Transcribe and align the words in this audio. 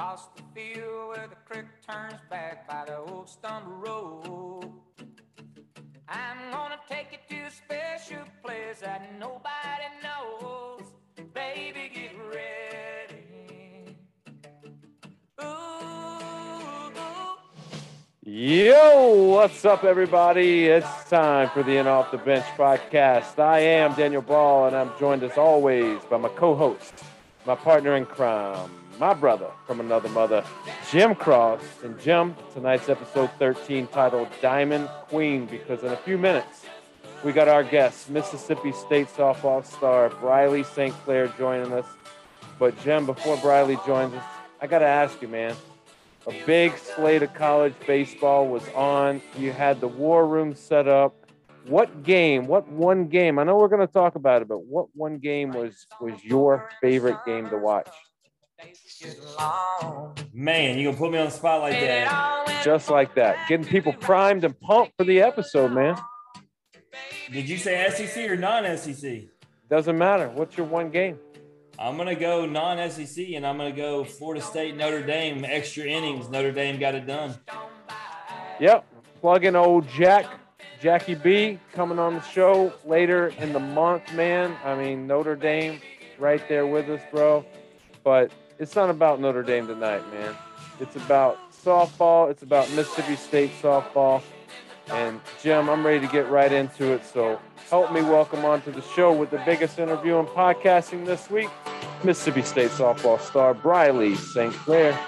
Across 0.00 0.28
the 0.34 0.42
field 0.54 1.08
where 1.08 1.28
the 1.28 1.36
creek 1.44 1.66
turns 1.86 2.18
back 2.30 2.66
by 2.66 2.86
the 2.86 2.96
old 3.00 3.28
stumble 3.28 3.72
road. 3.72 4.72
I'm 6.08 6.50
gonna 6.50 6.80
take 6.88 7.08
you 7.12 7.18
to 7.36 7.42
a 7.42 7.50
special 7.50 8.24
place 8.42 8.80
that 8.80 9.12
nobody 9.18 9.88
knows. 10.02 10.84
Baby, 11.34 11.90
get 11.94 12.12
ready. 12.32 13.98
Yo, 18.24 19.12
what's 19.34 19.66
up, 19.66 19.84
everybody? 19.84 20.64
It's 20.64 21.10
time 21.10 21.50
for 21.50 21.62
the 21.62 21.76
In 21.76 21.86
Off 21.86 22.10
the 22.10 22.16
Bench 22.16 22.46
podcast. 22.56 23.38
I 23.38 23.58
am 23.58 23.92
Daniel 23.92 24.22
Ball, 24.22 24.68
and 24.68 24.76
I'm 24.76 24.92
joined 24.98 25.22
as 25.24 25.36
always 25.36 26.02
by 26.04 26.16
my 26.16 26.30
co 26.30 26.54
host, 26.54 27.04
my 27.44 27.54
partner 27.54 27.96
in 27.96 28.06
crime, 28.06 28.70
my 29.00 29.14
brother 29.14 29.50
from 29.66 29.80
another 29.80 30.10
mother, 30.10 30.44
Jim 30.90 31.14
Cross. 31.14 31.62
And 31.82 31.98
Jim, 31.98 32.36
tonight's 32.52 32.90
episode 32.90 33.30
13 33.38 33.86
titled 33.86 34.28
Diamond 34.42 34.88
Queen, 35.08 35.46
because 35.46 35.82
in 35.82 35.90
a 35.90 35.96
few 35.96 36.18
minutes, 36.18 36.66
we 37.24 37.32
got 37.32 37.48
our 37.48 37.64
guest, 37.64 38.10
Mississippi 38.10 38.72
State 38.72 39.08
softball 39.08 39.64
star 39.64 40.10
Briley 40.10 40.62
St. 40.62 40.94
Clair, 41.04 41.28
joining 41.38 41.72
us. 41.72 41.86
But, 42.58 42.78
Jim, 42.82 43.06
before 43.06 43.38
Briley 43.38 43.78
joins 43.86 44.12
us, 44.12 44.24
I 44.60 44.66
got 44.66 44.80
to 44.80 44.86
ask 44.86 45.20
you, 45.22 45.28
man. 45.28 45.56
A 46.26 46.34
big 46.44 46.76
slate 46.76 47.22
of 47.22 47.32
college 47.32 47.72
baseball 47.86 48.46
was 48.46 48.68
on. 48.74 49.22
You 49.38 49.52
had 49.52 49.80
the 49.80 49.88
war 49.88 50.28
room 50.28 50.54
set 50.54 50.86
up. 50.86 51.16
What 51.66 52.02
game? 52.02 52.46
What 52.46 52.68
one 52.68 53.06
game? 53.06 53.38
I 53.38 53.44
know 53.44 53.56
we're 53.56 53.68
going 53.68 53.86
to 53.86 53.92
talk 53.92 54.16
about 54.16 54.42
it, 54.42 54.48
but 54.48 54.64
what 54.64 54.88
one 54.94 55.18
game 55.18 55.52
was 55.52 55.86
was 56.00 56.22
your 56.22 56.68
favorite 56.82 57.16
game 57.24 57.48
to 57.48 57.56
watch? 57.56 57.88
Man, 60.32 60.78
you 60.78 60.84
gonna 60.84 60.96
put 60.96 61.10
me 61.12 61.18
on 61.18 61.26
the 61.26 61.30
spot 61.30 61.60
like 61.60 61.80
that? 61.80 62.62
Just 62.64 62.90
like 62.90 63.14
that, 63.14 63.36
getting 63.48 63.66
people 63.66 63.92
primed 63.92 64.44
and 64.44 64.58
pumped 64.60 64.92
for 64.98 65.04
the 65.04 65.22
episode, 65.22 65.72
man. 65.72 65.96
Did 67.32 67.48
you 67.48 67.56
say 67.56 67.88
SEC 67.90 68.28
or 68.28 68.36
non-SEC? 68.36 69.22
Doesn't 69.68 69.96
matter. 69.96 70.28
What's 70.28 70.56
your 70.56 70.66
one 70.66 70.90
game? 70.90 71.18
I'm 71.78 71.96
gonna 71.96 72.14
go 72.14 72.44
non-SEC, 72.44 73.34
and 73.34 73.46
I'm 73.46 73.56
gonna 73.56 73.72
go 73.72 74.04
Florida 74.04 74.42
State 74.42 74.76
Notre 74.76 75.02
Dame 75.02 75.44
extra 75.44 75.84
innings. 75.84 76.28
Notre 76.28 76.52
Dame 76.52 76.78
got 76.78 76.94
it 76.94 77.06
done. 77.06 77.34
Yep, 78.58 78.84
plugging 79.20 79.56
old 79.56 79.88
Jack, 79.88 80.26
Jackie 80.80 81.14
B, 81.14 81.58
coming 81.72 81.98
on 81.98 82.14
the 82.14 82.22
show 82.22 82.72
later 82.84 83.28
in 83.38 83.54
the 83.54 83.60
month, 83.60 84.12
man. 84.12 84.56
I 84.64 84.74
mean 84.74 85.06
Notre 85.06 85.36
Dame, 85.36 85.80
right 86.18 86.46
there 86.48 86.66
with 86.66 86.90
us, 86.90 87.00
bro. 87.10 87.46
But 88.02 88.30
it's 88.60 88.76
not 88.76 88.90
about 88.90 89.20
Notre 89.20 89.42
Dame 89.42 89.66
tonight, 89.66 90.02
man. 90.12 90.36
It's 90.80 90.94
about 90.94 91.38
softball. 91.50 92.30
It's 92.30 92.42
about 92.42 92.70
Mississippi 92.72 93.16
State 93.16 93.50
softball. 93.60 94.22
And 94.90 95.18
Jim, 95.42 95.70
I'm 95.70 95.84
ready 95.84 96.06
to 96.06 96.12
get 96.12 96.28
right 96.28 96.52
into 96.52 96.92
it. 96.92 97.04
So 97.06 97.40
help 97.70 97.90
me 97.90 98.02
welcome 98.02 98.44
onto 98.44 98.70
the 98.70 98.82
show 98.82 99.12
with 99.12 99.30
the 99.30 99.42
biggest 99.46 99.78
interview 99.78 100.18
in 100.18 100.26
podcasting 100.26 101.06
this 101.06 101.30
week, 101.30 101.48
Mississippi 102.04 102.42
State 102.42 102.70
softball 102.70 103.18
star 103.20 103.54
Briley 103.54 104.14
St. 104.14 104.52
Clair. 104.52 104.98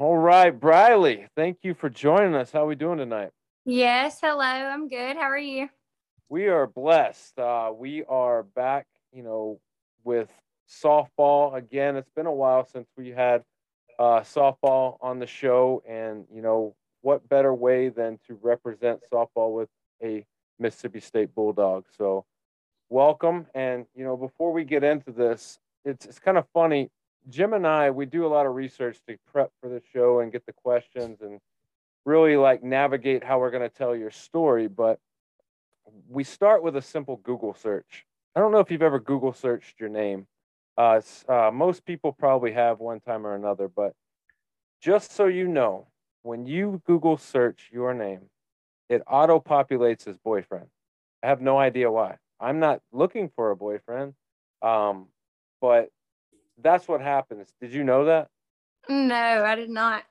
All 0.00 0.16
right, 0.16 0.50
Briley, 0.50 1.26
thank 1.34 1.58
you 1.62 1.74
for 1.74 1.90
joining 1.90 2.36
us. 2.36 2.52
How 2.52 2.62
are 2.62 2.66
we 2.68 2.76
doing 2.76 2.98
tonight? 2.98 3.30
Yes, 3.64 4.20
hello. 4.20 4.44
I'm 4.44 4.88
good. 4.88 5.16
How 5.16 5.24
are 5.24 5.36
you? 5.36 5.68
We 6.28 6.46
are 6.46 6.68
blessed. 6.68 7.36
Uh, 7.36 7.72
we 7.76 8.04
are 8.04 8.44
back, 8.44 8.86
you 9.12 9.24
know, 9.24 9.58
with 10.04 10.32
softball 10.70 11.56
again. 11.56 11.96
It's 11.96 12.12
been 12.14 12.26
a 12.26 12.32
while 12.32 12.64
since 12.64 12.86
we 12.96 13.08
had 13.08 13.42
uh, 13.98 14.20
softball 14.20 14.98
on 15.00 15.18
the 15.18 15.26
show, 15.26 15.82
and 15.84 16.26
you 16.32 16.42
know, 16.42 16.76
what 17.00 17.28
better 17.28 17.52
way 17.52 17.88
than 17.88 18.20
to 18.28 18.38
represent 18.40 19.00
softball 19.12 19.52
with 19.52 19.68
a 20.00 20.24
Mississippi 20.60 21.00
State 21.00 21.34
Bulldog? 21.34 21.86
So, 21.96 22.24
welcome. 22.88 23.48
And 23.52 23.84
you 23.96 24.04
know, 24.04 24.16
before 24.16 24.52
we 24.52 24.62
get 24.62 24.84
into 24.84 25.10
this, 25.10 25.58
it's 25.84 26.06
it's 26.06 26.20
kind 26.20 26.38
of 26.38 26.44
funny. 26.54 26.88
Jim 27.28 27.52
and 27.52 27.66
I, 27.66 27.90
we 27.90 28.06
do 28.06 28.26
a 28.26 28.28
lot 28.28 28.46
of 28.46 28.54
research 28.54 28.98
to 29.06 29.16
prep 29.30 29.50
for 29.60 29.68
the 29.68 29.82
show 29.92 30.20
and 30.20 30.32
get 30.32 30.46
the 30.46 30.52
questions 30.52 31.20
and 31.20 31.40
really 32.04 32.36
like 32.36 32.62
navigate 32.62 33.22
how 33.22 33.38
we're 33.38 33.50
going 33.50 33.68
to 33.68 33.74
tell 33.74 33.94
your 33.94 34.10
story. 34.10 34.66
But 34.66 34.98
we 36.08 36.24
start 36.24 36.62
with 36.62 36.76
a 36.76 36.82
simple 36.82 37.16
Google 37.16 37.54
search. 37.54 38.06
I 38.34 38.40
don't 38.40 38.52
know 38.52 38.60
if 38.60 38.70
you've 38.70 38.82
ever 38.82 38.98
Google 38.98 39.32
searched 39.32 39.80
your 39.80 39.88
name. 39.88 40.26
Uh, 40.76 41.00
uh, 41.28 41.50
most 41.52 41.84
people 41.84 42.12
probably 42.12 42.52
have 42.52 42.78
one 42.78 43.00
time 43.00 43.26
or 43.26 43.34
another, 43.34 43.68
but 43.68 43.94
just 44.80 45.12
so 45.12 45.26
you 45.26 45.48
know, 45.48 45.88
when 46.22 46.46
you 46.46 46.80
Google 46.86 47.16
search 47.16 47.68
your 47.72 47.94
name, 47.94 48.30
it 48.88 49.02
auto 49.06 49.40
populates 49.40 50.06
as 50.06 50.16
boyfriend. 50.18 50.66
I 51.22 51.26
have 51.26 51.40
no 51.40 51.58
idea 51.58 51.90
why. 51.90 52.16
I'm 52.40 52.60
not 52.60 52.80
looking 52.92 53.30
for 53.34 53.50
a 53.50 53.56
boyfriend, 53.56 54.14
um, 54.62 55.08
but 55.60 55.90
that's 56.62 56.88
what 56.88 57.00
happens. 57.00 57.52
Did 57.60 57.72
you 57.72 57.84
know 57.84 58.04
that? 58.06 58.28
No, 58.88 59.14
I 59.14 59.54
did 59.54 59.70
not. 59.70 60.04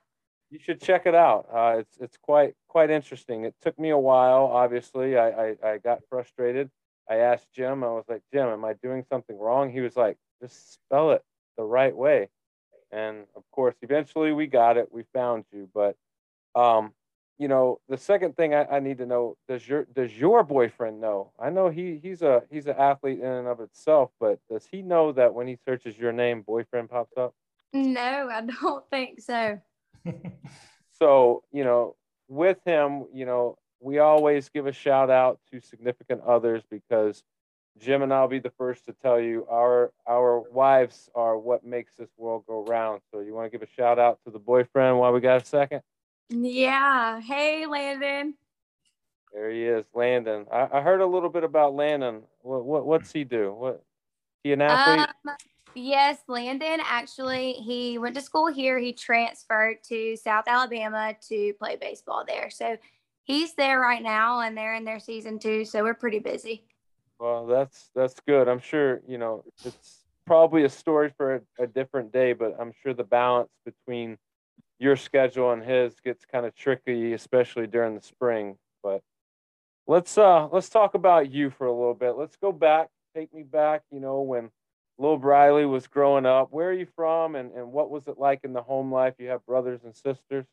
You 0.49 0.59
should 0.59 0.81
check 0.81 1.05
it 1.05 1.15
out. 1.15 1.47
Uh, 1.53 1.79
it's 1.79 1.97
it's 1.99 2.17
quite 2.17 2.55
quite 2.67 2.89
interesting. 2.89 3.43
It 3.43 3.55
took 3.61 3.77
me 3.77 3.89
a 3.89 3.97
while. 3.97 4.45
Obviously, 4.45 5.17
I, 5.17 5.29
I 5.29 5.55
I 5.63 5.77
got 5.77 6.01
frustrated. 6.09 6.69
I 7.09 7.17
asked 7.17 7.51
Jim. 7.53 7.83
I 7.83 7.87
was 7.87 8.05
like, 8.07 8.21
Jim, 8.33 8.47
am 8.47 8.63
I 8.65 8.73
doing 8.73 9.03
something 9.09 9.37
wrong? 9.37 9.71
He 9.71 9.81
was 9.81 9.95
like, 9.95 10.17
just 10.41 10.73
spell 10.73 11.11
it 11.11 11.23
the 11.57 11.63
right 11.63 11.95
way. 11.95 12.29
And 12.91 13.25
of 13.35 13.43
course, 13.51 13.75
eventually 13.81 14.31
we 14.31 14.47
got 14.47 14.77
it. 14.77 14.89
We 14.91 15.03
found 15.13 15.45
you. 15.51 15.69
But 15.73 15.95
um, 16.55 16.93
you 17.37 17.47
know, 17.47 17.79
the 17.87 17.97
second 17.97 18.35
thing 18.35 18.53
I, 18.53 18.65
I 18.65 18.79
need 18.79 18.97
to 18.97 19.05
know 19.05 19.37
does 19.47 19.67
your 19.67 19.85
does 19.85 20.11
your 20.17 20.43
boyfriend 20.43 20.99
know? 20.99 21.31
I 21.39 21.49
know 21.49 21.69
he 21.69 21.99
he's 22.01 22.21
a 22.21 22.43
he's 22.49 22.67
an 22.67 22.75
athlete 22.77 23.19
in 23.19 23.25
and 23.25 23.47
of 23.47 23.59
itself, 23.59 24.11
but 24.19 24.39
does 24.49 24.65
he 24.71 24.81
know 24.81 25.11
that 25.11 25.33
when 25.33 25.47
he 25.47 25.57
searches 25.65 25.97
your 25.97 26.11
name, 26.11 26.41
boyfriend 26.41 26.89
pops 26.89 27.15
up? 27.17 27.35
No, 27.73 28.29
I 28.31 28.41
don't 28.41 28.83
think 28.89 29.21
so. 29.21 29.59
so 30.91 31.43
you 31.51 31.63
know 31.63 31.95
with 32.27 32.57
him 32.65 33.05
you 33.13 33.25
know 33.25 33.57
we 33.79 33.99
always 33.99 34.49
give 34.49 34.67
a 34.67 34.71
shout 34.71 35.09
out 35.09 35.39
to 35.51 35.59
significant 35.59 36.21
others 36.21 36.63
because 36.69 37.23
jim 37.77 38.01
and 38.01 38.13
i'll 38.13 38.27
be 38.27 38.39
the 38.39 38.51
first 38.57 38.85
to 38.85 38.93
tell 38.93 39.19
you 39.19 39.45
our 39.49 39.91
our 40.07 40.39
wives 40.51 41.09
are 41.15 41.37
what 41.37 41.65
makes 41.65 41.91
this 41.97 42.09
world 42.17 42.43
go 42.47 42.65
round 42.65 43.01
so 43.11 43.19
you 43.19 43.33
want 43.33 43.45
to 43.45 43.55
give 43.55 43.67
a 43.67 43.71
shout 43.73 43.99
out 43.99 44.19
to 44.25 44.31
the 44.31 44.39
boyfriend 44.39 44.97
while 44.97 45.11
we 45.11 45.19
got 45.19 45.41
a 45.41 45.45
second 45.45 45.81
Yeah. 46.29 47.21
Hey, 47.21 47.65
Landon. 47.65 48.35
there 49.33 49.51
he 49.51 49.63
is 49.63 49.85
landon 49.93 50.45
i, 50.51 50.67
I 50.73 50.81
heard 50.81 51.01
a 51.01 51.05
little 51.05 51.29
bit 51.29 51.43
about 51.43 51.75
landon 51.75 52.23
what, 52.41 52.63
what 52.65 52.85
what's 52.85 53.11
he 53.11 53.23
do 53.23 53.53
what 53.53 53.83
he 54.43 54.53
an 54.53 54.61
athlete 54.61 55.09
Um, 55.27 55.35
yes, 55.75 56.19
Landon 56.27 56.79
actually, 56.83 57.53
he 57.53 57.97
went 57.97 58.15
to 58.15 58.21
school 58.21 58.47
here. 58.47 58.79
He 58.79 58.93
transferred 58.93 59.83
to 59.89 60.15
South 60.15 60.45
Alabama 60.47 61.15
to 61.29 61.53
play 61.59 61.75
baseball 61.75 62.23
there. 62.27 62.49
So 62.49 62.77
he's 63.23 63.53
there 63.55 63.79
right 63.79 64.01
now 64.01 64.41
and 64.41 64.57
they're 64.57 64.75
in 64.75 64.85
their 64.85 64.99
season 64.99 65.39
two. 65.39 65.65
So 65.65 65.83
we're 65.83 65.94
pretty 65.94 66.19
busy. 66.19 66.63
Well, 67.19 67.45
that's 67.45 67.89
that's 67.95 68.19
good. 68.27 68.47
I'm 68.47 68.59
sure 68.59 69.01
you 69.07 69.17
know 69.17 69.44
it's 69.65 70.05
probably 70.25 70.63
a 70.63 70.69
story 70.69 71.12
for 71.18 71.35
a, 71.35 71.63
a 71.63 71.68
different 71.68 72.12
day, 72.12 72.33
but 72.33 72.56
I'm 72.59 72.74
sure 72.83 72.94
the 72.94 73.03
balance 73.03 73.50
between 73.65 74.18
your 74.79 74.95
schedule 74.95 75.51
and 75.51 75.63
his 75.63 76.00
gets 76.00 76.25
kind 76.25 76.45
of 76.45 76.56
tricky, 76.56 77.13
especially 77.13 77.68
during 77.68 77.95
the 77.95 78.01
spring. 78.01 78.57
But 78.83 79.01
let's 79.88 80.18
uh 80.18 80.47
let's 80.51 80.69
talk 80.69 80.94
about 80.94 81.31
you 81.31 81.50
for 81.50 81.68
a 81.68 81.74
little 81.74 81.94
bit. 81.94 82.18
Let's 82.18 82.35
go 82.35 82.51
back, 82.51 82.89
take 83.15 83.33
me 83.33 83.44
back. 83.44 83.83
You 83.91 84.00
know 84.00 84.21
when 84.21 84.50
Lil 84.97 85.18
Briley 85.18 85.65
was 85.65 85.88
growing 85.88 86.25
up. 86.25 86.51
Where 86.51 86.69
are 86.69 86.74
you 86.74 86.88
from, 86.95 87.35
and 87.35 87.51
and 87.51 87.71
what 87.71 87.89
was 87.89 88.07
it 88.07 88.18
like 88.18 88.41
in 88.44 88.53
the 88.53 88.62
home 88.62 88.91
life? 88.91 89.15
You 89.19 89.29
have 89.29 89.45
brothers 89.45 89.81
and 89.83 89.95
sisters. 89.95 90.45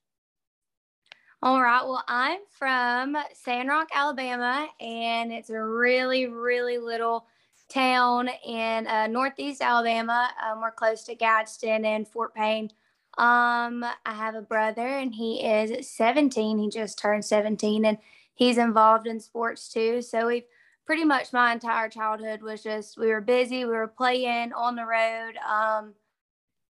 All 1.42 1.60
right. 1.60 1.84
Well, 1.84 2.02
I'm 2.08 2.40
from 2.48 3.18
Sandrock, 3.34 3.88
Alabama, 3.94 4.66
and 4.80 5.30
it's 5.30 5.50
a 5.50 5.62
really, 5.62 6.26
really 6.26 6.78
little 6.78 7.26
town 7.68 8.30
in 8.46 8.86
uh, 8.86 9.06
northeast 9.08 9.60
Alabama. 9.60 10.30
Um, 10.42 10.62
we're 10.62 10.70
close 10.70 11.02
to 11.04 11.14
Gadsden 11.14 11.84
and 11.84 12.08
Fort 12.08 12.34
Payne. 12.34 12.70
Um, 13.16 13.84
I 14.04 14.14
have 14.14 14.34
a 14.34 14.42
brother, 14.42 14.86
and 14.86 15.14
he 15.14 15.44
is 15.44 15.88
17. 15.90 16.58
He 16.58 16.68
just 16.68 16.98
turned 16.98 17.24
17, 17.24 17.84
and 17.84 17.98
he's 18.34 18.58
involved 18.58 19.06
in 19.06 19.20
sports 19.20 19.68
too. 19.68 20.02
So 20.02 20.26
we've 20.26 20.44
pretty 20.86 21.04
much 21.04 21.32
my 21.32 21.52
entire 21.52 21.88
childhood 21.88 22.42
was 22.42 22.62
just 22.62 22.98
we 22.98 23.08
were 23.08 23.20
busy, 23.20 23.64
we 23.64 23.72
were 23.72 23.88
playing 23.88 24.52
on 24.52 24.76
the 24.76 24.84
road. 24.84 25.36
Um, 25.48 25.94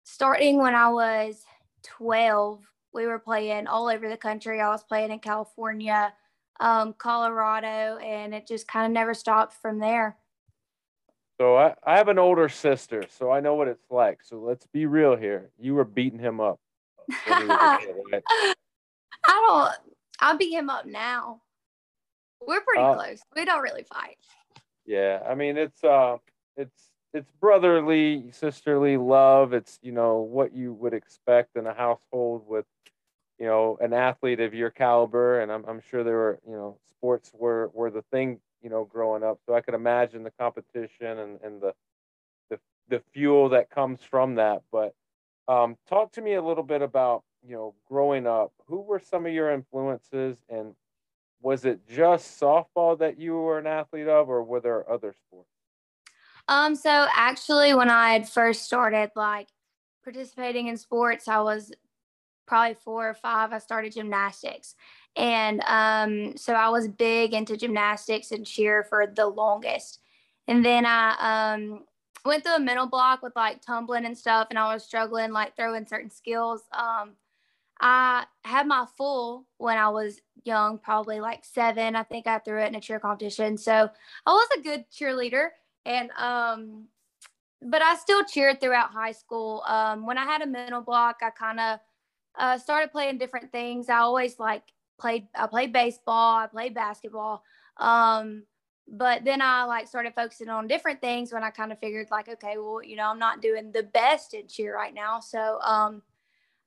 starting 0.04 0.58
when 0.58 0.76
I 0.76 0.90
was 0.90 1.44
12 1.84 2.62
we 2.94 3.06
were 3.06 3.20
playing 3.20 3.68
all 3.68 3.88
over 3.88 4.10
the 4.10 4.18
country. 4.18 4.60
I 4.60 4.70
was 4.70 4.84
playing 4.84 5.12
in 5.12 5.20
California, 5.20 6.14
um, 6.60 6.94
Colorado, 6.98 7.98
and 7.98 8.34
it 8.34 8.48
just 8.48 8.68
kind 8.68 8.86
of 8.86 8.92
never 8.92 9.14
stopped 9.14 9.54
from 9.62 9.80
there. 9.80 10.18
So 11.42 11.58
I, 11.58 11.74
I 11.84 11.98
have 11.98 12.08
an 12.08 12.20
older 12.20 12.48
sister, 12.50 13.04
so 13.10 13.32
I 13.32 13.40
know 13.40 13.56
what 13.56 13.68
it's 13.68 13.90
like. 13.90 14.20
So 14.22 14.38
let's 14.38 14.68
be 14.68 14.86
real 14.86 15.16
here. 15.16 15.50
You 15.58 15.74
were 15.74 15.84
beating 15.84 16.20
him 16.20 16.40
up. 16.40 16.60
I 17.10 17.80
don't. 19.26 19.72
I'll 20.20 20.38
beat 20.38 20.54
him 20.54 20.70
up 20.70 20.86
now. 20.86 21.42
We're 22.46 22.62
pretty 22.62 22.84
uh, 22.84 22.94
close. 22.94 23.22
We 23.36 23.44
don't 23.46 23.64
really 23.64 23.82
fight. 23.92 24.20
Yeah, 24.86 25.24
I 25.28 25.34
mean 25.34 25.58
it's 25.58 25.84
uh 25.84 26.18
it's 26.58 26.92
it's 27.12 27.32
brotherly, 27.40 28.30
sisterly 28.34 28.98
love. 28.98 29.54
It's 29.54 29.80
you 29.82 29.94
know 29.94 30.20
what 30.20 30.56
you 30.56 30.74
would 30.74 30.94
expect 30.94 31.56
in 31.56 31.66
a 31.66 31.74
household 31.74 32.44
with 32.46 32.66
you 33.40 33.48
know 33.48 33.80
an 33.82 33.94
athlete 33.94 34.42
of 34.42 34.54
your 34.54 34.70
caliber, 34.70 35.42
and 35.42 35.52
I'm 35.52 35.66
I'm 35.68 35.82
sure 35.90 36.04
there 36.04 36.18
were 36.18 36.40
you 36.48 36.54
know 36.54 36.78
sports 36.92 37.32
were 37.34 37.72
were 37.74 37.90
the 37.90 38.04
thing 38.12 38.42
you 38.62 38.70
know 38.70 38.86
growing 38.86 39.24
up. 39.24 39.40
So 39.46 39.54
I 39.54 39.62
could 39.62 39.74
imagine 39.74 40.24
the 40.24 40.32
competition 40.32 41.20
and 41.20 41.40
and 41.42 41.62
the 41.62 41.74
the 42.50 42.60
the 42.90 43.02
fuel 43.14 43.50
that 43.50 43.70
comes 43.70 44.02
from 44.04 44.36
that. 44.36 44.62
But 44.72 44.94
um, 45.48 45.78
talk 45.88 46.12
to 46.14 46.22
me 46.22 46.36
a 46.36 46.42
little 46.42 46.64
bit 46.64 46.82
about 46.82 47.24
you 47.46 47.56
know 47.56 47.74
growing 47.88 48.28
up. 48.28 48.52
Who 48.68 48.82
were 48.82 49.00
some 49.00 49.26
of 49.26 49.34
your 49.34 49.52
influences, 49.52 50.38
and 50.50 50.76
was 51.42 51.66
it 51.66 51.88
just 51.88 52.40
softball 52.40 52.98
that 53.00 53.20
you 53.20 53.34
were 53.34 53.58
an 53.58 53.68
athlete 53.68 54.08
of, 54.08 54.30
or 54.30 54.44
were 54.44 54.60
there 54.60 54.90
other 54.90 55.14
sports? 55.28 55.48
Um, 56.48 56.76
so 56.76 57.08
actually, 57.16 57.74
when 57.74 57.90
I 57.90 58.14
had 58.14 58.30
first 58.30 58.64
started 58.64 59.12
like 59.16 59.50
participating 60.04 60.68
in 60.68 60.78
sports, 60.78 61.28
I 61.28 61.42
was 61.42 61.72
probably 62.48 62.76
four 62.76 63.10
or 63.10 63.14
five. 63.14 63.54
I 63.54 63.60
started 63.60 63.94
gymnastics, 63.94 64.76
and 65.16 65.62
um, 65.68 66.38
so 66.38 66.54
I 66.54 66.70
was 66.70 66.88
big 66.88 67.34
into 67.34 67.58
gymnastics 67.58 68.32
and 68.32 68.46
cheer 68.46 68.84
for 68.84 69.08
the 69.08 69.28
longest. 69.28 70.00
And 70.48 70.64
then 70.66 70.86
I 70.86 71.54
um, 71.54 71.84
went 72.26 72.44
through 72.44 72.56
a 72.56 72.60
mental 72.60 72.88
block 72.88 73.22
with 73.22 73.36
like 73.36 73.62
tumbling 73.62 74.06
and 74.06 74.18
stuff, 74.18 74.48
and 74.50 74.60
I 74.60 74.74
was 74.74 74.84
struggling 74.84 75.32
like 75.32 75.56
throwing 75.56 75.86
certain 75.86 76.10
skills. 76.10 76.64
Um, 76.72 77.14
I 77.82 78.26
had 78.44 78.68
my 78.68 78.86
full 78.96 79.48
when 79.58 79.78
I 79.78 79.90
was 79.90 80.22
young, 80.44 80.78
probably 80.78 81.20
like 81.20 81.44
seven. 81.44 81.96
I 81.96 82.04
think 82.04 82.28
I 82.28 82.38
threw 82.38 82.62
it 82.62 82.68
in 82.68 82.76
a 82.76 82.82
cheer 82.82 83.00
competition. 83.00 83.58
So 83.58 83.90
I 84.26 84.32
was 84.32 84.48
a 84.58 84.62
good 84.62 84.86
cheerleader. 84.92 85.50
And, 85.86 86.12
um, 86.12 86.86
but 87.60 87.82
I 87.82 87.96
still 87.96 88.24
cheered 88.24 88.62
throughout 88.62 88.92
high 88.92 89.14
school. 89.14 89.64
Um, 89.68 90.06
when 90.06 90.20
I 90.20 90.26
had 90.26 90.44
a 90.44 90.48
mental 90.48 90.82
block, 90.82 91.18
I 91.24 91.32
kind 91.32 91.60
of 91.60 91.80
uh, 92.38 92.58
started 92.60 92.92
playing 92.92 93.18
different 93.18 93.52
things. 93.52 93.90
I 93.90 93.98
always 93.98 94.38
like 94.38 94.64
played, 95.02 95.28
I 95.36 95.48
played 95.48 95.74
baseball, 95.74 96.38
I 96.38 96.48
played 96.48 96.74
basketball. 96.74 97.44
Um, 97.78 98.44
but 98.88 99.24
then 99.24 99.42
I 99.42 99.64
like 99.64 99.88
started 99.88 100.14
focusing 100.16 100.50
on 100.50 100.68
different 100.68 101.02
things 101.02 101.34
when 101.34 101.44
I 101.44 101.50
kind 101.50 101.72
of 101.72 101.80
figured 101.80 102.08
like, 102.12 102.30
okay, 102.30 102.58
well, 102.58 102.84
you 102.84 102.96
know, 102.96 103.08
I'm 103.08 103.20
not 103.20 103.42
doing 103.42 103.72
the 103.72 103.84
best 103.84 104.34
in 104.34 104.48
cheer 104.48 104.76
right 104.76 104.94
now. 104.94 105.20
So, 105.20 105.60
um, 105.62 106.02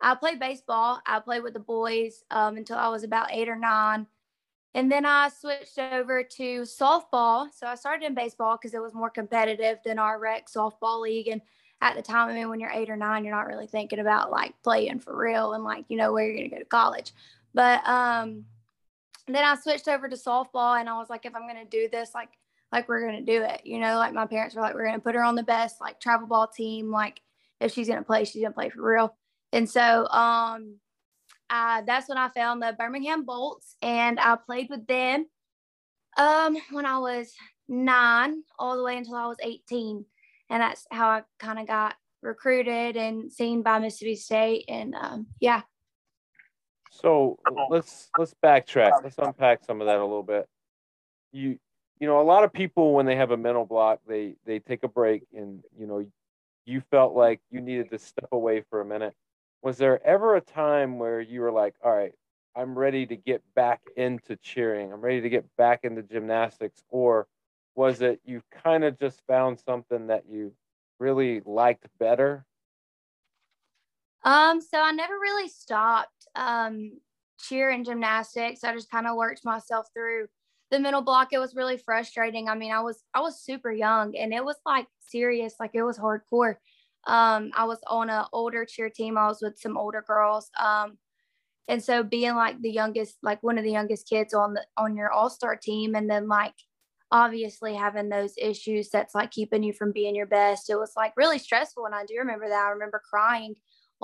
I 0.00 0.14
played 0.14 0.38
baseball. 0.38 1.00
I 1.06 1.20
played 1.20 1.42
with 1.42 1.54
the 1.54 1.60
boys 1.60 2.24
um, 2.30 2.56
until 2.56 2.76
I 2.76 2.88
was 2.88 3.04
about 3.04 3.32
eight 3.32 3.48
or 3.48 3.56
nine. 3.56 4.06
And 4.74 4.90
then 4.90 5.06
I 5.06 5.28
switched 5.28 5.78
over 5.78 6.22
to 6.22 6.62
softball. 6.62 7.46
So 7.54 7.66
I 7.66 7.76
started 7.76 8.04
in 8.04 8.14
baseball 8.14 8.58
because 8.60 8.74
it 8.74 8.82
was 8.82 8.92
more 8.92 9.08
competitive 9.08 9.78
than 9.84 9.98
our 9.98 10.18
rec 10.18 10.48
softball 10.48 11.00
league. 11.00 11.28
And 11.28 11.40
at 11.80 11.94
the 11.94 12.02
time, 12.02 12.28
I 12.28 12.34
mean, 12.34 12.48
when 12.48 12.58
you're 12.58 12.72
eight 12.72 12.90
or 12.90 12.96
nine, 12.96 13.24
you're 13.24 13.34
not 13.34 13.46
really 13.46 13.68
thinking 13.68 14.00
about 14.00 14.30
like 14.30 14.52
playing 14.62 14.98
for 14.98 15.16
real 15.16 15.52
and 15.52 15.62
like, 15.62 15.84
you 15.88 15.96
know, 15.96 16.12
where 16.12 16.26
you're 16.26 16.36
going 16.36 16.50
to 16.50 16.56
go 16.56 16.60
to 16.60 16.66
college. 16.66 17.12
But 17.54 17.86
um, 17.86 18.44
then 19.26 19.44
I 19.44 19.54
switched 19.54 19.88
over 19.88 20.08
to 20.08 20.16
softball 20.16 20.78
and 20.78 20.88
I 20.88 20.98
was 20.98 21.08
like, 21.08 21.24
if 21.24 21.34
I'm 21.34 21.46
to 21.56 21.64
do 21.64 21.88
this, 21.88 22.10
like, 22.14 22.30
like 22.72 22.88
we're 22.88 23.00
to 23.24 23.32
do 23.32 23.42
it, 23.42 23.62
you 23.64 23.78
know, 23.78 23.96
like 23.96 24.12
my 24.12 24.26
parents 24.26 24.54
were 24.54 24.62
like, 24.62 24.74
we're 24.74 24.84
to 24.98 25.00
put 25.00 25.14
her 25.14 25.22
on 25.22 25.36
the 25.36 25.44
best 25.44 25.80
like 25.80 26.00
travel 26.00 26.26
ball 26.26 26.48
team. 26.48 26.90
Like 26.90 27.20
if 27.60 27.72
she's 27.72 27.88
to 28.00 28.02
play, 28.02 28.24
she's 28.24 28.42
to 28.42 28.50
play 28.50 28.68
for 28.68 28.82
real. 28.82 29.16
And 29.52 29.70
so 29.70 30.08
um, 30.08 30.78
I, 31.48 31.82
that's 31.86 32.08
when 32.08 32.18
I 32.18 32.28
found 32.28 32.60
the 32.60 32.74
Birmingham 32.76 33.24
Bolts, 33.24 33.76
and 33.80 34.18
I 34.18 34.36
played 34.36 34.68
with 34.68 34.86
them 34.88 35.26
um, 36.16 36.56
when 36.72 36.86
I 36.86 36.98
was 36.98 37.32
nine, 37.68 38.42
all 38.58 38.76
the 38.76 38.82
way 38.82 38.96
until 38.96 39.14
I 39.14 39.26
was 39.26 39.38
18. 39.42 40.04
And 40.50 40.62
that's 40.62 40.86
how 40.90 41.08
I 41.08 41.22
kind 41.38 41.58
of 41.58 41.66
got 41.66 41.94
recruited 42.22 42.96
and 42.96 43.32
seen 43.32 43.62
by 43.62 43.78
Mississippi 43.78 44.16
State. 44.16 44.64
And 44.68 44.94
um, 44.94 45.26
yeah. 45.40 45.62
So 47.02 47.38
let's 47.68 48.10
let's 48.18 48.34
backtrack. 48.42 49.02
Let's 49.02 49.18
unpack 49.18 49.64
some 49.64 49.80
of 49.80 49.86
that 49.86 49.98
a 49.98 50.04
little 50.04 50.22
bit. 50.22 50.48
You 51.32 51.58
you 52.00 52.06
know, 52.06 52.20
a 52.20 52.22
lot 52.22 52.44
of 52.44 52.52
people 52.52 52.94
when 52.94 53.06
they 53.06 53.16
have 53.16 53.30
a 53.30 53.36
mental 53.36 53.64
block, 53.64 54.00
they 54.06 54.36
they 54.46 54.58
take 54.58 54.82
a 54.84 54.88
break, 54.88 55.22
and 55.34 55.62
you 55.78 55.86
know, 55.86 56.06
you 56.66 56.82
felt 56.90 57.14
like 57.14 57.40
you 57.50 57.60
needed 57.60 57.90
to 57.90 57.98
step 57.98 58.28
away 58.32 58.62
for 58.70 58.80
a 58.80 58.84
minute 58.84 59.14
was 59.64 59.78
there 59.78 60.06
ever 60.06 60.36
a 60.36 60.42
time 60.42 60.98
where 60.98 61.22
you 61.22 61.40
were 61.40 61.50
like, 61.50 61.74
all 61.82 61.90
right, 61.90 62.12
I'm 62.54 62.78
ready 62.78 63.06
to 63.06 63.16
get 63.16 63.42
back 63.56 63.80
into 63.96 64.36
cheering. 64.36 64.92
I'm 64.92 65.00
ready 65.00 65.22
to 65.22 65.30
get 65.30 65.46
back 65.56 65.80
into 65.84 66.02
gymnastics. 66.02 66.84
Or 66.90 67.26
was 67.74 68.02
it 68.02 68.20
you 68.26 68.42
kind 68.62 68.84
of 68.84 68.98
just 68.98 69.22
found 69.26 69.58
something 69.58 70.08
that 70.08 70.24
you 70.28 70.52
really 71.00 71.40
liked 71.46 71.86
better? 71.98 72.44
Um, 74.22 74.60
so 74.60 74.80
I 74.80 74.92
never 74.92 75.14
really 75.14 75.48
stopped 75.48 76.23
um 76.36 76.92
cheer 77.40 77.70
and 77.70 77.84
gymnastics. 77.84 78.64
I 78.64 78.72
just 78.72 78.90
kind 78.90 79.06
of 79.06 79.16
worked 79.16 79.44
myself 79.44 79.86
through 79.94 80.26
the 80.70 80.78
mental 80.78 81.02
block. 81.02 81.32
It 81.32 81.38
was 81.38 81.54
really 81.54 81.78
frustrating. 81.78 82.48
I 82.48 82.54
mean, 82.54 82.72
I 82.72 82.80
was 82.80 83.02
I 83.14 83.20
was 83.20 83.40
super 83.40 83.72
young 83.72 84.16
and 84.16 84.32
it 84.32 84.44
was 84.44 84.56
like 84.66 84.86
serious, 85.00 85.54
like 85.60 85.72
it 85.74 85.82
was 85.82 85.98
hardcore. 85.98 86.56
Um, 87.06 87.50
I 87.54 87.64
was 87.64 87.78
on 87.86 88.10
an 88.10 88.24
older 88.32 88.64
cheer 88.64 88.88
team. 88.88 89.18
I 89.18 89.28
was 89.28 89.40
with 89.42 89.58
some 89.58 89.76
older 89.76 90.02
girls. 90.06 90.50
Um, 90.58 90.98
and 91.68 91.82
so 91.82 92.02
being 92.02 92.34
like 92.34 92.60
the 92.60 92.70
youngest, 92.70 93.16
like 93.22 93.42
one 93.42 93.58
of 93.58 93.64
the 93.64 93.70
youngest 93.70 94.08
kids 94.08 94.34
on 94.34 94.54
the 94.54 94.64
on 94.76 94.96
your 94.96 95.10
all 95.10 95.30
star 95.30 95.56
team, 95.56 95.94
and 95.94 96.10
then 96.10 96.28
like 96.28 96.54
obviously 97.10 97.74
having 97.74 98.08
those 98.08 98.34
issues 98.38 98.90
that's 98.90 99.14
like 99.14 99.30
keeping 99.30 99.62
you 99.62 99.72
from 99.72 99.92
being 99.92 100.14
your 100.14 100.26
best. 100.26 100.68
It 100.68 100.76
was 100.76 100.92
like 100.96 101.12
really 101.16 101.38
stressful, 101.38 101.86
and 101.86 101.94
I 101.94 102.04
do 102.04 102.16
remember 102.18 102.48
that. 102.48 102.66
I 102.66 102.70
remember 102.70 103.02
crying 103.08 103.54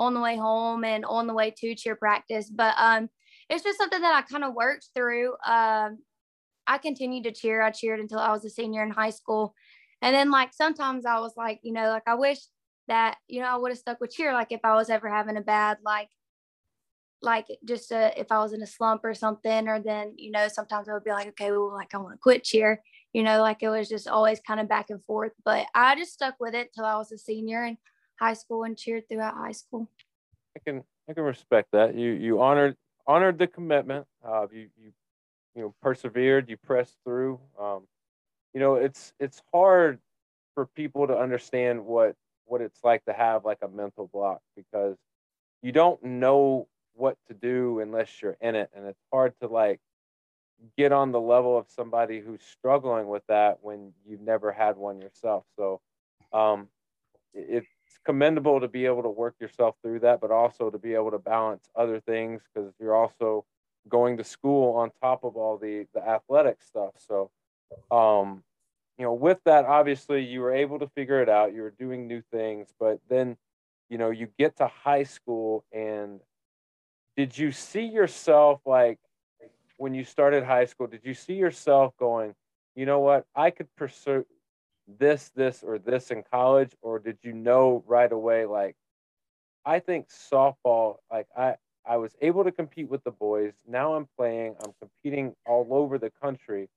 on 0.00 0.14
the 0.14 0.20
way 0.20 0.36
home 0.36 0.84
and 0.84 1.04
on 1.04 1.26
the 1.26 1.34
way 1.34 1.52
to 1.58 1.74
cheer 1.74 1.96
practice. 1.96 2.50
But 2.50 2.74
um, 2.78 3.08
it's 3.48 3.64
just 3.64 3.78
something 3.78 4.00
that 4.00 4.14
I 4.14 4.22
kind 4.22 4.44
of 4.44 4.54
worked 4.54 4.88
through. 4.94 5.34
Um, 5.46 5.98
I 6.66 6.78
continued 6.78 7.24
to 7.24 7.32
cheer. 7.32 7.62
I 7.62 7.70
cheered 7.70 8.00
until 8.00 8.18
I 8.18 8.30
was 8.32 8.44
a 8.44 8.50
senior 8.50 8.82
in 8.82 8.90
high 8.90 9.10
school. 9.10 9.54
And 10.02 10.14
then 10.14 10.30
like 10.30 10.54
sometimes 10.54 11.04
I 11.04 11.20
was 11.20 11.34
like, 11.36 11.60
you 11.62 11.72
know, 11.72 11.88
like 11.88 12.04
I 12.06 12.14
wish 12.14 12.38
that 12.90 13.18
you 13.28 13.40
know 13.40 13.46
I 13.46 13.56
would 13.56 13.70
have 13.70 13.78
stuck 13.78 14.00
with 14.00 14.10
cheer 14.10 14.32
like 14.32 14.50
if 14.50 14.60
I 14.64 14.74
was 14.74 14.90
ever 14.90 15.08
having 15.08 15.36
a 15.36 15.40
bad 15.40 15.78
like 15.84 16.08
like 17.22 17.46
just 17.64 17.92
a, 17.92 18.18
if 18.18 18.32
I 18.32 18.38
was 18.38 18.52
in 18.52 18.62
a 18.62 18.66
slump 18.66 19.02
or 19.04 19.14
something 19.14 19.68
or 19.68 19.78
then 19.80 20.14
you 20.16 20.32
know 20.32 20.48
sometimes 20.48 20.88
I 20.88 20.94
would 20.94 21.04
be 21.04 21.10
like 21.12 21.28
okay 21.28 21.52
well 21.52 21.72
like 21.72 21.94
I 21.94 21.98
want 21.98 22.14
to 22.14 22.18
quit 22.18 22.42
cheer 22.42 22.82
you 23.12 23.22
know 23.22 23.40
like 23.40 23.62
it 23.62 23.68
was 23.68 23.88
just 23.88 24.08
always 24.08 24.40
kind 24.40 24.58
of 24.58 24.68
back 24.68 24.86
and 24.90 25.04
forth 25.04 25.32
but 25.44 25.66
I 25.72 25.94
just 25.94 26.12
stuck 26.12 26.34
with 26.40 26.54
it 26.54 26.70
till 26.74 26.84
I 26.84 26.96
was 26.96 27.12
a 27.12 27.18
senior 27.18 27.64
in 27.64 27.78
high 28.20 28.34
school 28.34 28.64
and 28.64 28.76
cheered 28.76 29.08
throughout 29.08 29.34
high 29.34 29.52
school. 29.52 29.88
I 30.56 30.60
can 30.60 30.84
I 31.08 31.14
can 31.14 31.24
respect 31.24 31.70
that. 31.72 31.94
You 31.94 32.10
you 32.10 32.40
honored 32.40 32.76
honored 33.06 33.38
the 33.38 33.46
commitment 33.46 34.06
uh, 34.24 34.46
you 34.52 34.68
you 34.76 34.92
you 35.54 35.62
know 35.62 35.74
persevered 35.82 36.48
you 36.48 36.56
pressed 36.56 36.96
through. 37.04 37.40
Um, 37.58 37.82
you 38.54 38.60
know 38.60 38.74
it's 38.74 39.12
it's 39.18 39.42
hard 39.52 39.98
for 40.54 40.66
people 40.66 41.06
to 41.06 41.16
understand 41.16 41.84
what 41.84 42.14
what 42.44 42.60
it's 42.60 42.82
like 42.84 43.04
to 43.04 43.12
have 43.12 43.44
like 43.44 43.58
a 43.62 43.68
mental 43.68 44.08
block 44.12 44.40
because 44.56 44.96
you 45.62 45.72
don't 45.72 46.02
know 46.02 46.66
what 46.94 47.16
to 47.28 47.34
do 47.34 47.80
unless 47.80 48.20
you're 48.20 48.36
in 48.40 48.54
it. 48.54 48.70
And 48.74 48.86
it's 48.86 49.02
hard 49.12 49.32
to 49.40 49.48
like 49.48 49.80
get 50.76 50.92
on 50.92 51.12
the 51.12 51.20
level 51.20 51.56
of 51.56 51.66
somebody 51.68 52.20
who's 52.20 52.42
struggling 52.42 53.08
with 53.08 53.22
that 53.28 53.58
when 53.62 53.92
you've 54.06 54.20
never 54.20 54.52
had 54.52 54.76
one 54.76 55.00
yourself. 55.00 55.44
So 55.56 55.80
um, 56.32 56.68
it's 57.90 57.98
commendable 58.04 58.60
to 58.60 58.68
be 58.68 58.86
able 58.86 59.02
to 59.02 59.10
work 59.10 59.34
yourself 59.40 59.74
through 59.82 59.98
that 59.98 60.20
but 60.20 60.30
also 60.30 60.70
to 60.70 60.78
be 60.78 60.94
able 60.94 61.10
to 61.10 61.18
balance 61.18 61.68
other 61.74 62.00
things 62.00 62.40
because 62.54 62.72
you're 62.78 62.94
also 62.94 63.44
going 63.88 64.16
to 64.16 64.24
school 64.24 64.76
on 64.76 64.90
top 65.02 65.24
of 65.24 65.36
all 65.36 65.58
the 65.58 65.86
the 65.92 66.00
athletic 66.06 66.62
stuff 66.62 66.92
so 66.96 67.30
um, 67.90 68.42
you 69.00 69.06
know, 69.06 69.14
with 69.14 69.38
that, 69.46 69.64
obviously 69.64 70.22
you 70.22 70.40
were 70.40 70.52
able 70.52 70.78
to 70.78 70.86
figure 70.88 71.22
it 71.22 71.28
out. 71.30 71.54
You 71.54 71.62
were 71.62 71.74
doing 71.78 72.06
new 72.06 72.22
things, 72.30 72.68
but 72.78 73.00
then, 73.08 73.38
you 73.88 73.96
know, 73.96 74.10
you 74.10 74.28
get 74.38 74.56
to 74.56 74.66
high 74.66 75.04
school 75.04 75.64
and 75.72 76.20
did 77.16 77.36
you 77.36 77.50
see 77.50 77.86
yourself 77.86 78.60
like 78.66 78.98
when 79.78 79.94
you 79.94 80.04
started 80.04 80.44
high 80.44 80.66
school, 80.66 80.86
did 80.86 81.00
you 81.02 81.14
see 81.14 81.32
yourself 81.32 81.96
going, 81.98 82.34
you 82.76 82.84
know 82.84 83.00
what, 83.00 83.24
I 83.34 83.50
could 83.50 83.74
pursue 83.74 84.26
this, 84.98 85.30
this, 85.34 85.62
or 85.62 85.78
this 85.78 86.10
in 86.10 86.22
college? 86.30 86.72
Or 86.82 86.98
did 86.98 87.18
you 87.22 87.32
know 87.32 87.84
right 87.86 88.10
away, 88.10 88.46
like, 88.46 88.76
I 89.64 89.78
think 89.78 90.08
softball, 90.08 90.96
like, 91.10 91.26
I, 91.36 91.56
I 91.86 91.96
was 91.96 92.14
able 92.20 92.44
to 92.44 92.52
compete 92.52 92.88
with 92.88 93.04
the 93.04 93.10
boys. 93.10 93.54
Now 93.66 93.94
I'm 93.94 94.06
playing. 94.16 94.56
I'm 94.62 94.72
competing 94.80 95.34
all 95.46 95.66
over 95.70 95.98
the 95.98 96.10
country. 96.22 96.68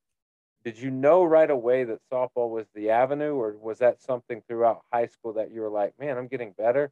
Did 0.64 0.78
you 0.78 0.92
know 0.92 1.26
right 1.26 1.50
away 1.50 1.84
that 1.84 2.00
softball 2.12 2.50
was 2.50 2.68
the 2.74 2.90
avenue, 2.90 3.34
or 3.34 3.58
was 3.58 3.80
that 3.80 4.02
something 4.02 4.42
throughout 4.48 4.82
high 4.94 5.08
school 5.08 5.34
that 5.34 5.52
you 5.52 5.60
were 5.60 5.70
like, 5.70 5.94
man, 6.00 6.18
I'm 6.18 6.28
getting 6.28 6.54
better? 6.58 6.92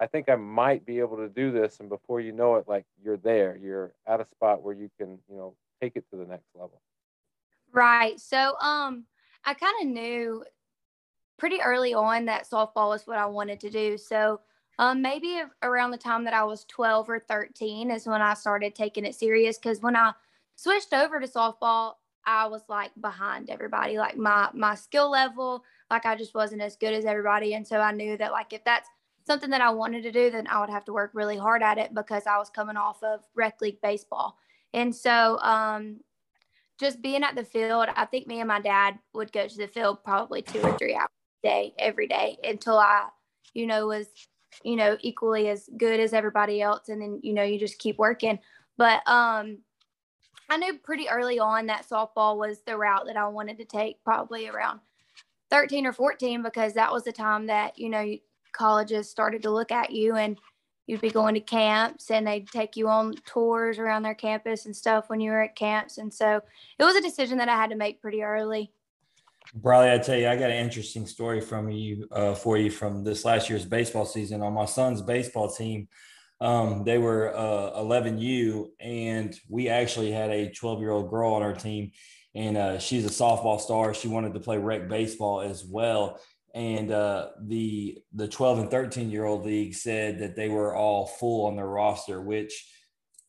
I 0.00 0.06
think 0.06 0.28
I 0.28 0.34
might 0.34 0.84
be 0.84 0.98
able 0.98 1.18
to 1.18 1.28
do 1.28 1.52
this. 1.52 1.78
And 1.78 1.88
before 1.88 2.20
you 2.20 2.32
know 2.32 2.56
it, 2.56 2.64
like 2.66 2.84
you're 3.00 3.16
there, 3.16 3.56
you're 3.56 3.94
at 4.08 4.20
a 4.20 4.26
spot 4.26 4.62
where 4.62 4.74
you 4.74 4.90
can, 4.98 5.20
you 5.28 5.36
know, 5.36 5.54
take 5.80 5.94
it 5.94 6.04
to 6.10 6.16
the 6.16 6.26
next 6.26 6.48
level. 6.54 6.82
Right. 7.70 8.18
So, 8.18 8.56
um, 8.60 9.04
I 9.44 9.54
kind 9.54 9.74
of 9.82 9.88
knew 9.88 10.44
pretty 11.38 11.60
early 11.60 11.94
on 11.94 12.24
that 12.26 12.48
softball 12.48 12.90
was 12.90 13.06
what 13.06 13.18
I 13.18 13.26
wanted 13.26 13.60
to 13.60 13.70
do. 13.70 13.98
So, 13.98 14.40
um, 14.78 15.02
maybe 15.02 15.42
around 15.62 15.90
the 15.90 15.98
time 15.98 16.24
that 16.24 16.34
I 16.34 16.44
was 16.44 16.64
12 16.64 17.08
or 17.08 17.18
13 17.18 17.90
is 17.90 18.06
when 18.06 18.22
I 18.22 18.34
started 18.34 18.74
taking 18.74 19.04
it 19.04 19.14
serious. 19.14 19.58
Because 19.58 19.80
when 19.80 19.96
I 19.96 20.12
switched 20.56 20.92
over 20.92 21.20
to 21.20 21.26
softball, 21.26 21.94
I 22.24 22.46
was 22.46 22.62
like 22.68 22.92
behind 23.00 23.50
everybody. 23.50 23.98
Like 23.98 24.16
my 24.16 24.48
my 24.54 24.74
skill 24.74 25.10
level, 25.10 25.64
like 25.90 26.06
I 26.06 26.16
just 26.16 26.34
wasn't 26.34 26.62
as 26.62 26.76
good 26.76 26.94
as 26.94 27.04
everybody. 27.04 27.54
And 27.54 27.66
so 27.66 27.80
I 27.80 27.92
knew 27.92 28.16
that 28.16 28.32
like 28.32 28.52
if 28.52 28.64
that's 28.64 28.88
something 29.26 29.50
that 29.50 29.60
I 29.60 29.70
wanted 29.70 30.02
to 30.04 30.12
do, 30.12 30.30
then 30.30 30.46
I 30.46 30.60
would 30.60 30.70
have 30.70 30.84
to 30.86 30.92
work 30.92 31.10
really 31.14 31.36
hard 31.36 31.62
at 31.62 31.78
it 31.78 31.94
because 31.94 32.26
I 32.26 32.38
was 32.38 32.50
coming 32.50 32.76
off 32.76 33.02
of 33.02 33.20
rec 33.34 33.60
league 33.60 33.80
baseball. 33.80 34.36
And 34.74 34.94
so 34.94 35.38
um, 35.40 36.00
just 36.78 37.02
being 37.02 37.22
at 37.22 37.34
the 37.34 37.44
field, 37.44 37.88
I 37.94 38.04
think 38.06 38.26
me 38.26 38.40
and 38.40 38.48
my 38.48 38.60
dad 38.60 38.98
would 39.12 39.32
go 39.32 39.46
to 39.46 39.56
the 39.56 39.68
field 39.68 40.02
probably 40.02 40.42
two 40.42 40.60
or 40.60 40.76
three 40.78 40.94
hours 40.94 41.08
day 41.42 41.74
every 41.78 42.06
day 42.06 42.38
until 42.44 42.78
I, 42.78 43.08
you 43.54 43.66
know, 43.66 43.86
was, 43.86 44.06
you 44.64 44.76
know, 44.76 44.96
equally 45.00 45.48
as 45.48 45.68
good 45.76 46.00
as 46.00 46.12
everybody 46.12 46.62
else. 46.62 46.88
And 46.88 47.00
then, 47.00 47.20
you 47.22 47.32
know, 47.32 47.42
you 47.42 47.58
just 47.58 47.78
keep 47.78 47.98
working. 47.98 48.38
But 48.76 49.06
um, 49.08 49.58
I 50.50 50.56
knew 50.56 50.78
pretty 50.78 51.08
early 51.08 51.38
on 51.38 51.66
that 51.66 51.86
softball 51.88 52.36
was 52.36 52.62
the 52.66 52.76
route 52.76 53.06
that 53.06 53.16
I 53.16 53.26
wanted 53.28 53.58
to 53.58 53.64
take, 53.64 54.02
probably 54.04 54.48
around 54.48 54.80
13 55.50 55.86
or 55.86 55.92
14, 55.92 56.42
because 56.42 56.74
that 56.74 56.92
was 56.92 57.04
the 57.04 57.12
time 57.12 57.46
that, 57.46 57.78
you 57.78 57.88
know, 57.88 58.16
colleges 58.52 59.08
started 59.08 59.42
to 59.42 59.50
look 59.50 59.72
at 59.72 59.90
you 59.90 60.16
and 60.16 60.38
you'd 60.86 61.00
be 61.00 61.10
going 61.10 61.34
to 61.34 61.40
camps 61.40 62.10
and 62.10 62.26
they'd 62.26 62.48
take 62.48 62.76
you 62.76 62.88
on 62.88 63.14
tours 63.24 63.78
around 63.78 64.02
their 64.02 64.14
campus 64.14 64.66
and 64.66 64.76
stuff 64.76 65.08
when 65.08 65.20
you 65.20 65.30
were 65.30 65.42
at 65.42 65.56
camps. 65.56 65.98
And 65.98 66.12
so 66.12 66.40
it 66.78 66.84
was 66.84 66.96
a 66.96 67.00
decision 67.00 67.38
that 67.38 67.48
I 67.48 67.56
had 67.56 67.70
to 67.70 67.76
make 67.76 68.02
pretty 68.02 68.22
early. 68.22 68.72
Briley, 69.54 69.92
I 69.92 69.98
tell 69.98 70.16
you, 70.16 70.28
I 70.28 70.36
got 70.36 70.50
an 70.50 70.64
interesting 70.64 71.06
story 71.06 71.40
from 71.40 71.70
you 71.70 72.08
uh, 72.10 72.34
for 72.34 72.56
you 72.56 72.70
from 72.70 73.04
this 73.04 73.24
last 73.24 73.50
year's 73.50 73.66
baseball 73.66 74.06
season. 74.06 74.42
On 74.42 74.52
my 74.52 74.64
son's 74.64 75.02
baseball 75.02 75.50
team, 75.50 75.88
um, 76.40 76.84
they 76.84 76.98
were 76.98 77.36
uh, 77.36 77.78
11U, 77.78 78.68
and 78.80 79.34
we 79.48 79.68
actually 79.68 80.10
had 80.10 80.30
a 80.30 80.50
12 80.50 80.80
year 80.80 80.90
old 80.90 81.10
girl 81.10 81.34
on 81.34 81.42
our 81.42 81.54
team, 81.54 81.92
and 82.34 82.56
uh, 82.56 82.78
she's 82.78 83.04
a 83.04 83.08
softball 83.08 83.60
star. 83.60 83.92
She 83.94 84.08
wanted 84.08 84.34
to 84.34 84.40
play 84.40 84.58
rec 84.58 84.88
baseball 84.88 85.40
as 85.40 85.64
well 85.64 86.20
and 86.54 86.90
uh, 86.90 87.28
the 87.40 87.98
the 88.14 88.28
12 88.28 88.58
and 88.60 88.70
13 88.70 89.10
year 89.10 89.24
old 89.24 89.44
league 89.44 89.74
said 89.74 90.18
that 90.18 90.36
they 90.36 90.48
were 90.48 90.74
all 90.74 91.06
full 91.06 91.46
on 91.46 91.56
their 91.56 91.66
roster 91.66 92.20
which 92.20 92.68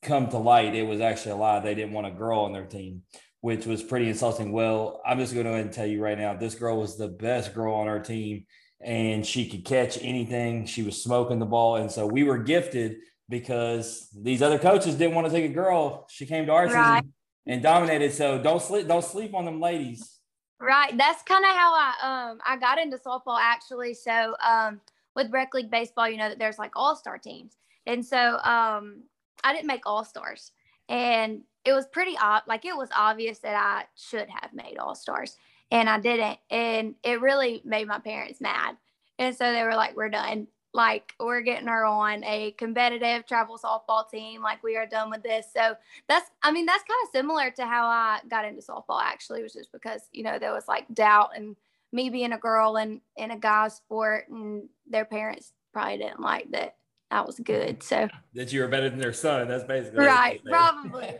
come 0.02 0.28
to 0.28 0.38
light 0.38 0.76
it 0.76 0.84
was 0.84 1.00
actually 1.00 1.32
a 1.32 1.36
lie 1.36 1.60
they 1.60 1.76
didn't 1.76 1.94
want 1.94 2.08
a 2.08 2.12
girl 2.12 2.42
on 2.42 2.52
their 2.52 2.66
team 2.66 3.02
which 3.44 3.66
was 3.66 3.84
pretty 3.84 4.08
insulting 4.08 4.52
well 4.52 5.02
i'm 5.06 5.20
just 5.20 5.34
going 5.34 5.46
to 5.46 5.50
go 5.50 5.54
ahead 5.54 5.66
and 5.66 5.74
tell 5.74 5.86
you 5.86 6.02
right 6.02 6.18
now 6.18 6.34
this 6.34 6.56
girl 6.56 6.80
was 6.80 6.98
the 6.98 7.08
best 7.08 7.54
girl 7.54 7.74
on 7.74 7.88
our 7.88 8.00
team 8.00 8.46
and 8.82 9.26
she 9.26 9.48
could 9.48 9.66
catch 9.66 9.98
anything 10.02 10.66
she 10.66 10.84
was 10.84 11.02
smoking 11.02 11.40
the 11.40 11.46
ball 11.46 11.78
and 11.78 11.92
so 11.92 12.06
we 12.06 12.24
were 12.24 12.38
gifted 12.38 12.98
because 13.30 14.10
these 14.16 14.42
other 14.42 14.60
coaches 14.60 14.96
didn't 14.96 15.16
want 15.16 15.28
to 15.28 15.32
take 15.32 15.50
a 15.50 15.54
girl 15.54 16.08
she 16.10 16.26
came 16.26 16.46
to 16.46 16.52
our 16.52 16.68
right. 16.68 17.02
team 17.02 17.14
and 17.48 17.62
dominated 17.62 18.14
so 18.14 18.42
don't 18.42 18.62
sleep 18.62 18.88
don't 18.88 19.06
sleep 19.06 19.34
on 19.34 19.46
them 19.46 19.60
ladies 19.60 20.20
Right. 20.64 20.98
That's 20.98 21.22
kind 21.24 21.44
of 21.44 21.52
how 21.52 21.74
I 21.76 22.30
um 22.30 22.40
I 22.46 22.56
got 22.56 22.80
into 22.80 22.98
softball 22.98 23.38
actually. 23.38 23.94
So 23.94 24.34
um 24.42 24.80
with 25.14 25.30
rec 25.30 25.54
league 25.54 25.70
baseball, 25.70 26.08
you 26.08 26.16
know 26.16 26.30
that 26.30 26.40
there's 26.40 26.58
like 26.58 26.72
all 26.78 26.96
star 26.96 27.18
teams, 27.18 27.58
and 27.86 28.06
so 28.06 28.18
um 28.18 29.04
I 29.44 29.54
didn't 29.54 29.68
make 29.68 29.86
all 29.86 30.06
stars, 30.06 30.54
and 30.90 31.42
it 31.66 31.74
was 31.74 31.88
pretty 31.88 32.18
odd. 32.22 32.44
Like 32.48 32.66
it 32.66 32.76
was 32.76 32.90
obvious 32.96 33.40
that 33.40 33.56
I 33.56 33.86
should 33.96 34.30
have 34.30 34.54
made 34.54 34.78
all 34.78 34.96
stars, 34.96 35.38
and 35.72 35.90
I 35.90 36.00
didn't, 36.00 36.40
and 36.50 36.96
it 37.04 37.22
really 37.22 37.62
made 37.66 37.88
my 37.88 38.00
parents 38.00 38.42
mad. 38.42 38.78
And 39.20 39.36
so 39.36 39.52
they 39.52 39.64
were 39.64 39.76
like, 39.76 39.96
"We're 39.96 40.10
done 40.10 40.48
like 40.74 41.14
we're 41.20 41.42
getting 41.42 41.68
her 41.68 41.86
on 41.86 42.24
a 42.24 42.52
competitive 42.58 43.26
travel 43.28 43.60
softball 43.64 44.10
team 44.10 44.42
like 44.42 44.64
we 44.64 44.76
are 44.76 44.88
done 44.88 45.10
with 45.10 45.22
this 45.22 45.46
so 45.56 45.76
that's 46.08 46.32
i 46.42 46.52
mean 46.52 46.66
that's 46.66 46.84
kind 46.84 47.00
of 47.04 47.12
similar 47.12 47.52
to 47.52 47.66
how 47.66 47.86
i 47.86 48.20
got 48.30 48.46
into 48.46 48.62
softball 48.62 49.02
actually 49.02 49.44
was 49.44 49.54
just 49.54 49.72
because 49.72 50.02
you 50.12 50.24
know 50.24 50.40
there 50.40 50.54
was 50.54 50.68
like 50.68 50.86
doubt 50.94 51.30
and 51.36 51.56
me 51.92 52.10
being 52.10 52.34
a 52.34 52.38
girl 52.38 52.78
and 52.78 53.02
in 53.18 53.32
a 53.32 53.38
guy's 53.38 53.76
sport 53.76 54.28
and 54.30 54.68
their 54.90 55.06
parents 55.06 55.54
probably 55.72 55.98
didn't 55.98 56.20
like 56.20 56.50
that 56.52 56.76
i 57.14 57.22
was 57.22 57.40
good 57.40 57.84
so. 57.84 58.08
That 58.34 58.52
you 58.52 58.62
were 58.62 58.68
better 58.68 58.90
than 58.90 59.00
their 59.00 59.14
son 59.14 59.48
that's 59.48 59.64
basically 59.64 60.06
right 60.06 60.42
probably. 60.46 61.16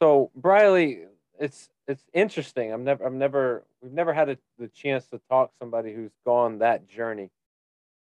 So 0.00 0.30
briley 0.34 1.04
it's 1.38 1.68
it's 1.86 2.04
interesting 2.12 2.72
i'm 2.72 2.84
never 2.84 3.04
i'm 3.04 3.18
never 3.18 3.64
we've 3.80 3.92
never 3.92 4.12
had 4.12 4.28
a, 4.28 4.38
the 4.58 4.68
chance 4.68 5.06
to 5.08 5.20
talk 5.30 5.52
somebody 5.58 5.92
who's 5.92 6.12
gone 6.24 6.58
that 6.58 6.88
journey. 6.88 7.30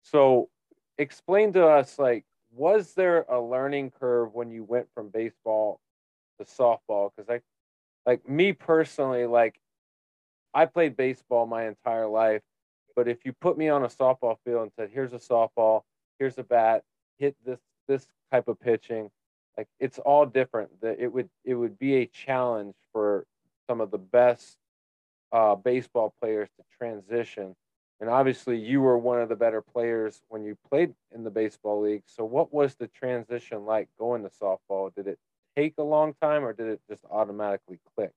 So 0.03 0.49
explain 0.97 1.53
to 1.55 1.67
us 1.67 1.99
like 1.99 2.25
was 2.53 2.95
there 2.95 3.27
a 3.29 3.41
learning 3.41 3.93
curve 4.01 4.33
when 4.33 4.51
you 4.51 4.65
went 4.65 4.87
from 4.95 5.11
baseball 5.11 5.81
to 6.39 6.45
softball? 6.45 7.11
Cuz 7.17 7.27
I 7.29 7.41
like 8.07 8.27
me 8.29 8.53
personally 8.53 9.27
like 9.27 9.61
I 10.55 10.67
played 10.67 10.97
baseball 10.97 11.47
my 11.47 11.67
entire 11.67 12.07
life 12.07 12.43
but 12.95 13.07
if 13.09 13.25
you 13.27 13.33
put 13.33 13.59
me 13.59 13.69
on 13.69 13.85
a 13.85 13.89
softball 13.89 14.39
field 14.45 14.63
and 14.63 14.73
said 14.77 14.91
here's 14.93 15.13
a 15.13 15.19
softball 15.19 15.83
here's 16.19 16.39
a 16.39 16.43
bat 16.43 16.83
hit 17.19 17.37
this 17.45 17.61
this 17.89 18.07
type 18.33 18.49
of 18.49 18.59
pitching 18.61 19.11
like 19.57 19.69
it's 19.81 19.99
all 19.99 20.27
different 20.27 20.69
that 20.81 20.99
it 20.99 21.13
would 21.13 21.29
it 21.45 21.55
would 21.55 21.79
be 21.79 21.97
a 21.97 22.07
challenge 22.07 22.75
for 22.93 23.25
some 23.69 23.81
of 23.81 23.91
the 23.91 23.99
best 23.99 24.57
uh, 25.33 25.55
baseball 25.55 26.15
players 26.21 26.49
to 26.57 26.65
transition 26.79 27.55
and 28.01 28.11
obviously, 28.11 28.59
you 28.59 28.83
were 28.83 28.99
one 28.99 29.21
of 29.21 29.29
the 29.29 29.37
better 29.37 29.63
players 29.63 30.21
when 30.29 30.45
you 30.45 30.57
played 30.71 30.93
in 31.15 31.25
the 31.25 31.31
baseball 31.31 31.81
league. 31.81 32.03
So, 32.07 32.25
what 32.25 32.53
was 32.53 32.75
the 32.75 32.89
transition 32.89 33.65
like 33.65 33.89
going 33.99 34.23
to 34.23 34.29
softball? 34.29 34.95
Did 34.95 35.07
it 35.07 35.19
take 35.57 35.75
a 35.79 35.83
long 35.83 36.15
time, 36.21 36.45
or 36.45 36.53
did 36.53 36.67
it 36.67 36.81
just 36.91 37.05
automatically 37.11 37.79
click? 37.95 38.13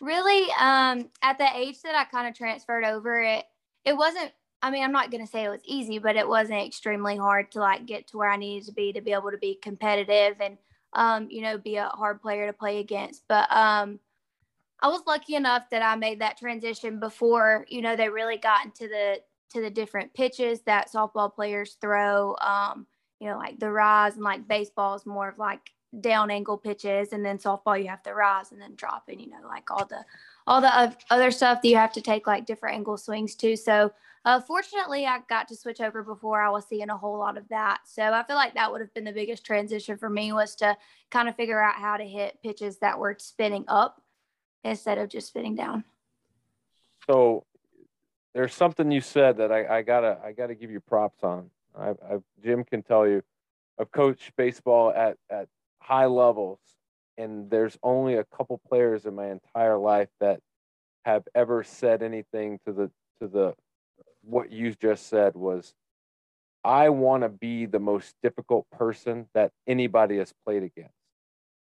Really, 0.00 0.48
um, 0.52 1.10
at 1.20 1.38
the 1.38 1.48
age 1.52 1.82
that 1.82 1.96
I 1.96 2.04
kind 2.04 2.28
of 2.28 2.34
transferred 2.34 2.84
over, 2.84 3.20
it 3.20 3.44
it 3.84 3.96
wasn't. 3.96 4.30
I 4.62 4.70
mean, 4.70 4.84
I'm 4.84 4.92
not 4.92 5.10
gonna 5.10 5.26
say 5.26 5.44
it 5.44 5.48
was 5.48 5.62
easy, 5.64 5.98
but 5.98 6.16
it 6.16 6.28
wasn't 6.28 6.66
extremely 6.66 7.16
hard 7.16 7.50
to 7.52 7.60
like 7.60 7.86
get 7.86 8.06
to 8.08 8.18
where 8.18 8.30
I 8.30 8.36
needed 8.36 8.66
to 8.66 8.72
be 8.72 8.92
to 8.92 9.00
be 9.00 9.12
able 9.12 9.30
to 9.30 9.38
be 9.38 9.58
competitive 9.62 10.36
and 10.40 10.58
um, 10.92 11.28
you 11.30 11.42
know, 11.42 11.56
be 11.56 11.76
a 11.76 11.88
hard 11.88 12.20
player 12.20 12.46
to 12.46 12.52
play 12.52 12.78
against. 12.78 13.22
But 13.28 13.50
um, 13.52 14.00
I 14.80 14.88
was 14.88 15.02
lucky 15.06 15.34
enough 15.34 15.70
that 15.70 15.82
I 15.82 15.94
made 15.96 16.20
that 16.20 16.38
transition 16.38 16.98
before, 17.00 17.66
you 17.68 17.82
know, 17.82 17.96
they 17.96 18.08
really 18.08 18.38
got 18.38 18.64
into 18.64 18.88
the 18.88 19.20
to 19.50 19.60
the 19.60 19.70
different 19.70 20.14
pitches 20.14 20.60
that 20.62 20.92
softball 20.92 21.32
players 21.32 21.76
throw. 21.80 22.36
Um, 22.40 22.86
you 23.18 23.28
know, 23.28 23.36
like 23.36 23.58
the 23.58 23.70
rise 23.70 24.14
and 24.14 24.24
like 24.24 24.48
baseball 24.48 24.94
is 24.94 25.04
more 25.04 25.28
of 25.28 25.38
like 25.38 25.60
down 26.00 26.30
angle 26.30 26.56
pitches, 26.56 27.12
and 27.12 27.24
then 27.24 27.38
softball 27.38 27.80
you 27.80 27.88
have 27.88 28.02
to 28.04 28.14
rise 28.14 28.52
and 28.52 28.60
then 28.60 28.74
drop, 28.76 29.04
and 29.08 29.20
you 29.20 29.28
know, 29.28 29.46
like 29.46 29.70
all 29.70 29.84
the 29.84 30.04
all 30.50 30.60
the 30.60 30.96
other 31.10 31.30
stuff 31.30 31.62
that 31.62 31.68
you 31.68 31.76
have 31.76 31.92
to 31.92 32.00
take 32.00 32.26
like 32.26 32.44
different 32.44 32.74
angle 32.74 32.96
swings 32.96 33.36
too. 33.36 33.54
So, 33.54 33.92
uh, 34.24 34.40
fortunately, 34.40 35.06
I 35.06 35.20
got 35.28 35.46
to 35.48 35.56
switch 35.56 35.80
over 35.80 36.02
before 36.02 36.42
I 36.42 36.50
was 36.50 36.66
seeing 36.68 36.90
a 36.90 36.96
whole 36.96 37.16
lot 37.16 37.38
of 37.38 37.48
that. 37.50 37.82
So 37.86 38.02
I 38.02 38.24
feel 38.24 38.34
like 38.34 38.54
that 38.54 38.70
would 38.70 38.80
have 38.80 38.92
been 38.92 39.04
the 39.04 39.12
biggest 39.12 39.46
transition 39.46 39.96
for 39.96 40.10
me 40.10 40.32
was 40.32 40.56
to 40.56 40.76
kind 41.12 41.28
of 41.28 41.36
figure 41.36 41.62
out 41.62 41.76
how 41.76 41.96
to 41.96 42.04
hit 42.04 42.42
pitches 42.42 42.78
that 42.80 42.98
were 42.98 43.16
spinning 43.20 43.64
up 43.68 44.02
instead 44.64 44.98
of 44.98 45.08
just 45.08 45.28
spinning 45.28 45.54
down. 45.54 45.84
So 47.08 47.44
there's 48.34 48.52
something 48.52 48.90
you 48.90 49.00
said 49.00 49.36
that 49.36 49.52
I, 49.52 49.78
I 49.78 49.82
gotta 49.82 50.18
I 50.24 50.32
gotta 50.32 50.56
give 50.56 50.72
you 50.72 50.80
props 50.80 51.22
on. 51.22 51.48
I, 51.78 51.90
I 51.90 52.18
Jim 52.42 52.64
can 52.64 52.82
tell 52.82 53.06
you, 53.06 53.22
I've 53.78 53.92
coached 53.92 54.32
baseball 54.36 54.90
at 54.90 55.16
at 55.30 55.46
high 55.78 56.06
levels, 56.06 56.58
and 57.20 57.50
there's 57.50 57.78
only 57.82 58.14
a 58.14 58.24
couple 58.24 58.60
players 58.68 59.04
in 59.04 59.14
my 59.14 59.30
entire 59.30 59.76
life 59.76 60.08
that 60.20 60.40
have 61.04 61.24
ever 61.34 61.62
said 61.62 62.02
anything 62.02 62.58
to 62.66 62.72
the 62.72 62.90
to 63.20 63.28
the 63.28 63.54
what 64.22 64.50
you 64.50 64.74
just 64.74 65.08
said 65.08 65.34
was 65.34 65.74
I 66.64 66.90
want 66.90 67.22
to 67.22 67.28
be 67.28 67.66
the 67.66 67.78
most 67.78 68.14
difficult 68.22 68.66
person 68.70 69.26
that 69.34 69.52
anybody 69.66 70.18
has 70.18 70.32
played 70.44 70.62
against. 70.62 70.94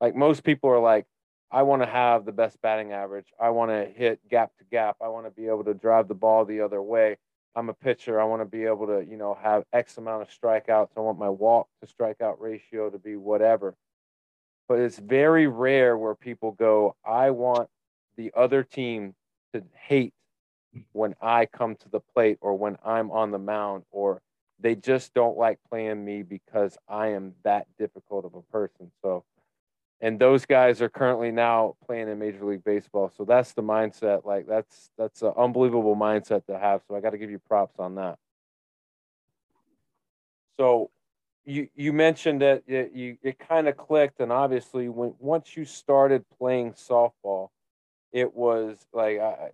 Like 0.01 0.15
most 0.15 0.43
people 0.43 0.69
are 0.69 0.79
like, 0.79 1.05
I 1.49 1.63
want 1.63 1.81
to 1.81 1.87
have 1.87 2.25
the 2.25 2.31
best 2.31 2.61
batting 2.61 2.91
average. 2.91 3.27
I 3.39 3.51
want 3.51 3.71
to 3.71 3.85
hit 3.85 4.19
gap 4.29 4.51
to 4.57 4.65
gap. 4.65 4.97
I 5.01 5.07
want 5.07 5.27
to 5.27 5.31
be 5.31 5.47
able 5.47 5.63
to 5.65 5.73
drive 5.73 6.07
the 6.07 6.13
ball 6.13 6.43
the 6.43 6.61
other 6.61 6.81
way. 6.81 7.17
I'm 7.55 7.69
a 7.69 7.73
pitcher. 7.73 8.19
I 8.19 8.23
want 8.25 8.41
to 8.41 8.45
be 8.45 8.63
able 8.63 8.87
to, 8.87 9.05
you 9.05 9.17
know, 9.17 9.37
have 9.41 9.63
X 9.73 9.97
amount 9.97 10.23
of 10.23 10.29
strikeouts. 10.29 10.89
I 10.95 11.01
want 11.01 11.19
my 11.19 11.29
walk 11.29 11.67
to 11.81 11.87
strikeout 11.87 12.35
ratio 12.39 12.89
to 12.89 12.97
be 12.97 13.15
whatever. 13.15 13.75
But 14.71 14.79
it's 14.79 14.99
very 14.99 15.47
rare 15.47 15.97
where 15.97 16.15
people 16.15 16.53
go, 16.53 16.95
I 17.05 17.31
want 17.31 17.67
the 18.15 18.31
other 18.33 18.63
team 18.63 19.15
to 19.53 19.61
hate 19.73 20.13
when 20.93 21.13
I 21.21 21.45
come 21.45 21.75
to 21.75 21.89
the 21.89 21.99
plate 21.99 22.37
or 22.39 22.57
when 22.57 22.77
I'm 22.85 23.11
on 23.11 23.31
the 23.31 23.37
mound, 23.37 23.83
or 23.91 24.21
they 24.61 24.75
just 24.75 25.13
don't 25.13 25.37
like 25.37 25.59
playing 25.69 26.05
me 26.05 26.23
because 26.23 26.77
I 26.87 27.07
am 27.07 27.33
that 27.43 27.67
difficult 27.77 28.23
of 28.23 28.33
a 28.33 28.43
person. 28.43 28.93
So, 29.01 29.25
and 29.99 30.17
those 30.17 30.45
guys 30.45 30.81
are 30.81 30.87
currently 30.87 31.31
now 31.31 31.75
playing 31.85 32.07
in 32.07 32.17
Major 32.17 32.45
League 32.45 32.63
Baseball. 32.63 33.11
So 33.17 33.25
that's 33.25 33.51
the 33.51 33.63
mindset. 33.63 34.23
Like 34.23 34.47
that's 34.47 34.89
that's 34.97 35.21
an 35.21 35.33
unbelievable 35.37 35.97
mindset 35.97 36.45
to 36.45 36.57
have. 36.57 36.79
So 36.87 36.95
I 36.95 37.01
got 37.01 37.09
to 37.09 37.17
give 37.17 37.29
you 37.29 37.39
props 37.39 37.75
on 37.77 37.95
that. 37.95 38.17
So 40.55 40.91
you 41.45 41.67
you 41.75 41.93
mentioned 41.93 42.41
that 42.41 42.63
it, 42.67 42.91
you 42.93 43.17
it 43.23 43.39
kind 43.39 43.67
of 43.67 43.77
clicked, 43.77 44.19
and 44.19 44.31
obviously 44.31 44.89
when 44.89 45.13
once 45.19 45.55
you 45.57 45.65
started 45.65 46.23
playing 46.37 46.73
softball, 46.73 47.49
it 48.11 48.33
was 48.35 48.77
like 48.93 49.19
I 49.19 49.51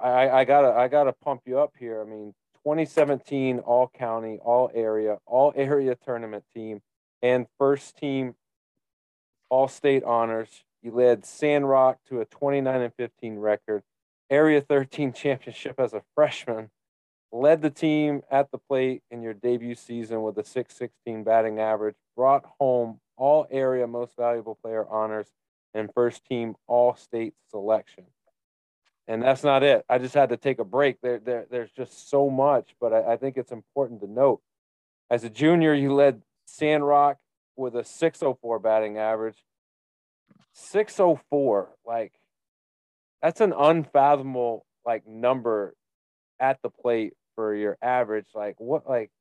I, 0.00 0.30
I 0.40 0.44
gotta 0.44 0.72
I 0.72 0.88
gotta 0.88 1.12
pump 1.12 1.42
you 1.46 1.58
up 1.58 1.74
here. 1.78 2.00
I 2.00 2.04
mean, 2.04 2.34
2017 2.64 3.60
All 3.60 3.88
County, 3.88 4.38
All 4.42 4.70
Area, 4.74 5.18
All 5.26 5.52
Area 5.54 5.96
Tournament 6.04 6.44
team, 6.54 6.80
and 7.22 7.46
first 7.58 7.96
team 7.96 8.34
All 9.48 9.68
State 9.68 10.04
honors. 10.04 10.64
You 10.82 10.92
led 10.92 11.26
Sandrock 11.26 11.98
to 12.08 12.20
a 12.20 12.24
29 12.24 12.80
and 12.80 12.94
15 12.94 13.38
record, 13.38 13.82
Area 14.30 14.60
13 14.60 15.12
championship 15.14 15.78
as 15.78 15.92
a 15.92 16.02
freshman, 16.14 16.70
led 17.32 17.62
the 17.62 17.70
team 17.70 18.22
at 18.30 18.50
the 18.50 18.58
plate 18.58 19.02
in 19.10 19.22
your 19.22 19.34
debut 19.34 19.74
season 19.74 20.22
with 20.22 20.38
a 20.38 20.44
616 20.44 21.24
batting 21.24 21.58
average, 21.60 21.96
brought 22.16 22.44
home 22.58 23.00
all 23.16 23.46
area 23.50 23.86
most 23.86 24.16
valuable 24.16 24.54
player 24.62 24.86
honors, 24.88 25.26
and 25.74 25.92
first 25.92 26.24
team 26.24 26.54
all 26.66 26.94
state 26.94 27.34
selection. 27.50 28.04
And 29.06 29.22
that's 29.22 29.42
not 29.42 29.62
it. 29.62 29.84
I 29.88 29.98
just 29.98 30.14
had 30.14 30.28
to 30.30 30.36
take 30.36 30.58
a 30.58 30.64
break. 30.64 31.00
There, 31.00 31.18
there 31.18 31.46
there's 31.50 31.70
just 31.70 32.10
so 32.10 32.28
much, 32.28 32.74
but 32.80 32.92
I, 32.92 33.14
I 33.14 33.16
think 33.16 33.36
it's 33.36 33.52
important 33.52 34.00
to 34.02 34.10
note. 34.10 34.40
As 35.10 35.24
a 35.24 35.30
junior, 35.30 35.72
you 35.72 35.94
led 35.94 36.22
Sandrock 36.46 37.16
with 37.56 37.74
a 37.74 37.84
604 37.84 38.58
batting 38.58 38.98
average. 38.98 39.42
604, 40.52 41.70
like 41.86 42.12
that's 43.22 43.40
an 43.40 43.52
unfathomable 43.56 44.66
like 44.84 45.06
number 45.06 45.74
at 46.40 46.60
the 46.62 46.70
plate 46.70 47.14
for 47.38 47.54
your 47.54 47.78
average. 47.80 48.26
Like 48.34 48.56
what 48.58 48.88
like 48.88 49.12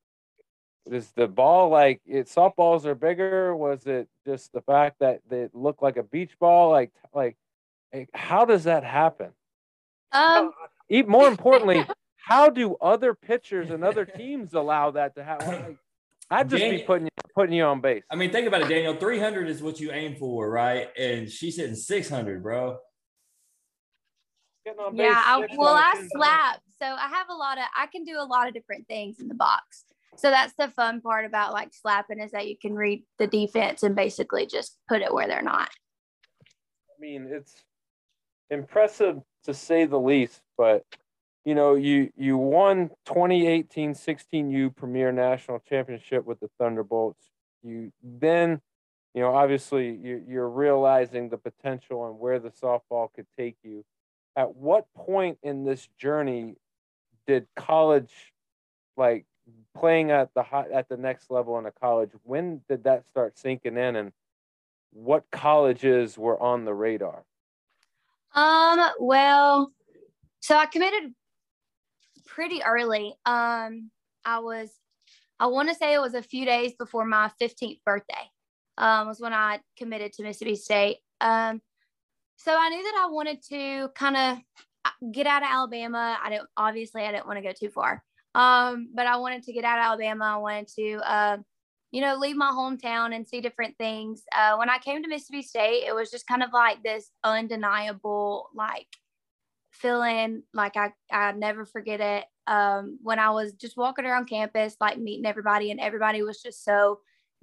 is 0.88 1.12
the 1.16 1.28
ball 1.28 1.70
like 1.70 2.02
it 2.08 2.26
softballs 2.26 2.84
are 2.86 2.96
bigger? 2.96 3.56
Was 3.56 3.86
it 3.86 4.10
just 4.26 4.52
the 4.54 4.62
fact 4.62 5.02
that 5.02 5.20
they 5.30 5.50
look 5.54 5.84
like 5.84 5.98
a 5.98 6.04
beach 6.04 6.32
ball? 6.40 6.72
Like 6.72 6.92
like 7.14 7.38
how 8.16 8.44
does 8.44 8.64
that 8.64 8.84
happen? 8.84 9.34
Um 10.12 10.52
Even 10.90 11.12
more 11.12 11.28
importantly, 11.36 11.86
how 12.16 12.50
do 12.50 12.76
other 12.82 13.14
pitchers 13.14 13.70
and 13.70 13.84
other 13.84 14.04
teams 14.04 14.56
allow 14.56 14.90
that 14.92 15.14
to 15.14 15.24
happen? 15.24 15.50
Like, 15.50 15.78
I'd 16.32 16.50
just 16.50 16.64
be 16.64 16.80
putting 16.80 17.06
you 17.06 17.12
putting 17.36 17.54
you 17.54 17.66
on 17.66 17.82
base. 17.82 18.04
I 18.10 18.16
mean, 18.16 18.32
think 18.32 18.48
about 18.48 18.64
it, 18.64 18.68
Daniel. 18.68 18.96
300 18.96 19.48
is 19.48 19.62
what 19.62 19.80
you 19.80 19.92
aim 19.92 20.16
for, 20.16 20.50
right? 20.50 20.90
And 20.98 21.30
she's 21.30 21.58
hitting 21.58 21.76
600, 21.76 22.42
bro. 22.42 22.80
Getting 24.66 24.80
on 24.80 24.96
yeah, 24.96 25.22
I, 25.24 25.48
well, 25.56 25.76
I 25.76 25.92
10 25.94 26.00
times. 26.00 26.12
slap, 26.12 26.62
so 26.80 26.86
I 26.86 27.08
have 27.08 27.28
a 27.30 27.36
lot 27.36 27.58
of. 27.58 27.66
I 27.76 27.88
can 27.88 28.04
do 28.04 28.18
a 28.20 28.26
lot 28.26 28.48
of 28.48 28.54
different 28.54 28.88
things 28.88 29.20
in 29.20 29.28
the 29.28 29.36
box. 29.36 29.86
So 30.18 30.32
that's 30.32 30.54
the 30.58 30.70
fun 30.70 31.02
part 31.02 31.26
about 31.26 31.54
like 31.54 31.74
slapping 31.74 32.20
is 32.20 32.32
that 32.32 32.48
you 32.48 32.56
can 32.60 32.74
read 32.74 33.04
the 33.20 33.28
defense 33.28 33.84
and 33.84 33.96
basically 33.96 34.48
just 34.48 34.78
put 34.90 35.02
it 35.02 35.14
where 35.14 35.28
they're 35.28 35.42
not. 35.44 35.70
I 36.46 37.00
mean, 37.00 37.28
it's 37.32 37.54
impressive 38.50 39.22
to 39.44 39.54
say 39.54 39.86
the 39.86 40.00
least, 40.00 40.42
but 40.58 40.84
you 41.46 41.56
know, 41.56 41.76
you 41.76 42.12
you 42.18 42.38
won 42.38 42.90
2018-16U 43.08 44.76
Premier 44.76 45.12
National 45.12 45.60
Championship 45.60 46.26
with 46.26 46.40
the 46.40 46.50
Thunderbolts. 46.60 47.30
You 47.64 47.92
then, 48.04 48.60
you 49.14 49.22
know, 49.22 49.34
obviously 49.34 49.96
you, 49.96 50.24
you're 50.28 50.50
realizing 50.50 51.30
the 51.30 51.38
potential 51.38 52.08
and 52.08 52.20
where 52.20 52.40
the 52.40 52.50
softball 52.50 53.14
could 53.14 53.28
take 53.38 53.56
you. 53.64 53.86
At 54.36 54.56
what 54.56 54.86
point 54.96 55.38
in 55.42 55.64
this 55.64 55.88
journey 56.00 56.56
did 57.28 57.48
college, 57.56 58.12
like 58.96 59.26
playing 59.78 60.12
at 60.12 60.34
the 60.34 60.44
high, 60.44 60.66
at 60.74 60.90
the 60.90 60.98
next 60.98 61.30
level 61.30 61.60
in 61.60 61.66
a 61.66 61.72
college, 61.72 62.12
when 62.24 62.62
did 62.68 62.86
that 62.86 63.08
start 63.08 63.38
sinking 63.38 63.78
in, 63.78 63.96
and 63.96 64.12
what 64.92 65.26
colleges 65.32 66.18
were 66.18 66.42
on 66.42 66.66
the 66.66 66.74
radar? 66.74 67.24
Um, 68.34 68.80
well, 69.00 69.72
so 70.40 70.56
I 70.58 70.66
committed 70.66 71.14
pretty 72.26 72.64
early. 72.64 73.14
Um, 73.26 73.92
I 74.26 74.40
was, 74.40 74.72
I 75.40 75.48
want 75.48 75.70
to 75.70 75.76
say 75.76 75.94
it 75.94 76.02
was 76.02 76.14
a 76.14 76.24
few 76.24 76.46
days 76.46 76.74
before 76.78 77.06
my 77.06 77.32
15th 77.42 77.80
birthday, 77.86 78.32
um, 78.78 79.08
was 79.08 79.20
when 79.20 79.34
I 79.34 79.60
committed 79.78 80.14
to 80.14 80.24
Mississippi 80.24 80.56
State. 80.56 80.98
Um, 81.22 81.62
so 82.38 82.56
I 82.58 82.70
knew 82.70 82.84
that 82.84 83.06
I 83.06 83.10
wanted 83.10 83.42
to 83.50 83.90
kind 83.96 84.16
of 84.16 84.38
get 85.12 85.28
out 85.28 85.44
of 85.44 85.50
Alabama. 85.52 86.18
I 86.24 86.30
didn't, 86.30 86.50
obviously, 86.58 87.04
I 87.04 87.12
didn't 87.12 87.28
want 87.28 87.38
to 87.38 87.44
go 87.44 87.54
too 87.54 87.70
far. 87.70 88.04
Um, 88.36 88.90
but 88.94 89.08
I 89.08 89.18
wanted 89.18 89.44
to 89.44 89.54
get 89.54 89.66
out 89.66 89.80
of 89.80 89.86
Alabama. 89.86 90.26
I 90.26 90.38
wanted 90.38 90.68
to, 90.76 90.98
uh, 91.04 91.38
you 91.92 92.02
know, 92.02 92.18
leave 92.18 92.36
my 92.36 92.52
hometown 92.52 93.16
and 93.16 93.26
see 93.26 93.42
different 93.42 93.78
things. 93.78 94.24
Uh, 94.36 94.58
when 94.58 94.70
I 94.70 94.78
came 94.78 95.02
to 95.02 95.10
Mississippi 95.10 95.42
State, 95.42 95.86
it 95.88 95.96
was 95.96 96.12
just 96.12 96.28
kind 96.28 96.44
of 96.44 96.52
like 96.54 96.84
this 96.84 97.10
undeniable, 97.24 98.50
like 98.54 98.88
feeling 99.72 100.44
like 100.54 100.76
I, 100.78 100.92
I 101.12 101.32
never 101.32 101.66
forget 101.66 102.02
it. 102.02 102.26
Um, 102.46 103.00
when 103.02 103.20
I 103.20 103.32
was 103.32 103.54
just 103.54 103.78
walking 103.78 104.06
around 104.06 104.30
campus, 104.30 104.76
like 104.80 105.00
meeting 105.00 105.26
everybody 105.26 105.72
and 105.72 105.80
everybody 105.80 106.22
was 106.22 106.42
just 106.42 106.64
so 106.64 107.00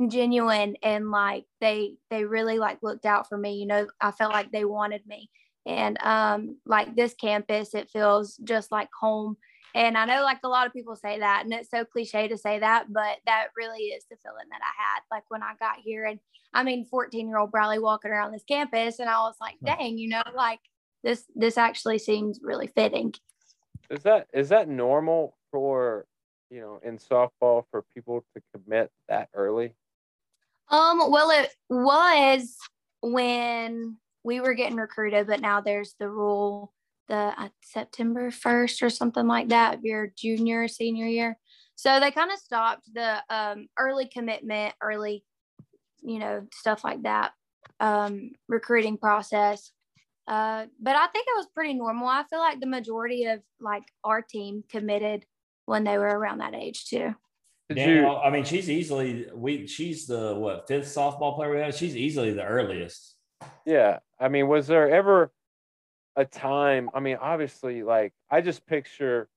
genuine 0.08 0.76
and 0.82 1.10
like 1.10 1.44
they, 1.60 1.96
they 2.10 2.24
really 2.24 2.58
like 2.58 2.78
looked 2.82 3.06
out 3.06 3.28
for 3.28 3.36
me. 3.36 3.54
You 3.56 3.66
know, 3.66 3.86
I 4.00 4.10
felt 4.12 4.32
like 4.32 4.52
they 4.52 4.64
wanted 4.64 5.06
me 5.06 5.30
and, 5.66 5.98
um, 6.02 6.56
like 6.66 6.94
this 6.94 7.14
campus, 7.14 7.74
it 7.74 7.90
feels 7.90 8.36
just 8.38 8.70
like 8.70 8.88
home. 8.98 9.36
And 9.74 9.98
I 9.98 10.04
know 10.04 10.22
like 10.22 10.38
a 10.44 10.48
lot 10.48 10.66
of 10.66 10.72
people 10.72 10.94
say 10.94 11.18
that, 11.18 11.44
and 11.44 11.52
it's 11.52 11.70
so 11.70 11.84
cliche 11.84 12.28
to 12.28 12.38
say 12.38 12.60
that, 12.60 12.92
but 12.92 13.18
that 13.26 13.48
really 13.56 13.86
is 13.86 14.04
the 14.08 14.16
feeling 14.22 14.46
that 14.50 14.60
I 14.60 14.82
had 14.82 15.00
like 15.10 15.24
when 15.28 15.42
I 15.42 15.54
got 15.58 15.78
here. 15.82 16.04
And 16.04 16.20
I 16.52 16.62
mean, 16.62 16.86
14 16.86 17.28
year 17.28 17.38
old 17.38 17.50
Briley 17.50 17.80
walking 17.80 18.12
around 18.12 18.32
this 18.32 18.44
campus, 18.44 19.00
and 19.00 19.08
I 19.08 19.18
was 19.22 19.34
like, 19.40 19.56
dang, 19.64 19.98
you 19.98 20.08
know, 20.08 20.22
like 20.36 20.60
this, 21.02 21.24
this 21.34 21.58
actually 21.58 21.98
seems 21.98 22.38
really 22.42 22.68
fitting. 22.68 23.14
Is 23.90 24.02
that 24.04 24.28
is 24.32 24.48
that 24.48 24.68
normal 24.68 25.36
for 25.50 26.06
you 26.50 26.60
know 26.60 26.80
in 26.82 26.98
softball 26.98 27.64
for 27.70 27.84
people 27.94 28.24
to 28.34 28.42
commit 28.52 28.90
that 29.08 29.28
early? 29.34 29.74
Um, 30.68 31.10
well, 31.10 31.30
it 31.30 31.50
was 31.68 32.56
when 33.02 33.98
we 34.24 34.40
were 34.40 34.54
getting 34.54 34.76
recruited, 34.76 35.26
but 35.26 35.40
now 35.40 35.60
there's 35.60 35.94
the 36.00 36.08
rule 36.08 36.72
the 37.08 37.14
uh, 37.14 37.48
September 37.62 38.30
1st 38.30 38.82
or 38.82 38.90
something 38.90 39.26
like 39.26 39.48
that 39.48 39.74
of 39.74 39.84
your 39.84 40.10
junior 40.16 40.66
senior 40.68 41.06
year. 41.06 41.38
So 41.76 42.00
they 42.00 42.10
kind 42.10 42.32
of 42.32 42.38
stopped 42.38 42.88
the 42.92 43.22
um, 43.28 43.68
early 43.78 44.06
commitment, 44.06 44.74
early, 44.80 45.24
you 46.02 46.18
know, 46.18 46.46
stuff 46.52 46.84
like 46.84 47.02
that, 47.02 47.32
um, 47.80 48.30
recruiting 48.48 48.96
process. 48.96 49.72
Uh, 50.26 50.66
but 50.80 50.96
I 50.96 51.06
think 51.08 51.26
it 51.28 51.36
was 51.36 51.48
pretty 51.54 51.74
normal. 51.74 52.08
I 52.08 52.24
feel 52.30 52.38
like 52.38 52.60
the 52.60 52.66
majority 52.66 53.24
of 53.24 53.40
like 53.60 53.82
our 54.02 54.22
team 54.22 54.64
committed 54.70 55.26
when 55.66 55.84
they 55.84 55.98
were 55.98 56.06
around 56.18 56.38
that 56.38 56.54
age 56.54 56.86
too. 56.86 57.14
Did 57.68 57.76
Daniel, 57.76 58.20
I 58.22 58.30
mean, 58.30 58.44
she's 58.44 58.68
easily 58.68 59.26
we. 59.34 59.66
She's 59.66 60.06
the 60.06 60.34
what 60.34 60.68
fifth 60.68 60.86
softball 60.86 61.34
player 61.34 61.54
we 61.54 61.60
have. 61.60 61.74
She's 61.74 61.96
easily 61.96 62.32
the 62.32 62.44
earliest. 62.44 63.16
Yeah. 63.64 64.00
I 64.24 64.28
mean, 64.28 64.48
was 64.48 64.66
there 64.66 64.88
ever 64.88 65.30
a 66.16 66.24
time? 66.24 66.88
I 66.94 67.00
mean, 67.00 67.18
obviously, 67.20 67.82
like 67.82 68.14
I 68.30 68.40
just 68.40 68.66
picture, 68.66 69.28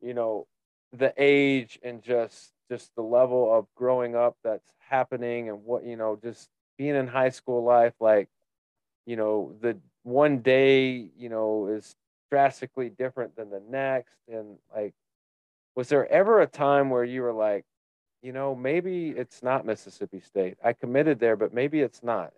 you 0.00 0.14
know, 0.14 0.46
the 0.94 1.12
age 1.18 1.78
and 1.82 2.02
just 2.02 2.52
just 2.70 2.94
the 2.96 3.02
level 3.02 3.52
of 3.54 3.66
growing 3.76 4.16
up 4.16 4.36
that's 4.42 4.72
happening 4.78 5.50
and 5.50 5.64
what 5.64 5.84
you 5.84 5.96
know, 5.98 6.18
just 6.22 6.48
being 6.78 6.94
in 6.96 7.06
high 7.06 7.28
school 7.28 7.62
life. 7.62 7.92
Like, 8.00 8.30
you 9.04 9.16
know, 9.16 9.54
the 9.60 9.76
one 10.02 10.38
day 10.38 11.10
you 11.18 11.28
know 11.28 11.66
is 11.66 11.94
drastically 12.30 12.88
different 12.88 13.36
than 13.36 13.50
the 13.50 13.60
next, 13.68 14.16
and 14.32 14.56
like 14.74 14.94
was 15.74 15.90
there 15.90 16.10
ever 16.10 16.40
a 16.40 16.46
time 16.46 16.88
where 16.88 17.04
you 17.04 17.20
were 17.20 17.34
like, 17.34 17.66
you 18.22 18.32
know, 18.32 18.54
maybe 18.54 19.10
it's 19.10 19.42
not 19.42 19.66
Mississippi 19.66 20.20
State. 20.20 20.56
I 20.64 20.72
committed 20.72 21.20
there, 21.20 21.36
but 21.36 21.52
maybe 21.52 21.82
it's 21.82 22.02
not. 22.02 22.32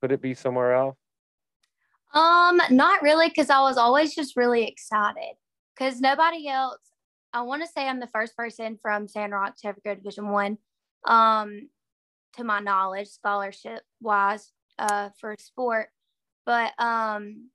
Could 0.00 0.10
it 0.10 0.20
be 0.20 0.34
somewhere 0.34 0.74
else? 0.74 0.96
Um, 2.12 2.60
not 2.70 3.02
really, 3.02 3.28
because 3.28 3.50
I 3.50 3.60
was 3.60 3.76
always 3.76 4.14
just 4.14 4.36
really 4.36 4.64
excited 4.64 5.34
because 5.74 6.00
nobody 6.00 6.48
else 6.48 6.78
I 7.32 7.42
want 7.42 7.62
to 7.62 7.68
say 7.68 7.86
I'm 7.86 8.00
the 8.00 8.06
first 8.08 8.36
person 8.36 8.78
from 8.80 9.08
Sandrock 9.08 9.56
to 9.58 9.68
ever 9.68 9.80
go 9.84 9.94
Division 9.94 10.30
One, 10.30 10.58
um, 11.06 11.68
to 12.36 12.44
my 12.44 12.60
knowledge, 12.60 13.08
scholarship 13.08 13.82
wise, 14.00 14.52
uh, 14.78 15.10
for 15.20 15.36
sport. 15.38 15.88
But 16.44 16.72
um, 16.78 17.50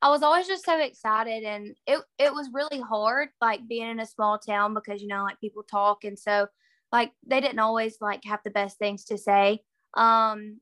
I 0.00 0.10
was 0.10 0.22
always 0.22 0.46
just 0.46 0.64
so 0.64 0.78
excited, 0.80 1.44
and 1.44 1.74
it 1.86 2.00
it 2.18 2.32
was 2.32 2.50
really 2.52 2.80
hard, 2.80 3.30
like 3.40 3.66
being 3.66 3.90
in 3.90 4.00
a 4.00 4.06
small 4.06 4.38
town 4.38 4.74
because 4.74 5.02
you 5.02 5.08
know, 5.08 5.24
like 5.24 5.40
people 5.40 5.64
talk, 5.64 6.04
and 6.04 6.18
so 6.18 6.46
like 6.92 7.12
they 7.26 7.40
didn't 7.40 7.58
always 7.58 7.96
like 8.00 8.22
have 8.24 8.40
the 8.44 8.50
best 8.50 8.78
things 8.78 9.04
to 9.06 9.18
say. 9.18 9.60
Um, 9.94 10.60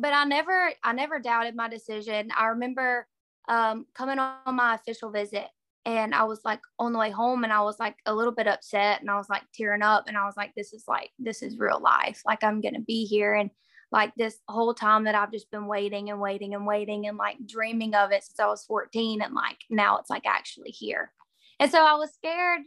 but 0.00 0.12
I 0.12 0.24
never 0.24 0.72
I 0.82 0.92
never 0.92 1.18
doubted 1.18 1.54
my 1.54 1.68
decision. 1.68 2.30
I 2.36 2.46
remember 2.46 3.06
um, 3.48 3.86
coming 3.94 4.18
on 4.18 4.54
my 4.54 4.74
official 4.74 5.10
visit 5.10 5.46
and 5.86 6.14
I 6.14 6.24
was 6.24 6.40
like 6.44 6.60
on 6.78 6.92
the 6.92 6.98
way 6.98 7.10
home 7.10 7.44
and 7.44 7.52
I 7.52 7.62
was 7.62 7.78
like 7.78 7.96
a 8.06 8.14
little 8.14 8.32
bit 8.32 8.46
upset 8.46 9.00
and 9.00 9.10
I 9.10 9.16
was 9.16 9.28
like 9.28 9.42
tearing 9.54 9.82
up 9.82 10.04
and 10.06 10.16
I 10.16 10.26
was 10.26 10.36
like 10.36 10.52
this 10.54 10.72
is 10.72 10.84
like 10.86 11.10
this 11.18 11.42
is 11.42 11.58
real 11.58 11.80
life 11.80 12.22
like 12.26 12.44
I'm 12.44 12.60
going 12.60 12.74
to 12.74 12.80
be 12.80 13.06
here 13.06 13.34
and 13.34 13.50
like 13.90 14.14
this 14.14 14.38
whole 14.46 14.74
time 14.74 15.04
that 15.04 15.14
I've 15.14 15.32
just 15.32 15.50
been 15.50 15.66
waiting 15.66 16.10
and 16.10 16.20
waiting 16.20 16.54
and 16.54 16.66
waiting 16.66 17.06
and 17.06 17.16
like 17.16 17.38
dreaming 17.44 17.94
of 17.94 18.12
it 18.12 18.22
since 18.22 18.38
I 18.38 18.46
was 18.46 18.64
14 18.64 19.22
and 19.22 19.34
like 19.34 19.58
now 19.68 19.98
it's 19.98 20.10
like 20.10 20.26
actually 20.26 20.70
here. 20.70 21.12
And 21.58 21.70
so 21.70 21.84
I 21.84 21.94
was 21.94 22.14
scared, 22.14 22.62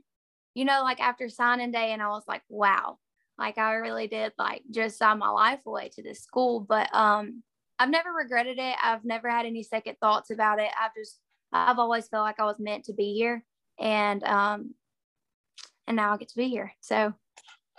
you 0.54 0.66
know, 0.66 0.82
like 0.84 1.00
after 1.00 1.30
signing 1.30 1.72
day 1.72 1.94
and 1.94 2.02
I 2.02 2.10
was 2.10 2.24
like 2.28 2.42
wow, 2.50 2.98
like 3.38 3.58
I 3.58 3.74
really 3.74 4.08
did 4.08 4.34
like 4.38 4.62
just 4.72 4.98
sign 4.98 5.20
my 5.20 5.30
life 5.30 5.62
away 5.66 5.90
to 5.96 6.04
this 6.04 6.22
school, 6.22 6.60
but 6.60 6.94
um 6.94 7.44
I've 7.80 7.90
never 7.90 8.12
regretted 8.12 8.60
it. 8.60 8.76
I've 8.82 9.04
never 9.04 9.30
had 9.30 9.46
any 9.46 9.64
second 9.64 9.98
thoughts 10.00 10.30
about 10.30 10.60
it. 10.60 10.70
I've 10.80 10.94
just 10.96 11.20
I've 11.52 11.80
always 11.80 12.08
felt 12.08 12.24
like 12.24 12.40
I 12.40 12.46
was 12.46 12.60
meant 12.60 12.86
to 12.86 12.94
be 12.94 13.14
here, 13.14 13.44
and 13.80 14.24
um, 14.24 14.74
and 15.88 15.96
now 15.96 16.14
I 16.14 16.18
get 16.18 16.30
to 16.30 16.38
be 16.38 16.50
here. 16.50 16.74
So. 16.82 17.14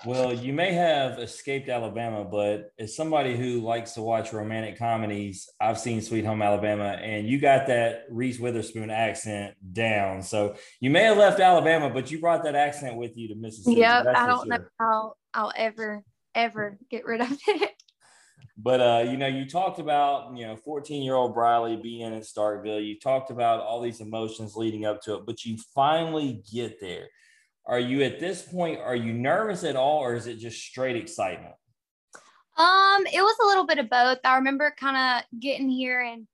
Well, 0.05 0.35
you 0.35 0.53
may 0.53 0.73
have 0.73 1.21
escaped 1.21 1.69
Alabama, 1.69 2.25
but 2.25 2.73
as 2.81 2.97
somebody 2.97 3.37
who 3.37 3.61
likes 3.61 3.93
to 3.93 4.03
watch 4.03 4.33
romantic 4.33 4.77
comedies, 4.77 5.49
I've 5.61 5.79
seen 5.79 6.03
Sweet 6.03 6.25
Home 6.27 6.43
Alabama, 6.43 6.99
and 7.01 7.29
you 7.29 7.41
got 7.41 7.69
that 7.69 8.03
Reese 8.11 8.41
Witherspoon 8.41 8.91
accent 8.91 9.55
down. 9.73 10.21
So 10.21 10.57
you 10.81 10.91
may 10.91 11.05
have 11.05 11.17
left 11.17 11.39
Alabama, 11.39 11.91
but 11.91 12.11
you 12.11 12.21
brought 12.21 12.43
that 12.43 12.57
accent 12.57 12.97
with 12.97 13.17
you 13.17 13.29
to 13.29 13.37
Mississippi. 13.37 13.81
Yep, 13.81 14.07
I 14.17 14.27
don't 14.27 14.49
know 14.49 14.59
how 14.81 15.15
I'll 15.35 15.53
ever 15.57 16.05
ever 16.35 16.79
get 16.91 17.05
rid 17.05 17.21
of 17.21 17.39
it. 17.49 17.71
But 18.57 18.81
uh, 18.81 19.11
you 19.11 19.17
know, 19.17 19.27
you 19.27 19.47
talked 19.47 19.79
about 19.81 20.37
you 20.37 20.47
know 20.47 20.57
14 20.57 21.03
year 21.03 21.15
old 21.15 21.35
Briley 21.35 21.77
being 21.77 22.13
in 22.13 22.21
Starkville. 22.21 22.87
You 22.87 22.99
talked 22.99 23.31
about 23.31 23.61
all 23.61 23.81
these 23.81 24.01
emotions 24.01 24.55
leading 24.55 24.85
up 24.85 25.03
to 25.03 25.15
it, 25.15 25.27
but 25.27 25.45
you 25.45 25.57
finally 25.75 26.43
get 26.53 26.81
there. 26.81 27.09
Are 27.67 27.81
you 27.81 28.03
at 28.03 28.21
this 28.21 28.43
point? 28.43 28.79
Are 28.81 28.95
you 28.95 29.13
nervous 29.13 29.65
at 29.65 29.77
all, 29.77 29.99
or 29.99 30.15
is 30.15 30.27
it 30.27 30.39
just 30.39 30.61
straight 30.61 30.97
excitement? 30.97 31.55
Um, 32.57 33.07
it 33.13 33.23
was 33.23 33.37
a 33.43 33.47
little 33.47 33.67
bit 33.67 33.79
of 33.79 33.91
both. 33.91 34.19
I 34.25 34.37
remember 34.37 34.73
kind 34.79 34.97
of 34.97 35.41
getting 35.41 35.69
here, 35.69 36.01
and 36.01 36.29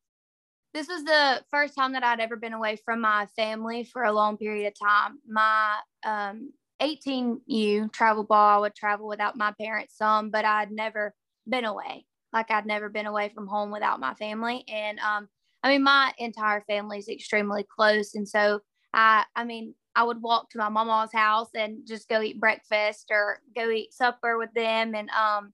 this 0.75 0.89
was 0.89 1.05
the 1.05 1.43
first 1.51 1.75
time 1.75 1.93
that 1.93 2.05
I'd 2.05 2.21
ever 2.21 2.37
been 2.37 2.53
away 2.53 2.77
from 2.85 3.01
my 3.01 3.27
family 3.37 3.85
for 3.85 4.03
a 4.03 4.13
long 4.13 4.37
period 4.37 4.67
of 4.67 4.79
time. 4.79 5.19
My 5.27 5.79
um 6.05 6.53
18U 6.81 7.91
travel 7.93 8.25
ball, 8.25 8.59
I 8.59 8.61
would 8.61 8.75
travel 8.75 9.07
without 9.07 9.37
my 9.37 9.53
parents 9.61 9.97
some, 9.97 10.31
but 10.31 10.45
I'd 10.45 10.71
never 10.71 11.15
been 11.49 11.65
away. 11.65 12.07
Like 12.33 12.51
I'd 12.51 12.67
never 12.67 12.89
been 12.89 13.07
away 13.07 13.29
from 13.29 13.47
home 13.47 13.71
without 13.71 14.01
my 14.01 14.15
family. 14.15 14.65
And 14.69 14.99
um, 15.01 15.29
I 15.63 15.71
mean, 15.71 15.83
my 15.83 16.13
entire 16.19 16.63
family 16.63 16.99
is 16.99 17.09
extremely 17.09 17.65
close. 17.65 18.15
And 18.15 18.29
so 18.29 18.61
I, 18.95 19.25
I 19.35 19.45
mean, 19.45 19.75
I 19.97 20.05
would 20.05 20.23
walk 20.23 20.51
to 20.51 20.59
my 20.59 20.69
mama's 20.69 21.13
house 21.13 21.51
and 21.55 21.87
just 21.87 22.09
go 22.09 22.23
eat 22.23 22.41
breakfast 22.41 23.07
or 23.11 23.41
go 23.55 23.69
eat 23.71 23.93
supper 23.93 24.39
with 24.39 24.53
them. 24.55 24.95
And 24.95 25.11
um, 25.11 25.53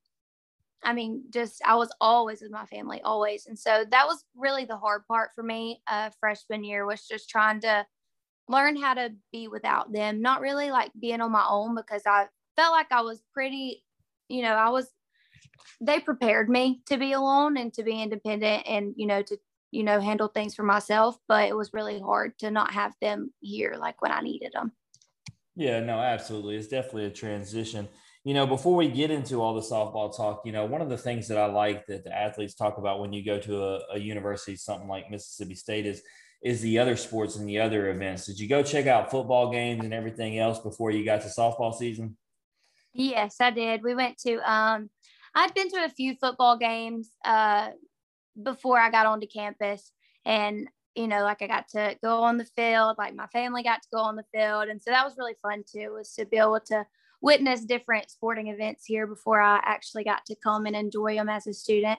I 0.85 0.93
mean, 0.93 1.25
just 1.31 1.63
I 1.65 1.77
was 1.77 1.91
always 2.01 2.43
with 2.43 2.51
my 2.51 2.67
family, 2.67 3.01
always. 3.03 3.47
And 3.47 3.59
so 3.59 3.85
that 3.91 4.07
was 4.07 4.25
really 4.37 4.65
the 4.65 4.77
hard 4.77 5.07
part 5.09 5.31
for 5.35 5.43
me. 5.43 5.81
Uh, 5.89 6.11
freshman 6.21 6.65
year 6.65 6.87
was 6.87 7.07
just 7.07 7.29
trying 7.29 7.61
to 7.63 7.87
learn 8.49 8.77
how 8.77 8.95
to 8.95 9.13
be 9.33 9.49
without 9.49 9.93
them, 9.93 10.23
not 10.23 10.41
really 10.41 10.71
like 10.71 10.91
being 10.99 11.21
on 11.21 11.33
my 11.33 11.45
own 11.49 11.75
because 11.75 12.03
I 12.07 12.27
felt 12.57 12.73
like 12.73 12.93
I 12.93 13.03
was 13.03 13.23
pretty, 13.35 13.83
you 14.29 14.43
know, 14.43 14.55
I 14.55 14.71
was 14.71 14.89
they 15.81 16.01
prepared 16.01 16.49
me 16.49 16.81
to 16.87 16.97
be 16.97 17.13
alone 17.13 17.57
and 17.57 17.73
to 17.75 17.83
be 17.83 18.01
independent 18.01 18.67
and 18.67 18.95
you 18.97 19.07
know 19.07 19.23
to 19.23 19.37
you 19.71 19.83
know 19.83 20.01
handle 20.01 20.29
things 20.29 20.55
for 20.55 20.63
myself 20.63 21.19
but 21.29 21.49
it 21.49 21.57
was 21.57 21.73
really 21.73 22.01
hard 22.01 22.39
to 22.39 22.51
not 22.51 22.73
have 22.73 22.95
them 23.01 23.33
here 23.41 23.75
like 23.79 24.01
when 24.01 24.13
i 24.13 24.21
needed 24.21 24.53
them 24.53 24.73
yeah 25.55 25.81
no 25.81 25.99
absolutely. 25.99 26.57
It's 26.57 26.69
definitely 26.69 27.07
a 27.07 27.11
transition. 27.11 27.89
You 28.25 28.35
know 28.35 28.47
before 28.47 28.75
we 28.75 28.89
get 28.89 29.11
into 29.11 29.41
all 29.41 29.55
the 29.55 29.61
softball 29.61 30.17
talk 30.17 30.43
you 30.45 30.53
know 30.53 30.67
one 30.67 30.83
of 30.83 30.89
the 30.89 30.99
things 30.99 31.29
that 31.29 31.39
i 31.39 31.47
like 31.47 31.87
that 31.87 32.03
the 32.03 32.13
athletes 32.13 32.55
talk 32.55 32.77
about 32.79 32.99
when 33.01 33.13
you 33.13 33.25
go 33.25 33.39
to 33.39 33.63
a, 33.63 33.81
a 33.93 33.99
university 33.99 34.57
something 34.57 34.89
like 34.89 35.11
mississippi 35.11 35.55
state 35.55 35.87
is 35.87 36.03
is 36.43 36.61
the 36.61 36.79
other 36.79 36.97
sports 36.97 37.37
and 37.37 37.49
the 37.49 37.59
other 37.59 37.91
events 37.91 38.27
did 38.27 38.39
you 38.39 38.49
go 38.49 38.63
check 38.63 38.87
out 38.87 39.11
football 39.11 39.51
games 39.51 39.85
and 39.85 39.95
everything 39.95 40.39
else 40.39 40.59
before 40.59 40.91
you 40.91 41.05
got 41.05 41.21
to 41.21 41.29
softball 41.29 41.75
season 41.75 42.17
yes 42.93 43.37
i 43.41 43.51
did 43.51 43.83
we 43.83 43.95
went 43.95 44.17
to 44.19 44.39
um 44.51 44.89
I'd 45.37 45.53
been 45.53 45.69
to 45.69 45.85
a 45.85 45.91
few 45.91 46.17
football 46.17 46.57
games 46.57 47.11
uh, 47.23 47.69
before 48.43 48.79
I 48.79 48.91
got 48.91 49.05
onto 49.05 49.27
campus, 49.27 49.93
and 50.25 50.67
you 50.95 51.07
know, 51.07 51.23
like 51.23 51.43
I 51.43 51.47
got 51.47 51.69
to 51.69 51.95
go 52.03 52.23
on 52.23 52.39
the 52.39 52.47
field, 52.47 52.97
like 52.97 53.15
my 53.15 53.27
family 53.27 53.63
got 53.63 53.83
to 53.83 53.89
go 53.93 54.01
on 54.01 54.17
the 54.17 54.25
field, 54.35 54.69
and 54.69 54.81
so 54.81 54.91
that 54.91 55.05
was 55.05 55.19
really 55.19 55.37
fun 55.43 55.63
too. 55.71 55.93
Was 55.93 56.15
to 56.15 56.25
be 56.25 56.39
able 56.39 56.61
to 56.69 56.87
witness 57.21 57.67
different 57.67 58.11
sporting 58.11 58.49
events 58.49 58.87
here 58.87 59.07
before 59.07 59.43
I 59.43 59.61
actually 59.63 60.05
got 60.05 60.25
to 60.25 60.37
come 60.43 60.65
and 60.65 60.75
enjoy 60.75 61.17
them 61.17 61.29
as 61.29 61.47
a 61.47 61.53
student. 61.53 61.99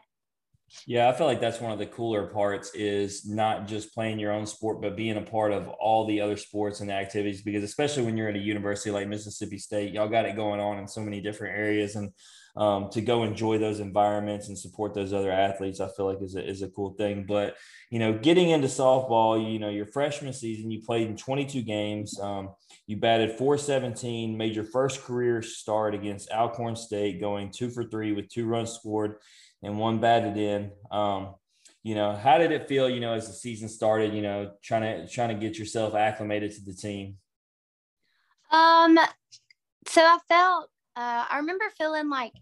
Yeah, 0.86 1.10
I 1.10 1.14
feel 1.14 1.28
like 1.28 1.40
that's 1.40 1.62
one 1.62 1.72
of 1.72 1.80
the 1.80 1.86
cooler 1.86 2.28
parts 2.28 2.72
is 2.74 3.26
not 3.26 3.68
just 3.68 3.94
playing 3.94 4.20
your 4.20 4.34
own 4.34 4.46
sport, 4.46 4.82
but 4.82 4.98
being 4.98 5.18
a 5.18 5.22
part 5.22 5.54
of 5.54 5.68
all 5.68 6.06
the 6.06 6.20
other 6.20 6.36
sports 6.36 6.82
and 6.82 6.92
activities. 6.92 7.42
Because 7.42 7.64
especially 7.64 8.04
when 8.04 8.18
you're 8.18 8.30
at 8.30 8.36
a 8.36 8.40
university 8.40 8.92
like 8.92 9.08
Mississippi 9.08 9.58
State, 9.60 9.94
y'all 9.94 10.10
got 10.10 10.26
it 10.26 10.36
going 10.36 10.60
on 10.60 10.78
in 10.78 10.88
so 10.88 11.02
many 11.02 11.22
different 11.22 11.58
areas, 11.58 11.96
and 11.96 12.12
um, 12.58 12.90
to 12.90 13.02
go 13.02 13.24
enjoy 13.24 13.60
those 13.60 13.80
environments 13.80 14.48
and 14.48 14.58
support 14.58 14.96
those 14.96 15.14
other 15.14 15.32
athletes, 15.32 15.80
I 15.80 15.90
feel 15.96 16.08
like 16.08 16.22
is 16.22 16.36
a, 16.36 16.46
is 16.46 16.64
a 16.64 16.70
cool 16.70 16.96
thing. 16.96 17.24
But, 17.28 17.56
you 17.92 18.00
know, 18.00 18.18
getting 18.18 18.50
into 18.50 18.68
softball, 18.68 19.52
you 19.52 19.60
know, 19.60 19.70
your 19.70 19.86
freshman 19.86 20.34
season, 20.34 20.72
you 20.72 20.82
played 20.82 21.08
in 21.08 21.16
22 21.16 21.62
games. 21.62 22.20
Um, 22.20 22.50
you 22.88 22.98
batted 22.98 23.38
417, 23.38 24.36
made 24.36 24.56
your 24.56 24.64
first 24.64 25.04
career 25.04 25.44
start 25.44 25.94
against 25.94 26.32
Alcorn 26.32 26.76
State, 26.76 27.22
going 27.22 27.52
two 27.52 27.70
for 27.70 27.84
three 27.84 28.12
with 28.12 28.28
two 28.28 28.48
runs 28.48 28.72
scored 28.72 29.18
and 29.64 29.80
one 29.80 30.00
batted 30.00 30.38
in. 30.38 30.72
Um, 30.92 31.36
you 31.84 31.96
know, 31.96 32.14
how 32.14 32.38
did 32.38 32.52
it 32.52 32.68
feel, 32.68 32.90
you 32.90 33.00
know, 33.00 33.14
as 33.14 33.28
the 33.28 33.34
season 33.34 33.70
started, 33.70 34.14
you 34.14 34.22
know, 34.22 34.52
trying 34.64 34.82
to, 34.82 35.08
trying 35.08 35.30
to 35.30 35.36
get 35.36 35.58
yourself 35.58 35.96
acclimated 35.96 36.52
to 36.52 36.66
the 36.66 36.74
team? 36.74 37.16
Um, 38.52 39.00
so 39.88 40.02
I 40.02 40.18
felt, 40.28 40.70
uh, 40.96 41.26
I 41.30 41.38
remember 41.38 41.66
feeling 41.78 42.10
like 42.10 42.34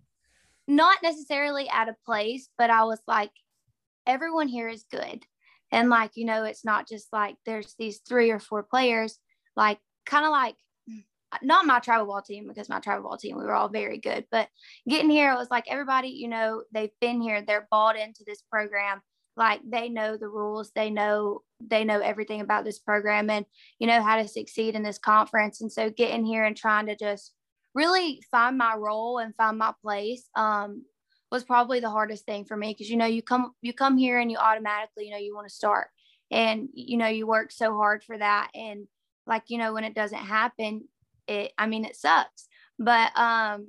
not 0.67 0.97
necessarily 1.04 1.69
out 1.69 1.89
of 1.89 1.95
place, 2.06 2.49
but 2.58 2.69
I 2.69 2.86
was 2.86 3.01
like, 3.08 3.32
everyone 4.08 4.47
here 4.47 4.67
is 4.67 4.86
good. 4.89 5.23
And 5.71 5.89
like, 5.89 6.12
you 6.15 6.25
know, 6.25 6.43
it's 6.43 6.65
not 6.65 6.88
just 6.88 7.12
like 7.12 7.36
there's 7.45 7.75
these 7.78 7.99
three 8.08 8.32
or 8.32 8.39
four 8.39 8.63
players, 8.63 9.19
like 9.56 9.80
kind 10.06 10.25
of 10.25 10.32
like 10.32 10.56
not 11.43 11.65
my 11.65 11.79
travel 11.79 12.07
ball 12.07 12.21
team 12.21 12.47
because 12.47 12.69
my 12.69 12.79
travel 12.79 13.09
ball 13.09 13.17
team, 13.17 13.37
we 13.37 13.43
were 13.43 13.53
all 13.53 13.69
very 13.69 13.97
good. 13.97 14.25
But 14.31 14.49
getting 14.87 15.09
here, 15.09 15.31
it 15.31 15.37
was 15.37 15.49
like 15.51 15.65
everybody, 15.69 16.09
you 16.09 16.27
know, 16.27 16.63
they've 16.71 16.91
been 17.01 17.21
here, 17.21 17.41
they're 17.41 17.67
bought 17.71 17.97
into 17.97 18.23
this 18.25 18.41
program. 18.51 19.01
Like 19.37 19.61
they 19.67 19.89
know 19.89 20.17
the 20.17 20.29
rules, 20.29 20.71
they 20.75 20.89
know 20.89 21.41
they 21.61 21.83
know 21.83 21.99
everything 21.99 22.41
about 22.41 22.63
this 22.63 22.79
program 22.79 23.29
and 23.29 23.45
you 23.79 23.87
know 23.87 24.01
how 24.01 24.17
to 24.17 24.27
succeed 24.27 24.75
in 24.75 24.83
this 24.83 24.97
conference. 24.97 25.61
And 25.61 25.71
so 25.71 25.89
getting 25.89 26.25
here 26.25 26.45
and 26.45 26.55
trying 26.55 26.87
to 26.87 26.95
just 26.95 27.33
really 27.73 28.21
find 28.31 28.57
my 28.57 28.75
role 28.75 29.19
and 29.19 29.35
find 29.35 29.57
my 29.57 29.73
place 29.81 30.29
um, 30.35 30.83
was 31.31 31.43
probably 31.43 31.81
the 31.81 31.89
hardest 31.89 32.25
thing 32.25 32.45
for 32.45 32.55
me 32.55 32.71
because 32.71 32.89
you 32.89 32.97
know 32.97 33.05
you 33.05 33.21
come 33.21 33.51
you 33.61 33.73
come 33.73 33.97
here 33.97 34.19
and 34.19 34.31
you 34.31 34.37
automatically 34.37 35.05
you 35.05 35.11
know 35.11 35.17
you 35.17 35.35
want 35.35 35.47
to 35.47 35.53
start 35.53 35.87
and 36.31 36.69
you 36.73 36.97
know 36.97 37.07
you 37.07 37.27
work 37.27 37.51
so 37.51 37.75
hard 37.75 38.03
for 38.03 38.17
that 38.17 38.49
and 38.55 38.87
like 39.27 39.43
you 39.47 39.57
know 39.57 39.73
when 39.73 39.83
it 39.83 39.93
doesn't 39.93 40.17
happen 40.17 40.87
it 41.27 41.51
i 41.57 41.67
mean 41.67 41.85
it 41.85 41.95
sucks. 41.95 42.47
But 42.79 43.11
um 43.17 43.67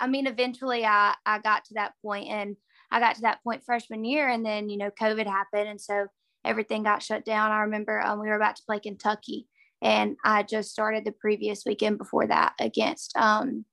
i 0.00 0.06
mean 0.06 0.26
eventually 0.26 0.84
i 0.84 1.14
i 1.26 1.38
got 1.38 1.64
to 1.66 1.74
that 1.74 1.94
point 2.02 2.28
and 2.28 2.56
i 2.90 3.00
got 3.00 3.16
to 3.16 3.22
that 3.22 3.42
point 3.42 3.64
freshman 3.64 4.04
year 4.04 4.28
and 4.28 4.44
then 4.44 4.68
you 4.68 4.76
know 4.76 4.90
covid 4.90 5.26
happened 5.26 5.68
and 5.68 5.80
so 5.80 6.06
everything 6.44 6.82
got 6.82 7.02
shut 7.02 7.24
down. 7.24 7.50
I 7.52 7.60
remember 7.60 8.00
um, 8.02 8.20
we 8.20 8.28
were 8.28 8.36
about 8.36 8.56
to 8.56 8.62
play 8.66 8.78
kentucky 8.78 9.46
and 9.84 10.16
I 10.24 10.42
just 10.42 10.70
started 10.70 11.04
the 11.04 11.12
previous 11.12 11.64
weekend 11.66 11.98
before 11.98 12.26
that 12.26 12.54
against 12.58 13.14
um, 13.16 13.66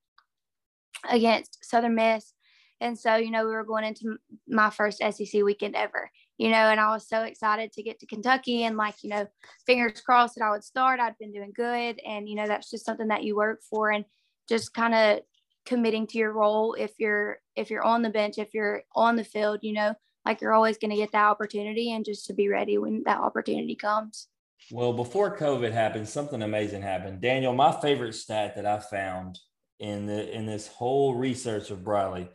against 1.10 1.63
Southern 1.63 1.96
Miss, 1.96 2.34
and 2.82 3.00
so 3.00 3.15
you 3.15 3.32
know 3.32 3.46
we 3.46 3.52
were 3.52 3.63
going 3.63 3.86
into 3.86 4.17
my 4.48 4.70
first 4.70 5.00
SEC 5.00 5.41
weekend 5.41 5.76
ever, 5.76 6.12
you 6.41 6.49
know, 6.49 6.71
and 6.71 6.80
I 6.80 6.89
was 6.89 7.08
so 7.08 7.21
excited 7.21 7.71
to 7.73 7.84
get 7.84 7.99
to 7.99 8.08
Kentucky 8.08 8.63
and 8.63 8.75
like, 8.75 8.95
you 9.04 9.12
know, 9.12 9.27
fingers 9.67 10.01
crossed 10.01 10.34
that 10.34 10.43
I 10.43 10.49
would 10.49 10.63
start. 10.63 10.99
I'd 10.99 11.15
been 11.19 11.32
doing 11.32 11.54
good. 11.56 12.01
And, 12.04 12.27
you 12.27 12.34
know, 12.34 12.47
that's 12.47 12.71
just 12.71 12.84
something 12.84 13.10
that 13.10 13.23
you 13.23 13.36
work 13.36 13.62
for 13.69 13.91
and 13.91 14.06
just 14.49 14.73
kind 14.73 14.95
of 14.95 15.19
committing 15.67 16.08
to 16.08 16.17
your 16.17 16.32
role. 16.32 16.73
If 16.73 16.93
you're, 16.97 17.38
if 17.56 17.69
you're 17.69 17.84
on 17.84 18.01
the 18.01 18.10
bench, 18.10 18.39
if 18.39 18.56
you're 18.56 18.82
on 18.95 19.17
the 19.17 19.23
field, 19.23 19.60
you 19.62 19.73
know, 19.73 19.93
like 20.25 20.41
you're 20.41 20.54
always 20.54 20.80
going 20.80 20.89
to 20.89 20.97
get 20.97 21.12
that 21.12 21.30
opportunity 21.30 21.93
and 21.93 22.04
just 22.04 22.25
to 22.25 22.34
be 22.34 22.47
ready 22.47 22.80
when 22.80 23.04
that 23.06 23.19
opportunity 23.19 23.75
comes. 23.75 24.27
Well, 24.71 24.93
before 24.93 25.38
COVID 25.38 25.71
happened, 25.71 26.10
something 26.10 26.41
amazing 26.41 26.82
happened. 26.82 27.21
Daniel, 27.21 27.54
my 27.54 27.71
favorite 27.71 28.15
stat 28.15 28.56
that 28.56 28.65
I 28.65 28.80
found 28.80 29.38
in 29.77 30.08
the 30.08 30.36
in 30.36 30.47
this 30.47 30.67
whole 30.67 31.13
research 31.13 31.69
of 31.69 31.84
Briley 31.84 32.30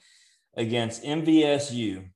against 0.57 1.03
MVSU, 1.03 2.09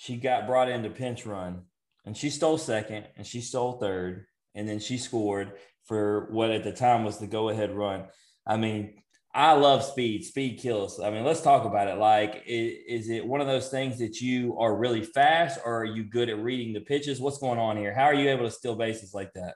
she 0.00 0.16
got 0.16 0.46
brought 0.46 0.70
into 0.70 0.88
pinch 0.88 1.26
run 1.26 1.60
and 2.06 2.16
she 2.16 2.30
stole 2.30 2.56
second 2.56 3.04
and 3.18 3.26
she 3.26 3.42
stole 3.42 3.72
third 3.72 4.24
and 4.54 4.66
then 4.66 4.78
she 4.78 4.96
scored 4.96 5.52
for 5.84 6.26
what 6.30 6.50
at 6.50 6.64
the 6.64 6.72
time 6.72 7.04
was 7.04 7.18
the 7.18 7.26
go 7.26 7.50
ahead 7.50 7.76
run. 7.76 8.06
I 8.46 8.56
mean, 8.56 9.02
I 9.34 9.52
love 9.52 9.84
speed. 9.84 10.24
Speed 10.24 10.58
kills. 10.58 11.00
I 11.00 11.10
mean, 11.10 11.22
let's 11.22 11.42
talk 11.42 11.66
about 11.66 11.88
it. 11.88 11.98
Like, 11.98 12.44
is, 12.46 12.78
is, 12.88 13.10
it 13.10 13.26
one 13.26 13.42
of 13.42 13.46
those 13.46 13.68
things 13.68 13.98
that 13.98 14.22
you 14.22 14.56
are 14.58 14.74
really 14.74 15.02
fast, 15.02 15.60
or 15.66 15.82
are 15.82 15.84
you 15.84 16.04
good 16.04 16.30
at 16.30 16.38
reading 16.38 16.72
the 16.72 16.80
pitches? 16.80 17.20
What's 17.20 17.38
going 17.38 17.58
on 17.58 17.76
here? 17.76 17.94
How 17.94 18.04
are 18.04 18.14
you 18.14 18.30
able 18.30 18.46
to 18.46 18.50
steal 18.50 18.76
bases 18.76 19.12
like 19.12 19.34
that? 19.34 19.54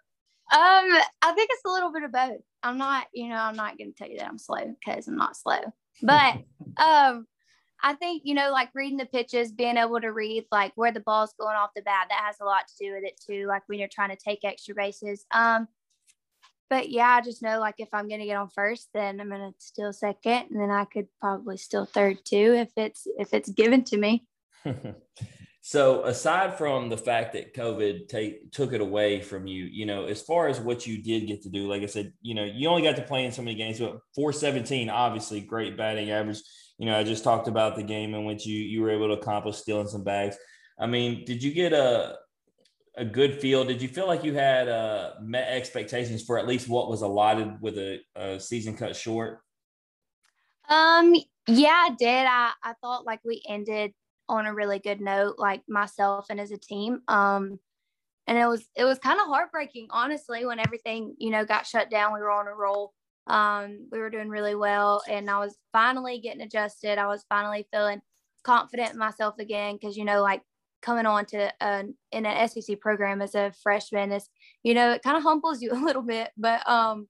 Um, 0.53 1.01
I 1.23 1.33
think 1.35 1.49
it's 1.51 1.65
a 1.65 1.71
little 1.71 1.91
bit 1.91 2.03
of 2.03 2.13
both. 2.13 2.43
I'm 2.63 2.77
not, 2.77 3.07
you 3.15 3.31
know, 3.31 3.37
I'm 3.37 3.57
not 3.57 3.79
going 3.79 3.95
to 3.95 3.97
tell 3.97 4.11
you 4.11 4.19
that 4.19 4.29
I'm 4.29 4.39
slow 4.39 4.77
because 4.85 5.09
I'm 5.09 5.17
not 5.17 5.39
slow. 5.39 5.61
But 6.03 6.43
um, 6.77 7.27
I 7.85 7.93
think 7.93 8.23
you 8.25 8.35
know, 8.35 8.51
like 8.51 8.71
reading 8.75 8.97
the 8.97 9.05
pitches, 9.05 9.53
being 9.53 9.77
able 9.77 10.01
to 10.01 10.11
read 10.11 10.47
like 10.51 10.73
where 10.75 10.91
the 10.91 11.01
ball's 11.01 11.35
going 11.39 11.55
off 11.55 11.71
the 11.77 11.83
bat, 11.83 12.07
that 12.09 12.25
has 12.25 12.37
a 12.41 12.45
lot 12.47 12.67
to 12.67 12.75
do 12.81 12.95
with 12.95 13.05
it 13.05 13.21
too. 13.25 13.47
Like 13.47 13.63
when 13.67 13.79
you're 13.79 13.89
trying 13.89 14.09
to 14.09 14.17
take 14.17 14.43
extra 14.43 14.75
bases. 14.75 15.27
Um, 15.31 15.69
but 16.71 16.89
yeah, 16.89 17.09
I 17.09 17.21
just 17.21 17.43
know 17.43 17.61
like 17.61 17.75
if 17.77 17.91
I'm 17.93 18.09
gonna 18.09 18.25
get 18.25 18.39
on 18.39 18.49
first, 18.49 18.89
then 18.95 19.21
I'm 19.21 19.29
gonna 19.29 19.53
steal 19.59 19.93
second, 19.93 20.47
and 20.51 20.59
then 20.59 20.71
I 20.71 20.87
could 20.87 21.09
probably 21.21 21.59
steal 21.59 21.85
third 21.85 22.25
too 22.25 22.55
if 22.57 22.71
it's 22.75 23.07
if 23.19 23.35
it's 23.35 23.51
given 23.51 23.85
to 23.85 23.99
me. 23.99 24.25
so 25.61 26.05
aside 26.05 26.57
from 26.57 26.89
the 26.89 26.97
fact 26.97 27.35
that 27.35 27.55
COVID 27.55 28.09
take, 28.09 28.51
took 28.51 28.73
it 28.73 28.81
away 28.81 29.21
from 29.21 29.47
you, 29.47 29.65
you 29.65 29.85
know, 29.85 30.07
as 30.07 30.23
far 30.23 30.49
as 30.49 30.59
what 30.59 30.87
you 30.87 31.03
did 31.03 31.27
get 31.27 31.43
to 31.43 31.51
do, 31.51 31.69
like 31.69 31.83
I 31.83 31.87
said, 31.87 32.15
you 32.23 32.35
know, 32.35 32.45
you 32.45 32.67
only 32.69 32.83
got 32.83 32.97
to 32.97 33.03
play 33.03 33.27
in 33.27 33.33
so 33.33 33.43
many 33.43 33.57
games, 33.57 33.79
but 33.79 33.99
417, 34.15 34.89
obviously 34.89 35.43
great 35.43 35.77
batting 35.77 36.11
average. 36.11 36.41
You 36.79 36.87
know, 36.87 36.99
I 36.99 37.05
just 37.05 37.25
talked 37.25 37.49
about 37.49 37.77
the 37.77 37.83
game 37.83 38.15
in 38.15 38.25
which 38.25 38.47
you 38.47 38.59
you 38.59 38.83
were 38.83 38.91
able 38.91 39.09
to 39.09 39.21
accomplish 39.21 39.57
stealing 39.57 39.89
some 39.89 40.05
bags. 40.05 40.37
I 40.79 40.87
mean, 40.87 41.25
did 41.25 41.43
you 41.43 41.53
get 41.53 41.73
a 41.73 42.17
a 42.97 43.05
good 43.05 43.41
feel? 43.41 43.65
Did 43.65 43.83
you 43.83 43.89
feel 43.89 44.07
like 44.07 44.25
you 44.25 44.35
had 44.35 44.69
uh, 44.69 45.13
met 45.21 45.49
expectations 45.49 46.23
for 46.25 46.39
at 46.39 46.47
least 46.47 46.69
what 46.69 46.89
was 46.89 47.03
allotted 47.03 47.61
with 47.61 47.77
a, 47.79 48.01
a 48.15 48.39
season 48.39 48.77
cut 48.77 48.95
short? 48.95 49.41
Um, 50.69 51.15
yeah, 51.47 51.89
I 51.89 51.95
did. 51.99 52.27
I, 52.27 52.53
I 52.63 52.75
thought 52.81 53.05
like 53.05 53.21
we 53.25 53.43
ended 53.49 53.93
on 54.29 54.47
a 54.47 54.55
really 54.55 54.79
good 54.79 55.01
note, 55.01 55.37
like 55.39 55.63
myself 55.69 56.27
and 56.31 56.41
as 56.41 56.51
a 56.51 56.59
team. 56.59 57.01
Um, 57.09 57.59
and 58.27 58.39
it 58.39 58.47
was 58.47 58.65
it 58.75 58.85
was 58.85 58.99
kind 58.99 59.21
of 59.21 59.27
heartbreaking, 59.27 59.89
honestly, 59.91 60.47
when 60.47 60.59
everything 60.59 61.15
you 61.19 61.31
know 61.31 61.45
got 61.45 61.67
shut 61.67 61.91
down. 61.91 62.15
We 62.15 62.21
were 62.21 62.31
on 62.31 62.49
a 62.49 62.55
roll. 62.55 62.95
Um, 63.27 63.89
we 63.91 63.99
were 63.99 64.11
doing 64.11 64.29
really 64.29 64.55
well, 64.55 65.03
and 65.09 65.31
I 65.31 65.39
was 65.39 65.57
finally 65.73 66.19
getting 66.21 66.43
adjusted. 66.43 66.99
I 66.99 67.07
was 67.07 67.25
finally 67.29 67.67
feeling 67.73 68.03
confident 68.43 68.93
in 68.93 68.99
myself 68.99 69.37
again 69.39 69.79
because 69.81 69.97
you 69.97 70.05
know, 70.05 70.23
like 70.23 70.43
coming 70.83 71.07
on 71.07 71.25
to 71.25 71.51
an 71.63 71.95
in 72.13 72.27
an 72.27 72.49
SEC 72.49 72.79
program 72.81 73.23
as 73.23 73.35
a 73.35 73.53
freshman 73.63 74.13
is, 74.13 74.29
you 74.63 74.75
know, 74.75 74.93
it 74.93 75.03
kind 75.03 75.17
of 75.17 75.23
humbles 75.23 75.63
you 75.63 75.71
a 75.73 75.85
little 75.85 76.03
bit. 76.03 76.31
But 76.37 76.69
um, 76.69 77.09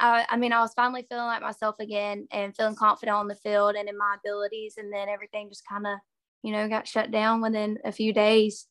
I, 0.00 0.26
I 0.28 0.36
mean, 0.36 0.52
I 0.52 0.60
was 0.60 0.72
finally 0.74 1.06
feeling 1.08 1.26
like 1.26 1.42
myself 1.42 1.76
again 1.78 2.26
and 2.32 2.56
feeling 2.56 2.74
confident 2.74 3.16
on 3.16 3.28
the 3.28 3.36
field 3.36 3.76
and 3.76 3.88
in 3.88 3.96
my 3.96 4.16
abilities, 4.18 4.74
and 4.76 4.92
then 4.92 5.08
everything 5.08 5.48
just 5.48 5.66
kind 5.68 5.86
of, 5.86 5.98
you 6.42 6.52
know, 6.52 6.68
got 6.68 6.88
shut 6.88 7.10
down 7.10 7.40
within 7.40 7.78
a 7.84 7.92
few 7.92 8.12
days. 8.12 8.66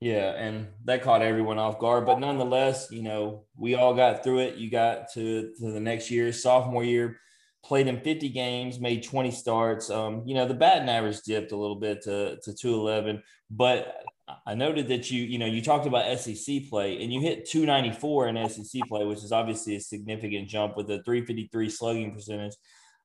Yeah, 0.00 0.30
and 0.30 0.68
that 0.84 1.02
caught 1.02 1.22
everyone 1.22 1.58
off 1.58 1.80
guard. 1.80 2.06
But 2.06 2.20
nonetheless, 2.20 2.88
you 2.90 3.02
know, 3.02 3.44
we 3.56 3.74
all 3.74 3.94
got 3.94 4.22
through 4.22 4.40
it. 4.40 4.54
You 4.54 4.70
got 4.70 5.12
to, 5.14 5.52
to 5.58 5.72
the 5.72 5.80
next 5.80 6.08
year, 6.10 6.32
sophomore 6.32 6.84
year, 6.84 7.18
played 7.64 7.88
in 7.88 8.00
50 8.00 8.28
games, 8.28 8.78
made 8.78 9.02
20 9.02 9.32
starts. 9.32 9.90
Um, 9.90 10.22
you 10.24 10.34
know, 10.34 10.46
the 10.46 10.54
batting 10.54 10.88
average 10.88 11.22
dipped 11.22 11.50
a 11.50 11.56
little 11.56 11.76
bit 11.80 12.02
to, 12.02 12.36
to 12.44 12.54
211, 12.54 13.22
but 13.50 14.04
I 14.46 14.54
noted 14.54 14.88
that 14.88 15.10
you, 15.10 15.24
you 15.24 15.38
know, 15.38 15.46
you 15.46 15.62
talked 15.62 15.86
about 15.86 16.18
SEC 16.18 16.68
play 16.68 17.02
and 17.02 17.12
you 17.12 17.20
hit 17.20 17.48
294 17.48 18.28
in 18.28 18.48
SEC 18.48 18.82
play, 18.88 19.04
which 19.04 19.24
is 19.24 19.32
obviously 19.32 19.76
a 19.76 19.80
significant 19.80 20.48
jump 20.48 20.76
with 20.76 20.90
a 20.90 21.02
353 21.02 21.70
slugging 21.70 22.14
percentage. 22.14 22.52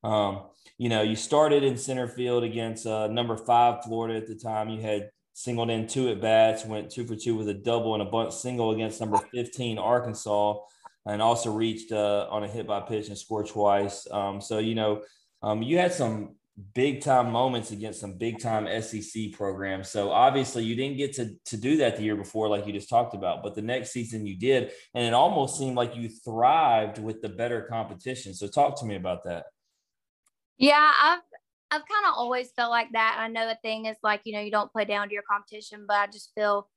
Um, 0.03 0.43
you 0.77 0.89
know, 0.89 1.01
you 1.01 1.15
started 1.15 1.63
in 1.63 1.77
center 1.77 2.07
field 2.07 2.43
against 2.43 2.85
uh, 2.85 3.07
number 3.07 3.37
five 3.37 3.83
Florida 3.83 4.17
at 4.17 4.27
the 4.27 4.35
time. 4.35 4.69
You 4.69 4.81
had 4.81 5.09
singled 5.33 5.69
in 5.69 5.87
two 5.87 6.09
at 6.09 6.21
bats, 6.21 6.65
went 6.65 6.91
two 6.91 7.05
for 7.05 7.15
two 7.15 7.35
with 7.35 7.49
a 7.49 7.53
double 7.53 7.93
and 7.93 8.03
a 8.03 8.05
bunt 8.05 8.33
single 8.33 8.71
against 8.71 8.99
number 8.99 9.17
15 9.33 9.77
Arkansas, 9.77 10.57
and 11.05 11.21
also 11.21 11.51
reached 11.51 11.91
uh, 11.91 12.27
on 12.29 12.43
a 12.43 12.47
hit 12.47 12.67
by 12.67 12.79
pitch 12.79 13.07
and 13.07 13.17
scored 13.17 13.47
twice. 13.47 14.07
Um, 14.11 14.39
so 14.39 14.59
you 14.59 14.75
know, 14.75 15.01
um, 15.41 15.61
you 15.61 15.77
had 15.77 15.93
some 15.93 16.35
big 16.75 17.01
time 17.01 17.31
moments 17.31 17.71
against 17.71 17.99
some 17.99 18.13
big 18.13 18.39
time 18.39 18.67
SEC 18.81 19.31
programs. 19.33 19.89
So 19.89 20.11
obviously 20.11 20.63
you 20.63 20.75
didn't 20.75 20.97
get 20.97 21.13
to 21.13 21.35
to 21.45 21.57
do 21.57 21.77
that 21.77 21.97
the 21.97 22.03
year 22.03 22.15
before, 22.15 22.47
like 22.47 22.67
you 22.67 22.73
just 22.73 22.89
talked 22.89 23.15
about, 23.15 23.41
but 23.43 23.55
the 23.55 23.61
next 23.61 23.91
season 23.91 24.25
you 24.25 24.37
did, 24.37 24.71
and 24.93 25.05
it 25.05 25.13
almost 25.13 25.57
seemed 25.57 25.75
like 25.75 25.95
you 25.95 26.09
thrived 26.09 26.99
with 26.99 27.21
the 27.21 27.29
better 27.29 27.63
competition. 27.63 28.33
So 28.33 28.47
talk 28.47 28.79
to 28.79 28.85
me 28.85 28.95
about 28.95 29.23
that. 29.25 29.45
Yeah, 30.57 30.91
I've 31.01 31.21
I've 31.73 31.87
kind 31.87 32.05
of 32.07 32.13
always 32.15 32.51
felt 32.51 32.69
like 32.69 32.91
that. 32.91 33.17
I 33.19 33.27
know 33.27 33.47
the 33.47 33.57
thing 33.63 33.87
is 33.87 33.97
like, 34.03 34.21
you 34.25 34.33
know, 34.33 34.39
you 34.41 34.51
don't 34.51 34.71
play 34.71 34.85
down 34.85 35.07
to 35.07 35.13
your 35.13 35.23
competition, 35.27 35.85
but 35.87 35.97
I 35.97 36.05
just 36.05 36.31
feel 36.35 36.69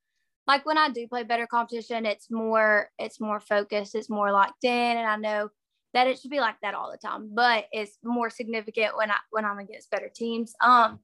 like 0.46 0.64
when 0.64 0.78
I 0.78 0.88
do 0.88 1.06
play 1.06 1.22
better 1.22 1.46
competition, 1.46 2.06
it's 2.06 2.30
more, 2.30 2.88
it's 2.98 3.20
more 3.20 3.38
focused, 3.38 3.94
it's 3.94 4.08
more 4.08 4.32
locked 4.32 4.64
in. 4.64 4.96
And 4.96 5.06
I 5.06 5.16
know 5.16 5.50
that 5.92 6.06
it 6.06 6.18
should 6.18 6.30
be 6.30 6.40
like 6.40 6.56
that 6.62 6.74
all 6.74 6.90
the 6.90 6.96
time, 6.96 7.28
but 7.34 7.66
it's 7.72 7.98
more 8.02 8.30
significant 8.30 8.96
when 8.96 9.10
I, 9.10 9.16
when 9.30 9.44
I'm 9.44 9.58
against 9.58 9.90
better 9.90 10.10
teams. 10.14 10.54
Um, 10.62 11.00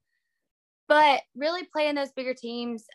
but 0.88 1.20
really 1.36 1.64
playing 1.70 1.94
those 1.94 2.12
bigger 2.12 2.34
teams 2.34 2.86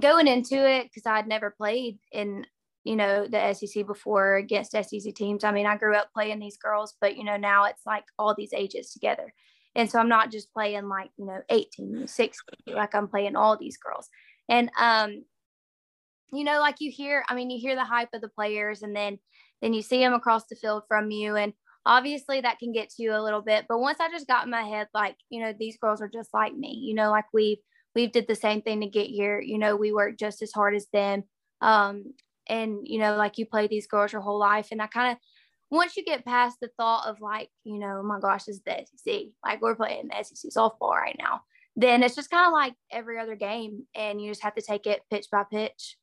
going 0.00 0.26
into 0.26 0.68
it, 0.68 0.90
cause 0.92 1.04
I'd 1.06 1.28
never 1.28 1.50
played 1.50 1.98
in, 2.10 2.46
you 2.82 2.96
know, 2.96 3.28
the 3.28 3.54
SEC 3.54 3.86
before 3.86 4.36
against 4.36 4.72
SEC 4.72 5.14
teams. 5.14 5.44
I 5.44 5.52
mean, 5.52 5.66
I 5.66 5.76
grew 5.76 5.94
up 5.94 6.08
playing 6.12 6.40
these 6.40 6.56
girls, 6.56 6.96
but 7.00 7.16
you 7.16 7.22
know, 7.22 7.36
now 7.36 7.66
it's 7.66 7.86
like 7.86 8.04
all 8.18 8.34
these 8.34 8.52
ages 8.52 8.90
together. 8.90 9.32
And 9.74 9.90
so 9.90 9.98
I'm 9.98 10.08
not 10.08 10.30
just 10.30 10.52
playing 10.52 10.88
like, 10.88 11.10
you 11.16 11.26
know, 11.26 11.40
18, 11.48 12.06
16, 12.06 12.74
like 12.74 12.94
I'm 12.94 13.08
playing 13.08 13.36
all 13.36 13.56
these 13.56 13.78
girls. 13.78 14.08
And, 14.48 14.70
um, 14.78 15.24
you 16.32 16.44
know, 16.44 16.60
like 16.60 16.76
you 16.80 16.90
hear, 16.90 17.24
I 17.28 17.34
mean, 17.34 17.50
you 17.50 17.58
hear 17.58 17.74
the 17.74 17.84
hype 17.84 18.10
of 18.14 18.20
the 18.20 18.28
players 18.28 18.82
and 18.82 18.94
then, 18.94 19.18
then 19.60 19.72
you 19.72 19.82
see 19.82 19.98
them 19.98 20.12
across 20.12 20.46
the 20.46 20.56
field 20.56 20.82
from 20.88 21.10
you. 21.10 21.36
And 21.36 21.52
obviously 21.86 22.40
that 22.40 22.58
can 22.58 22.72
get 22.72 22.90
to 22.90 23.02
you 23.02 23.14
a 23.14 23.22
little 23.22 23.42
bit. 23.42 23.66
But 23.68 23.80
once 23.80 23.98
I 24.00 24.10
just 24.10 24.26
got 24.26 24.44
in 24.44 24.50
my 24.50 24.62
head, 24.62 24.88
like, 24.94 25.16
you 25.30 25.42
know, 25.42 25.54
these 25.58 25.78
girls 25.78 26.00
are 26.00 26.08
just 26.08 26.30
like 26.34 26.54
me, 26.54 26.78
you 26.82 26.94
know, 26.94 27.10
like 27.10 27.26
we've, 27.32 27.58
we've 27.94 28.12
did 28.12 28.26
the 28.28 28.34
same 28.34 28.62
thing 28.62 28.80
to 28.80 28.86
get 28.86 29.06
here. 29.06 29.40
You 29.40 29.58
know, 29.58 29.76
we 29.76 29.92
work 29.92 30.18
just 30.18 30.42
as 30.42 30.52
hard 30.52 30.74
as 30.74 30.86
them. 30.92 31.24
Um, 31.60 32.14
and, 32.48 32.80
you 32.82 32.98
know, 32.98 33.16
like 33.16 33.38
you 33.38 33.46
play 33.46 33.66
these 33.66 33.86
girls 33.86 34.12
your 34.12 34.22
whole 34.22 34.38
life. 34.38 34.68
And 34.70 34.82
I 34.82 34.86
kind 34.86 35.12
of, 35.12 35.18
once 35.72 35.96
you 35.96 36.04
get 36.04 36.24
past 36.26 36.58
the 36.60 36.68
thought 36.76 37.08
of 37.08 37.22
like, 37.22 37.48
you 37.64 37.78
know, 37.78 38.00
oh 38.00 38.02
my 38.02 38.20
gosh, 38.20 38.44
this 38.44 38.56
is 38.56 38.62
the 38.62 38.84
SEC, 38.94 39.22
like 39.42 39.62
we're 39.62 39.74
playing 39.74 40.08
the 40.08 40.22
SEC 40.22 40.50
softball 40.54 40.92
right 40.92 41.16
now, 41.18 41.40
then 41.76 42.02
it's 42.02 42.14
just 42.14 42.30
kind 42.30 42.46
of 42.46 42.52
like 42.52 42.74
every 42.90 43.18
other 43.18 43.34
game, 43.34 43.86
and 43.94 44.20
you 44.20 44.30
just 44.30 44.42
have 44.42 44.54
to 44.54 44.62
take 44.62 44.86
it 44.86 45.00
pitch 45.10 45.28
by 45.32 45.44
pitch. 45.50 45.96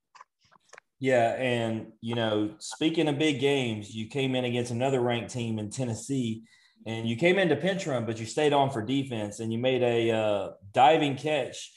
Yeah, 0.99 1.35
and 1.37 1.91
you 2.01 2.15
know, 2.15 2.55
speaking 2.57 3.07
of 3.07 3.19
big 3.19 3.39
games, 3.39 3.93
you 3.93 4.07
came 4.07 4.33
in 4.33 4.43
against 4.43 4.71
another 4.71 5.01
ranked 5.01 5.31
team 5.31 5.59
in 5.59 5.69
Tennessee, 5.69 6.41
and 6.87 7.07
you 7.07 7.15
came 7.15 7.37
into 7.37 7.55
pinch 7.55 7.85
but 7.85 8.19
you 8.19 8.25
stayed 8.25 8.53
on 8.53 8.71
for 8.71 8.81
defense, 8.81 9.39
and 9.39 9.53
you 9.53 9.59
made 9.59 9.83
a 9.83 10.11
uh, 10.11 10.49
diving 10.73 11.15
catch 11.15 11.71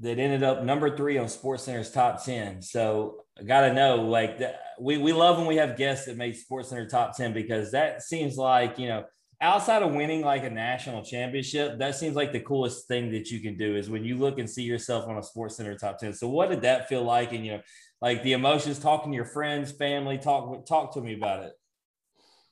that 0.00 0.18
ended 0.18 0.42
up 0.42 0.62
number 0.64 0.94
three 0.94 1.16
on 1.16 1.28
Sports 1.28 1.62
Center's 1.62 1.90
top 1.90 2.22
ten. 2.22 2.60
So 2.60 3.24
I 3.38 3.44
gotta 3.44 3.72
know, 3.72 3.96
like 3.96 4.40
we 4.80 4.98
we 4.98 5.12
love 5.12 5.38
when 5.38 5.46
we 5.46 5.56
have 5.56 5.76
guests 5.76 6.06
that 6.06 6.16
make 6.16 6.36
Sports 6.36 6.70
Center 6.70 6.86
top 6.86 7.16
ten 7.16 7.32
because 7.32 7.70
that 7.72 8.02
seems 8.02 8.36
like 8.36 8.78
you 8.78 8.88
know 8.88 9.04
outside 9.40 9.82
of 9.82 9.92
winning 9.92 10.22
like 10.22 10.42
a 10.42 10.50
national 10.50 11.04
championship, 11.04 11.78
that 11.78 11.94
seems 11.94 12.16
like 12.16 12.32
the 12.32 12.40
coolest 12.40 12.88
thing 12.88 13.12
that 13.12 13.30
you 13.30 13.40
can 13.40 13.56
do 13.56 13.76
is 13.76 13.88
when 13.88 14.04
you 14.04 14.16
look 14.16 14.38
and 14.38 14.50
see 14.50 14.64
yourself 14.64 15.06
on 15.06 15.16
a 15.18 15.22
Sports 15.22 15.56
Center 15.56 15.76
top 15.76 15.98
ten. 15.98 16.12
So 16.12 16.28
what 16.28 16.50
did 16.50 16.62
that 16.62 16.88
feel 16.88 17.04
like? 17.04 17.32
And 17.32 17.46
you 17.46 17.52
know, 17.52 17.60
like 18.00 18.22
the 18.22 18.32
emotions, 18.32 18.80
talking 18.80 19.12
to 19.12 19.16
your 19.16 19.24
friends, 19.24 19.70
family, 19.70 20.18
talk 20.18 20.66
talk 20.66 20.94
to 20.94 21.00
me 21.00 21.14
about 21.14 21.44
it. 21.44 21.52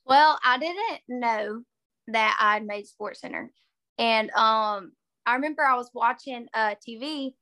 Well, 0.04 0.38
I 0.44 0.58
didn't 0.58 1.00
know 1.08 1.62
that 2.08 2.36
I'd 2.40 2.64
made 2.64 2.86
Sports 2.86 3.20
Center, 3.20 3.50
and 3.98 4.30
um, 4.30 4.92
I 5.26 5.34
remember 5.34 5.64
I 5.64 5.74
was 5.74 5.90
watching 5.92 6.46
uh 6.54 6.76
TV 6.88 7.32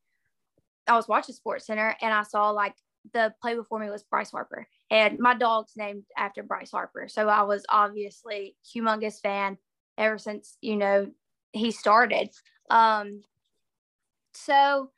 I 0.87 0.97
was 0.97 1.09
watching 1.09 1.35
Sports 1.35 1.67
Center 1.67 1.97
and 2.01 2.13
I 2.13 2.23
saw 2.23 2.51
like 2.51 2.75
the 3.13 3.35
play 3.41 3.55
before 3.55 3.79
me 3.79 3.91
was 3.91 4.03
Bryce 4.03 4.31
Harper, 4.31 4.67
and 4.91 5.19
my 5.19 5.35
dog's 5.35 5.73
named 5.77 6.05
after 6.17 6.43
Bryce 6.43 6.71
Harper. 6.71 7.09
So 7.09 7.29
I 7.29 7.43
was 7.43 7.65
obviously 7.69 8.57
humongous 8.75 9.21
fan 9.21 9.59
ever 9.99 10.19
since 10.19 10.57
you 10.61 10.77
know 10.77 11.11
he 11.53 11.71
started. 11.71 12.31
Um, 12.71 13.23
so 14.33 14.91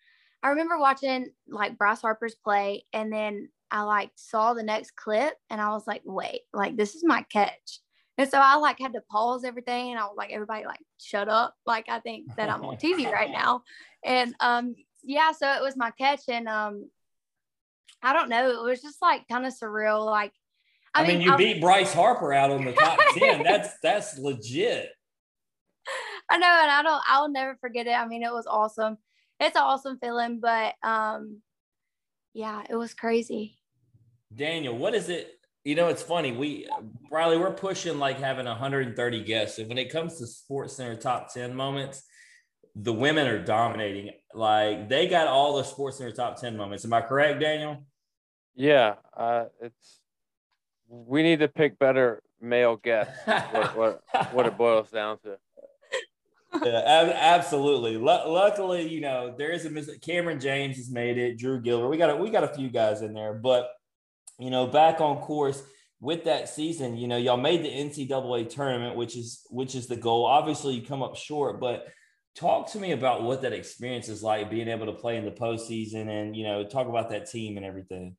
I 0.42 0.50
remember 0.50 0.78
watching 0.78 1.30
like 1.48 1.78
Bryce 1.78 2.00
Harper's 2.00 2.34
play, 2.34 2.84
and 2.92 3.12
then 3.12 3.48
I 3.70 3.82
like 3.82 4.10
saw 4.16 4.54
the 4.54 4.62
next 4.62 4.96
clip, 4.96 5.34
and 5.50 5.60
I 5.60 5.70
was 5.70 5.86
like, 5.86 6.02
wait, 6.04 6.42
like 6.52 6.76
this 6.76 6.94
is 6.94 7.04
my 7.04 7.22
catch. 7.32 7.80
And 8.18 8.30
so 8.30 8.38
I 8.38 8.56
like 8.56 8.78
had 8.78 8.94
to 8.94 9.02
pause 9.10 9.44
everything 9.44 9.90
and 9.90 9.98
I 9.98 10.04
was 10.04 10.14
like, 10.16 10.30
everybody 10.30 10.64
like 10.64 10.80
shut 10.98 11.28
up. 11.28 11.54
Like 11.66 11.86
I 11.88 12.00
think 12.00 12.34
that 12.36 12.48
I'm 12.48 12.64
on 12.64 12.76
TV 12.76 13.10
right 13.10 13.30
now. 13.32 13.62
And 14.04 14.34
um 14.40 14.74
yeah, 15.02 15.32
so 15.32 15.52
it 15.52 15.62
was 15.62 15.76
my 15.76 15.90
catch 15.92 16.22
and 16.28 16.48
um 16.48 16.88
I 18.02 18.12
don't 18.12 18.28
know, 18.28 18.50
it 18.50 18.62
was 18.62 18.82
just 18.82 19.00
like 19.02 19.26
kind 19.28 19.46
of 19.46 19.52
surreal. 19.52 20.04
Like 20.04 20.32
I, 20.94 21.02
I 21.02 21.06
mean, 21.06 21.18
mean, 21.18 21.26
you 21.26 21.32
I, 21.32 21.36
beat 21.36 21.60
Bryce 21.60 21.92
Harper 21.92 22.32
out 22.32 22.50
on 22.50 22.64
the 22.64 22.72
top 22.72 22.98
10. 23.14 23.42
That's 23.42 23.70
that's 23.82 24.18
legit. 24.18 24.90
I 26.30 26.38
know, 26.38 26.58
and 26.62 26.70
I 26.70 26.82
don't 26.82 27.02
I'll 27.06 27.30
never 27.30 27.56
forget 27.60 27.86
it. 27.86 27.92
I 27.92 28.06
mean, 28.06 28.22
it 28.22 28.32
was 28.32 28.46
awesome. 28.46 28.96
It's 29.38 29.56
an 29.56 29.62
awesome 29.62 29.98
feeling, 29.98 30.40
but 30.40 30.74
um 30.82 31.42
yeah, 32.34 32.62
it 32.68 32.76
was 32.76 32.94
crazy. 32.94 33.58
Daniel, 34.34 34.76
what 34.76 34.94
is 34.94 35.08
it 35.08 35.32
you 35.66 35.74
know, 35.74 35.88
it's 35.88 36.02
funny. 36.02 36.30
We 36.30 36.68
Riley, 37.10 37.38
we're 37.38 37.50
pushing 37.50 37.98
like 37.98 38.20
having 38.20 38.46
130 38.46 39.24
guests. 39.24 39.58
And 39.58 39.68
when 39.68 39.78
it 39.78 39.90
comes 39.90 40.16
to 40.18 40.26
Sports 40.26 40.76
Center 40.76 40.94
top 40.94 41.34
10 41.34 41.52
moments, 41.56 42.04
the 42.78 42.92
women 42.92 43.26
are 43.26 43.42
dominating. 43.42 44.12
Like 44.34 44.88
they 44.88 45.08
got 45.08 45.26
all 45.26 45.56
the 45.56 45.64
Sports 45.64 45.98
in 45.98 46.06
their 46.06 46.14
top 46.14 46.38
10 46.38 46.56
moments. 46.56 46.84
Am 46.84 46.92
I 46.92 47.00
correct, 47.00 47.40
Daniel? 47.40 47.84
Yeah. 48.54 48.94
Uh, 49.16 49.46
it's 49.60 50.00
we 50.88 51.22
need 51.22 51.40
to 51.40 51.48
pick 51.48 51.78
better 51.78 52.22
male 52.40 52.76
guests. 52.76 53.12
what, 53.26 53.76
what, 53.76 54.02
what 54.32 54.46
it 54.46 54.58
boils 54.58 54.90
down 54.90 55.18
to. 55.20 55.38
yeah, 56.62 57.12
absolutely. 57.14 57.96
L- 57.96 58.32
luckily, 58.32 58.88
you 58.88 59.00
know 59.00 59.34
there 59.36 59.50
is 59.50 59.64
a 59.64 59.70
mis- 59.70 59.98
Cameron 60.00 60.38
James 60.38 60.76
has 60.76 60.90
made 60.90 61.18
it. 61.18 61.38
Drew 61.38 61.60
Gilbert, 61.60 61.88
we 61.88 61.96
got 61.96 62.10
a, 62.10 62.16
we 62.16 62.30
got 62.30 62.44
a 62.44 62.54
few 62.54 62.68
guys 62.68 63.02
in 63.02 63.14
there, 63.14 63.34
but 63.34 63.70
you 64.38 64.50
know, 64.50 64.66
back 64.66 65.00
on 65.00 65.16
course 65.18 65.62
with 66.00 66.24
that 66.24 66.48
season, 66.48 66.96
you 66.96 67.08
know, 67.08 67.16
y'all 67.16 67.36
made 67.36 67.64
the 67.64 67.68
NCAA 67.68 68.48
tournament, 68.48 68.96
which 68.96 69.16
is 69.16 69.46
which 69.50 69.74
is 69.74 69.86
the 69.86 69.96
goal. 69.96 70.24
Obviously, 70.24 70.74
you 70.74 70.86
come 70.86 71.02
up 71.02 71.16
short, 71.16 71.60
but 71.60 71.86
talk 72.36 72.70
to 72.72 72.78
me 72.78 72.92
about 72.92 73.22
what 73.22 73.42
that 73.42 73.52
experience 73.52 74.08
is 74.08 74.22
like 74.22 74.50
being 74.50 74.68
able 74.68 74.86
to 74.86 74.92
play 74.92 75.16
in 75.16 75.24
the 75.24 75.30
postseason 75.30 76.08
and 76.08 76.36
you 76.36 76.44
know, 76.44 76.64
talk 76.64 76.88
about 76.88 77.10
that 77.10 77.30
team 77.30 77.56
and 77.56 77.66
everything. 77.66 78.16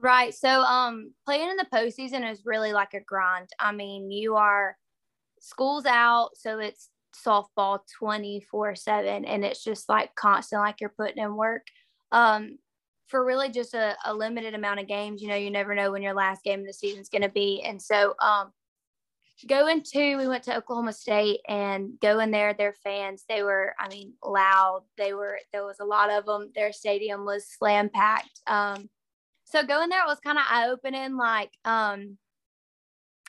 Right. 0.00 0.34
So 0.34 0.48
um 0.48 1.12
playing 1.24 1.50
in 1.50 1.56
the 1.56 1.66
postseason 1.72 2.30
is 2.30 2.42
really 2.44 2.72
like 2.72 2.94
a 2.94 3.00
grind. 3.00 3.48
I 3.58 3.72
mean, 3.72 4.10
you 4.10 4.36
are 4.36 4.76
school's 5.40 5.86
out, 5.86 6.30
so 6.36 6.58
it's 6.58 6.88
softball 7.14 7.78
24 7.98 8.74
7 8.74 9.24
and 9.24 9.44
it's 9.44 9.62
just 9.62 9.88
like 9.88 10.12
constant 10.16 10.60
like 10.60 10.80
you're 10.80 10.92
putting 10.98 11.22
in 11.22 11.36
work 11.36 11.64
um 12.10 12.58
for 13.06 13.24
really 13.24 13.48
just 13.48 13.74
a, 13.74 13.96
a, 14.04 14.12
limited 14.12 14.54
amount 14.54 14.80
of 14.80 14.88
games. 14.88 15.22
You 15.22 15.28
know, 15.28 15.36
you 15.36 15.50
never 15.50 15.74
know 15.74 15.92
when 15.92 16.02
your 16.02 16.14
last 16.14 16.42
game 16.42 16.60
of 16.60 16.66
the 16.66 16.72
season 16.72 17.00
is 17.00 17.08
going 17.08 17.22
to 17.22 17.28
be. 17.28 17.62
And 17.62 17.80
so, 17.80 18.14
um, 18.20 18.50
going 19.48 19.82
to, 19.92 20.16
we 20.16 20.28
went 20.28 20.44
to 20.44 20.56
Oklahoma 20.56 20.92
State 20.92 21.40
and 21.48 21.98
going 22.00 22.30
there, 22.30 22.54
their 22.54 22.74
fans, 22.84 23.24
they 23.28 23.42
were, 23.42 23.74
I 23.78 23.88
mean, 23.88 24.14
loud. 24.24 24.84
They 24.96 25.12
were, 25.12 25.38
there 25.52 25.64
was 25.64 25.80
a 25.80 25.84
lot 25.84 26.10
of 26.10 26.26
them. 26.26 26.50
Their 26.54 26.72
stadium 26.72 27.24
was 27.24 27.46
slam 27.48 27.88
packed. 27.88 28.40
Um, 28.46 28.88
so 29.44 29.64
going 29.64 29.88
there 29.88 30.04
was 30.06 30.20
kind 30.20 30.38
of 30.38 30.44
eye 30.48 30.68
opening. 30.68 31.16
Like, 31.16 31.50
um, 31.64 32.18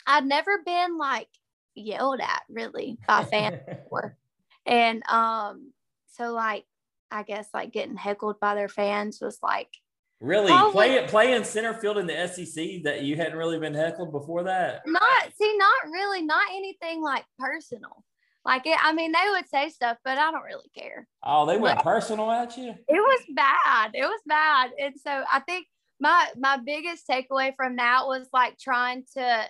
I'd 0.07 0.25
never 0.25 0.61
been 0.65 0.97
like 0.97 1.29
yelled 1.73 2.21
at 2.21 2.43
really 2.49 2.97
by 3.07 3.25
fans 3.25 3.61
before. 3.67 4.17
And, 4.65 5.07
um, 5.09 5.71
so 6.15 6.31
like 6.31 6.65
I 7.11 7.23
guess 7.23 7.47
like 7.53 7.71
getting 7.71 7.95
heckled 7.95 8.39
by 8.39 8.55
their 8.55 8.67
fans 8.67 9.19
was 9.21 9.39
like 9.41 9.69
really 10.19 10.51
play 10.71 10.93
it 10.95 11.09
playing 11.09 11.43
center 11.43 11.73
field 11.73 11.97
in 11.97 12.07
the 12.07 12.27
SEC 12.27 12.83
that 12.83 13.03
you 13.03 13.15
hadn't 13.15 13.37
really 13.37 13.59
been 13.59 13.73
heckled 13.73 14.11
before 14.11 14.43
that. 14.43 14.81
Not 14.85 15.33
see, 15.37 15.57
not 15.57 15.91
really, 15.91 16.21
not 16.23 16.43
anything 16.53 17.01
like 17.01 17.25
personal. 17.37 18.03
Like 18.43 18.67
it, 18.67 18.77
I 18.81 18.93
mean, 18.93 19.11
they 19.11 19.29
would 19.31 19.49
say 19.49 19.69
stuff, 19.69 19.97
but 20.05 20.17
I 20.19 20.31
don't 20.31 20.43
really 20.43 20.69
care. 20.77 21.07
Oh, 21.23 21.45
they 21.47 21.57
went 21.57 21.79
personal 21.79 22.29
at 22.29 22.55
you. 22.57 22.69
It 22.69 22.77
was 22.89 23.21
bad. 23.33 23.91
It 23.93 24.03
was 24.03 24.21
bad, 24.27 24.71
and 24.79 24.93
so 24.99 25.23
I 25.31 25.39
think 25.39 25.65
my 25.99 26.27
my 26.37 26.57
biggest 26.63 27.07
takeaway 27.07 27.53
from 27.55 27.77
that 27.77 28.05
was 28.05 28.27
like 28.31 28.57
trying 28.59 29.03
to 29.17 29.45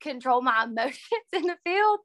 control 0.00 0.40
my 0.40 0.64
emotions 0.70 1.28
in 1.32 1.42
the 1.42 1.56
field 1.64 2.00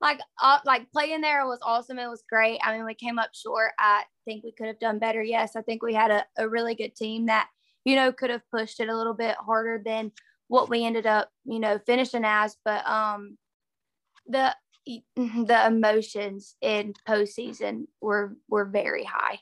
like 0.00 0.20
uh, 0.40 0.58
like 0.64 0.90
playing 0.92 1.20
there 1.20 1.46
was 1.46 1.58
awesome. 1.62 1.98
It 1.98 2.08
was 2.08 2.24
great. 2.28 2.58
I 2.62 2.74
mean, 2.74 2.84
we 2.84 2.94
came 2.94 3.18
up 3.18 3.30
short. 3.34 3.72
I 3.78 4.04
think 4.24 4.44
we 4.44 4.52
could 4.52 4.66
have 4.66 4.78
done 4.78 4.98
better. 4.98 5.22
Yes, 5.22 5.56
I 5.56 5.62
think 5.62 5.82
we 5.82 5.94
had 5.94 6.10
a, 6.10 6.24
a 6.38 6.48
really 6.48 6.74
good 6.74 6.94
team 6.96 7.26
that 7.26 7.48
you 7.84 7.96
know 7.96 8.12
could 8.12 8.30
have 8.30 8.48
pushed 8.50 8.80
it 8.80 8.88
a 8.88 8.96
little 8.96 9.14
bit 9.14 9.36
harder 9.36 9.80
than 9.84 10.12
what 10.48 10.68
we 10.68 10.84
ended 10.84 11.06
up 11.06 11.30
you 11.44 11.60
know 11.60 11.78
finishing 11.86 12.24
as. 12.24 12.56
But 12.64 12.86
um, 12.88 13.36
the 14.26 14.54
the 15.16 15.66
emotions 15.66 16.56
in 16.62 16.94
postseason 17.06 17.86
were 18.00 18.36
were 18.48 18.64
very 18.64 19.04
high. 19.04 19.40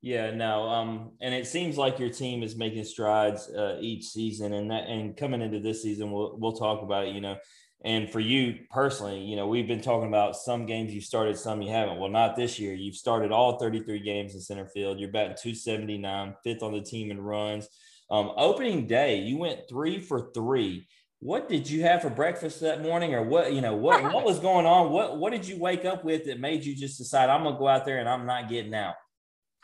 Yeah, 0.00 0.30
no, 0.30 0.68
um, 0.68 1.12
and 1.20 1.34
it 1.34 1.48
seems 1.48 1.76
like 1.76 1.98
your 1.98 2.10
team 2.10 2.44
is 2.44 2.56
making 2.56 2.84
strides 2.84 3.48
uh, 3.48 3.78
each 3.80 4.04
season, 4.04 4.52
and 4.52 4.70
that 4.70 4.86
and 4.86 5.16
coming 5.16 5.40
into 5.40 5.60
this 5.60 5.82
season, 5.82 6.12
we'll 6.12 6.36
we'll 6.38 6.52
talk 6.52 6.82
about 6.82 7.06
it, 7.06 7.14
you 7.14 7.22
know 7.22 7.36
and 7.84 8.10
for 8.10 8.18
you 8.18 8.58
personally, 8.70 9.20
you 9.20 9.36
know, 9.36 9.46
we've 9.46 9.68
been 9.68 9.80
talking 9.80 10.08
about 10.08 10.36
some 10.36 10.66
games 10.66 10.92
you 10.92 11.00
started, 11.00 11.38
some 11.38 11.62
you 11.62 11.70
haven't. 11.70 11.98
Well, 11.98 12.10
not 12.10 12.34
this 12.34 12.58
year. 12.58 12.74
You've 12.74 12.96
started 12.96 13.30
all 13.30 13.58
33 13.58 14.00
games 14.00 14.34
in 14.34 14.40
center 14.40 14.66
field. 14.66 14.98
You're 14.98 15.12
batting 15.12 15.36
279, 15.40 16.34
fifth 16.42 16.62
on 16.62 16.72
the 16.72 16.80
team 16.80 17.10
in 17.10 17.20
runs. 17.20 17.68
Um, 18.10 18.32
opening 18.36 18.86
day, 18.86 19.18
you 19.18 19.36
went 19.36 19.68
three 19.68 20.00
for 20.00 20.30
three. 20.34 20.88
What 21.20 21.48
did 21.48 21.68
you 21.68 21.82
have 21.82 22.02
for 22.02 22.10
breakfast 22.10 22.60
that 22.60 22.82
morning, 22.82 23.14
or 23.14 23.22
what? 23.22 23.52
You 23.52 23.60
know, 23.60 23.74
what 23.74 24.02
what 24.14 24.24
was 24.24 24.38
going 24.38 24.66
on? 24.66 24.90
What 24.90 25.18
what 25.18 25.32
did 25.32 25.46
you 25.46 25.58
wake 25.58 25.84
up 25.84 26.04
with 26.04 26.24
that 26.26 26.40
made 26.40 26.64
you 26.64 26.74
just 26.74 26.98
decide 26.98 27.28
I'm 27.28 27.44
gonna 27.44 27.58
go 27.58 27.68
out 27.68 27.84
there 27.84 27.98
and 27.98 28.08
I'm 28.08 28.26
not 28.26 28.48
getting 28.48 28.74
out? 28.74 28.94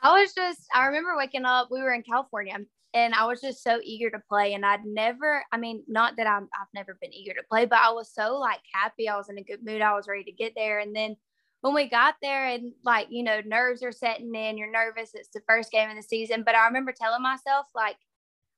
I 0.02 0.20
was 0.20 0.34
just, 0.34 0.60
I 0.74 0.86
remember 0.86 1.16
waking 1.16 1.46
up, 1.46 1.68
we 1.70 1.80
were 1.80 1.94
in 1.94 2.02
California 2.02 2.58
and 2.94 3.12
I 3.12 3.26
was 3.26 3.40
just 3.40 3.62
so 3.62 3.80
eager 3.82 4.08
to 4.10 4.20
play. 4.28 4.54
And 4.54 4.64
I'd 4.64 4.84
never, 4.84 5.44
I 5.52 5.56
mean, 5.56 5.82
not 5.88 6.16
that 6.16 6.28
I'm, 6.28 6.48
I've 6.54 6.68
never 6.74 6.96
been 7.00 7.12
eager 7.12 7.34
to 7.34 7.42
play, 7.50 7.66
but 7.66 7.80
I 7.80 7.90
was 7.90 8.14
so 8.14 8.38
like 8.38 8.60
happy. 8.72 9.08
I 9.08 9.16
was 9.16 9.28
in 9.28 9.36
a 9.36 9.42
good 9.42 9.64
mood. 9.64 9.82
I 9.82 9.94
was 9.94 10.06
ready 10.08 10.22
to 10.24 10.32
get 10.32 10.52
there. 10.56 10.78
And 10.78 10.94
then 10.94 11.16
when 11.60 11.74
we 11.74 11.88
got 11.88 12.14
there 12.22 12.46
and 12.46 12.72
like, 12.84 13.08
you 13.10 13.24
know, 13.24 13.40
nerves 13.44 13.82
are 13.82 13.90
setting 13.90 14.32
in, 14.34 14.56
you're 14.56 14.70
nervous. 14.70 15.10
It's 15.14 15.30
the 15.34 15.40
first 15.48 15.72
game 15.72 15.90
of 15.90 15.96
the 15.96 16.02
season. 16.02 16.44
But 16.46 16.54
I 16.54 16.66
remember 16.66 16.92
telling 16.92 17.22
myself, 17.22 17.66
like, 17.74 17.96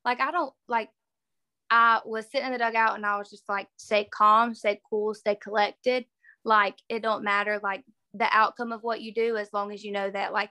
like, 0.05 0.21
I 0.21 0.31
don't 0.31 0.53
like, 0.69 0.91
I 1.71 2.01
was 2.05 2.31
sitting 2.31 2.47
in 2.47 2.53
the 2.53 2.59
dugout 2.59 2.95
and 2.95 3.07
I 3.07 3.17
was 3.19 3.31
just 3.31 3.49
like, 3.49 3.69
stay 3.77 4.07
calm, 4.13 4.55
stay 4.55 4.81
cool, 4.89 5.15
stay 5.15 5.37
collected. 5.37 6.05
Like, 6.45 6.77
it 6.89 7.03
don't 7.03 7.25
matter, 7.25 7.59
like, 7.63 7.85
the 8.15 8.29
outcome 8.31 8.71
of 8.71 8.83
what 8.83 9.01
you 9.01 9.13
do, 9.13 9.37
as 9.37 9.53
long 9.53 9.73
as 9.73 9.83
you 9.83 9.93
know 9.93 10.11
that, 10.11 10.33
like, 10.33 10.51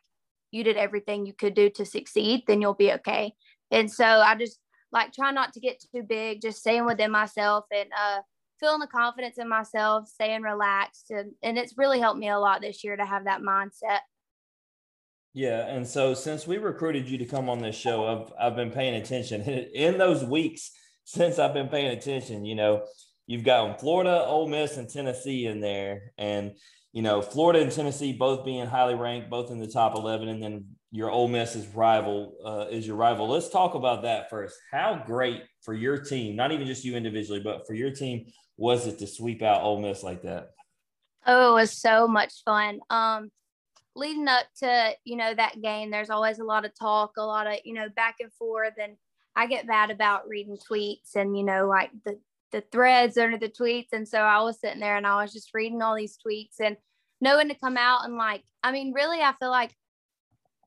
you 0.51 0.63
did 0.63 0.77
everything 0.77 1.25
you 1.25 1.33
could 1.33 1.53
do 1.53 1.69
to 1.69 1.85
succeed, 1.85 2.43
then 2.47 2.61
you'll 2.61 2.73
be 2.73 2.93
okay. 2.93 3.33
And 3.71 3.91
so 3.91 4.05
I 4.05 4.35
just 4.35 4.59
like 4.91 5.13
try 5.13 5.31
not 5.31 5.53
to 5.53 5.59
get 5.59 5.83
too 5.93 6.03
big, 6.03 6.41
just 6.41 6.59
staying 6.59 6.85
within 6.85 7.11
myself 7.11 7.65
and 7.71 7.89
uh, 7.91 8.19
feeling 8.59 8.79
the 8.79 8.87
confidence 8.87 9.37
in 9.37 9.49
myself, 9.49 10.07
staying 10.07 10.41
relaxed. 10.41 11.11
And, 11.11 11.33
and 11.43 11.57
it's 11.57 11.77
really 11.77 11.99
helped 11.99 12.19
me 12.19 12.29
a 12.29 12.39
lot 12.39 12.61
this 12.61 12.83
year 12.83 12.95
to 12.95 13.05
have 13.05 13.25
that 13.25 13.41
mindset. 13.41 13.99
Yeah, 15.35 15.67
and 15.67 15.85
so 15.85 16.13
since 16.13 16.47
we 16.47 16.57
recruited 16.57 17.09
you 17.09 17.17
to 17.17 17.25
come 17.25 17.49
on 17.49 17.59
this 17.59 17.75
show, 17.75 18.07
I've 18.07 18.33
I've 18.39 18.55
been 18.55 18.71
paying 18.71 18.95
attention 18.95 19.41
in 19.75 19.97
those 19.97 20.23
weeks 20.23 20.71
since 21.03 21.39
I've 21.39 21.53
been 21.53 21.67
paying 21.67 21.91
attention. 21.91 22.45
You 22.45 22.55
know, 22.55 22.85
you've 23.27 23.43
got 23.43 23.81
Florida, 23.81 24.23
Ole 24.25 24.47
Miss, 24.47 24.77
and 24.77 24.89
Tennessee 24.89 25.45
in 25.45 25.59
there, 25.59 26.13
and 26.17 26.53
you 26.93 27.01
know 27.01 27.21
Florida 27.21 27.59
and 27.59 27.69
Tennessee 27.69 28.13
both 28.13 28.45
being 28.45 28.65
highly 28.65 28.95
ranked, 28.95 29.29
both 29.29 29.51
in 29.51 29.59
the 29.59 29.67
top 29.67 29.95
eleven, 29.95 30.29
and 30.29 30.41
then 30.41 30.65
your 30.95 31.11
Ole 31.11 31.27
Miss's 31.27 31.67
rival 31.75 32.37
uh, 32.45 32.67
is 32.71 32.87
your 32.87 32.95
rival. 32.95 33.27
Let's 33.27 33.49
talk 33.49 33.75
about 33.75 34.03
that 34.03 34.29
first. 34.29 34.57
How 34.71 35.03
great 35.05 35.43
for 35.61 35.73
your 35.73 35.97
team, 35.97 36.37
not 36.37 36.53
even 36.53 36.65
just 36.65 36.85
you 36.85 36.95
individually, 36.95 37.41
but 37.41 37.67
for 37.67 37.73
your 37.73 37.91
team, 37.91 38.27
was 38.55 38.87
it 38.87 38.97
to 38.99 39.07
sweep 39.07 39.41
out 39.41 39.61
Ole 39.61 39.81
Miss 39.81 40.03
like 40.03 40.21
that? 40.21 40.51
Oh, 41.25 41.51
it 41.51 41.61
was 41.61 41.77
so 41.77 42.07
much 42.07 42.31
fun. 42.45 42.79
Um, 42.89 43.29
leading 43.93 44.29
up 44.29 44.45
to 44.59 44.93
you 45.03 45.17
know 45.17 45.33
that 45.33 45.61
game, 45.61 45.91
there's 45.91 46.09
always 46.09 46.39
a 46.39 46.45
lot 46.45 46.63
of 46.63 46.71
talk, 46.79 47.17
a 47.17 47.25
lot 47.25 47.45
of 47.45 47.55
you 47.65 47.73
know 47.73 47.89
back 47.93 48.15
and 48.21 48.31
forth, 48.31 48.75
and 48.81 48.95
I 49.35 49.47
get 49.47 49.67
bad 49.67 49.91
about 49.91 50.29
reading 50.29 50.57
tweets 50.57 51.15
and 51.17 51.37
you 51.37 51.43
know 51.43 51.67
like 51.67 51.91
the 52.05 52.17
the 52.53 52.63
threads 52.71 53.17
under 53.17 53.37
the 53.37 53.49
tweets, 53.49 53.89
and 53.91 54.07
so 54.07 54.19
I 54.19 54.41
was 54.43 54.61
sitting 54.61 54.79
there 54.79 54.95
and 54.95 55.05
I 55.05 55.21
was 55.21 55.33
just 55.33 55.53
reading 55.53 55.81
all 55.81 55.95
these 55.95 56.17
tweets 56.25 56.61
and 56.61 56.77
knowing 57.19 57.49
to 57.49 57.55
come 57.55 57.75
out 57.75 58.05
and 58.05 58.15
like 58.15 58.43
I 58.63 58.71
mean, 58.71 58.93
really, 58.93 59.19
I 59.19 59.33
feel 59.41 59.51
like 59.51 59.75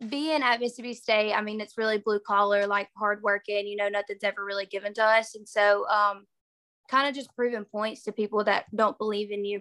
being 0.07 0.43
at 0.43 0.61
Mississippi 0.61 0.95
State, 0.95 1.33
I 1.33 1.41
mean, 1.41 1.61
it's 1.61 1.77
really 1.77 1.99
blue 1.99 2.21
collar, 2.21 2.67
like 2.67 2.89
hard 2.97 3.23
working, 3.23 3.67
you 3.67 3.77
know, 3.77 3.89
nothing's 3.89 4.23
ever 4.23 4.45
really 4.45 4.67
given 4.67 4.95
to 4.95 5.05
us. 5.05 5.35
And 5.35 5.49
so, 5.49 5.89
um, 5.89 6.25
kind 6.89 7.09
of 7.09 7.15
just 7.15 7.35
proving 7.35 7.65
points 7.65 8.05
to 8.05 8.13
people 8.13 8.45
that 8.45 8.65
don't 8.75 8.97
believe 8.97 9.31
in 9.31 9.45
you. 9.45 9.61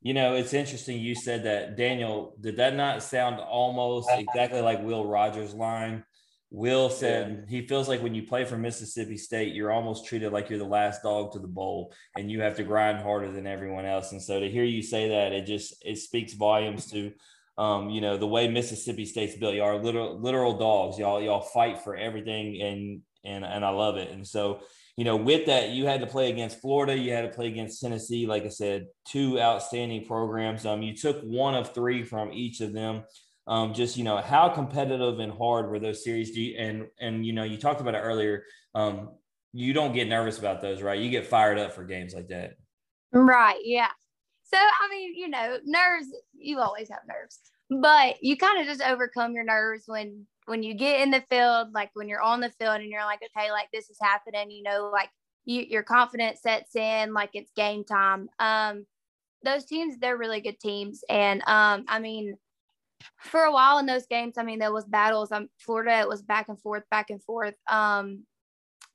You 0.00 0.14
know, 0.14 0.34
it's 0.34 0.54
interesting 0.54 0.98
you 0.98 1.14
said 1.14 1.44
that. 1.44 1.76
Daniel, 1.76 2.34
did 2.40 2.56
that 2.56 2.76
not 2.76 3.02
sound 3.02 3.40
almost 3.40 4.08
exactly 4.12 4.60
like 4.60 4.82
Will 4.82 5.04
Rogers' 5.04 5.54
line? 5.54 6.04
Will 6.50 6.88
said 6.88 7.44
yeah. 7.46 7.60
he 7.60 7.66
feels 7.66 7.88
like 7.88 8.02
when 8.02 8.14
you 8.14 8.22
play 8.22 8.44
for 8.44 8.56
Mississippi 8.56 9.18
State, 9.18 9.54
you're 9.54 9.72
almost 9.72 10.06
treated 10.06 10.32
like 10.32 10.48
you're 10.48 10.58
the 10.58 10.64
last 10.64 11.02
dog 11.02 11.32
to 11.32 11.38
the 11.38 11.48
bowl 11.48 11.92
and 12.16 12.30
you 12.30 12.40
have 12.40 12.56
to 12.56 12.64
grind 12.64 13.02
harder 13.02 13.30
than 13.30 13.46
everyone 13.46 13.84
else. 13.84 14.12
And 14.12 14.22
so 14.22 14.40
to 14.40 14.48
hear 14.48 14.64
you 14.64 14.82
say 14.82 15.10
that, 15.10 15.32
it 15.32 15.44
just 15.44 15.74
it 15.84 15.98
speaks 15.98 16.32
volumes 16.32 16.90
to 16.92 17.12
um, 17.58 17.90
you 17.90 18.00
know, 18.00 18.16
the 18.16 18.26
way 18.26 18.48
Mississippi 18.48 19.04
State's 19.04 19.36
built. 19.36 19.54
Y'all 19.54 19.66
are 19.66 19.82
literal 19.82 20.18
literal 20.18 20.56
dogs. 20.56 20.98
Y'all 20.98 21.20
y'all 21.20 21.40
fight 21.40 21.80
for 21.80 21.96
everything 21.96 22.62
and 22.62 23.02
and 23.24 23.44
and 23.44 23.64
I 23.64 23.70
love 23.70 23.96
it. 23.96 24.10
And 24.10 24.26
so 24.26 24.60
you 24.96 25.04
know, 25.04 25.16
with 25.16 25.46
that, 25.46 25.70
you 25.70 25.86
had 25.86 26.00
to 26.00 26.08
play 26.08 26.28
against 26.28 26.60
Florida, 26.60 26.96
you 26.96 27.12
had 27.12 27.22
to 27.22 27.28
play 27.28 27.46
against 27.46 27.80
Tennessee. 27.80 28.26
Like 28.26 28.44
I 28.44 28.48
said, 28.48 28.86
two 29.04 29.40
outstanding 29.40 30.04
programs. 30.04 30.66
Um, 30.66 30.82
you 30.82 30.96
took 30.96 31.20
one 31.22 31.54
of 31.54 31.72
three 31.72 32.02
from 32.02 32.32
each 32.32 32.60
of 32.60 32.72
them. 32.72 33.04
Um, 33.46 33.74
just 33.74 33.96
you 33.96 34.04
know, 34.04 34.18
how 34.18 34.48
competitive 34.48 35.20
and 35.20 35.32
hard 35.32 35.70
were 35.70 35.78
those 35.78 36.04
series? 36.04 36.32
Do 36.32 36.40
you, 36.40 36.56
and 36.58 36.86
and 37.00 37.26
you 37.26 37.32
know, 37.32 37.44
you 37.44 37.56
talked 37.56 37.80
about 37.80 37.94
it 37.94 37.98
earlier. 37.98 38.44
Um, 38.74 39.10
you 39.52 39.72
don't 39.72 39.94
get 39.94 40.08
nervous 40.08 40.38
about 40.38 40.60
those, 40.60 40.82
right? 40.82 41.00
You 41.00 41.10
get 41.10 41.26
fired 41.26 41.58
up 41.58 41.72
for 41.74 41.84
games 41.84 42.14
like 42.14 42.28
that. 42.28 42.54
Right. 43.12 43.60
Yeah. 43.64 43.88
So 44.48 44.56
I 44.56 44.88
mean, 44.90 45.14
you 45.14 45.28
know, 45.28 45.58
nerves. 45.64 46.06
You 46.34 46.60
always 46.60 46.88
have 46.90 47.00
nerves, 47.08 47.40
but 47.82 48.16
you 48.22 48.36
kind 48.36 48.60
of 48.60 48.66
just 48.66 48.82
overcome 48.82 49.34
your 49.34 49.44
nerves 49.44 49.84
when 49.86 50.26
when 50.46 50.62
you 50.62 50.74
get 50.74 51.00
in 51.00 51.10
the 51.10 51.22
field, 51.30 51.68
like 51.74 51.90
when 51.94 52.08
you're 52.08 52.22
on 52.22 52.40
the 52.40 52.50
field 52.58 52.80
and 52.80 52.90
you're 52.90 53.04
like, 53.04 53.20
okay, 53.36 53.50
like 53.50 53.68
this 53.72 53.90
is 53.90 53.98
happening, 54.00 54.50
you 54.50 54.62
know, 54.62 54.88
like 54.90 55.10
you, 55.44 55.62
your 55.68 55.82
confidence 55.82 56.40
sets 56.40 56.74
in, 56.74 57.12
like 57.12 57.30
it's 57.34 57.52
game 57.54 57.84
time. 57.84 58.28
Um, 58.38 58.86
those 59.44 59.66
teams, 59.66 59.98
they're 59.98 60.16
really 60.16 60.40
good 60.40 60.58
teams. 60.58 61.04
And 61.10 61.42
um, 61.46 61.84
I 61.86 61.98
mean, 61.98 62.36
for 63.18 63.42
a 63.42 63.52
while 63.52 63.78
in 63.78 63.86
those 63.86 64.06
games, 64.06 64.34
I 64.38 64.42
mean, 64.42 64.58
there 64.58 64.72
was 64.72 64.86
battles. 64.86 65.30
Um, 65.30 65.48
Florida, 65.58 66.00
it 66.00 66.08
was 66.08 66.22
back 66.22 66.48
and 66.48 66.60
forth, 66.60 66.84
back 66.90 67.10
and 67.10 67.22
forth. 67.22 67.54
Um, 67.70 68.24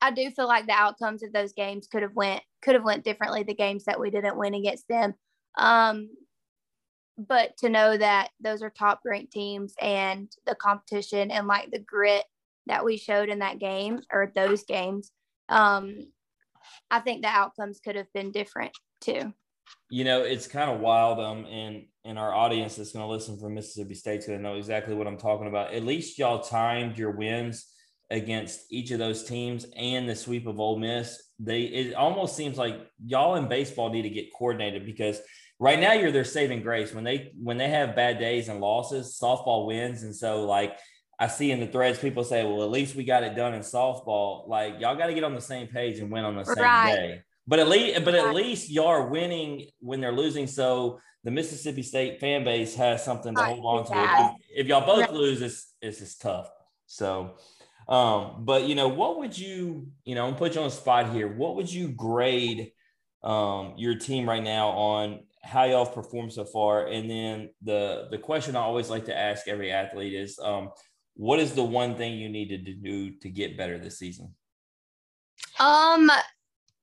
I 0.02 0.12
do 0.12 0.30
feel 0.32 0.48
like 0.48 0.66
the 0.66 0.74
outcomes 0.74 1.24
of 1.24 1.32
those 1.32 1.54
games 1.54 1.88
could 1.88 2.02
have 2.02 2.16
went 2.16 2.42
could 2.62 2.76
have 2.76 2.84
went 2.84 3.06
differently. 3.06 3.44
The 3.44 3.54
games 3.54 3.86
that 3.86 4.00
we 4.00 4.10
didn't 4.10 4.38
win 4.38 4.54
against 4.54 4.88
them, 4.90 5.14
um, 5.58 6.10
but 7.18 7.56
to 7.58 7.70
know 7.70 7.96
that 7.96 8.30
those 8.40 8.62
are 8.62 8.70
top 8.70 9.02
ranked 9.06 9.32
teams 9.32 9.76
and 9.82 10.32
the 10.46 10.56
competition 10.56 11.32
and 11.32 11.48
like 11.48 11.70
the 11.72 11.80
grit 11.80 12.24
that 12.66 12.84
we 12.84 12.98
showed 12.98 13.30
in 13.30 13.40
that 13.40 13.60
game 13.60 14.02
or 14.12 14.32
those 14.36 14.64
games 14.64 15.12
um 15.50 15.96
i 16.90 17.00
think 17.00 17.22
the 17.22 17.28
outcomes 17.28 17.80
could 17.84 17.96
have 17.96 18.12
been 18.14 18.32
different 18.32 18.72
too 19.02 19.34
you 19.90 20.04
know 20.04 20.22
it's 20.22 20.48
kind 20.48 20.72
of 20.72 20.80
wild 20.80 21.20
um 21.20 21.46
and 21.46 21.86
and 22.06 22.18
our 22.18 22.34
audience 22.34 22.76
that's 22.76 22.94
going 22.94 23.06
to 23.06 23.12
listen 23.12 23.38
from 23.38 23.54
mississippi 23.54 23.94
state's 23.94 24.26
going 24.26 24.40
to 24.40 24.44
know 24.44 24.56
exactly 24.56 24.96
what 24.96 25.06
i'm 25.06 25.18
talking 25.18 25.48
about 25.48 25.74
at 25.74 25.84
least 25.84 26.18
y'all 26.18 26.40
timed 26.40 26.98
your 26.98 27.12
wins 27.12 27.68
against 28.10 28.72
each 28.72 28.92
of 28.92 29.00
those 29.00 29.24
teams 29.24 29.66
and 29.76 30.08
the 30.08 30.16
sweep 30.16 30.46
of 30.46 30.60
Ole 30.60 30.78
Miss. 30.78 31.32
They 31.40 31.64
it 31.64 31.96
almost 31.96 32.36
seems 32.36 32.58
like 32.58 32.76
y'all 33.04 33.36
in 33.36 33.48
baseball 33.48 33.90
need 33.90 34.04
to 34.04 34.10
get 34.10 34.32
coordinated 34.32 34.86
because 34.86 35.20
right 35.64 35.80
now 35.80 35.94
you're 35.94 36.12
their 36.12 36.26
saving 36.26 36.62
grace. 36.62 36.94
When 36.94 37.06
they 37.06 37.32
when 37.42 37.58
they 37.58 37.70
have 37.70 37.96
bad 37.96 38.20
days 38.20 38.50
and 38.50 38.60
losses 38.60 39.18
softball 39.20 39.66
wins. 39.66 40.04
And 40.04 40.14
so 40.14 40.46
like 40.46 40.78
i 41.20 41.28
see 41.28 41.52
in 41.52 41.60
the 41.60 41.68
threads 41.68 42.00
people 42.00 42.24
say 42.24 42.44
well 42.44 42.64
at 42.64 42.72
least 42.72 42.96
we 42.96 43.04
got 43.04 43.24
it 43.24 43.36
done 43.36 43.54
in 43.54 43.62
softball. 43.62 44.48
Like 44.48 44.80
y'all 44.80 44.98
got 44.98 45.08
to 45.08 45.14
get 45.14 45.24
on 45.24 45.34
the 45.34 45.42
same 45.42 45.68
page 45.68 46.00
and 46.00 46.12
win 46.12 46.26
on 46.26 46.36
the 46.36 46.44
same 46.44 46.64
right. 46.64 46.96
day. 46.96 47.22
But 47.48 47.60
at 47.60 47.70
least 47.70 48.04
but 48.04 48.14
at 48.14 48.36
least 48.36 48.70
y'all 48.70 48.88
are 48.88 49.08
winning 49.08 49.68
when 49.80 50.02
they're 50.02 50.12
losing. 50.12 50.48
So 50.48 51.00
the 51.24 51.32
mississippi 51.32 51.82
state 51.82 52.20
fan 52.20 52.44
base 52.44 52.76
has 52.76 53.04
something 53.06 53.34
to 53.34 53.42
hold 53.42 53.66
on 53.66 53.86
to. 53.86 54.36
If, 54.50 54.66
if 54.66 54.68
y'all 54.68 54.86
both 54.86 55.12
lose 55.12 55.42
it's 55.42 55.74
it's 55.82 56.00
just 56.00 56.22
tough. 56.22 56.50
So 56.88 57.36
um 57.88 58.44
but 58.46 58.64
you 58.64 58.76
know 58.76 58.90
what 58.90 59.18
would 59.20 59.38
you 59.38 59.88
you 60.06 60.16
know 60.16 60.26
i'm 60.26 60.36
put 60.36 60.56
you 60.56 60.62
on 60.62 60.68
the 60.68 60.76
spot 60.76 61.14
here. 61.14 61.30
What 61.34 61.56
would 61.56 61.72
you 61.72 61.88
grade 61.88 62.72
um, 63.24 63.76
your 63.78 63.96
team 63.96 64.28
right 64.28 64.44
now 64.44 64.70
on 64.70 65.22
how 65.44 65.66
y'all 65.66 65.86
performed 65.86 66.34
so 66.34 66.46
far. 66.46 66.88
And 66.88 67.10
then 67.10 67.50
the 67.62 68.08
the 68.10 68.18
question 68.18 68.56
I 68.56 68.62
always 68.62 68.90
like 68.90 69.06
to 69.06 69.18
ask 69.18 69.48
every 69.48 69.72
athlete 69.72 70.14
is, 70.14 70.40
um, 70.40 70.72
what 71.16 71.40
is 71.40 71.54
the 71.54 71.64
one 71.64 71.96
thing 71.96 72.18
you 72.18 72.30
needed 72.30 72.66
to 72.66 72.74
do 72.74 73.12
to 73.20 73.30
get 73.30 73.58
better 73.58 73.78
this 73.78 74.00
season? 74.00 74.34
Um, 75.60 76.10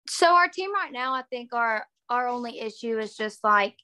so 0.06 0.34
our 0.34 0.48
team 0.48 0.72
right 0.72 0.92
now, 0.92 1.14
I 1.14 1.22
think 1.22 1.52
our 1.52 1.84
our 2.08 2.28
only 2.28 2.60
issue 2.60 2.98
is 2.98 3.16
just 3.16 3.42
like, 3.42 3.76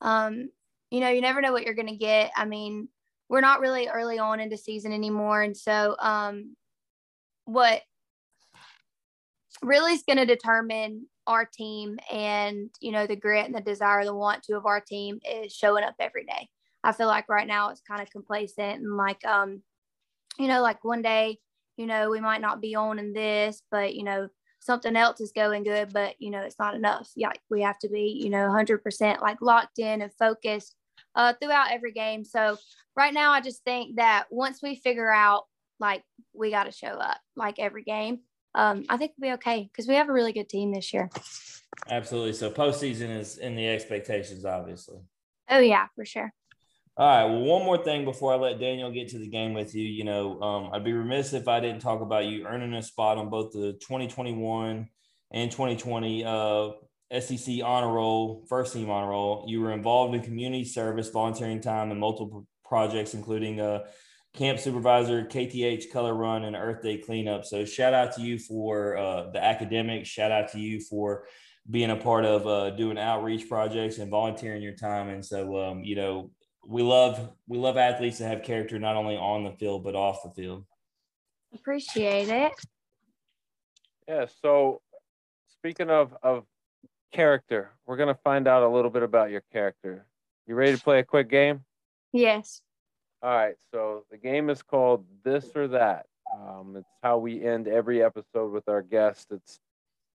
um, 0.00 0.50
you 0.90 1.00
know, 1.00 1.08
you 1.08 1.20
never 1.20 1.40
know 1.40 1.52
what 1.52 1.64
you're 1.64 1.74
gonna 1.74 1.96
get. 1.96 2.30
I 2.36 2.44
mean, 2.44 2.88
we're 3.28 3.40
not 3.40 3.60
really 3.60 3.88
early 3.88 4.18
on 4.18 4.40
into 4.40 4.56
season 4.56 4.92
anymore, 4.92 5.42
and 5.42 5.56
so 5.56 5.96
um, 5.98 6.56
what 7.46 7.80
really 9.62 9.92
is 9.92 10.02
going 10.02 10.16
to 10.16 10.26
determine 10.26 11.06
our 11.30 11.44
team 11.44 11.98
and 12.12 12.70
you 12.80 12.92
know 12.92 13.06
the 13.06 13.16
grit 13.16 13.46
and 13.46 13.54
the 13.54 13.60
desire 13.60 14.04
the 14.04 14.14
want 14.14 14.42
to 14.42 14.56
of 14.56 14.66
our 14.66 14.80
team 14.80 15.20
is 15.24 15.52
showing 15.52 15.84
up 15.84 15.94
every 15.98 16.24
day. 16.24 16.48
I 16.82 16.92
feel 16.92 17.06
like 17.06 17.28
right 17.28 17.46
now 17.46 17.70
it's 17.70 17.82
kind 17.82 18.02
of 18.02 18.10
complacent 18.10 18.82
and 18.82 18.96
like 18.96 19.24
um 19.24 19.62
you 20.38 20.48
know 20.48 20.60
like 20.60 20.84
one 20.84 21.02
day 21.02 21.38
you 21.76 21.86
know 21.86 22.10
we 22.10 22.20
might 22.20 22.40
not 22.40 22.60
be 22.60 22.74
on 22.74 22.98
in 22.98 23.12
this 23.12 23.62
but 23.70 23.94
you 23.94 24.02
know 24.02 24.28
something 24.60 24.96
else 24.96 25.20
is 25.20 25.32
going 25.32 25.62
good 25.62 25.92
but 25.92 26.14
you 26.18 26.30
know 26.30 26.40
it's 26.40 26.58
not 26.58 26.74
enough. 26.74 27.10
Yeah 27.16 27.32
we 27.48 27.62
have 27.62 27.78
to 27.80 27.88
be 27.88 28.20
you 28.22 28.30
know 28.30 28.48
100% 28.48 29.20
like 29.20 29.40
locked 29.40 29.78
in 29.78 30.02
and 30.02 30.12
focused 30.18 30.74
uh, 31.14 31.32
throughout 31.40 31.72
every 31.72 31.92
game. 31.92 32.24
So 32.24 32.58
right 32.96 33.14
now 33.14 33.32
i 33.32 33.40
just 33.40 33.64
think 33.64 33.96
that 33.96 34.26
once 34.30 34.60
we 34.62 34.74
figure 34.76 35.10
out 35.10 35.44
like 35.78 36.02
we 36.34 36.50
got 36.50 36.64
to 36.64 36.72
show 36.72 36.88
up 36.88 37.18
like 37.36 37.58
every 37.58 37.82
game 37.82 38.20
um, 38.54 38.84
I 38.88 38.96
think 38.96 39.12
we'll 39.16 39.30
be 39.30 39.34
okay 39.34 39.68
because 39.70 39.86
we 39.86 39.94
have 39.94 40.08
a 40.08 40.12
really 40.12 40.32
good 40.32 40.48
team 40.48 40.72
this 40.72 40.92
year. 40.92 41.10
Absolutely. 41.88 42.32
So 42.32 42.50
postseason 42.50 43.16
is 43.16 43.38
in 43.38 43.54
the 43.54 43.68
expectations, 43.68 44.44
obviously. 44.44 44.98
Oh 45.48 45.60
yeah, 45.60 45.86
for 45.94 46.04
sure. 46.04 46.32
All 46.96 47.06
right. 47.06 47.24
Well, 47.24 47.42
one 47.42 47.64
more 47.64 47.82
thing 47.82 48.04
before 48.04 48.34
I 48.34 48.36
let 48.36 48.60
Daniel 48.60 48.90
get 48.90 49.08
to 49.08 49.18
the 49.18 49.28
game 49.28 49.54
with 49.54 49.74
you. 49.74 49.86
You 49.86 50.04
know, 50.04 50.40
um, 50.42 50.70
I'd 50.72 50.84
be 50.84 50.92
remiss 50.92 51.32
if 51.32 51.48
I 51.48 51.60
didn't 51.60 51.80
talk 51.80 52.00
about 52.00 52.26
you 52.26 52.46
earning 52.46 52.74
a 52.74 52.82
spot 52.82 53.16
on 53.16 53.30
both 53.30 53.52
the 53.52 53.72
2021 53.80 54.88
and 55.32 55.50
2020 55.50 56.24
uh, 56.24 56.70
SEC 57.18 57.62
honor 57.64 57.90
roll, 57.92 58.44
first 58.48 58.72
team 58.72 58.90
honor 58.90 59.10
roll. 59.10 59.44
You 59.48 59.60
were 59.60 59.72
involved 59.72 60.14
in 60.14 60.22
community 60.22 60.64
service, 60.64 61.08
volunteering 61.08 61.60
time, 61.60 61.90
and 61.90 61.98
multiple 61.98 62.46
projects, 62.64 63.14
including 63.14 63.60
uh, 63.60 63.84
camp 64.34 64.58
supervisor, 64.58 65.24
KTH 65.24 65.90
color 65.90 66.14
run, 66.14 66.44
and 66.44 66.56
Earth 66.56 66.82
Day 66.82 66.98
cleanup. 66.98 67.44
So 67.44 67.64
shout 67.64 67.94
out 67.94 68.14
to 68.16 68.22
you 68.22 68.38
for 68.38 68.96
uh, 68.96 69.30
the 69.30 69.42
academics. 69.42 70.08
Shout 70.08 70.30
out 70.30 70.50
to 70.52 70.60
you 70.60 70.80
for 70.80 71.24
being 71.68 71.90
a 71.90 71.96
part 71.96 72.24
of 72.24 72.46
uh, 72.46 72.70
doing 72.70 72.98
outreach 72.98 73.48
projects 73.48 73.98
and 73.98 74.10
volunteering 74.10 74.62
your 74.62 74.74
time. 74.74 75.08
And 75.08 75.24
so, 75.24 75.56
um, 75.62 75.84
you 75.84 75.96
know, 75.96 76.30
we 76.66 76.82
love 76.82 77.30
we 77.48 77.58
love 77.58 77.76
athletes 77.76 78.18
that 78.18 78.28
have 78.28 78.42
character 78.42 78.78
not 78.78 78.96
only 78.96 79.16
on 79.16 79.44
the 79.44 79.52
field 79.52 79.82
but 79.82 79.94
off 79.94 80.22
the 80.22 80.30
field. 80.30 80.64
Appreciate 81.54 82.28
it. 82.28 82.52
Yeah. 84.06 84.26
So, 84.42 84.82
speaking 85.48 85.90
of 85.90 86.14
of 86.22 86.44
character, 87.12 87.70
we're 87.86 87.96
gonna 87.96 88.18
find 88.22 88.46
out 88.46 88.62
a 88.62 88.68
little 88.68 88.90
bit 88.90 89.02
about 89.02 89.30
your 89.30 89.42
character. 89.52 90.06
You 90.46 90.54
ready 90.54 90.76
to 90.76 90.82
play 90.82 90.98
a 90.98 91.04
quick 91.04 91.30
game? 91.30 91.64
Yes. 92.12 92.62
All 93.22 93.36
right, 93.36 93.56
so 93.70 94.04
the 94.10 94.16
game 94.16 94.48
is 94.48 94.62
called 94.62 95.04
This 95.24 95.50
or 95.54 95.68
That. 95.68 96.06
Um, 96.32 96.74
it's 96.76 96.88
how 97.02 97.18
we 97.18 97.44
end 97.44 97.68
every 97.68 98.02
episode 98.02 98.50
with 98.50 98.66
our 98.68 98.80
guest. 98.80 99.28
It's 99.30 99.60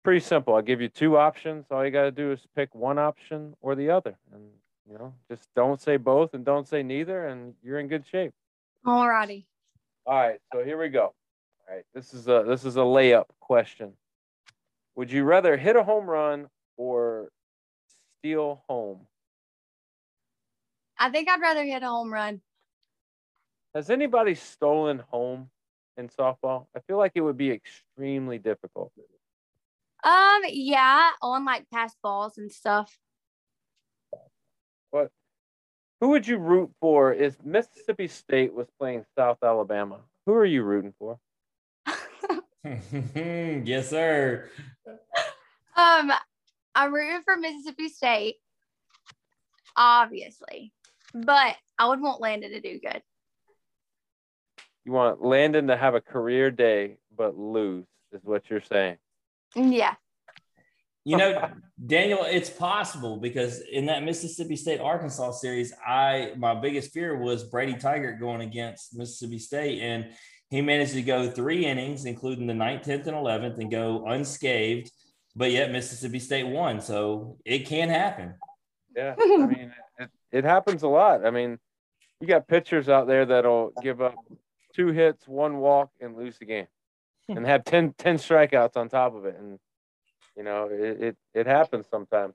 pretty 0.05 0.21
simple. 0.21 0.55
I'll 0.55 0.63
give 0.63 0.81
you 0.81 0.89
two 0.89 1.17
options. 1.17 1.67
All 1.71 1.85
you 1.85 1.91
got 1.91 2.03
to 2.03 2.13
do 2.13 2.31
is 2.31 2.47
pick 2.55 2.73
one 2.75 2.99
option 2.99 3.57
or 3.61 3.75
the 3.75 3.91
other. 3.91 4.17
And, 4.33 4.43
you 4.89 4.99
know, 4.99 5.15
just 5.29 5.49
don't 5.57 5.81
say 5.81 5.97
both 5.97 6.35
and 6.35 6.45
don't 6.45 6.69
say 6.69 6.85
neither, 6.85 7.27
and 7.27 7.55
you're 7.63 7.81
in 7.81 7.89
good 7.89 8.05
shape. 8.07 8.33
All 8.87 9.09
righty. 9.09 9.47
All 10.07 10.15
right, 10.15 10.41
so 10.53 10.63
here 10.63 10.79
we 10.79 10.89
go. 10.89 11.13
All 11.69 11.75
right, 11.75 11.85
this 11.95 12.15
is 12.15 12.29
a 12.29 12.45
this 12.47 12.65
is 12.65 12.77
a 12.77 12.81
layup 12.81 13.27
question. 13.41 13.93
Would 14.97 15.11
you 15.11 15.25
rather 15.25 15.57
hit 15.57 15.77
a 15.77 15.83
home 15.83 16.07
run 16.07 16.49
or 16.77 17.31
steal 18.19 18.63
home? 18.69 19.07
I 20.99 21.11
think 21.11 21.29
I'd 21.29 21.41
rather 21.41 21.65
hit 21.65 21.83
a 21.83 21.89
home 21.89 22.13
run. 22.13 22.41
Has 23.75 23.89
anybody 23.89 24.35
stolen 24.35 25.03
home 25.11 25.51
in 25.97 26.09
softball? 26.09 26.67
I 26.77 26.81
feel 26.87 26.99
like 26.99 27.13
it 27.15 27.23
would 27.23 27.39
be 27.39 27.51
extremely 27.51 28.39
difficult. 28.39 28.93
Um, 30.05 30.43
yeah, 30.49 31.11
on 31.23 31.45
like 31.45 31.71
pass 31.73 31.95
balls 32.03 32.37
and 32.37 32.53
stuff. 32.53 32.99
What 34.91 35.11
Who 36.01 36.09
would 36.11 36.27
you 36.27 36.37
root 36.37 36.71
for 36.81 37.15
if 37.15 37.43
Mississippi 37.45 38.09
State 38.09 38.53
was 38.53 38.67
playing 38.79 39.05
South 39.17 39.39
Alabama? 39.43 40.01
Who 40.27 40.35
are 40.35 40.45
you 40.45 40.63
rooting 40.65 40.93
for? 40.99 41.19
yes, 42.65 43.89
sir. 43.89 44.51
Um, 45.77 46.13
I'm 46.75 46.93
rooting 46.93 47.23
for 47.25 47.37
Mississippi 47.37 47.89
State, 47.89 48.37
obviously, 49.77 50.73
but 51.15 51.57
I 51.79 51.89
would 51.89 52.03
want 52.03 52.21
Landon 52.21 52.51
to 52.51 52.61
do 52.61 52.79
good. 52.79 53.03
You 54.85 54.93
want 54.93 55.25
Landon 55.25 55.69
to 55.69 55.77
have 55.77 55.95
a 55.95 56.01
career 56.01 56.51
day 56.51 56.97
but 57.17 57.39
lose, 57.39 57.87
is 58.13 58.21
what 58.25 58.49
you're 58.51 58.63
saying. 58.63 58.97
Yeah. 59.55 59.95
You 61.05 61.17
know, 61.17 61.51
Daniel, 61.85 62.21
it's 62.23 62.49
possible 62.49 63.17
because 63.17 63.61
in 63.61 63.87
that 63.87 64.05
Mississippi 64.05 64.55
State 64.55 64.81
Arkansas 64.81 65.33
series, 65.33 65.73
I 65.85 66.33
my 66.37 66.55
biggest 66.55 66.93
fear 66.93 67.17
was 67.17 67.43
Brady 67.45 67.75
Tygart 67.75 68.21
going 68.21 68.41
against 68.41 68.97
Mississippi 68.97 69.39
State, 69.39 69.81
and 69.81 70.13
he 70.49 70.61
managed 70.61 70.93
to 70.93 71.03
go 71.03 71.29
three 71.29 71.67
innings, 71.67 72.05
including 72.05 72.47
the 72.47 72.53
9th, 72.53 72.87
10th, 72.87 73.07
and 73.09 73.17
11th, 73.17 73.59
and 73.59 73.71
go 73.71 74.07
unscathed. 74.07 74.93
But 75.35 75.51
yet 75.51 75.73
Mississippi 75.73 76.21
State 76.21 76.47
won, 76.47 76.81
so 76.81 77.37
it 77.45 77.67
can 77.67 77.89
happen. 77.89 78.35
Yeah, 78.95 79.15
I 79.19 79.47
mean, 79.47 79.73
it, 79.99 80.11
it 80.31 80.45
happens 80.45 80.85
a 80.85 80.89
lot. 80.89 81.27
I 81.27 81.31
mean, 81.31 81.59
you 82.21 82.29
got 82.29 82.47
pitchers 82.47 82.89
out 82.89 83.09
there 83.09 83.27
that'll 83.27 83.73
give 83.83 84.01
up 84.01 84.15
two 84.73 84.89
hits, 84.89 85.27
one 85.27 85.59
walk, 85.59 85.91
and 86.01 86.17
lose 86.17 86.39
the 86.39 86.47
game, 86.47 86.69
and 87.29 87.47
have 87.47 87.65
10, 87.65 87.95
10 87.99 88.17
strikeouts 88.17 88.77
on 88.77 88.89
top 88.89 89.15
of 89.15 89.25
it, 89.27 89.37
and 89.39 89.59
you 90.37 90.43
know, 90.43 90.69
it, 90.71 91.03
it, 91.03 91.17
it 91.35 91.47
happens 91.47 91.87
sometimes. 91.91 92.35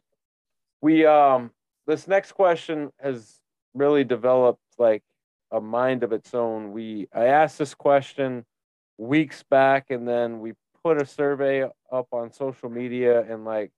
We 0.82 1.06
um 1.06 1.52
this 1.88 2.08
next 2.08 2.34
question 2.34 2.92
has 3.00 3.40
really 3.74 4.04
developed 4.04 4.62
like 4.78 5.04
a 5.52 5.62
mind 5.62 6.04
of 6.04 6.12
its 6.12 6.34
own. 6.34 6.72
We 6.72 7.08
I 7.14 7.26
asked 7.26 7.58
this 7.58 7.74
question 7.74 8.46
weeks 8.98 9.44
back 9.44 9.90
and 9.90 10.08
then 10.08 10.40
we 10.40 10.54
put 10.84 11.02
a 11.02 11.06
survey 11.06 11.64
up 11.92 12.08
on 12.12 12.32
social 12.32 12.70
media 12.70 13.22
and 13.22 13.46
like 13.46 13.72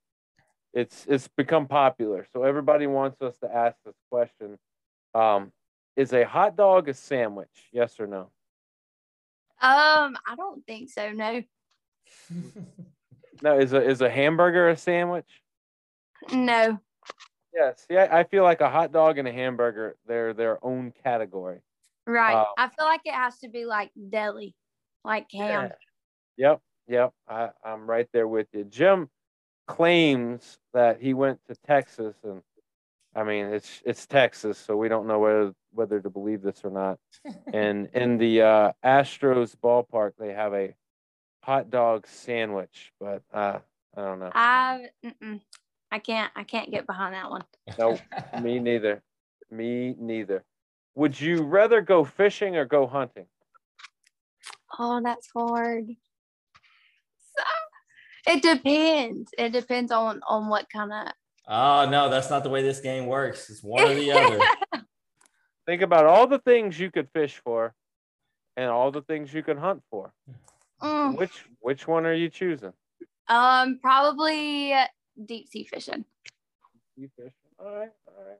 it's 0.73 1.05
it's 1.07 1.27
become 1.29 1.67
popular. 1.67 2.27
So 2.33 2.43
everybody 2.43 2.87
wants 2.87 3.21
us 3.21 3.37
to 3.39 3.53
ask 3.53 3.77
this 3.85 3.95
question. 4.11 4.57
Um 5.13 5.51
is 5.95 6.13
a 6.13 6.23
hot 6.23 6.55
dog 6.55 6.89
a 6.89 6.93
sandwich? 6.93 7.69
Yes 7.71 7.99
or 7.99 8.07
no? 8.07 8.31
Um, 9.61 10.17
I 10.25 10.35
don't 10.37 10.65
think 10.65 10.89
so. 10.89 11.11
No. 11.11 11.41
No, 13.41 13.57
is 13.57 13.73
a 13.73 13.81
is 13.81 14.01
a 14.01 14.09
hamburger 14.09 14.69
a 14.69 14.77
sandwich? 14.77 15.41
No. 16.33 16.79
Yes. 17.53 17.85
Yeah, 17.89 18.07
I 18.11 18.23
feel 18.23 18.43
like 18.43 18.61
a 18.61 18.69
hot 18.69 18.91
dog 18.91 19.17
and 19.17 19.27
a 19.27 19.31
hamburger, 19.31 19.95
they're 20.05 20.33
their 20.33 20.63
own 20.63 20.93
category. 21.03 21.61
Right. 22.05 22.35
Um, 22.35 22.45
I 22.57 22.67
feel 22.69 22.85
like 22.85 23.01
it 23.05 23.13
has 23.13 23.39
to 23.39 23.49
be 23.49 23.65
like 23.65 23.91
deli, 24.09 24.55
like 25.03 25.27
ham. 25.31 25.71
Yep. 26.37 26.61
Yep. 26.87 27.13
I, 27.27 27.49
I'm 27.63 27.89
right 27.89 28.07
there 28.13 28.27
with 28.27 28.47
you. 28.53 28.65
Jim 28.65 29.09
claims 29.67 30.57
that 30.73 31.01
he 31.01 31.13
went 31.13 31.39
to 31.47 31.55
Texas 31.65 32.15
and 32.23 32.41
I 33.15 33.23
mean 33.23 33.45
it's 33.47 33.81
it's 33.85 34.05
Texas, 34.05 34.57
so 34.57 34.75
we 34.75 34.89
don't 34.89 35.07
know 35.07 35.19
whether 35.19 35.53
whether 35.71 35.99
to 35.99 36.09
believe 36.09 36.41
this 36.41 36.61
or 36.63 36.71
not. 36.71 36.99
and 37.53 37.89
in 37.93 38.17
the 38.17 38.41
uh, 38.41 38.71
Astros 38.83 39.55
ballpark, 39.55 40.13
they 40.19 40.33
have 40.33 40.53
a 40.53 40.73
hot 41.43 41.69
dog 41.69 42.07
sandwich, 42.07 42.91
but 42.99 43.23
uh, 43.33 43.59
I 43.95 44.01
don't 44.01 44.19
know. 44.19 44.31
I 44.33 44.87
mm-mm. 45.05 45.41
I 45.91 45.99
can't 45.99 46.31
I 46.35 46.43
can't 46.43 46.71
get 46.71 46.85
behind 46.85 47.13
that 47.13 47.29
one. 47.29 47.43
Nope, 47.77 47.99
me 48.41 48.59
neither. 48.59 49.01
Me 49.51 49.95
neither. 49.97 50.43
Would 50.95 51.19
you 51.19 51.43
rather 51.43 51.81
go 51.81 52.03
fishing 52.03 52.55
or 52.55 52.65
go 52.65 52.85
hunting? 52.85 53.25
Oh, 54.77 55.01
that's 55.03 55.27
hard. 55.35 55.87
So, 57.35 58.33
it 58.33 58.41
depends. 58.41 59.31
It 59.37 59.51
depends 59.51 59.91
on 59.91 60.21
on 60.27 60.49
what 60.49 60.67
kind 60.71 60.91
of. 60.91 61.13
Oh 61.47 61.89
no, 61.89 62.09
that's 62.09 62.29
not 62.29 62.43
the 62.43 62.49
way 62.49 62.61
this 62.61 62.79
game 62.79 63.07
works. 63.07 63.49
It's 63.49 63.63
one 63.63 63.83
or 63.83 63.95
the 63.95 64.11
other. 64.11 64.39
Think 65.69 65.83
about 65.83 66.07
all 66.07 66.25
the 66.25 66.39
things 66.39 66.79
you 66.79 66.89
could 66.89 67.07
fish 67.13 67.39
for 67.45 67.75
and 68.57 68.71
all 68.71 68.89
the 68.89 69.03
things 69.03 69.31
you 69.31 69.43
could 69.43 69.59
hunt 69.59 69.83
for. 69.91 70.11
Mm, 70.81 71.15
Which 71.15 71.45
which 71.59 71.87
one 71.87 72.07
are 72.07 72.13
you 72.13 72.27
choosing? 72.27 72.73
um, 73.27 73.77
probably 73.79 74.73
deep 75.23 75.47
sea 75.47 75.65
fishing. 75.65 76.05
You 76.97 77.07
fishing. 77.15 77.33
All 77.59 77.67
right, 77.71 77.91
all 78.07 78.23
right. 78.27 78.39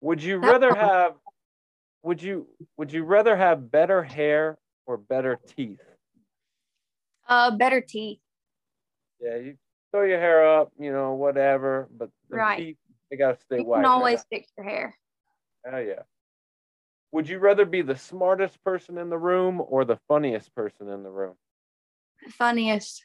Would 0.00 0.22
you 0.22 0.38
rather 0.38 0.74
have 0.74 1.16
would 2.02 2.22
you 2.22 2.48
would 2.78 2.90
you 2.90 3.04
rather 3.04 3.36
have 3.36 3.70
better 3.70 4.02
hair 4.02 4.56
or 4.86 4.96
better 4.96 5.38
teeth? 5.54 5.82
Uh, 7.28 7.50
better 7.58 7.82
teeth. 7.82 8.20
Yeah, 9.20 9.36
you 9.36 9.58
throw 9.90 10.04
your 10.04 10.18
hair 10.18 10.48
up, 10.60 10.72
you 10.78 10.90
know, 10.94 11.12
whatever, 11.12 11.90
but 11.94 12.08
the 12.30 12.36
Right. 12.36 12.56
teeth 12.58 12.76
they 13.10 13.18
gotta 13.18 13.36
stay 13.38 13.58
You 13.58 13.66
white. 13.66 13.76
can 13.76 13.82
man. 13.82 13.90
always 13.92 14.24
fix 14.30 14.50
your 14.56 14.64
hair. 14.64 14.96
Oh 15.70 15.78
yeah. 15.78 16.02
Would 17.12 17.28
you 17.28 17.38
rather 17.38 17.64
be 17.64 17.82
the 17.82 17.96
smartest 17.96 18.62
person 18.64 18.98
in 18.98 19.10
the 19.10 19.18
room 19.18 19.62
or 19.66 19.84
the 19.84 19.98
funniest 20.08 20.54
person 20.54 20.88
in 20.88 21.02
the 21.02 21.10
room? 21.10 21.34
Funniest. 22.30 23.04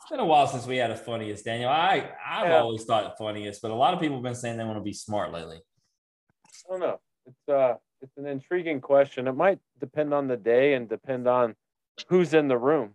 It's 0.00 0.10
been 0.10 0.20
a 0.20 0.26
while 0.26 0.46
since 0.46 0.66
we 0.66 0.76
had 0.76 0.90
a 0.90 0.96
funniest, 0.96 1.44
Daniel. 1.44 1.70
I 1.70 2.12
I've 2.24 2.48
Yeah. 2.48 2.60
always 2.60 2.84
thought 2.84 3.16
funniest, 3.18 3.62
but 3.62 3.70
a 3.70 3.74
lot 3.74 3.94
of 3.94 4.00
people 4.00 4.16
have 4.16 4.22
been 4.22 4.34
saying 4.34 4.56
they 4.58 4.64
want 4.64 4.78
to 4.78 4.82
be 4.82 4.92
smart 4.92 5.32
lately. 5.32 5.60
I 6.46 6.70
don't 6.70 6.80
know. 6.80 7.00
It's 7.26 7.48
uh 7.48 7.74
it's 8.00 8.16
an 8.16 8.26
intriguing 8.26 8.80
question. 8.80 9.26
It 9.26 9.32
might 9.32 9.58
depend 9.80 10.14
on 10.14 10.28
the 10.28 10.36
day 10.36 10.74
and 10.74 10.88
depend 10.88 11.26
on 11.26 11.56
who's 12.08 12.32
in 12.32 12.48
the 12.48 12.56
room. 12.56 12.94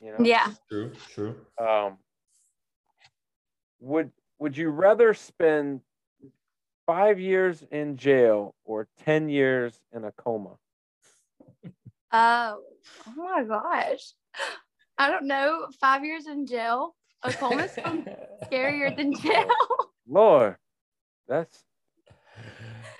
You 0.00 0.12
know? 0.12 0.24
Yeah. 0.24 0.52
True, 0.70 0.92
true. 1.12 1.36
Um 1.60 1.98
would 3.80 4.12
would 4.42 4.56
you 4.56 4.70
rather 4.70 5.14
spend 5.14 5.80
five 6.84 7.20
years 7.20 7.64
in 7.70 7.96
jail 7.96 8.56
or 8.64 8.88
ten 9.04 9.28
years 9.28 9.80
in 9.94 10.04
a 10.04 10.12
coma? 10.12 10.56
Oh, 12.14 12.60
oh 13.06 13.12
my 13.16 13.42
gosh. 13.42 14.12
I 14.98 15.08
don't 15.08 15.26
know. 15.26 15.66
Five 15.80 16.04
years 16.04 16.26
in 16.26 16.44
jail. 16.44 16.94
A 17.22 17.32
coma 17.32 17.66
sounds 17.70 18.06
scarier 18.44 18.94
than 18.94 19.14
jail. 19.14 19.48
Lord, 20.06 20.56
that's 21.26 21.64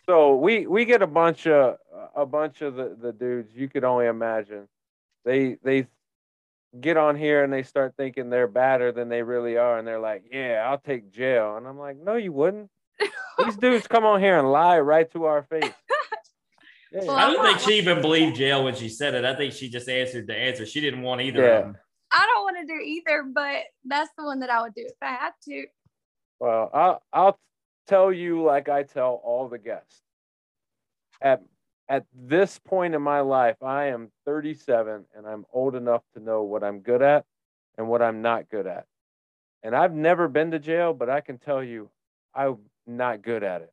so 0.08 0.36
we 0.36 0.66
we 0.66 0.86
get 0.86 1.02
a 1.02 1.06
bunch 1.06 1.46
of 1.46 1.76
a 2.16 2.24
bunch 2.24 2.62
of 2.62 2.76
the, 2.76 2.96
the 2.98 3.12
dudes 3.12 3.54
you 3.54 3.68
could 3.68 3.84
only 3.84 4.06
imagine. 4.06 4.66
They 5.26 5.58
they 5.62 5.88
get 6.80 6.96
on 6.96 7.16
here 7.16 7.44
and 7.44 7.52
they 7.52 7.62
start 7.62 7.94
thinking 7.96 8.30
they're 8.30 8.48
badder 8.48 8.92
than 8.92 9.08
they 9.08 9.22
really 9.22 9.56
are, 9.56 9.78
and 9.78 9.86
they're 9.86 10.00
like, 10.00 10.24
"Yeah, 10.32 10.64
I'll 10.66 10.78
take 10.78 11.10
jail," 11.12 11.56
and 11.56 11.66
I'm 11.66 11.78
like, 11.78 11.96
"No, 11.98 12.16
you 12.16 12.32
wouldn't." 12.32 12.70
These 13.38 13.56
dudes 13.58 13.86
come 13.86 14.04
on 14.04 14.20
here 14.20 14.38
and 14.38 14.50
lie 14.50 14.80
right 14.80 15.10
to 15.12 15.24
our 15.24 15.42
face. 15.42 15.64
Yeah, 16.94 17.04
Well, 17.06 17.16
I 17.16 17.32
don't 17.32 17.42
think 17.42 17.58
she 17.60 17.78
even 17.78 18.02
believed 18.02 18.36
jail 18.36 18.64
when 18.64 18.74
she 18.74 18.90
said 18.90 19.14
it. 19.14 19.24
I 19.24 19.34
think 19.34 19.54
she 19.54 19.70
just 19.70 19.88
answered 19.88 20.26
the 20.26 20.36
answer. 20.36 20.66
She 20.66 20.78
didn't 20.82 21.00
want 21.00 21.22
either 21.22 21.40
Yeah. 21.42 21.56
of 21.60 21.64
them. 21.64 21.78
I 22.12 22.26
don't 22.26 22.42
want 22.44 22.56
to 22.60 22.66
do 22.66 22.78
either, 22.78 23.22
but 23.22 23.62
that's 23.86 24.10
the 24.18 24.24
one 24.24 24.40
that 24.40 24.50
I 24.50 24.60
would 24.60 24.74
do 24.74 24.82
if 24.84 24.92
I 25.00 25.06
had 25.14 25.30
to. 25.44 25.64
Well, 26.38 26.70
I'll 26.74 27.02
I'll 27.10 27.40
tell 27.86 28.12
you 28.12 28.42
like 28.42 28.68
I 28.68 28.82
tell 28.82 29.22
all 29.24 29.48
the 29.48 29.56
guests. 29.56 30.02
At 31.22 31.40
at 31.88 32.04
this 32.14 32.58
point 32.58 32.94
in 32.94 33.02
my 33.02 33.20
life, 33.20 33.56
I 33.62 33.86
am 33.86 34.10
37 34.24 35.04
and 35.14 35.26
I'm 35.26 35.44
old 35.52 35.74
enough 35.74 36.02
to 36.14 36.20
know 36.22 36.42
what 36.42 36.64
I'm 36.64 36.80
good 36.80 37.02
at 37.02 37.24
and 37.76 37.88
what 37.88 38.02
I'm 38.02 38.22
not 38.22 38.48
good 38.48 38.66
at. 38.66 38.86
And 39.62 39.74
I've 39.76 39.92
never 39.92 40.28
been 40.28 40.50
to 40.52 40.58
jail, 40.58 40.92
but 40.94 41.10
I 41.10 41.20
can 41.20 41.38
tell 41.38 41.62
you 41.62 41.90
I'm 42.34 42.58
not 42.86 43.22
good 43.22 43.42
at 43.42 43.62
it. 43.62 43.72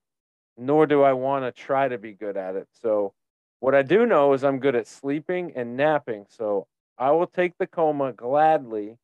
Nor 0.58 0.86
do 0.86 1.04
I 1.04 1.14
want 1.14 1.46
to 1.46 1.52
try 1.52 1.88
to 1.88 1.98
be 1.98 2.14
good 2.14 2.38
at 2.38 2.56
it. 2.56 2.68
So 2.82 3.14
what 3.60 3.76
I 3.76 3.82
do 3.82 4.06
know 4.06 4.34
is 4.34 4.44
I'm 4.44 4.60
good 4.60 4.76
at 4.76 4.88
sleeping 4.88 5.54
and 5.56 5.78
napping. 5.78 6.26
So 6.30 6.68
I 6.98 7.12
will 7.12 7.28
take 7.28 7.58
the 7.58 7.68
coma 7.68 8.12
gladly 8.14 8.98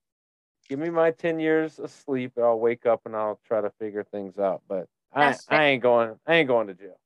give 0.68 0.80
me 0.80 0.89
my 0.89 1.12
10 1.12 1.39
years 1.39 1.80
of 1.80 1.91
sleep 1.91 2.34
and 2.36 2.45
I'll 2.45 2.60
wake 2.60 2.86
up 2.86 3.01
and 3.06 3.16
I'll 3.16 3.39
try 3.47 3.62
to 3.62 3.70
figure 3.80 4.03
things 4.03 4.38
out. 4.39 4.62
But 4.68 4.88
I, 5.14 5.36
I 5.49 5.64
ain't 5.66 5.84
going 5.84 6.16
I 6.28 6.36
ain't 6.36 6.47
going 6.47 6.68
to 6.68 6.74
jail. 6.74 6.99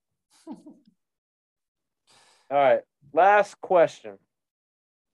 All 2.51 2.57
right. 2.57 2.81
Last 3.13 3.59
question. 3.61 4.17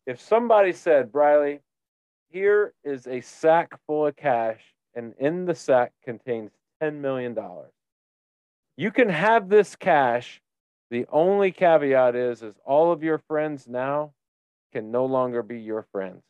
If 0.05 0.21
somebody 0.21 0.71
said, 0.71 1.11
Briley, 1.11 1.59
here 2.29 2.73
is 2.83 3.07
a 3.07 3.21
sack 3.21 3.79
full 3.87 4.07
of 4.07 4.15
cash, 4.15 4.61
and 4.93 5.13
in 5.19 5.45
the 5.45 5.55
sack 5.55 5.93
contains 6.03 6.51
$10 6.81 6.95
million. 6.95 7.37
You 8.77 8.91
can 8.91 9.09
have 9.09 9.49
this 9.49 9.75
cash. 9.75 10.41
The 10.91 11.05
only 11.11 11.51
caveat 11.51 12.15
is, 12.15 12.43
is 12.43 12.55
all 12.65 12.91
of 12.91 13.03
your 13.03 13.17
friends 13.17 13.67
now 13.67 14.13
can 14.71 14.91
no 14.91 15.05
longer 15.05 15.41
be 15.41 15.59
your 15.59 15.85
friends. 15.91 16.21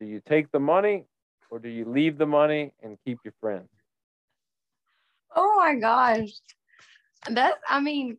Do 0.00 0.06
you 0.06 0.22
take 0.24 0.50
the 0.50 0.60
money 0.60 1.04
or 1.50 1.58
do 1.58 1.68
you 1.68 1.84
leave 1.84 2.16
the 2.16 2.26
money 2.26 2.72
and 2.82 2.96
keep 3.04 3.18
your 3.24 3.34
friends? 3.40 3.68
Oh 5.34 5.54
my 5.56 5.74
gosh. 5.74 6.30
That's, 7.28 7.56
I 7.68 7.80
mean, 7.80 8.16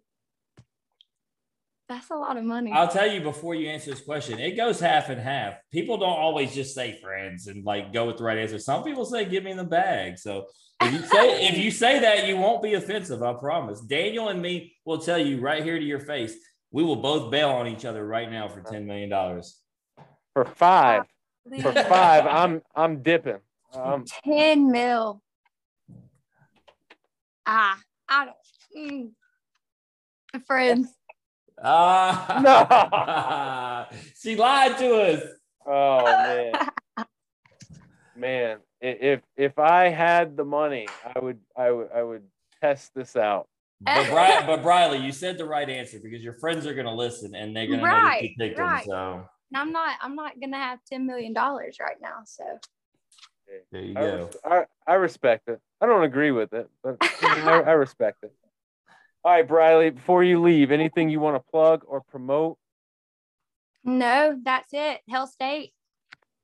that's 1.89 2.09
a 2.11 2.15
lot 2.15 2.37
of 2.37 2.43
money. 2.43 2.71
I'll 2.71 2.87
tell 2.87 3.11
you 3.11 3.21
before 3.21 3.55
you 3.55 3.69
answer 3.69 3.91
this 3.91 4.01
question, 4.01 4.39
it 4.39 4.55
goes 4.55 4.79
half 4.79 5.09
and 5.09 5.19
half. 5.19 5.55
People 5.71 5.97
don't 5.97 6.17
always 6.17 6.53
just 6.53 6.73
say 6.73 6.99
friends 7.01 7.47
and 7.47 7.65
like 7.65 7.91
go 7.91 8.07
with 8.07 8.17
the 8.17 8.23
right 8.23 8.37
answer. 8.37 8.57
Some 8.59 8.83
people 8.83 9.05
say, 9.05 9.25
give 9.25 9.43
me 9.43 9.53
the 9.53 9.63
bag. 9.63 10.17
So 10.17 10.45
if 10.81 10.93
you 10.93 10.99
say 11.07 11.47
if 11.47 11.57
you 11.57 11.71
say 11.71 11.99
that, 11.99 12.27
you 12.27 12.37
won't 12.37 12.63
be 12.63 12.73
offensive, 12.75 13.21
I 13.21 13.33
promise. 13.33 13.81
Daniel 13.81 14.29
and 14.29 14.41
me 14.41 14.75
will 14.85 14.99
tell 14.99 15.17
you 15.17 15.41
right 15.41 15.63
here 15.63 15.77
to 15.77 15.85
your 15.85 15.99
face, 15.99 16.35
we 16.71 16.83
will 16.83 16.95
both 16.95 17.29
bail 17.31 17.49
on 17.49 17.67
each 17.67 17.85
other 17.85 18.05
right 18.05 18.31
now 18.31 18.47
for 18.47 18.61
$10 18.61 18.85
million. 18.85 19.41
For 20.33 20.45
five. 20.45 21.03
For 21.61 21.73
five, 21.73 22.25
I'm 22.25 22.61
I'm 22.73 23.03
dipping. 23.03 23.39
Um, 23.73 24.05
10 24.23 24.71
mil. 24.71 25.21
Ah, 27.45 27.77
I 28.07 28.25
don't. 28.25 29.11
Mm. 30.35 30.45
Friends. 30.47 30.87
Ah, 31.61 32.37
no. 33.91 33.97
she 34.19 34.35
lied 34.35 34.77
to 34.77 35.01
us. 35.01 35.23
oh 35.65 36.03
man. 36.03 36.55
Man, 38.15 38.59
if 38.79 39.21
if 39.35 39.57
I 39.57 39.89
had 39.89 40.37
the 40.37 40.45
money, 40.45 40.87
I 41.03 41.19
would 41.19 41.39
I 41.57 41.71
would 41.71 41.89
I 41.93 42.03
would 42.03 42.23
test 42.61 42.93
this 42.93 43.15
out. 43.15 43.47
But, 43.81 44.09
Bri- 44.09 44.45
but 44.45 44.61
Briley, 44.61 44.99
you 44.99 45.11
said 45.11 45.37
the 45.37 45.45
right 45.45 45.69
answer 45.69 45.99
because 46.01 46.23
your 46.23 46.35
friends 46.35 46.65
are 46.65 46.73
going 46.73 46.85
to 46.85 46.93
listen 46.93 47.35
and 47.35 47.55
they're 47.55 47.67
going 47.67 47.79
to 47.79 47.85
know 47.85 47.91
Right, 47.91 48.33
them. 48.37 48.79
So 48.85 49.27
And 49.51 49.57
I'm 49.57 49.71
not. 49.71 49.97
I'm 50.01 50.15
not 50.15 50.39
gonna 50.39 50.57
have 50.57 50.79
ten 50.85 51.05
million 51.05 51.33
dollars 51.33 51.77
right 51.81 51.97
now. 52.01 52.21
So 52.25 52.43
there 53.71 53.81
you 53.81 53.97
I, 53.97 54.01
go. 54.01 54.15
res- 54.15 54.37
I, 54.45 54.65
I 54.87 54.93
respect 54.95 55.49
it. 55.49 55.59
I 55.81 55.85
don't 55.85 56.03
agree 56.03 56.31
with 56.31 56.53
it, 56.53 56.69
but 56.83 56.97
you 57.21 57.29
know, 57.43 57.61
I, 57.63 57.69
I 57.69 57.71
respect 57.73 58.23
it. 58.23 58.33
All 59.25 59.31
right, 59.31 59.47
Briley, 59.47 59.89
before 59.89 60.23
you 60.23 60.41
leave, 60.41 60.69
anything 60.71 61.09
you 61.09 61.19
want 61.19 61.35
to 61.37 61.51
plug 61.51 61.83
or 61.87 62.01
promote? 62.01 62.57
no, 63.85 64.39
that's 64.43 64.69
it. 64.73 65.01
Hail 65.07 65.27
State. 65.27 65.73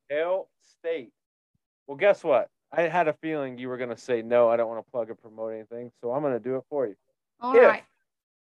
Hail 0.09 0.49
State. 0.61 1.11
Well, 1.87 1.97
guess 1.97 2.23
what? 2.23 2.49
I 2.71 2.83
had 2.83 3.07
a 3.07 3.13
feeling 3.13 3.57
you 3.57 3.67
were 3.69 3.77
going 3.77 3.89
to 3.89 3.97
say 3.97 4.21
no. 4.21 4.49
I 4.49 4.57
don't 4.57 4.69
want 4.69 4.85
to 4.85 4.91
plug 4.91 5.09
or 5.09 5.15
promote 5.15 5.53
anything, 5.53 5.91
so 6.01 6.11
I'm 6.11 6.21
going 6.21 6.33
to 6.33 6.39
do 6.39 6.55
it 6.57 6.63
for 6.69 6.85
you. 6.87 6.95
All 7.41 7.55
If 7.55 7.63
right. 7.63 7.83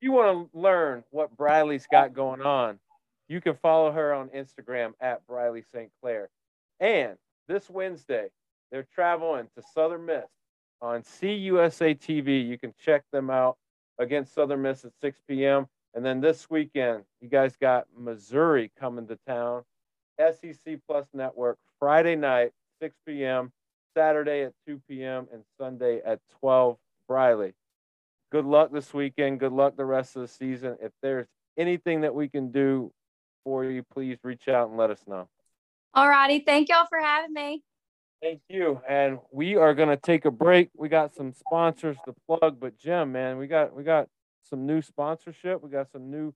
you 0.02 0.12
want 0.12 0.52
to 0.52 0.58
learn 0.60 1.04
what 1.12 1.36
Briley's 1.38 1.88
got 1.92 2.14
going 2.14 2.42
on, 2.42 2.80
you 3.28 3.40
can 3.42 3.56
follow 3.56 3.92
her 3.92 4.14
on 4.14 4.30
Instagram 4.30 4.94
at 5.00 5.26
Briley 5.28 5.64
St. 5.72 5.90
Clair. 6.02 6.30
And 6.80 7.18
this 7.48 7.70
Wednesday, 7.70 8.28
they're 8.72 8.88
traveling 8.94 9.48
to 9.56 9.64
Southern 9.74 10.06
Miss 10.06 10.26
on 10.82 11.02
CUSA 11.04 11.96
TV. 12.00 12.46
You 12.48 12.58
can 12.58 12.74
check 12.84 13.04
them 13.12 13.30
out 13.30 13.58
against 14.00 14.34
Southern 14.34 14.62
Miss 14.62 14.86
at 14.86 14.92
6 15.02 15.20
p.m. 15.28 15.68
And 15.94 16.06
then 16.06 16.22
this 16.22 16.50
weekend, 16.50 17.04
you 17.22 17.30
guys 17.30 17.56
got 17.56 17.88
Missouri 17.98 18.72
coming 18.80 19.08
to 19.08 19.18
town, 19.28 19.64
SEC 20.20 20.80
Plus 20.88 21.08
Network, 21.14 21.58
Friday 21.80 22.16
night, 22.16 22.52
6 22.82 22.96
p.m., 23.06 23.52
Saturday 23.96 24.44
at 24.44 24.54
2 24.68 24.82
p.m., 24.88 25.28
and 25.34 25.44
Sunday 25.60 26.02
at 26.06 26.20
12. 26.40 26.78
Briley, 27.08 27.54
good 28.32 28.46
luck 28.46 28.72
this 28.72 28.94
weekend. 28.94 29.40
Good 29.40 29.54
luck 29.54 29.78
the 29.78 29.86
rest 29.86 30.16
of 30.16 30.22
the 30.22 30.28
season. 30.28 30.78
If 30.82 30.92
there's 31.02 31.28
anything 31.58 32.02
that 32.02 32.14
we 32.14 32.28
can 32.28 32.52
do 32.52 32.92
for 33.46 33.64
you, 33.64 33.82
please 33.94 34.18
reach 34.24 34.50
out 34.50 34.68
and 34.68 34.78
let 34.78 34.92
us 34.92 35.00
know. 35.08 35.30
All 35.94 36.10
righty. 36.10 36.40
Thank 36.46 36.70
y'all 36.70 36.86
for 36.88 37.00
having 37.00 37.34
me. 37.34 37.64
Thank 38.22 38.42
you. 38.50 38.82
And 38.88 39.20
we 39.32 39.56
are 39.56 39.74
gonna 39.76 39.98
take 39.98 40.26
a 40.26 40.32
break. 40.32 40.70
We 40.76 40.90
got 40.90 41.16
some 41.16 41.34
sponsors 41.34 41.98
to 42.06 42.16
plug, 42.28 42.60
but 42.60 42.78
Jim, 42.78 43.12
man, 43.12 43.38
we 43.38 43.48
got 43.48 43.76
we 43.76 43.84
got 43.84 44.08
some 44.44 44.66
new 44.66 44.82
sponsorship. 44.82 45.62
We 45.62 45.70
got 45.70 45.92
some 45.92 46.10
new 46.10 46.34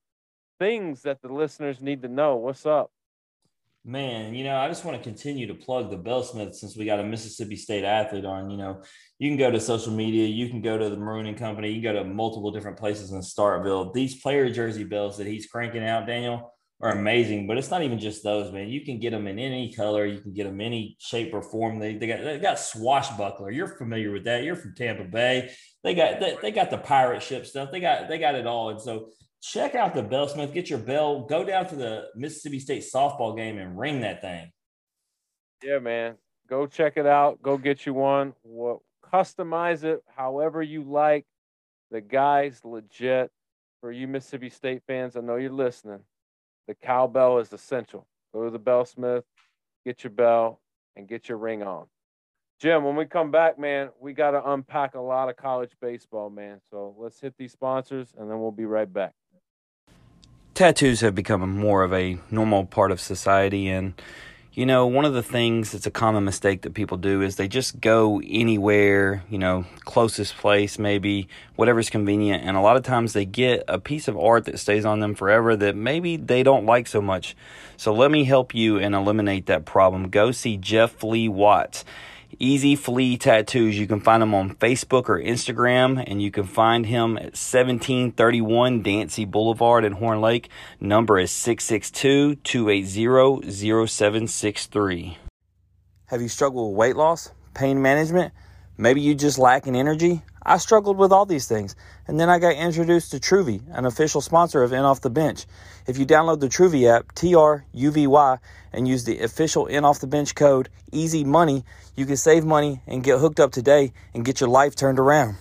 things 0.60 1.02
that 1.04 1.22
the 1.22 1.30
listeners 1.30 1.82
need 1.82 2.04
to 2.04 2.08
know. 2.08 2.36
What's 2.36 2.66
up? 2.66 2.92
Man, 3.84 4.36
you 4.36 4.44
know, 4.44 4.58
I 4.58 4.68
just 4.68 4.86
want 4.86 4.96
to 4.96 5.04
continue 5.04 5.48
to 5.48 5.56
plug 5.56 5.90
the 5.90 5.98
Bellsmith 5.98 6.54
since 6.54 6.78
we 6.78 6.86
got 6.86 7.00
a 7.00 7.04
Mississippi 7.04 7.56
State 7.56 7.84
athlete 7.84 8.26
on. 8.26 8.52
You 8.52 8.58
know, 8.58 8.84
you 9.18 9.28
can 9.28 9.40
go 9.40 9.50
to 9.50 9.60
social 9.60 9.92
media, 9.92 10.28
you 10.28 10.50
can 10.50 10.62
go 10.62 10.78
to 10.78 10.88
the 10.88 10.98
Marooning 10.98 11.36
Company, 11.36 11.70
you 11.70 11.82
can 11.82 11.94
go 11.94 12.04
to 12.04 12.08
multiple 12.08 12.52
different 12.52 12.78
places 12.78 13.12
in 13.12 13.22
Starkville. 13.22 13.92
These 13.92 14.22
player 14.22 14.52
jersey 14.52 14.84
bells 14.84 15.18
that 15.18 15.26
he's 15.26 15.48
cranking 15.48 15.84
out, 15.84 16.06
Daniel, 16.06 16.54
are 16.82 16.92
amazing. 16.92 17.48
But 17.48 17.58
it's 17.58 17.70
not 17.70 17.84
even 17.84 18.00
just 18.00 18.24
those, 18.24 18.52
man. 18.52 18.70
You 18.70 18.82
can 18.82 19.00
get 19.00 19.12
them 19.12 19.28
in 19.28 19.40
any 19.40 19.74
color, 19.74 20.06
you 20.06 20.20
can 20.20 20.34
get 20.34 20.46
them 20.46 20.60
any 20.60 20.98
shape 21.00 21.34
or 21.34 21.42
form. 21.42 21.80
They, 21.80 21.96
they 21.96 22.08
got 22.08 22.24
they 22.24 22.40
got 22.40 22.60
swashbuckler. 22.60 23.52
You're 23.52 23.68
familiar 23.68 24.12
with 24.12 24.26
that. 24.26 24.44
You're 24.44 24.56
from 24.56 24.76
Tampa 24.76 25.04
Bay. 25.04 25.52
They 25.84 25.94
got 25.94 26.20
they, 26.20 26.38
they 26.42 26.52
got 26.52 26.70
the 26.70 26.78
pirate 26.78 27.24
ship 27.24 27.46
stuff. 27.46 27.72
They 27.72 27.80
got 27.80 28.10
they 28.10 28.18
got 28.18 28.36
it 28.36 28.48
all. 28.48 28.70
And 28.70 28.82
so 28.82 29.10
check 29.42 29.76
out 29.76 29.94
the 29.94 30.04
Bellsmith, 30.04 30.54
get 30.54 30.70
your 30.70 30.80
bell, 30.80 31.26
go 31.26 31.44
down 31.44 31.68
to 31.68 31.76
the 31.76 32.06
Mississippi 32.16 32.60
State 32.60 32.84
softball 32.84 33.36
game 33.36 33.58
and 33.58 33.78
ring 33.78 34.02
that 34.02 34.22
thing. 34.22 34.52
Yeah, 35.64 35.80
man. 35.80 36.16
Go 36.50 36.68
check 36.68 36.98
it 36.98 37.06
out. 37.06 37.42
Go 37.42 37.58
get 37.58 37.86
you 37.86 37.94
one. 37.94 38.34
What 38.42 38.80
customize 39.12 39.84
it 39.84 40.02
however 40.16 40.62
you 40.62 40.84
like. 40.84 41.26
The 41.92 42.02
guy's 42.02 42.64
legit. 42.64 43.32
For 43.82 43.92
you 43.92 44.08
Mississippi 44.08 44.52
State 44.52 44.84
fans, 44.86 45.18
I 45.18 45.22
know 45.22 45.38
you're 45.38 45.52
listening. 45.52 46.02
The 46.72 46.76
cowbell 46.76 47.40
is 47.40 47.52
essential. 47.52 48.08
Go 48.34 48.46
to 48.46 48.50
the 48.50 48.58
bellsmith, 48.58 49.24
get 49.86 50.06
your 50.06 50.12
bell, 50.12 50.62
and 50.96 51.06
get 51.06 51.28
your 51.28 51.38
ring 51.38 51.64
on. 51.64 51.88
Jim, 52.62 52.86
when 52.86 52.96
we 52.96 53.04
come 53.04 53.30
back, 53.30 53.60
man, 53.60 53.90
we 54.00 54.14
got 54.14 54.32
to 54.32 54.52
unpack 54.52 54.96
a 54.96 55.02
lot 55.02 55.28
of 55.28 55.36
college 55.36 55.72
baseball, 55.82 56.30
man. 56.30 56.62
So 56.70 56.96
let's 56.98 57.20
hit 57.20 57.34
these 57.38 57.52
sponsors, 57.52 58.14
and 58.18 58.32
then 58.32 58.40
we'll 58.40 58.54
be 58.54 58.64
right 58.64 58.92
back. 58.92 59.12
tattoos 60.54 61.02
have 61.02 61.14
become 61.14 61.42
more 61.58 61.84
of 61.84 61.92
a 61.92 62.18
normal 62.30 62.64
part 62.64 62.92
of 62.92 63.02
society 63.02 63.68
and 63.68 63.94
you 64.54 64.66
know 64.66 64.86
one 64.86 65.06
of 65.06 65.14
the 65.14 65.24
things 65.24 65.72
that's 65.72 65.86
a 65.86 65.92
common 65.92 66.26
mistake 66.26 66.62
that 66.64 66.74
people 66.74 66.98
do 66.98 67.22
is 67.22 67.36
they 67.36 67.48
just 67.48 67.80
go 67.80 68.22
anywhere 68.26 69.24
you 69.30 69.38
know 69.38 69.66
closest 69.86 70.36
place 70.38 70.78
maybe 70.78 71.28
whatever's 71.62 71.92
convenient. 71.92 72.44
And 72.44 72.58
a 72.58 72.60
lot 72.60 72.76
of 72.76 72.82
times 72.82 73.14
they 73.14 73.24
get 73.24 73.64
a 73.68 73.78
piece 73.78 74.08
of 74.08 74.18
art 74.18 74.46
that 74.46 74.58
stays 74.58 74.84
on 74.84 75.00
them 75.00 75.14
forever 75.14 75.56
that 75.58 75.76
maybe 75.76 76.18
they 76.18 76.42
don't 76.42 76.66
like 76.66 76.88
so 76.88 77.02
much. 77.02 77.36
So 77.78 77.94
let 77.94 78.10
me 78.10 78.24
help 78.24 78.56
you 78.56 78.80
and 78.80 78.96
eliminate 78.96 79.46
that 79.46 79.64
problem. 79.64 80.10
Go 80.10 80.32
see 80.32 80.58
jeff 80.58 81.04
lee 81.04 81.30
watts 81.30 81.86
Easy 82.40 82.76
Flea 82.76 83.18
Tattoos. 83.18 83.78
You 83.78 83.88
can 83.88 84.00
find 84.00 84.24
him 84.24 84.34
on 84.34 84.56
Facebook 84.56 85.10
or 85.10 85.20
Instagram, 85.22 86.04
and 86.06 86.22
you 86.22 86.32
can 86.32 86.46
find 86.46 86.86
him 86.86 87.18
at 87.18 87.38
1731 87.38 88.82
Dancy 88.82 89.26
Boulevard 89.26 89.84
in 89.84 89.94
Horn 89.94 90.22
Lake. 90.22 90.50
Number 90.80 91.20
is 91.20 91.32
662 91.32 92.36
280 92.36 93.52
0763. 93.88 95.18
Have 96.08 96.22
you 96.22 96.28
struggled 96.28 96.72
with 96.72 96.78
weight 96.78 96.96
loss, 96.96 97.32
pain 97.54 97.82
management? 97.82 98.34
Maybe 98.82 99.00
you 99.00 99.14
just 99.14 99.38
lack 99.38 99.68
in 99.68 99.76
energy? 99.76 100.24
I 100.42 100.58
struggled 100.58 100.98
with 100.98 101.12
all 101.12 101.28
these 101.28 101.48
things, 101.48 101.76
and 102.08 102.20
then 102.20 102.32
I 102.32 102.40
got 102.40 102.56
introduced 102.56 103.12
to 103.12 103.20
Truvy, 103.20 103.62
an 103.78 103.86
official 103.86 104.22
sponsor 104.22 104.64
of 104.64 104.74
In 104.74 104.80
Off 104.80 105.02
the 105.02 105.12
Bench. 105.12 105.46
If 105.86 106.00
you 106.00 106.06
download 106.08 106.40
the 106.40 106.48
Truvy 106.48 106.92
app, 106.92 107.14
T 107.14 107.36
R 107.36 107.64
U 107.74 107.92
V 107.92 108.08
Y, 108.08 108.38
and 108.74 108.88
use 108.88 109.04
the 109.04 109.20
official 109.20 109.68
In 109.68 109.86
Off 109.86 110.00
the 110.00 110.08
Bench 110.08 110.34
code 110.34 110.68
Easy 110.92 111.24
Money, 111.24 111.64
you 111.96 112.08
can 112.08 112.18
save 112.18 112.44
money 112.44 112.82
and 112.88 113.04
get 113.04 113.20
hooked 113.20 113.40
up 113.40 113.52
today 113.52 113.94
and 114.16 114.26
get 114.26 114.42
your 114.42 114.50
life 114.50 114.76
turned 114.76 114.98
around. 114.98 115.36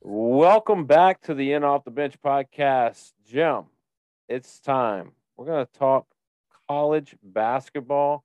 Welcome 0.00 0.86
back 0.86 1.20
to 1.20 1.34
the 1.34 1.52
In 1.52 1.62
Off 1.62 1.84
the 1.84 1.92
Bench 1.92 2.20
podcast. 2.20 3.12
Jim, 3.24 3.66
it's 4.28 4.58
time. 4.58 5.12
We're 5.36 5.46
going 5.46 5.64
to 5.64 5.72
talk 5.72 6.08
college 6.66 7.14
basketball 7.22 8.24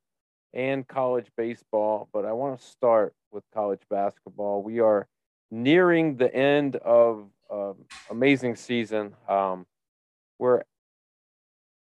and 0.54 0.88
college 0.88 1.28
baseball, 1.36 2.10
but 2.14 2.26
I 2.26 2.34
want 2.34 2.60
to 2.60 2.66
start 2.66 3.14
with 3.32 3.44
college 3.54 3.82
basketball. 3.90 4.64
We 4.64 4.80
are 4.80 5.08
nearing 5.52 6.18
the 6.18 6.34
end 6.34 6.76
of 6.78 7.28
um, 7.52 7.76
amazing 8.10 8.56
season. 8.56 9.14
Um, 9.28 9.66
we're 10.40 10.64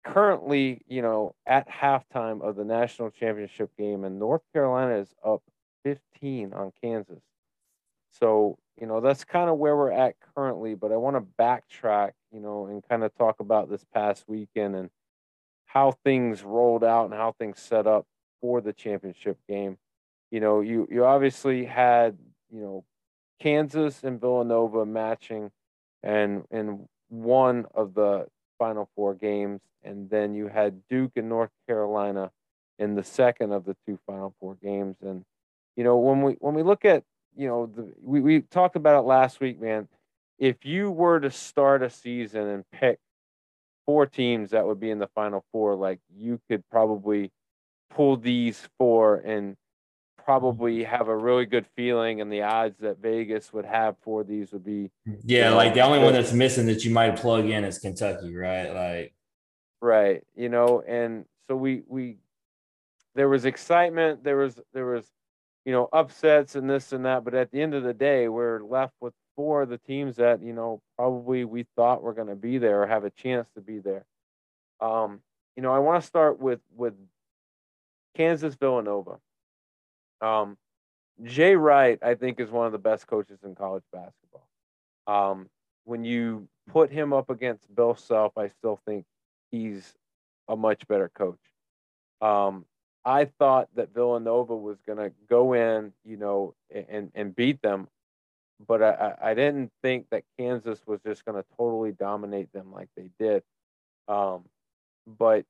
currently, 0.03 0.81
you 0.87 1.01
know, 1.01 1.35
at 1.45 1.69
halftime 1.69 2.41
of 2.41 2.55
the 2.55 2.63
national 2.63 3.11
championship 3.11 3.71
game, 3.77 4.03
and 4.03 4.19
North 4.19 4.41
Carolina 4.53 4.97
is 4.97 5.13
up 5.25 5.41
15 5.83 6.53
on 6.53 6.71
Kansas. 6.81 7.21
So, 8.19 8.57
you 8.79 8.87
know, 8.87 9.01
that's 9.01 9.25
kind 9.25 9.49
of 9.49 9.57
where 9.57 9.75
we're 9.75 9.91
at 9.91 10.15
currently, 10.35 10.75
but 10.75 10.91
I 10.91 10.97
want 10.97 11.17
to 11.17 11.25
backtrack, 11.41 12.11
you 12.31 12.39
know, 12.39 12.67
and 12.67 12.87
kind 12.87 13.03
of 13.03 13.13
talk 13.15 13.39
about 13.39 13.69
this 13.69 13.85
past 13.93 14.23
weekend 14.27 14.75
and 14.75 14.89
how 15.65 15.91
things 16.03 16.43
rolled 16.43 16.83
out 16.83 17.05
and 17.05 17.13
how 17.13 17.33
things 17.37 17.59
set 17.59 17.85
up 17.85 18.05
for 18.41 18.61
the 18.61 18.73
championship 18.73 19.37
game. 19.47 19.77
You 20.31 20.39
know, 20.39 20.61
you 20.61 20.87
you 20.91 21.05
obviously 21.05 21.65
had, 21.65 22.17
you 22.51 22.61
know, 22.61 22.83
Kansas 23.39 24.03
and 24.03 24.19
Villanova 24.19 24.85
matching 24.85 25.51
and 26.03 26.43
in 26.51 26.87
one 27.09 27.65
of 27.73 27.93
the 27.93 28.27
final 28.59 28.89
four 28.95 29.13
games 29.13 29.61
and 29.83 30.09
then 30.09 30.33
you 30.33 30.47
had 30.47 30.81
Duke 30.89 31.11
and 31.15 31.29
North 31.29 31.51
Carolina 31.67 32.31
in 32.79 32.95
the 32.95 33.03
second 33.03 33.51
of 33.51 33.65
the 33.65 33.75
two 33.85 33.99
final 34.05 34.33
four 34.39 34.57
games 34.61 34.97
and 35.01 35.23
you 35.75 35.83
know 35.83 35.97
when 35.97 36.21
we 36.21 36.33
when 36.33 36.55
we 36.55 36.63
look 36.63 36.83
at 36.83 37.03
you 37.37 37.47
know, 37.47 37.67
the, 37.67 37.93
we 38.01 38.19
we 38.19 38.41
talked 38.41 38.75
about 38.75 38.99
it 38.99 39.07
last 39.07 39.39
week, 39.39 39.61
man. 39.61 39.87
If 40.39 40.65
you 40.65 40.91
were 40.91 41.19
to 41.19 41.31
start 41.31 41.83
a 41.83 41.89
season 41.89 42.47
and 42.47 42.63
pick 42.71 42.99
four 43.85 44.05
teams 44.05 44.51
that 44.51 44.65
would 44.65 44.79
be 44.79 44.89
in 44.89 44.99
the 44.99 45.07
final 45.07 45.45
four, 45.51 45.75
like 45.75 45.99
you 46.15 46.41
could 46.49 46.63
probably 46.69 47.31
pull 47.89 48.17
these 48.17 48.67
four 48.77 49.17
and 49.17 49.55
probably 50.23 50.83
have 50.83 51.07
a 51.07 51.15
really 51.15 51.45
good 51.45 51.65
feeling 51.75 52.19
and 52.19 52.31
the 52.31 52.41
odds 52.41 52.77
that 52.79 52.99
Vegas 52.99 53.53
would 53.53 53.65
have 53.65 53.95
for 54.01 54.25
these 54.25 54.51
would 54.51 54.65
be 54.65 54.91
yeah 55.23 55.51
like 55.53 55.73
the 55.73 55.79
only 55.79 55.99
one 55.99 56.11
that's 56.11 56.33
missing 56.33 56.65
that 56.65 56.83
you 56.83 56.91
might 56.91 57.15
plug 57.15 57.45
in 57.45 57.63
is 57.63 57.79
Kentucky 57.79 58.35
right? 58.35 58.73
Like 58.73 59.13
right 59.79 60.23
you 60.35 60.49
know 60.49 60.83
and 60.85 61.25
so 61.47 61.55
we 61.55 61.81
we 61.87 62.17
there 63.15 63.29
was 63.29 63.45
excitement 63.45 64.23
there 64.23 64.35
was 64.37 64.59
there 64.73 64.85
was 64.85 65.05
you 65.63 65.71
know 65.71 65.87
upsets 65.93 66.55
and 66.55 66.69
this 66.69 66.91
and 66.91 67.05
that 67.05 67.23
but 67.23 67.33
at 67.33 67.51
the 67.51 67.61
end 67.61 67.73
of 67.73 67.83
the 67.83 67.93
day 67.93 68.27
we're 68.27 68.61
left 68.61 68.93
with 68.99 69.13
four 69.37 69.61
of 69.61 69.69
the 69.69 69.77
teams 69.77 70.17
that 70.17 70.41
you 70.41 70.51
know 70.51 70.81
probably 70.97 71.45
we 71.45 71.65
thought 71.75 72.01
were 72.01 72.13
going 72.13 72.27
to 72.27 72.35
be 72.35 72.57
there 72.57 72.83
or 72.83 72.87
have 72.87 73.05
a 73.05 73.11
chance 73.11 73.47
to 73.55 73.61
be 73.61 73.79
there. 73.79 74.05
Um 74.81 75.21
you 75.55 75.63
know 75.63 75.71
I 75.71 75.79
want 75.79 76.01
to 76.01 76.07
start 76.07 76.39
with 76.39 76.59
with 76.75 76.93
Kansas 78.17 78.55
Villanova 78.55 79.19
um, 80.21 80.57
Jay 81.23 81.55
Wright, 81.55 81.99
I 82.01 82.15
think, 82.15 82.39
is 82.39 82.49
one 82.49 82.65
of 82.65 82.71
the 82.71 82.77
best 82.77 83.07
coaches 83.07 83.39
in 83.43 83.55
college 83.55 83.83
basketball. 83.91 84.47
Um, 85.07 85.49
when 85.85 86.03
you 86.03 86.47
put 86.69 86.91
him 86.91 87.13
up 87.13 87.29
against 87.29 87.73
Bill 87.73 87.95
Self, 87.95 88.37
I 88.37 88.49
still 88.49 88.79
think 88.85 89.05
he's 89.51 89.93
a 90.47 90.55
much 90.55 90.87
better 90.87 91.09
coach. 91.09 91.39
Um, 92.21 92.65
I 93.05 93.25
thought 93.25 93.69
that 93.75 93.93
Villanova 93.93 94.55
was 94.55 94.77
going 94.85 94.97
to 94.97 95.11
go 95.29 95.53
in, 95.53 95.93
you 96.03 96.17
know, 96.17 96.55
and 96.89 97.09
and 97.15 97.35
beat 97.35 97.61
them, 97.61 97.87
but 98.67 98.83
I, 98.83 99.13
I 99.21 99.33
didn't 99.33 99.71
think 99.81 100.07
that 100.11 100.23
Kansas 100.37 100.81
was 100.85 100.99
just 101.05 101.23
going 101.23 101.41
to 101.41 101.45
totally 101.57 101.93
dominate 101.93 102.51
them 102.51 102.71
like 102.73 102.89
they 102.97 103.09
did. 103.17 103.43
Um, 104.09 104.43
but 105.05 105.45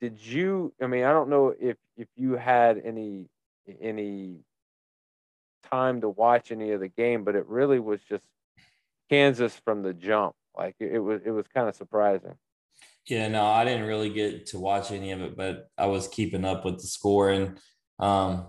did 0.00 0.24
you? 0.24 0.72
I 0.82 0.86
mean, 0.86 1.04
I 1.04 1.12
don't 1.12 1.28
know 1.28 1.54
if 1.58 1.76
if 1.96 2.08
you 2.16 2.32
had 2.32 2.80
any 2.84 3.26
any 3.80 4.38
time 5.70 6.00
to 6.00 6.08
watch 6.08 6.50
any 6.50 6.70
of 6.72 6.80
the 6.80 6.88
game, 6.88 7.24
but 7.24 7.34
it 7.34 7.46
really 7.46 7.78
was 7.78 8.00
just 8.08 8.24
Kansas 9.10 9.54
from 9.64 9.82
the 9.82 9.92
jump. 9.92 10.34
Like 10.56 10.76
it, 10.80 10.94
it 10.94 10.98
was, 10.98 11.20
it 11.24 11.30
was 11.30 11.46
kind 11.54 11.68
of 11.68 11.74
surprising. 11.74 12.34
Yeah, 13.06 13.28
no, 13.28 13.44
I 13.46 13.64
didn't 13.64 13.86
really 13.86 14.10
get 14.10 14.46
to 14.46 14.58
watch 14.58 14.90
any 14.90 15.12
of 15.12 15.20
it, 15.22 15.36
but 15.36 15.68
I 15.78 15.86
was 15.86 16.08
keeping 16.08 16.44
up 16.44 16.64
with 16.64 16.76
the 16.76 16.86
score. 16.86 17.30
And 17.30 17.58
um, 17.98 18.48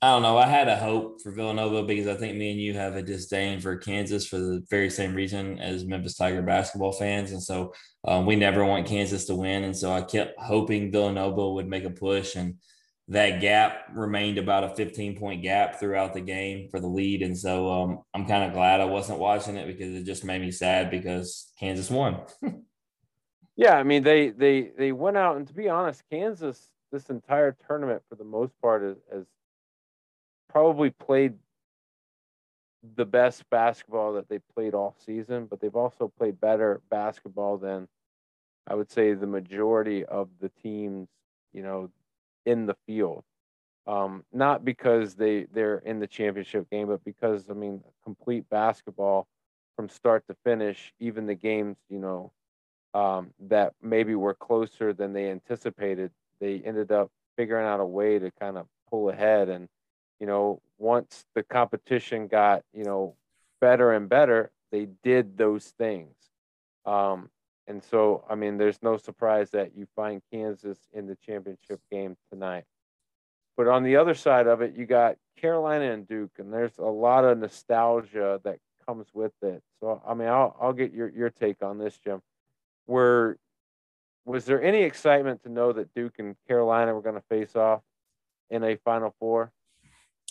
I 0.00 0.10
don't 0.12 0.22
know, 0.22 0.38
I 0.38 0.46
had 0.46 0.68
a 0.68 0.76
hope 0.76 1.20
for 1.22 1.32
Villanova 1.32 1.82
because 1.82 2.06
I 2.06 2.14
think 2.14 2.36
me 2.36 2.52
and 2.52 2.60
you 2.60 2.72
have 2.74 2.94
a 2.94 3.02
disdain 3.02 3.58
for 3.58 3.76
Kansas 3.76 4.24
for 4.24 4.38
the 4.38 4.64
very 4.70 4.90
same 4.90 5.12
reason 5.12 5.58
as 5.58 5.84
Memphis 5.84 6.14
Tiger 6.14 6.40
basketball 6.40 6.92
fans. 6.92 7.32
And 7.32 7.42
so 7.42 7.72
um, 8.04 8.24
we 8.24 8.36
never 8.36 8.64
want 8.64 8.86
Kansas 8.86 9.24
to 9.24 9.34
win. 9.34 9.64
And 9.64 9.76
so 9.76 9.92
I 9.92 10.02
kept 10.02 10.38
hoping 10.38 10.92
Villanova 10.92 11.50
would 11.50 11.66
make 11.66 11.82
a 11.82 11.90
push. 11.90 12.36
And 12.36 12.58
that 13.08 13.40
gap 13.40 13.88
remained 13.92 14.38
about 14.38 14.62
a 14.62 14.76
15 14.76 15.18
point 15.18 15.42
gap 15.42 15.80
throughout 15.80 16.14
the 16.14 16.20
game 16.20 16.68
for 16.70 16.78
the 16.78 16.86
lead. 16.86 17.22
And 17.22 17.36
so 17.36 17.68
um, 17.68 17.98
I'm 18.14 18.26
kind 18.26 18.44
of 18.44 18.52
glad 18.52 18.80
I 18.80 18.84
wasn't 18.84 19.18
watching 19.18 19.56
it 19.56 19.66
because 19.66 19.94
it 19.96 20.04
just 20.04 20.24
made 20.24 20.40
me 20.40 20.52
sad 20.52 20.92
because 20.92 21.52
Kansas 21.58 21.90
won. 21.90 22.20
yeah, 23.56 23.74
I 23.74 23.82
mean 23.82 24.04
they 24.04 24.30
they 24.30 24.70
they 24.78 24.92
went 24.92 25.16
out 25.16 25.38
and 25.38 25.46
to 25.48 25.54
be 25.54 25.68
honest, 25.68 26.04
Kansas 26.08 26.68
this 26.92 27.10
entire 27.10 27.56
tournament 27.66 28.02
for 28.08 28.14
the 28.14 28.24
most 28.24 28.52
part 28.62 28.82
has, 28.82 28.96
has 29.12 29.26
probably 30.48 30.90
played 30.90 31.34
the 32.96 33.04
best 33.04 33.48
basketball 33.50 34.14
that 34.14 34.28
they 34.28 34.38
played 34.54 34.74
all 34.74 34.94
season, 35.04 35.46
but 35.46 35.60
they've 35.60 35.74
also 35.76 36.10
played 36.16 36.40
better 36.40 36.80
basketball 36.90 37.58
than 37.58 37.88
I 38.66 38.74
would 38.74 38.90
say 38.90 39.14
the 39.14 39.26
majority 39.26 40.04
of 40.04 40.28
the 40.40 40.50
teams, 40.62 41.08
you 41.52 41.62
know, 41.62 41.90
in 42.46 42.66
the 42.66 42.76
field. 42.86 43.24
Um, 43.86 44.24
not 44.32 44.64
because 44.64 45.14
they 45.14 45.46
they're 45.52 45.78
in 45.78 45.98
the 45.98 46.06
championship 46.06 46.68
game, 46.70 46.88
but 46.88 47.02
because 47.04 47.48
I 47.50 47.54
mean, 47.54 47.82
complete 48.04 48.48
basketball 48.50 49.26
from 49.76 49.88
start 49.88 50.24
to 50.28 50.36
finish, 50.44 50.92
even 51.00 51.26
the 51.26 51.34
games 51.34 51.78
you 51.88 51.98
know 51.98 52.32
um, 52.94 53.30
that 53.48 53.72
maybe 53.82 54.14
were 54.14 54.34
closer 54.34 54.92
than 54.92 55.12
they 55.12 55.30
anticipated, 55.30 56.10
they 56.40 56.60
ended 56.64 56.92
up 56.92 57.10
figuring 57.36 57.66
out 57.66 57.80
a 57.80 57.84
way 57.84 58.18
to 58.18 58.30
kind 58.38 58.58
of 58.58 58.66
pull 58.90 59.08
ahead. 59.10 59.48
And 59.48 59.68
you 60.20 60.26
know, 60.26 60.60
once 60.78 61.24
the 61.34 61.42
competition 61.42 62.28
got 62.28 62.62
you 62.72 62.84
know 62.84 63.14
better 63.60 63.92
and 63.92 64.08
better, 64.08 64.50
they 64.70 64.88
did 65.02 65.36
those 65.36 65.64
things. 65.78 66.14
Um, 66.84 67.30
and 67.66 67.82
so, 67.82 68.24
I 68.28 68.34
mean, 68.34 68.56
there's 68.56 68.82
no 68.82 68.96
surprise 68.96 69.50
that 69.50 69.72
you 69.76 69.86
find 69.94 70.22
Kansas 70.32 70.78
in 70.94 71.06
the 71.06 71.16
championship 71.16 71.80
game 71.90 72.16
tonight. 72.32 72.64
But 73.58 73.68
on 73.68 73.82
the 73.82 73.96
other 73.96 74.14
side 74.14 74.46
of 74.46 74.62
it, 74.62 74.74
you 74.74 74.86
got 74.86 75.16
Carolina 75.36 75.92
and 75.92 76.08
Duke, 76.08 76.30
and 76.38 76.52
there's 76.52 76.78
a 76.78 76.84
lot 76.84 77.24
of 77.24 77.38
nostalgia 77.38 78.40
that 78.44 78.58
comes 78.86 79.08
with 79.12 79.32
it. 79.42 79.62
So, 79.80 80.00
I 80.06 80.14
mean, 80.14 80.28
I'll, 80.28 80.56
I'll 80.60 80.72
get 80.72 80.92
your, 80.94 81.10
your 81.10 81.28
take 81.28 81.62
on 81.62 81.76
this, 81.78 81.98
Jim. 81.98 82.22
Where 82.86 83.36
was 84.24 84.46
there 84.46 84.62
any 84.62 84.82
excitement 84.82 85.42
to 85.42 85.50
know 85.50 85.72
that 85.72 85.92
Duke 85.94 86.14
and 86.18 86.36
Carolina 86.46 86.94
were 86.94 87.02
going 87.02 87.16
to 87.16 87.24
face 87.28 87.54
off 87.54 87.82
in 88.48 88.64
a 88.64 88.76
Final 88.76 89.14
Four? 89.18 89.52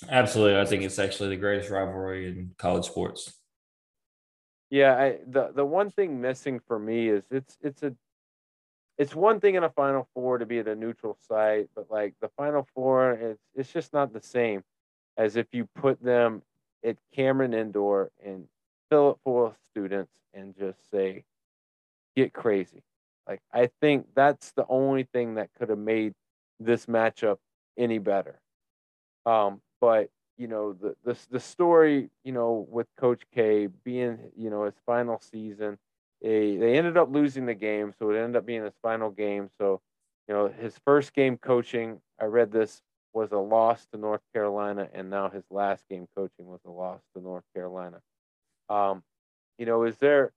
Absolutely. 0.09 0.59
I 0.59 0.65
think 0.65 0.83
it's 0.83 0.99
actually 0.99 1.29
the 1.29 1.37
greatest 1.37 1.69
rivalry 1.69 2.27
in 2.27 2.51
college 2.57 2.85
sports. 2.85 3.33
Yeah, 4.69 4.95
I, 4.95 5.17
the 5.25 5.51
the 5.55 5.65
one 5.65 5.89
thing 5.89 6.19
missing 6.19 6.59
for 6.67 6.77
me 6.77 7.07
is 7.09 7.23
it's 7.31 7.57
it's 7.61 7.83
a 7.83 7.95
it's 8.97 9.15
one 9.15 9.39
thing 9.39 9.55
in 9.55 9.63
a 9.63 9.69
final 9.69 10.07
four 10.13 10.37
to 10.37 10.45
be 10.45 10.59
at 10.59 10.67
a 10.67 10.75
neutral 10.75 11.17
site, 11.27 11.69
but 11.75 11.89
like 11.89 12.15
the 12.21 12.29
final 12.29 12.67
four, 12.75 13.13
it's 13.13 13.41
it's 13.55 13.71
just 13.71 13.93
not 13.93 14.13
the 14.13 14.21
same 14.21 14.63
as 15.17 15.35
if 15.35 15.47
you 15.51 15.67
put 15.75 16.01
them 16.03 16.43
at 16.83 16.97
Cameron 17.15 17.53
Indoor 17.53 18.11
and 18.23 18.47
fill 18.89 19.11
it 19.11 19.17
full 19.23 19.47
of 19.47 19.55
students 19.71 20.11
and 20.33 20.55
just 20.57 20.89
say, 20.91 21.23
get 22.15 22.33
crazy. 22.33 22.83
Like 23.27 23.41
I 23.53 23.69
think 23.81 24.07
that's 24.15 24.51
the 24.51 24.65
only 24.67 25.03
thing 25.03 25.35
that 25.35 25.49
could 25.57 25.69
have 25.69 25.79
made 25.79 26.13
this 26.59 26.87
matchup 26.87 27.37
any 27.77 27.99
better. 27.99 28.39
Um, 29.25 29.61
but 29.81 30.09
you 30.37 30.47
know 30.47 30.73
the 30.73 30.95
the 31.03 31.17
the 31.31 31.39
story 31.39 32.09
you 32.23 32.31
know 32.31 32.67
with 32.69 32.87
Coach 32.97 33.23
K 33.33 33.67
being 33.67 34.19
you 34.35 34.49
know 34.49 34.65
his 34.65 34.75
final 34.85 35.19
season, 35.19 35.77
they 36.21 36.57
they 36.57 36.77
ended 36.77 36.97
up 36.97 37.11
losing 37.11 37.45
the 37.45 37.55
game, 37.55 37.93
so 37.97 38.11
it 38.11 38.17
ended 38.17 38.35
up 38.35 38.45
being 38.45 38.63
his 38.63 38.75
final 38.81 39.09
game. 39.09 39.49
So 39.57 39.81
you 40.27 40.33
know 40.33 40.47
his 40.47 40.77
first 40.85 41.13
game 41.13 41.37
coaching, 41.37 42.01
I 42.19 42.25
read 42.25 42.51
this 42.51 42.81
was 43.13 43.31
a 43.31 43.37
loss 43.37 43.85
to 43.91 43.97
North 43.97 44.21
Carolina, 44.33 44.87
and 44.93 45.09
now 45.09 45.29
his 45.29 45.43
last 45.49 45.83
game 45.89 46.07
coaching 46.15 46.45
was 46.45 46.61
a 46.65 46.69
loss 46.71 47.01
to 47.15 47.21
North 47.21 47.45
Carolina. 47.55 47.99
Um, 48.69 49.03
you 49.57 49.65
know, 49.65 49.83
is 49.83 49.97
there 49.97 50.31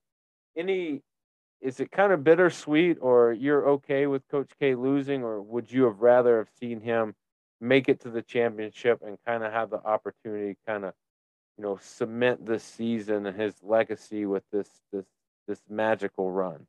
any? 0.57 1.03
Is 1.61 1.79
it 1.79 1.91
kind 1.91 2.11
of 2.11 2.25
bittersweet, 2.25 2.97
or 3.03 3.33
you're 3.33 3.69
okay 3.69 4.07
with 4.07 4.27
Coach 4.29 4.51
K 4.59 4.75
losing, 4.75 5.23
or 5.23 5.43
would 5.43 5.71
you 5.71 5.85
have 5.85 6.01
rather 6.01 6.39
have 6.39 6.49
seen 6.59 6.81
him? 6.81 7.15
Make 7.61 7.89
it 7.89 8.01
to 8.01 8.11
the 8.11 8.23
championship 8.23 9.01
and 9.07 9.19
kind 9.27 9.45
of 9.45 9.53
have 9.53 9.71
the 9.71 9.83
opportunity 9.85 10.57
kind 10.67 10.85
of 10.85 10.95
you 11.59 11.65
know 11.65 11.79
cement 11.83 12.45
this 12.45 12.65
season 12.65 13.27
and 13.27 13.41
his 13.41 13.55
legacy 13.63 14.27
with 14.27 14.43
this 14.53 14.69
this 14.93 15.07
this 15.47 15.61
magical 15.69 16.31
run 16.31 16.67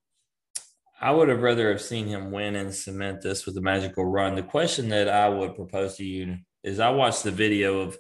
I 1.04 1.12
would 1.12 1.30
have 1.30 1.42
rather 1.42 1.72
have 1.72 1.82
seen 1.82 2.06
him 2.06 2.32
win 2.32 2.56
and 2.56 2.74
cement 2.74 3.22
this 3.22 3.48
with 3.48 3.58
a 3.58 3.62
magical 3.62 4.06
run. 4.06 4.36
The 4.36 4.44
question 4.44 4.88
that 4.89 5.10
I 5.10 5.30
would 5.30 5.56
propose 5.56 5.98
to 5.98 6.06
you 6.06 6.38
is 6.64 6.80
I 6.80 6.92
watched 6.92 7.24
the 7.24 7.32
video 7.32 7.80
of 7.80 7.98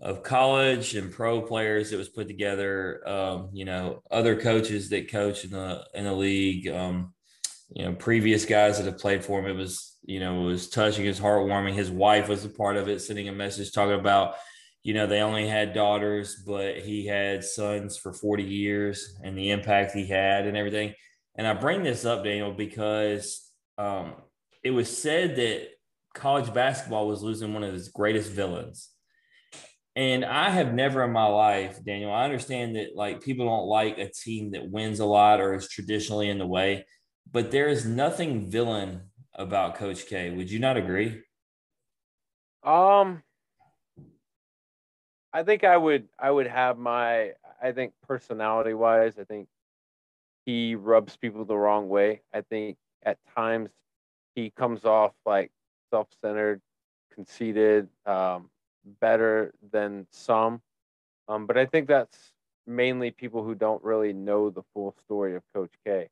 of 0.00 0.22
college 0.22 0.94
and 0.94 1.12
pro 1.12 1.42
players 1.42 1.90
that 1.90 1.98
was 1.98 2.08
put 2.08 2.26
together. 2.26 3.06
Um, 3.06 3.50
you 3.52 3.66
know, 3.66 4.02
other 4.10 4.40
coaches 4.40 4.88
that 4.88 5.10
coach 5.10 5.44
in 5.44 5.50
the 5.50 5.86
in 5.94 6.04
the 6.04 6.14
league. 6.14 6.66
Um, 6.68 7.12
you 7.72 7.84
know, 7.84 7.92
previous 7.92 8.46
guys 8.46 8.78
that 8.78 8.86
have 8.86 8.98
played 8.98 9.24
for 9.24 9.38
him. 9.38 9.46
It 9.46 9.60
was 9.60 9.89
you 10.02 10.20
know, 10.20 10.42
it 10.42 10.46
was 10.46 10.68
touching, 10.68 11.04
his 11.04 11.20
heartwarming. 11.20 11.74
His 11.74 11.90
wife 11.90 12.28
was 12.28 12.44
a 12.44 12.48
part 12.48 12.76
of 12.76 12.88
it, 12.88 13.00
sending 13.00 13.28
a 13.28 13.32
message 13.32 13.72
talking 13.72 13.98
about, 13.98 14.34
you 14.82 14.94
know, 14.94 15.06
they 15.06 15.20
only 15.20 15.46
had 15.46 15.74
daughters, 15.74 16.42
but 16.46 16.78
he 16.78 17.06
had 17.06 17.44
sons 17.44 17.96
for 17.96 18.12
40 18.12 18.42
years 18.42 19.18
and 19.22 19.36
the 19.36 19.50
impact 19.50 19.92
he 19.92 20.06
had 20.06 20.46
and 20.46 20.56
everything. 20.56 20.94
And 21.36 21.46
I 21.46 21.52
bring 21.54 21.82
this 21.82 22.04
up, 22.04 22.24
Daniel, 22.24 22.52
because 22.52 23.46
um, 23.78 24.14
it 24.64 24.70
was 24.70 24.96
said 24.96 25.36
that 25.36 25.68
college 26.14 26.52
basketball 26.52 27.06
was 27.06 27.22
losing 27.22 27.54
one 27.54 27.62
of 27.62 27.74
its 27.74 27.88
greatest 27.88 28.30
villains. 28.30 28.90
And 29.96 30.24
I 30.24 30.50
have 30.50 30.72
never 30.72 31.04
in 31.04 31.12
my 31.12 31.26
life, 31.26 31.84
Daniel, 31.84 32.12
I 32.12 32.24
understand 32.24 32.76
that 32.76 32.94
like 32.94 33.22
people 33.22 33.46
don't 33.46 33.66
like 33.66 33.98
a 33.98 34.10
team 34.10 34.52
that 34.52 34.70
wins 34.70 35.00
a 35.00 35.04
lot 35.04 35.40
or 35.40 35.54
is 35.54 35.68
traditionally 35.68 36.30
in 36.30 36.38
the 36.38 36.46
way, 36.46 36.86
but 37.30 37.50
there 37.50 37.68
is 37.68 37.84
nothing 37.84 38.50
villain 38.50 39.09
about 39.34 39.76
Coach 39.76 40.06
K. 40.06 40.30
Would 40.30 40.50
you 40.50 40.58
not 40.58 40.76
agree? 40.76 41.22
Um, 42.62 43.22
I 45.32 45.42
think 45.42 45.64
I 45.64 45.76
would 45.76 46.08
I 46.18 46.30
would 46.30 46.46
have 46.46 46.78
my 46.78 47.32
I 47.62 47.72
think 47.72 47.92
personality 48.06 48.74
wise, 48.74 49.18
I 49.18 49.24
think 49.24 49.48
he 50.46 50.74
rubs 50.74 51.16
people 51.16 51.44
the 51.44 51.56
wrong 51.56 51.88
way. 51.88 52.22
I 52.32 52.40
think 52.42 52.76
at 53.02 53.18
times 53.36 53.70
he 54.34 54.50
comes 54.50 54.84
off 54.84 55.12
like 55.24 55.50
self 55.90 56.08
centered, 56.22 56.60
conceited, 57.14 57.88
um, 58.06 58.50
better 59.00 59.52
than 59.72 60.06
some. 60.10 60.62
Um, 61.28 61.46
but 61.46 61.56
I 61.56 61.66
think 61.66 61.86
that's 61.86 62.32
mainly 62.66 63.10
people 63.10 63.44
who 63.44 63.54
don't 63.54 63.82
really 63.84 64.12
know 64.12 64.50
the 64.50 64.62
full 64.74 64.94
story 64.98 65.36
of 65.36 65.42
Coach 65.54 65.72
K. 65.84 66.08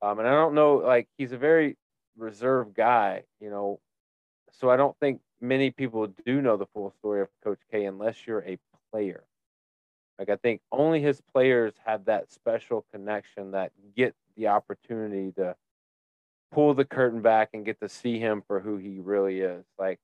Um, 0.00 0.18
and 0.18 0.26
I 0.26 0.32
don't 0.32 0.54
know, 0.54 0.76
like 0.76 1.08
he's 1.18 1.32
a 1.32 1.38
very 1.38 1.76
reserved 2.16 2.74
guy, 2.74 3.24
you 3.40 3.50
know. 3.50 3.80
So 4.52 4.70
I 4.70 4.76
don't 4.76 4.96
think 5.00 5.20
many 5.40 5.70
people 5.70 6.08
do 6.26 6.40
know 6.40 6.56
the 6.56 6.66
full 6.66 6.92
story 6.98 7.22
of 7.22 7.28
Coach 7.42 7.60
K 7.70 7.84
unless 7.84 8.26
you're 8.26 8.44
a 8.44 8.58
player. 8.92 9.24
Like 10.18 10.28
I 10.28 10.36
think 10.36 10.60
only 10.70 11.00
his 11.00 11.20
players 11.32 11.74
have 11.84 12.04
that 12.04 12.30
special 12.30 12.84
connection 12.92 13.52
that 13.52 13.72
get 13.96 14.14
the 14.36 14.48
opportunity 14.48 15.32
to 15.32 15.56
pull 16.52 16.74
the 16.74 16.84
curtain 16.84 17.22
back 17.22 17.50
and 17.54 17.64
get 17.64 17.80
to 17.80 17.88
see 17.88 18.18
him 18.18 18.42
for 18.46 18.60
who 18.60 18.76
he 18.76 19.00
really 19.00 19.40
is. 19.40 19.64
Like 19.78 19.98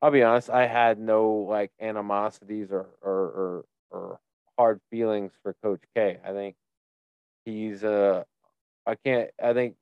I'll 0.00 0.10
be 0.10 0.22
honest, 0.22 0.48
I 0.48 0.66
had 0.66 0.98
no 0.98 1.30
like 1.48 1.72
animosities 1.80 2.70
or 2.70 2.86
or 3.02 3.12
or, 3.12 3.64
or 3.90 4.20
hard 4.56 4.80
feelings 4.90 5.32
for 5.42 5.54
Coach 5.62 5.82
K. 5.94 6.18
I 6.24 6.32
think 6.32 6.56
he's 7.44 7.84
uh 7.84 8.24
I 8.86 8.94
can't 8.94 9.30
I 9.42 9.52
think 9.52 9.74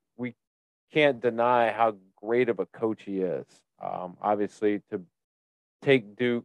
can't 0.92 1.20
deny 1.20 1.70
how 1.72 1.96
great 2.16 2.48
of 2.48 2.58
a 2.58 2.66
coach 2.66 3.02
he 3.04 3.20
is. 3.20 3.46
Um, 3.82 4.16
obviously, 4.20 4.82
to 4.90 5.02
take 5.82 6.16
Duke 6.16 6.44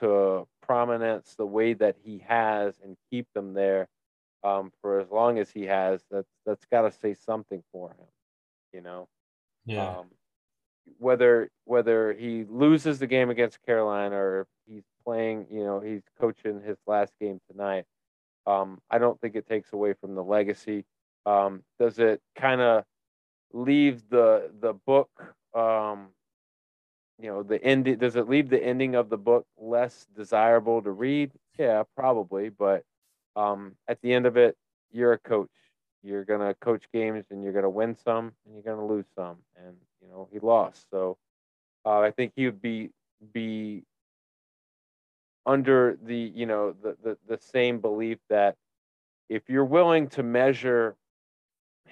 to 0.00 0.46
prominence 0.62 1.34
the 1.36 1.46
way 1.46 1.74
that 1.74 1.96
he 2.02 2.24
has 2.26 2.74
and 2.82 2.96
keep 3.10 3.26
them 3.34 3.54
there 3.54 3.88
um, 4.44 4.72
for 4.80 5.00
as 5.00 5.10
long 5.10 5.38
as 5.38 5.50
he 5.50 5.64
has, 5.64 6.00
that's 6.10 6.30
that's 6.44 6.64
got 6.66 6.82
to 6.82 6.92
say 6.92 7.14
something 7.14 7.62
for 7.72 7.90
him, 7.90 8.06
you 8.72 8.80
know. 8.80 9.08
Yeah. 9.64 9.98
Um, 9.98 10.06
whether 10.98 11.48
whether 11.64 12.12
he 12.12 12.44
loses 12.48 12.98
the 12.98 13.06
game 13.06 13.30
against 13.30 13.62
Carolina 13.64 14.16
or 14.16 14.46
he's 14.66 14.82
playing, 15.04 15.46
you 15.50 15.64
know, 15.64 15.80
he's 15.80 16.02
coaching 16.20 16.60
his 16.60 16.78
last 16.86 17.12
game 17.20 17.40
tonight. 17.50 17.84
Um, 18.46 18.80
I 18.90 18.98
don't 18.98 19.20
think 19.20 19.36
it 19.36 19.46
takes 19.46 19.72
away 19.72 19.94
from 20.00 20.14
the 20.14 20.24
legacy. 20.24 20.84
Um, 21.24 21.62
does 21.78 22.00
it 22.00 22.20
kind 22.36 22.60
of 22.60 22.84
leave 23.54 24.08
the 24.08 24.50
the 24.60 24.72
book 24.72 25.10
um, 25.54 26.08
you 27.18 27.28
know 27.28 27.42
the 27.42 27.62
ending 27.62 27.98
does 27.98 28.16
it 28.16 28.28
leave 28.28 28.48
the 28.48 28.62
ending 28.62 28.94
of 28.94 29.08
the 29.10 29.18
book 29.18 29.46
less 29.58 30.06
desirable 30.16 30.82
to 30.82 30.90
read? 30.90 31.32
Yeah 31.58 31.82
probably 31.96 32.48
but 32.48 32.84
um, 33.36 33.76
at 33.88 34.00
the 34.02 34.12
end 34.12 34.26
of 34.26 34.36
it 34.36 34.56
you're 34.92 35.12
a 35.12 35.18
coach. 35.18 35.48
You're 36.02 36.24
gonna 36.24 36.54
coach 36.54 36.84
games 36.92 37.26
and 37.30 37.42
you're 37.44 37.52
gonna 37.52 37.70
win 37.70 37.96
some 37.96 38.32
and 38.44 38.54
you're 38.54 38.62
gonna 38.62 38.86
lose 38.86 39.06
some. 39.14 39.38
And 39.56 39.76
you 40.00 40.08
know 40.08 40.28
he 40.32 40.38
lost. 40.40 40.86
So 40.90 41.16
uh, 41.84 42.00
i 42.00 42.10
think 42.10 42.32
he 42.36 42.46
would 42.46 42.60
be 42.62 42.90
be 43.32 43.84
under 45.46 45.98
the 46.02 46.32
you 46.34 46.46
know 46.46 46.72
the, 46.82 46.96
the 47.02 47.18
the 47.28 47.38
same 47.38 47.80
belief 47.80 48.18
that 48.28 48.56
if 49.28 49.48
you're 49.48 49.64
willing 49.64 50.08
to 50.08 50.22
measure 50.22 50.96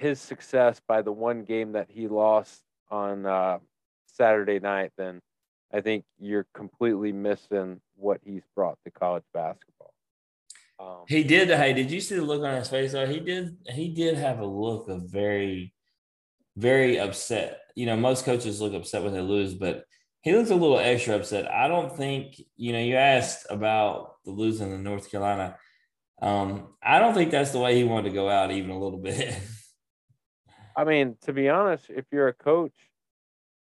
his 0.01 0.19
success 0.19 0.81
by 0.89 1.03
the 1.03 1.13
one 1.13 1.45
game 1.45 1.73
that 1.73 1.89
he 1.91 2.09
lost 2.09 2.63
on 2.91 3.27
uh, 3.27 3.59
Saturday 4.07 4.59
night, 4.59 4.93
then 4.97 5.21
I 5.73 5.83
think 5.83 6.05
you're 6.19 6.47
completely 6.55 7.13
missing 7.13 7.81
what 7.97 8.21
he's 8.25 8.43
brought 8.57 8.79
to 8.85 8.91
college 8.91 9.25
basketball. 9.35 9.93
Um, 10.79 11.05
he 11.07 11.23
did. 11.23 11.51
Hey, 11.51 11.75
did 11.75 11.91
you 11.91 12.01
see 12.01 12.17
the 12.17 12.23
look 12.23 12.43
on 12.43 12.57
his 12.57 12.71
face? 12.71 12.93
Though 12.93 13.07
he 13.07 13.21
did. 13.21 13.59
He 13.67 13.89
did 13.89 14.17
have 14.17 14.41
a 14.41 14.47
look 14.47 14.89
of 14.89 15.03
very, 15.11 15.75
very 16.57 16.99
upset. 16.99 17.61
You 17.77 17.85
know, 17.85 17.97
most 17.97 18.25
coaches 18.25 18.61
look 18.61 18.73
upset 18.73 19.03
when 19.03 19.13
they 19.13 19.21
lose, 19.21 19.55
but 19.55 19.85
he 20.23 20.33
looks 20.33 20.51
a 20.51 20.55
little 20.55 20.79
extra 20.79 21.17
upset. 21.17 21.53
I 21.53 21.69
don't 21.69 21.95
think. 21.95 22.41
You 22.57 22.73
know, 22.73 22.81
you 22.81 22.97
asked 22.97 23.47
about 23.51 24.15
the 24.25 24.31
losing 24.31 24.73
in 24.73 24.83
North 24.83 25.11
Carolina. 25.11 25.59
Um, 26.23 26.69
I 26.83 26.99
don't 26.99 27.15
think 27.15 27.31
that's 27.31 27.51
the 27.51 27.59
way 27.59 27.77
he 27.77 27.85
wanted 27.85 28.09
to 28.09 28.15
go 28.15 28.31
out, 28.31 28.51
even 28.51 28.71
a 28.71 28.79
little 28.79 28.99
bit. 28.99 29.39
I 30.77 30.85
mean, 30.85 31.17
to 31.23 31.33
be 31.33 31.49
honest, 31.49 31.87
if 31.89 32.05
you're 32.13 32.29
a 32.29 32.35
coach 32.35 32.73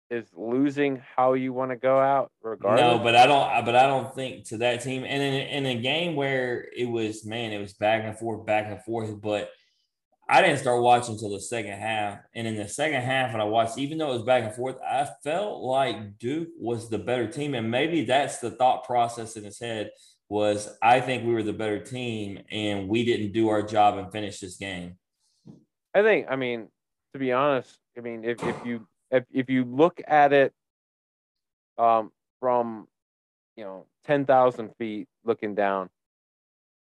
is 0.09 0.27
losing 0.35 1.01
how 1.15 1.33
you 1.33 1.51
want 1.51 1.71
to 1.71 1.75
go 1.75 1.99
out 1.99 2.31
regardless. 2.43 2.81
No, 2.81 3.03
but 3.03 3.15
I 3.15 3.25
don't 3.25 3.65
but 3.65 3.75
I 3.75 3.87
don't 3.87 4.13
think 4.13 4.45
to 4.49 4.57
that 4.57 4.81
team 4.83 5.03
and 5.03 5.21
in, 5.21 5.33
in 5.33 5.65
a 5.65 5.81
game 5.81 6.15
where 6.15 6.67
it 6.75 6.85
was 6.85 7.25
man, 7.25 7.51
it 7.51 7.59
was 7.59 7.73
back 7.73 8.03
and 8.03 8.17
forth, 8.17 8.45
back 8.45 8.67
and 8.67 8.81
forth, 8.83 9.19
but 9.19 9.49
I 10.27 10.41
didn't 10.41 10.57
start 10.57 10.81
watching 10.81 11.13
until 11.13 11.29
the 11.29 11.39
second 11.39 11.73
half. 11.73 12.19
And 12.33 12.47
in 12.47 12.55
the 12.55 12.67
second 12.67 13.01
half, 13.01 13.31
when 13.31 13.41
I 13.41 13.45
watched, 13.45 13.77
even 13.77 13.99
though 13.99 14.09
it 14.09 14.15
was 14.15 14.23
back 14.23 14.43
and 14.43 14.53
forth, 14.53 14.77
I 14.81 15.07
felt 15.23 15.61
like 15.61 16.17
Duke 16.17 16.49
was 16.57 16.89
the 16.89 16.97
better 16.97 17.27
team. 17.27 17.53
And 17.53 17.69
maybe 17.69 18.05
that's 18.05 18.39
the 18.39 18.51
thought 18.51 18.85
process 18.85 19.35
in 19.35 19.43
his 19.43 19.59
head 19.59 19.91
was 20.27 20.75
I 20.81 20.99
think 20.99 21.23
we 21.23 21.33
were 21.33 21.43
the 21.43 21.53
better 21.53 21.79
team 21.79 22.39
and 22.49 22.89
we 22.89 23.05
didn't 23.05 23.33
do 23.33 23.49
our 23.49 23.61
job 23.61 23.97
and 23.97 24.11
finish 24.11 24.39
this 24.39 24.57
game. 24.57 24.97
I 25.93 26.01
think, 26.01 26.25
I 26.27 26.35
mean, 26.35 26.69
to 27.15 27.19
be 27.19 27.31
honest, 27.31 27.79
I 27.97 28.01
mean, 28.01 28.25
if, 28.25 28.43
if 28.43 28.57
you 28.65 28.85
if 29.09 29.23
if 29.31 29.49
you 29.49 29.63
look 29.63 30.01
at 30.05 30.33
it 30.33 30.51
um, 31.77 32.11
from 32.41 32.89
you 33.55 33.63
know 33.63 33.85
ten 34.03 34.25
thousand 34.25 34.75
feet 34.77 35.07
looking 35.23 35.55
down, 35.55 35.89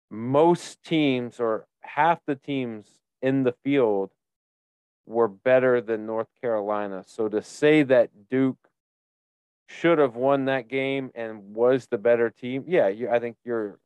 most 0.09 0.81
teams 0.83 1.39
or 1.39 1.67
half 1.81 2.19
the 2.25 2.33
teams 2.33 2.87
in 3.21 3.43
the 3.43 3.53
field 3.63 4.09
were 5.05 5.27
better 5.27 5.81
than 5.81 6.07
North 6.07 6.29
Carolina. 6.41 7.03
So 7.05 7.29
to 7.29 7.43
say 7.43 7.83
that 7.83 8.09
Duke 8.31 8.57
should 9.67 9.99
have 9.99 10.15
won 10.15 10.45
that 10.45 10.67
game 10.67 11.11
and 11.13 11.53
was 11.53 11.85
the 11.91 11.99
better 11.99 12.31
team, 12.31 12.63
yeah, 12.65 12.87
you, 12.87 13.07
I 13.07 13.19
think 13.19 13.37
you're 13.45 13.77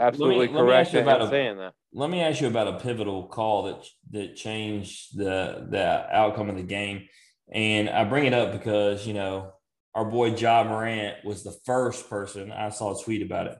absolutely 0.00 0.46
me, 0.46 0.52
correct 0.54 0.94
in 0.94 1.04
saying 1.28 1.56
that. 1.56 1.74
Let 1.96 2.10
me 2.10 2.20
ask 2.20 2.42
you 2.42 2.46
about 2.46 2.68
a 2.68 2.78
pivotal 2.78 3.26
call 3.26 3.62
that 3.62 3.86
that 4.10 4.36
changed 4.36 5.16
the 5.16 5.66
the 5.70 6.14
outcome 6.14 6.50
of 6.50 6.56
the 6.56 6.62
game. 6.62 7.08
And 7.50 7.88
I 7.88 8.04
bring 8.04 8.26
it 8.26 8.34
up 8.34 8.52
because, 8.52 9.06
you 9.06 9.14
know, 9.14 9.52
our 9.94 10.04
boy 10.04 10.34
Ja 10.34 10.62
Morant 10.62 11.24
was 11.24 11.42
the 11.42 11.56
first 11.64 12.10
person 12.10 12.52
I 12.52 12.68
saw 12.68 12.92
tweet 13.02 13.22
about 13.22 13.46
it. 13.46 13.58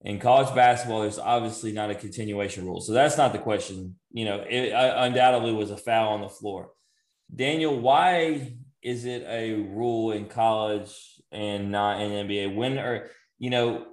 In 0.00 0.18
college 0.18 0.54
basketball, 0.54 1.02
there's 1.02 1.18
obviously 1.18 1.72
not 1.72 1.90
a 1.90 1.94
continuation 1.94 2.64
rule. 2.64 2.80
So 2.80 2.94
that's 2.94 3.18
not 3.18 3.34
the 3.34 3.38
question. 3.40 3.96
You 4.10 4.24
know, 4.24 4.42
it 4.48 4.72
undoubtedly 4.72 5.52
was 5.52 5.70
a 5.70 5.76
foul 5.76 6.14
on 6.14 6.22
the 6.22 6.30
floor. 6.30 6.70
Daniel, 7.34 7.78
why 7.78 8.54
is 8.80 9.04
it 9.04 9.22
a 9.28 9.52
rule 9.52 10.12
in 10.12 10.28
college 10.28 10.94
and 11.30 11.70
not 11.70 12.00
in 12.00 12.26
NBA? 12.26 12.54
When 12.54 12.78
are, 12.78 13.10
you 13.38 13.50
know, 13.50 13.84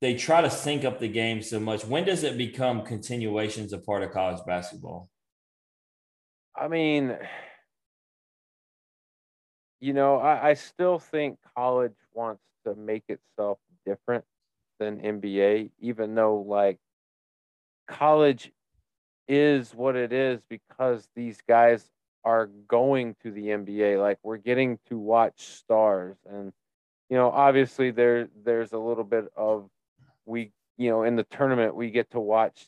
they 0.00 0.14
try 0.14 0.40
to 0.40 0.50
sync 0.50 0.84
up 0.84 1.00
the 1.00 1.08
game 1.08 1.42
so 1.42 1.58
much. 1.58 1.84
When 1.84 2.04
does 2.04 2.22
it 2.22 2.36
become 2.36 2.82
continuations 2.82 3.72
a 3.72 3.78
part 3.78 4.02
of 4.02 4.12
college 4.12 4.44
basketball? 4.46 5.08
I 6.54 6.68
mean, 6.68 7.16
you 9.80 9.92
know, 9.92 10.16
I, 10.16 10.50
I 10.50 10.54
still 10.54 10.98
think 10.98 11.38
college 11.56 11.96
wants 12.12 12.42
to 12.64 12.74
make 12.74 13.04
itself 13.08 13.58
different 13.84 14.24
than 14.78 15.00
NBA, 15.00 15.70
even 15.80 16.14
though 16.14 16.40
like 16.40 16.78
college 17.88 18.52
is 19.28 19.74
what 19.74 19.96
it 19.96 20.12
is 20.12 20.40
because 20.48 21.08
these 21.14 21.38
guys 21.48 21.88
are 22.24 22.46
going 22.68 23.16
to 23.22 23.30
the 23.30 23.46
NBA. 23.46 24.00
Like 24.00 24.18
we're 24.22 24.36
getting 24.36 24.78
to 24.88 24.98
watch 24.98 25.40
stars 25.40 26.16
and 26.28 26.52
you 27.08 27.16
know, 27.16 27.30
obviously 27.30 27.92
there 27.92 28.28
there's 28.44 28.72
a 28.72 28.78
little 28.78 29.04
bit 29.04 29.26
of 29.36 29.70
we 30.26 30.52
you 30.76 30.90
know, 30.90 31.02
in 31.02 31.16
the 31.16 31.24
tournament 31.24 31.74
we 31.74 31.90
get 31.90 32.10
to 32.10 32.20
watch 32.20 32.66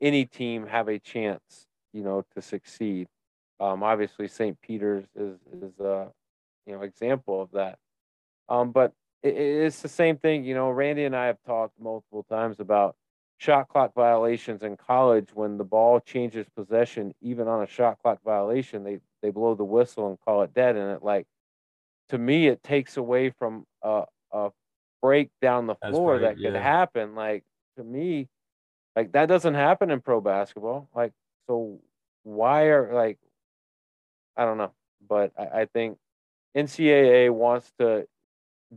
any 0.00 0.24
team 0.24 0.66
have 0.66 0.88
a 0.88 0.98
chance, 0.98 1.66
you 1.92 2.02
know, 2.02 2.24
to 2.34 2.42
succeed. 2.42 3.08
Um, 3.60 3.82
obviously 3.82 4.28
St. 4.28 4.60
Peter's 4.60 5.04
is 5.14 5.38
is 5.52 5.78
a 5.80 6.08
you 6.66 6.74
know 6.74 6.82
example 6.82 7.42
of 7.42 7.50
that. 7.52 7.78
Um, 8.48 8.72
but 8.72 8.92
it, 9.22 9.34
it's 9.36 9.82
the 9.82 9.88
same 9.88 10.16
thing. 10.16 10.44
You 10.44 10.54
know, 10.54 10.70
Randy 10.70 11.04
and 11.04 11.16
I 11.16 11.26
have 11.26 11.38
talked 11.46 11.80
multiple 11.80 12.24
times 12.24 12.60
about 12.60 12.96
shot 13.38 13.68
clock 13.68 13.94
violations 13.94 14.62
in 14.62 14.76
college. 14.76 15.28
When 15.34 15.58
the 15.58 15.64
ball 15.64 16.00
changes 16.00 16.46
possession, 16.54 17.14
even 17.20 17.48
on 17.48 17.62
a 17.62 17.66
shot 17.66 17.98
clock 18.02 18.18
violation, 18.24 18.84
they 18.84 19.00
they 19.22 19.30
blow 19.30 19.54
the 19.54 19.64
whistle 19.64 20.08
and 20.08 20.20
call 20.20 20.42
it 20.42 20.54
dead. 20.54 20.76
And 20.76 20.90
it 20.90 21.02
like 21.02 21.26
to 22.10 22.18
me, 22.18 22.48
it 22.48 22.62
takes 22.62 22.96
away 22.96 23.30
from 23.30 23.66
a, 23.82 24.04
a 24.32 24.50
break 25.04 25.28
down 25.42 25.66
the 25.66 25.74
floor 25.74 26.20
that 26.20 26.36
could 26.36 26.54
yeah. 26.54 26.62
happen. 26.62 27.14
Like 27.14 27.44
to 27.76 27.84
me, 27.84 28.26
like 28.96 29.12
that 29.12 29.26
doesn't 29.26 29.52
happen 29.52 29.90
in 29.90 30.00
pro 30.00 30.22
basketball. 30.22 30.88
Like 30.94 31.12
so, 31.46 31.78
why 32.22 32.68
are 32.68 32.94
like 32.94 33.18
I 34.34 34.46
don't 34.46 34.56
know, 34.56 34.72
but 35.06 35.32
I, 35.38 35.60
I 35.60 35.64
think 35.66 35.98
NCAA 36.56 37.30
wants 37.30 37.70
to 37.78 38.06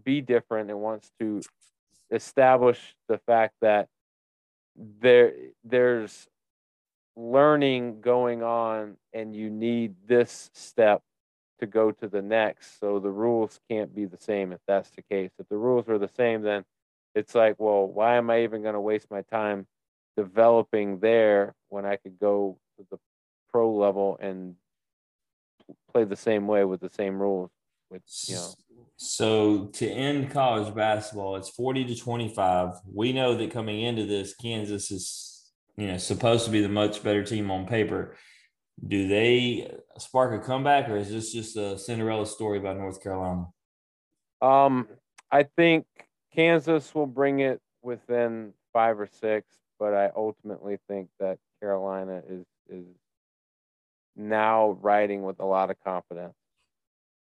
be 0.04 0.20
different 0.20 0.70
and 0.70 0.82
wants 0.82 1.10
to 1.22 1.42
establish 2.12 2.94
the 3.08 3.20
fact 3.20 3.54
that 3.62 3.88
there 5.00 5.32
there's 5.64 6.28
learning 7.16 8.02
going 8.02 8.44
on 8.44 8.98
and 9.14 9.34
you 9.34 9.50
need 9.50 9.96
this 10.06 10.52
step 10.54 11.02
to 11.60 11.66
go 11.66 11.92
to 11.92 12.08
the 12.08 12.22
next 12.22 12.80
so 12.80 13.00
the 13.00 13.10
rules 13.10 13.60
can't 13.70 13.96
be 13.96 14.06
the 14.06 14.18
same 14.20 14.52
if 14.52 14.60
that's 14.68 14.90
the 14.92 15.02
case 15.02 15.32
if 15.40 15.48
the 15.50 15.58
rules 15.58 15.88
are 15.88 15.98
the 15.98 16.10
same 16.16 16.42
then 16.42 16.64
it's 17.16 17.36
like 17.36 17.56
well 17.58 17.88
why 17.88 18.16
am 18.16 18.30
i 18.30 18.44
even 18.44 18.62
going 18.62 18.74
to 18.74 18.82
waste 18.82 19.10
my 19.10 19.22
time 19.24 19.66
developing 20.16 21.00
there 21.00 21.54
when 21.70 21.86
i 21.86 21.96
could 21.96 22.20
go 22.20 22.58
to 22.78 22.86
the 22.92 22.98
pro 23.52 23.74
level 23.74 24.18
and 24.22 24.56
play 25.92 26.04
the 26.04 26.16
same 26.16 26.48
way 26.48 26.64
with 26.64 26.80
the 26.80 26.90
same 26.90 27.20
rules 27.20 27.50
you 28.28 28.36
know 28.36 28.54
so 28.98 29.68
to 29.74 29.88
end 29.88 30.32
college 30.32 30.74
basketball, 30.74 31.36
it's 31.36 31.50
40 31.50 31.86
to 31.86 31.96
25. 31.96 32.74
We 32.92 33.14
know 33.14 33.36
that 33.36 33.52
coming 33.52 33.82
into 33.82 34.06
this, 34.06 34.34
Kansas 34.34 34.90
is, 34.90 35.52
you 35.78 35.88
know, 35.88 35.98
supposed 35.98 36.46
to 36.46 36.52
be 36.52 36.62
the 36.62 36.70
much 36.70 37.04
better 37.04 37.24
team 37.24 37.52
on 37.52 37.68
paper. 37.68 38.16
Do 38.86 39.08
they 39.08 39.72
spark 39.98 40.40
a 40.40 40.46
comeback 40.46 40.90
or 40.90 40.98
is 40.98 41.10
this 41.10 41.32
just 41.34 41.58
a 41.58 41.78
Cinderella 41.78 42.26
story 42.26 42.60
about 42.60 42.78
North 42.78 43.02
Carolina? 43.02 43.48
Um, 44.42 44.88
I 45.32 45.44
think 45.44 45.86
Kansas 46.34 46.94
will 46.94 47.08
bring 47.08 47.40
it 47.40 47.60
within 47.82 48.54
five 48.74 49.00
or 49.00 49.08
six, 49.08 49.48
but 49.80 49.94
I 49.94 50.12
ultimately 50.16 50.78
think 50.88 51.10
that 51.20 51.40
Carolina 51.60 52.22
is 52.28 52.46
is 52.70 52.86
now 54.16 54.72
riding 54.82 55.24
with 55.24 55.40
a 55.40 55.46
lot 55.46 55.72
of 55.72 55.78
confidence. 55.84 56.36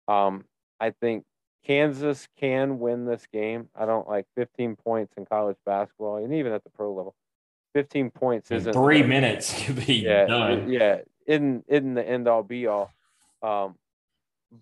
Um, 0.09 0.45
I 0.81 0.91
think 0.91 1.25
Kansas 1.65 2.29
can 2.39 2.79
win 2.79 3.07
this 3.07 3.27
game. 3.33 3.69
I 3.75 3.87
don't 3.87 4.09
like 4.09 4.27
15 4.37 4.77
points 4.77 5.15
in 5.17 5.27
college 5.27 5.57
basketball 5.65 6.17
and 6.17 6.35
even 6.35 6.53
at 6.53 6.65
the 6.65 6.71
pro 6.71 6.93
level. 6.93 7.15
15 7.75 8.11
points 8.11 8.51
isn't 8.51 8.73
three 8.73 9.03
minutes 9.03 9.63
could 9.65 9.87
be 9.87 9.95
yeah, 9.95 10.27
done. 10.27 10.71
yeah, 10.71 10.99
isn't 11.27 11.65
isn't 11.69 11.95
the 11.95 12.07
end 12.07 12.29
all 12.29 12.43
be 12.43 12.67
all. 12.67 12.93
Um, 13.43 13.77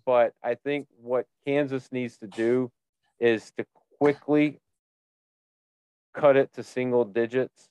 but 0.05 0.33
I 0.43 0.55
think 0.55 0.87
what 1.01 1.25
Kansas 1.45 1.91
needs 1.91 2.17
to 2.17 2.27
do 2.27 2.71
is 3.19 3.51
to 3.57 3.65
quickly 3.99 4.59
cut 6.13 6.35
it 6.35 6.53
to 6.53 6.63
single 6.63 7.05
digits 7.05 7.69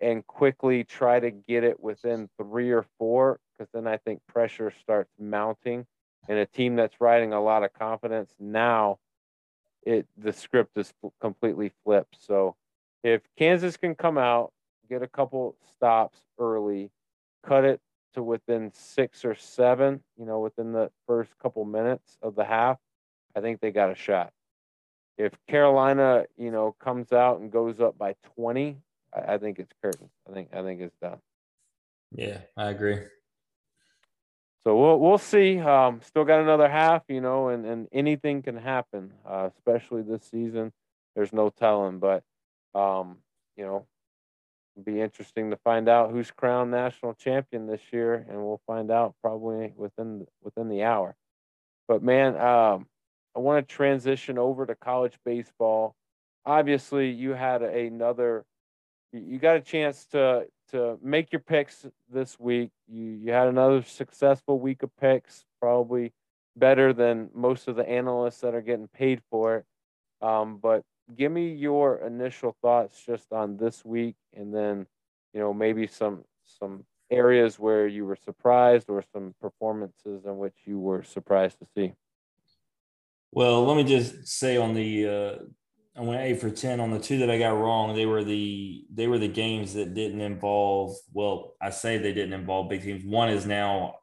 and 0.00 0.26
quickly 0.26 0.84
try 0.84 1.20
to 1.20 1.30
get 1.30 1.64
it 1.64 1.80
within 1.80 2.28
three 2.40 2.70
or 2.70 2.84
four, 2.98 3.40
because 3.52 3.70
then 3.72 3.86
I 3.86 3.96
think 3.96 4.20
pressure 4.26 4.72
starts 4.80 5.10
mounting. 5.18 5.86
And 6.28 6.38
a 6.38 6.46
team 6.46 6.76
that's 6.76 7.00
riding 7.00 7.32
a 7.32 7.42
lot 7.42 7.64
of 7.64 7.72
confidence 7.72 8.34
now, 8.38 8.98
it 9.82 10.06
the 10.16 10.32
script 10.32 10.76
is 10.76 10.92
completely 11.20 11.72
flipped. 11.84 12.16
So 12.20 12.54
if 13.02 13.22
Kansas 13.36 13.76
can 13.76 13.94
come 13.94 14.18
out, 14.18 14.52
get 14.88 15.02
a 15.02 15.08
couple 15.08 15.56
stops 15.76 16.18
early, 16.38 16.90
cut 17.46 17.64
it 17.64 17.80
to 18.14 18.22
within 18.22 18.72
six 18.74 19.24
or 19.24 19.34
seven, 19.34 20.02
you 20.18 20.24
know, 20.24 20.40
within 20.40 20.72
the 20.72 20.90
first 21.06 21.30
couple 21.38 21.64
minutes 21.64 22.16
of 22.22 22.34
the 22.34 22.44
half, 22.44 22.78
I 23.36 23.40
think 23.40 23.60
they 23.60 23.70
got 23.70 23.90
a 23.90 23.94
shot. 23.94 24.32
If 25.16 25.32
Carolina, 25.46 26.26
you 26.36 26.50
know, 26.50 26.74
comes 26.80 27.12
out 27.12 27.40
and 27.40 27.50
goes 27.50 27.80
up 27.80 27.98
by 27.98 28.14
20, 28.36 28.78
I, 29.14 29.34
I 29.34 29.38
think 29.38 29.58
it's 29.58 29.72
curtains. 29.82 30.10
I 30.28 30.32
think 30.32 30.48
I 30.54 30.62
think 30.62 30.80
it's 30.80 30.96
done. 31.02 31.18
Yeah, 32.12 32.38
I 32.56 32.70
agree. 32.70 32.98
So 34.64 34.76
we'll 34.76 34.98
we'll 34.98 35.18
see. 35.18 35.58
Um, 35.58 36.00
still 36.04 36.24
got 36.24 36.40
another 36.40 36.68
half, 36.68 37.02
you 37.08 37.20
know, 37.20 37.48
and, 37.48 37.64
and 37.64 37.88
anything 37.92 38.42
can 38.42 38.56
happen, 38.56 39.12
uh, 39.26 39.48
especially 39.54 40.02
this 40.02 40.24
season. 40.30 40.72
There's 41.14 41.32
no 41.32 41.50
telling, 41.50 41.98
but 41.98 42.22
um, 42.74 43.18
you 43.56 43.64
know, 43.64 43.86
be 44.84 45.00
interesting 45.00 45.50
to 45.50 45.56
find 45.56 45.88
out 45.88 46.10
who's 46.10 46.30
crowned 46.30 46.70
national 46.70 47.14
champion 47.14 47.66
this 47.66 47.80
year, 47.92 48.26
and 48.28 48.38
we'll 48.38 48.60
find 48.66 48.90
out 48.90 49.14
probably 49.22 49.72
within 49.76 50.26
within 50.42 50.68
the 50.68 50.82
hour. 50.82 51.16
But 51.86 52.02
man, 52.02 52.36
um, 52.36 52.86
I 53.34 53.40
want 53.40 53.66
to 53.66 53.74
transition 53.74 54.38
over 54.38 54.66
to 54.66 54.74
college 54.74 55.18
baseball. 55.24 55.94
Obviously, 56.44 57.10
you 57.10 57.30
had 57.30 57.62
another. 57.62 58.44
You 59.12 59.38
got 59.38 59.56
a 59.56 59.60
chance 59.60 60.06
to 60.12 60.46
to 60.70 60.98
make 61.02 61.32
your 61.32 61.40
picks 61.40 61.86
this 62.10 62.38
week. 62.38 62.70
You 62.88 63.04
you 63.04 63.32
had 63.32 63.48
another 63.48 63.82
successful 63.82 64.60
week 64.60 64.82
of 64.82 64.90
picks, 65.00 65.44
probably 65.60 66.12
better 66.56 66.92
than 66.92 67.30
most 67.34 67.68
of 67.68 67.76
the 67.76 67.88
analysts 67.88 68.40
that 68.40 68.54
are 68.54 68.60
getting 68.60 68.88
paid 68.88 69.22
for 69.30 69.56
it. 69.56 69.64
Um, 70.20 70.58
but 70.58 70.82
give 71.16 71.32
me 71.32 71.52
your 71.52 71.98
initial 71.98 72.56
thoughts 72.62 73.02
just 73.04 73.32
on 73.32 73.56
this 73.56 73.84
week, 73.84 74.16
and 74.34 74.54
then 74.54 74.86
you 75.32 75.40
know 75.40 75.52
maybe 75.52 75.86
some 75.86 76.24
some 76.44 76.84
areas 77.10 77.58
where 77.58 77.86
you 77.86 78.04
were 78.04 78.16
surprised 78.16 78.88
or 78.88 79.02
some 79.12 79.34
performances 79.40 80.24
in 80.24 80.38
which 80.38 80.56
you 80.64 80.78
were 80.78 81.02
surprised 81.02 81.58
to 81.58 81.66
see. 81.74 81.92
Well, 83.32 83.64
let 83.64 83.76
me 83.76 83.84
just 83.84 84.26
say 84.26 84.56
on 84.56 84.74
the 84.74 85.08
uh, 85.08 85.34
I 85.96 86.02
went 86.02 86.22
eight 86.22 86.40
for 86.40 86.50
ten 86.50 86.80
on 86.80 86.90
the 86.90 87.00
two 87.00 87.18
that 87.18 87.30
I 87.30 87.38
got 87.38 87.58
wrong. 87.58 87.94
They 87.94 88.06
were 88.06 88.24
the 88.24 88.84
they 88.92 89.06
were 89.06 89.18
the 89.18 89.28
games 89.28 89.74
that 89.74 89.94
didn't 89.94 90.20
involve. 90.20 90.96
Well, 91.12 91.54
I 91.60 91.70
say 91.70 91.98
they 91.98 92.12
didn't 92.12 92.34
involve 92.34 92.68
big 92.68 92.82
teams. 92.82 93.04
One 93.04 93.30
is 93.30 93.46
now 93.46 93.96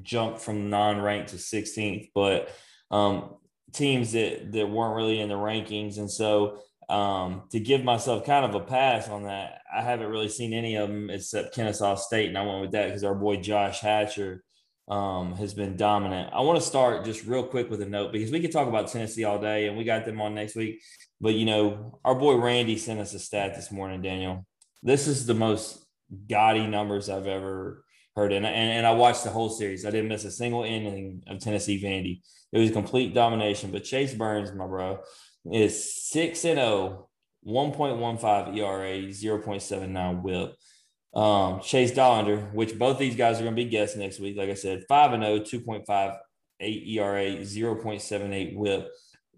jumped 0.00 0.40
from 0.40 0.70
non-ranked 0.70 1.30
to 1.30 1.36
16th, 1.36 2.10
but 2.14 2.48
um, 2.90 3.34
teams 3.72 4.12
that 4.12 4.52
that 4.52 4.68
weren't 4.68 4.96
really 4.96 5.20
in 5.20 5.28
the 5.28 5.34
rankings, 5.34 5.98
and 5.98 6.10
so 6.10 6.58
um, 6.88 7.44
to 7.50 7.60
give 7.60 7.84
myself 7.84 8.24
kind 8.24 8.44
of 8.44 8.54
a 8.54 8.64
pass 8.64 9.08
on 9.08 9.24
that, 9.24 9.60
I 9.74 9.82
haven't 9.82 10.10
really 10.10 10.28
seen 10.28 10.52
any 10.52 10.76
of 10.76 10.88
them 10.88 11.10
except 11.10 11.54
Kennesaw 11.54 11.96
State, 11.96 12.28
and 12.28 12.38
I 12.38 12.44
went 12.46 12.60
with 12.60 12.72
that 12.72 12.86
because 12.86 13.04
our 13.04 13.14
boy 13.14 13.36
Josh 13.36 13.80
Hatcher 13.80 14.42
um, 14.88 15.34
has 15.34 15.54
been 15.54 15.76
dominant. 15.76 16.32
I 16.32 16.40
want 16.40 16.60
to 16.60 16.66
start 16.66 17.04
just 17.04 17.24
real 17.24 17.44
quick 17.44 17.70
with 17.70 17.80
a 17.82 17.86
note 17.86 18.12
because 18.12 18.30
we 18.30 18.40
could 18.40 18.52
talk 18.52 18.68
about 18.68 18.88
Tennessee 18.88 19.24
all 19.24 19.40
day 19.40 19.66
and 19.68 19.76
we 19.76 19.84
got 19.84 20.04
them 20.04 20.20
on 20.20 20.34
next 20.34 20.56
week. 20.56 20.82
But, 21.20 21.34
you 21.34 21.46
know, 21.46 22.00
our 22.04 22.14
boy 22.14 22.34
Randy 22.34 22.76
sent 22.76 23.00
us 23.00 23.14
a 23.14 23.18
stat 23.18 23.54
this 23.54 23.70
morning, 23.70 24.02
Daniel. 24.02 24.44
This 24.82 25.06
is 25.06 25.24
the 25.24 25.34
most 25.34 25.86
gaudy 26.28 26.66
numbers 26.66 27.08
I've 27.08 27.28
ever 27.28 27.84
heard. 28.16 28.32
And, 28.32 28.46
and, 28.46 28.54
and 28.54 28.86
I 28.86 28.92
watched 28.92 29.24
the 29.24 29.30
whole 29.30 29.48
series. 29.48 29.84
I 29.84 29.90
didn't 29.90 30.08
miss 30.08 30.24
a 30.24 30.30
single 30.30 30.64
inning 30.64 31.22
of 31.26 31.40
Tennessee 31.40 31.82
Vandy. 31.82 32.20
It 32.52 32.58
was 32.58 32.70
complete 32.70 33.14
domination. 33.14 33.70
But 33.70 33.84
Chase 33.84 34.14
Burns, 34.14 34.52
my 34.52 34.66
bro, 34.66 35.00
is 35.50 35.94
6 36.10 36.44
and 36.44 36.58
oh, 36.58 37.08
0, 37.46 37.72
1.15 37.72 38.56
ERA, 38.56 39.02
0.79 39.08 40.22
whip. 40.22 40.54
Um, 41.14 41.60
Chase 41.60 41.92
Dollander, 41.92 42.52
which 42.54 42.78
both 42.78 42.98
these 42.98 43.16
guys 43.16 43.38
are 43.38 43.42
going 43.42 43.54
to 43.54 43.62
be 43.62 43.68
guests 43.68 43.96
next 43.96 44.18
week. 44.18 44.36
Like 44.36 44.48
I 44.48 44.54
said, 44.54 44.84
5 44.88 45.12
and 45.12 45.22
0, 45.22 45.40
2.58 45.40 46.16
ERA, 46.62 47.24
0.78 47.36 48.56
whip. 48.56 48.88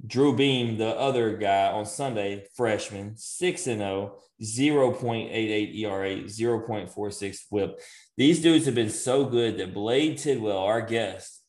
Drew 0.06 0.36
Beam, 0.36 0.76
the 0.76 0.88
other 0.88 1.36
guy 1.36 1.70
on 1.70 1.86
Sunday, 1.86 2.46
freshman, 2.54 3.16
6 3.16 3.66
and 3.66 3.82
oh, 3.82 4.18
0, 4.42 4.92
0.88 4.92 5.78
ERA, 5.78 6.16
0.46 6.24 7.38
whip. 7.50 7.80
These 8.16 8.42
dudes 8.42 8.66
have 8.66 8.74
been 8.74 8.90
so 8.90 9.24
good 9.24 9.58
that 9.58 9.74
Blade 9.74 10.18
Tidwell, 10.18 10.58
our 10.58 10.82
guest, 10.82 11.42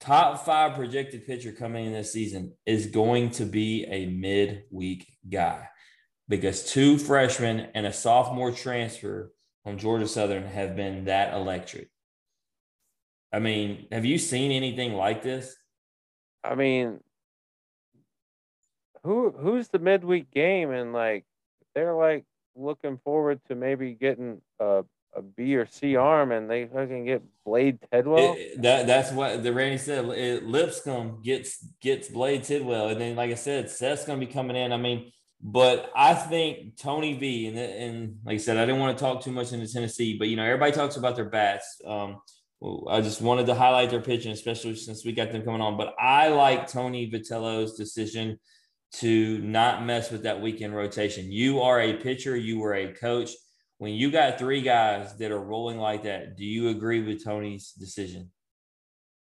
top 0.00 0.44
five 0.44 0.74
projected 0.74 1.26
pitcher 1.26 1.52
coming 1.52 1.86
in 1.86 1.92
this 1.92 2.12
season, 2.12 2.54
is 2.64 2.86
going 2.86 3.30
to 3.30 3.44
be 3.44 3.84
a 3.84 4.06
midweek 4.06 5.06
guy 5.28 5.68
because 6.28 6.64
two 6.64 6.98
freshmen 6.98 7.68
and 7.74 7.86
a 7.86 7.92
sophomore 7.92 8.52
transfer 8.52 9.32
from 9.64 9.78
Georgia 9.78 10.08
Southern 10.08 10.44
have 10.44 10.74
been 10.76 11.04
that 11.04 11.34
electric. 11.34 11.88
I 13.32 13.38
mean, 13.38 13.86
have 13.92 14.04
you 14.04 14.18
seen 14.18 14.50
anything 14.50 14.94
like 14.94 15.22
this? 15.22 15.54
I 16.44 16.54
mean, 16.54 17.00
who 19.04 19.30
who's 19.30 19.68
the 19.68 19.78
midweek 19.78 20.30
game 20.30 20.70
and 20.70 20.92
like 20.92 21.24
they're 21.74 21.94
like 21.94 22.24
looking 22.54 22.98
forward 23.04 23.40
to 23.48 23.54
maybe 23.54 23.94
getting 23.94 24.40
a 24.60 24.84
a 25.14 25.22
B 25.22 25.56
or 25.56 25.66
C 25.66 25.96
arm 25.96 26.32
and 26.32 26.50
they 26.50 26.66
fucking 26.66 27.04
get 27.04 27.22
Blade 27.44 27.78
Tidwell. 27.92 28.34
It- 28.38 28.62
that 28.62 28.86
that's 28.86 29.12
what 29.12 29.42
the 29.42 29.52
Randy 29.52 29.78
said. 29.78 30.06
It, 30.06 30.44
Lipscomb 30.44 31.20
gets 31.22 31.64
gets 31.80 32.08
Blade 32.08 32.44
Tidwell, 32.44 32.88
and 32.88 33.00
then 33.00 33.16
like 33.16 33.30
I 33.30 33.34
said, 33.34 33.70
Seth's 33.70 34.04
to 34.04 34.16
be 34.16 34.26
coming 34.26 34.56
in. 34.56 34.72
I 34.72 34.78
mean, 34.78 35.12
but 35.42 35.90
I 35.94 36.14
think 36.14 36.78
Tony 36.78 37.14
V 37.18 37.48
and 37.48 37.58
and 37.58 38.16
like 38.24 38.34
I 38.34 38.38
said, 38.38 38.56
I 38.56 38.64
didn't 38.64 38.80
want 38.80 38.96
to 38.96 39.04
talk 39.04 39.22
too 39.22 39.32
much 39.32 39.52
into 39.52 39.70
Tennessee, 39.70 40.16
but 40.18 40.28
you 40.28 40.36
know 40.36 40.44
everybody 40.44 40.72
talks 40.72 40.96
about 40.96 41.16
their 41.16 41.28
bats. 41.28 41.80
Um, 41.86 42.20
I 42.88 43.00
just 43.00 43.20
wanted 43.20 43.46
to 43.46 43.54
highlight 43.54 43.90
their 43.90 44.00
pitching, 44.00 44.32
especially 44.32 44.76
since 44.76 45.04
we 45.04 45.12
got 45.12 45.32
them 45.32 45.42
coming 45.42 45.60
on. 45.60 45.76
But 45.76 45.94
I 45.98 46.28
like 46.28 46.68
Tony 46.68 47.10
Vitello's 47.10 47.74
decision 47.74 48.38
to 48.94 49.38
not 49.38 49.84
mess 49.84 50.10
with 50.10 50.24
that 50.24 50.40
weekend 50.40 50.74
rotation. 50.74 51.32
You 51.32 51.60
are 51.60 51.80
a 51.80 51.94
pitcher, 51.94 52.36
you 52.36 52.58
were 52.58 52.74
a 52.74 52.92
coach. 52.92 53.30
When 53.78 53.92
you 53.94 54.10
got 54.10 54.38
three 54.38 54.60
guys 54.62 55.16
that 55.16 55.32
are 55.32 55.42
rolling 55.42 55.78
like 55.78 56.04
that, 56.04 56.36
do 56.36 56.44
you 56.44 56.68
agree 56.68 57.02
with 57.02 57.24
Tony's 57.24 57.72
decision? 57.72 58.30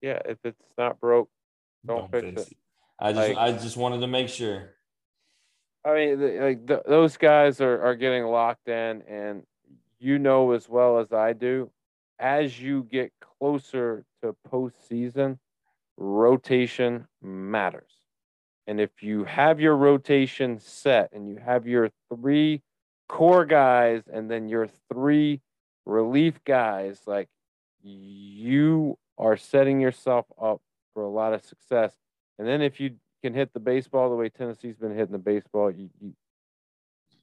yeah, 0.01 0.21
if 0.25 0.39
it's 0.45 0.63
not 0.77 1.01
broke, 1.01 1.29
don't, 1.85 2.11
fix 2.11 2.43
it. 2.43 2.57
I 3.01 3.13
just 3.13 3.29
Like- 3.29 3.37
I 3.37 3.53
just 3.53 3.77
wanted 3.77 4.01
to 4.01 4.07
make 4.07 4.29
sure. 4.29 4.75
I 5.85 5.95
mean, 5.95 6.21
the, 6.21 6.41
like 6.41 6.67
the, 6.67 6.83
those 6.87 7.17
guys 7.17 7.61
are, 7.61 7.81
are 7.83 7.95
getting 7.95 8.25
locked 8.25 8.69
in, 8.69 9.03
and 9.09 9.43
you 9.99 10.19
know 10.19 10.53
as 10.53 10.69
well 10.69 10.99
as 10.99 11.13
I 11.13 11.33
do, 11.33 11.71
as 12.19 12.61
you 12.61 12.85
get 12.85 13.13
closer 13.21 14.05
to 14.23 14.37
postseason, 14.51 15.39
rotation 15.97 17.07
matters. 17.23 17.93
And 18.69 18.83
if 18.83 19.03
you 19.03 19.25
have 19.25 19.61
your 19.61 19.75
rotation 19.75 20.61
set 20.61 21.09
and 21.15 21.27
you 21.27 21.37
have 21.37 21.67
your 21.67 21.89
three 22.15 22.63
core 23.09 23.47
guys 23.47 24.03
and 24.13 24.31
then 24.31 24.51
your 24.51 24.69
three 24.93 25.41
relief 25.87 26.45
guys, 26.45 27.01
like 27.07 27.29
you 27.83 28.99
are 29.17 29.39
setting 29.39 29.81
yourself 29.81 30.27
up 30.39 30.61
for 30.93 31.03
a 31.03 31.09
lot 31.09 31.33
of 31.33 31.43
success. 31.47 31.95
And 32.39 32.47
then 32.47 32.61
if 32.61 32.79
you 32.79 32.97
can 33.23 33.33
hit 33.33 33.55
the 33.55 33.59
baseball 33.59 34.11
the 34.11 34.17
way 34.17 34.29
Tennessee's 34.29 34.77
been 34.77 34.95
hitting 34.95 35.13
the 35.13 35.19
baseball, 35.19 35.71
you, 35.71 35.89
you 35.99 36.13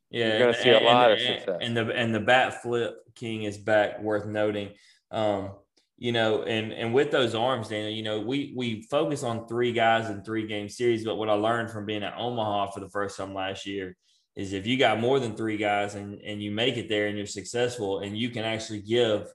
yeah, 0.09 0.29
you're 0.29 0.39
going 0.39 0.53
to 0.55 0.59
see 0.59 0.69
a 0.69 0.77
and, 0.77 0.85
lot 0.85 1.11
and, 1.11 1.21
of 1.21 1.27
success. 1.27 1.59
And 1.61 1.77
the 1.77 1.91
and 1.91 2.13
the 2.13 2.19
bat 2.21 2.63
flip 2.63 2.97
king 3.13 3.43
is 3.43 3.57
back, 3.57 4.01
worth 4.01 4.25
noting. 4.25 4.71
Um, 5.11 5.51
you 5.97 6.11
know, 6.11 6.43
and 6.43 6.73
and 6.73 6.93
with 6.93 7.11
those 7.11 7.35
arms, 7.35 7.69
Daniel, 7.69 7.91
you 7.91 8.03
know, 8.03 8.19
we 8.19 8.53
we 8.55 8.81
focus 8.89 9.23
on 9.23 9.47
three 9.47 9.71
guys 9.71 10.09
in 10.09 10.23
three 10.23 10.45
game 10.45 10.67
series, 10.67 11.05
but 11.05 11.15
what 11.15 11.29
I 11.29 11.33
learned 11.33 11.71
from 11.71 11.85
being 11.85 12.03
at 12.03 12.17
Omaha 12.17 12.71
for 12.71 12.81
the 12.81 12.89
first 12.89 13.17
time 13.17 13.33
last 13.33 13.65
year 13.65 13.95
is 14.35 14.51
if 14.51 14.67
you 14.67 14.77
got 14.77 14.99
more 14.99 15.19
than 15.19 15.35
three 15.35 15.57
guys 15.57 15.95
and 15.95 16.19
and 16.21 16.41
you 16.43 16.51
make 16.51 16.75
it 16.75 16.89
there 16.89 17.07
and 17.07 17.17
you're 17.17 17.25
successful 17.25 17.99
and 17.99 18.17
you 18.17 18.29
can 18.29 18.43
actually 18.43 18.81
give 18.81 19.27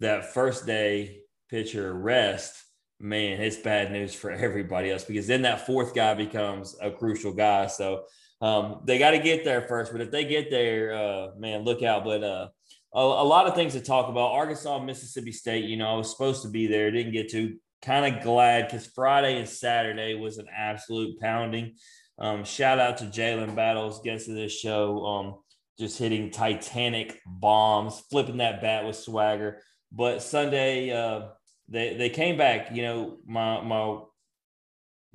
that 0.00 0.34
first 0.34 0.66
day 0.66 1.20
pitcher 1.48 1.94
rest, 1.94 2.62
man, 2.98 3.40
it's 3.40 3.56
bad 3.56 3.90
news 3.90 4.14
for 4.14 4.30
everybody 4.30 4.90
else 4.90 5.04
because 5.04 5.26
then 5.26 5.42
that 5.42 5.66
fourth 5.66 5.94
guy 5.94 6.12
becomes 6.12 6.76
a 6.82 6.90
crucial 6.90 7.32
guy. 7.32 7.66
So 7.66 8.04
um, 8.42 8.82
they 8.84 8.98
got 8.98 9.12
to 9.12 9.18
get 9.18 9.44
there 9.44 9.62
first, 9.62 9.92
but 9.92 10.00
if 10.00 10.10
they 10.10 10.24
get 10.24 10.50
there, 10.50 10.94
uh, 10.94 11.28
man, 11.38 11.62
look 11.64 11.82
out. 11.82 12.04
But 12.04 12.22
uh, 12.22 12.48
a, 12.94 12.98
a, 12.98 13.24
lot 13.24 13.46
of 13.46 13.54
things 13.54 13.74
to 13.74 13.80
talk 13.80 14.08
about. 14.08 14.32
Arkansas, 14.32 14.82
Mississippi 14.82 15.32
State. 15.32 15.64
You 15.64 15.76
know, 15.76 15.88
I 15.88 15.96
was 15.96 16.10
supposed 16.10 16.42
to 16.42 16.48
be 16.48 16.66
there, 16.66 16.90
didn't 16.90 17.12
get 17.12 17.30
to. 17.30 17.56
Kind 17.82 18.14
of 18.14 18.22
glad 18.22 18.66
because 18.66 18.86
Friday 18.86 19.38
and 19.38 19.48
Saturday 19.48 20.14
was 20.14 20.36
an 20.36 20.46
absolute 20.54 21.18
pounding. 21.18 21.76
Um, 22.18 22.44
shout 22.44 22.78
out 22.78 22.98
to 22.98 23.04
Jalen 23.04 23.54
Battles, 23.54 24.02
guest 24.02 24.28
of 24.28 24.34
this 24.34 24.52
show. 24.52 25.04
Um, 25.06 25.34
just 25.78 25.98
hitting 25.98 26.30
Titanic 26.30 27.18
bombs, 27.24 28.02
flipping 28.10 28.36
that 28.36 28.60
bat 28.60 28.84
with 28.84 28.96
swagger. 28.96 29.62
But 29.90 30.22
Sunday, 30.22 30.90
uh, 30.90 31.28
they 31.68 31.94
they 31.96 32.10
came 32.10 32.36
back. 32.36 32.76
You 32.76 32.82
know, 32.82 33.18
my 33.26 33.62
my 33.62 34.00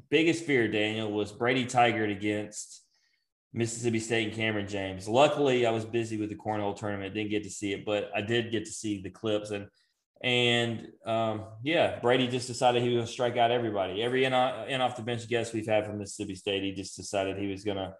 biggest 0.09 0.45
fear, 0.45 0.67
Daniel, 0.67 1.11
was 1.11 1.31
Brady 1.31 1.65
Tygart 1.65 2.11
against 2.11 2.84
Mississippi 3.55 3.99
State 3.99 4.27
and 4.27 4.35
Cameron 4.35 4.67
James. 4.67 5.07
Luckily, 5.07 5.65
I 5.65 5.71
was 5.71 5.85
busy 5.85 6.17
with 6.17 6.27
the 6.27 6.35
cornhole 6.35 6.75
tournament, 6.75 7.13
didn't 7.13 7.31
get 7.31 7.43
to 7.43 7.49
see 7.49 7.71
it, 7.71 7.85
but 7.85 8.11
I 8.13 8.19
did 8.21 8.51
get 8.51 8.65
to 8.65 8.71
see 8.71 9.01
the 9.01 9.09
clips 9.09 9.51
and 9.51 9.67
and 10.21 10.87
um, 11.05 11.43
yeah, 11.61 11.99
Brady 11.99 12.27
just 12.27 12.47
decided 12.47 12.81
he 12.81 12.89
was 12.89 12.95
going 12.95 13.05
to 13.05 13.11
strike 13.11 13.37
out 13.37 13.51
everybody. 13.51 14.01
Every 14.01 14.23
in, 14.23 14.33
in 14.33 14.81
off 14.81 14.95
the 14.95 15.03
bench 15.03 15.27
guest 15.27 15.53
we've 15.53 15.67
had 15.67 15.85
from 15.85 15.99
Mississippi 15.99 16.35
State, 16.35 16.63
he 16.63 16.71
just 16.71 16.95
decided 16.95 17.37
he 17.37 17.47
was 17.47 17.63
gonna 17.63 17.93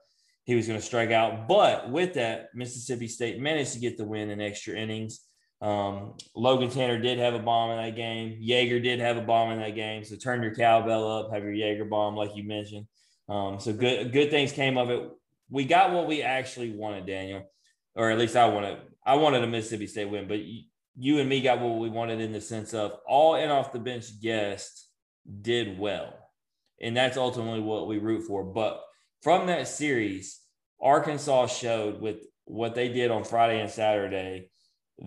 he 0.45 0.56
was 0.56 0.66
gonna 0.66 0.82
strike 0.82 1.12
out. 1.12 1.47
But 1.47 1.91
with 1.91 2.14
that, 2.14 2.49
Mississippi 2.56 3.08
State 3.08 3.39
managed 3.39 3.74
to 3.74 3.80
get 3.80 3.97
the 3.97 4.06
win 4.06 4.30
in 4.30 4.41
extra 4.41 4.76
innings. 4.76 5.22
Um, 5.62 6.16
Logan 6.36 6.70
Tanner 6.70 6.99
did 6.99 7.20
have 7.20 7.34
a 7.34 7.39
bomb 7.39 7.72
in 7.72 7.78
that 7.78 7.95
game. 7.95 8.41
Yeager 8.41 8.82
did 8.82 8.99
have 8.99 9.18
a 9.18 9.22
bomb 9.22 9.51
in 9.51 9.60
that 9.60 9.76
game. 9.76 10.03
So 10.03 10.16
turn 10.16 10.41
your 10.41 10.56
cowbell 10.56 11.20
up, 11.20 11.34
have 11.34 11.43
your 11.43 11.53
Jaeger 11.53 11.86
bomb, 11.86 12.16
like 12.16 12.36
you 12.36 12.43
mentioned. 12.43 12.88
Um, 13.30 13.60
so 13.60 13.72
good 13.72 14.12
good 14.12 14.32
things 14.32 14.51
came 14.51 14.78
of 14.78 14.89
it 14.89 15.10
we 15.49 15.65
got 15.65 15.91
what 15.91 16.07
we 16.07 16.21
actually 16.21 16.71
wanted, 16.71 17.05
Daniel, 17.05 17.43
or 17.95 18.11
at 18.11 18.17
least 18.17 18.35
I 18.35 18.47
wanted. 18.47 18.79
I 19.05 19.15
wanted 19.15 19.43
a 19.43 19.47
Mississippi 19.47 19.87
State 19.87 20.09
win, 20.09 20.27
but 20.27 20.39
you, 20.39 20.63
you 20.97 21.19
and 21.19 21.29
me 21.29 21.41
got 21.41 21.59
what 21.59 21.79
we 21.79 21.89
wanted 21.89 22.19
in 22.21 22.31
the 22.31 22.41
sense 22.41 22.73
of 22.73 22.93
all 23.07 23.35
in 23.35 23.49
off 23.49 23.71
the 23.71 23.79
bench 23.79 24.19
guests 24.21 24.89
did 25.41 25.77
well, 25.77 26.13
and 26.81 26.95
that's 26.95 27.17
ultimately 27.17 27.61
what 27.61 27.87
we 27.87 27.97
root 27.97 28.25
for. 28.27 28.43
But 28.43 28.81
from 29.21 29.47
that 29.47 29.67
series, 29.67 30.39
Arkansas 30.81 31.47
showed 31.47 32.01
with 32.01 32.17
what 32.45 32.75
they 32.75 32.89
did 32.89 33.11
on 33.11 33.23
Friday 33.23 33.59
and 33.59 33.69
Saturday 33.69 34.49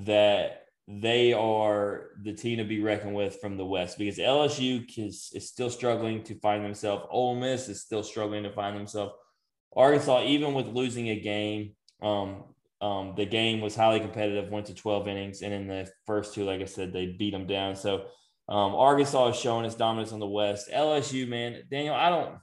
that 0.05 0.65
they 0.89 1.35
are 1.35 2.11
the 2.23 2.33
team 2.33 2.59
to 2.59 2.65
be 2.65 2.81
reckoned 2.81 3.15
with 3.15 3.41
from 3.41 3.57
the 3.57 3.65
West 3.65 3.99
because 3.99 4.17
LSU 4.17 4.85
is, 4.97 5.31
is 5.35 5.49
still 5.49 5.69
struggling 5.69 6.23
to 6.25 6.35
find 6.37 6.65
themselves. 6.65 7.05
Ole 7.11 7.37
Miss 7.37 7.69
is 7.69 7.83
still 7.83 8.03
struggling 8.03 8.43
to 8.45 8.51
find 8.51 8.77
themselves. 8.77 9.13
Arkansas, 9.77 10.25
even 10.25 10.55
with 10.55 10.67
losing 10.67 11.09
a 11.09 11.21
game, 11.21 11.73
um, 12.03 12.45
um, 12.81 13.15
the 13.17 13.27
game 13.27 13.61
was 13.61 13.75
highly 13.75 14.01
competitive, 14.01 14.51
went 14.51 14.67
to 14.67 14.75
12 14.75 15.09
innings, 15.09 15.43
and 15.43 15.53
in 15.53 15.67
the 15.67 15.91
first 16.07 16.35
two, 16.35 16.45
like 16.45 16.61
I 16.61 16.65
said, 16.65 16.93
they 16.93 17.07
beat 17.07 17.33
them 17.33 17.47
down. 17.47 17.75
So 17.75 18.07
um, 18.49 18.75
Arkansas 18.75 19.29
is 19.29 19.37
showing 19.37 19.65
its 19.65 19.75
dominance 19.75 20.13
on 20.13 20.21
the 20.21 20.27
West. 20.27 20.71
LSU, 20.73 21.29
man, 21.29 21.63
Daniel, 21.71 21.95
I 21.95 22.09
don't, 22.09 22.37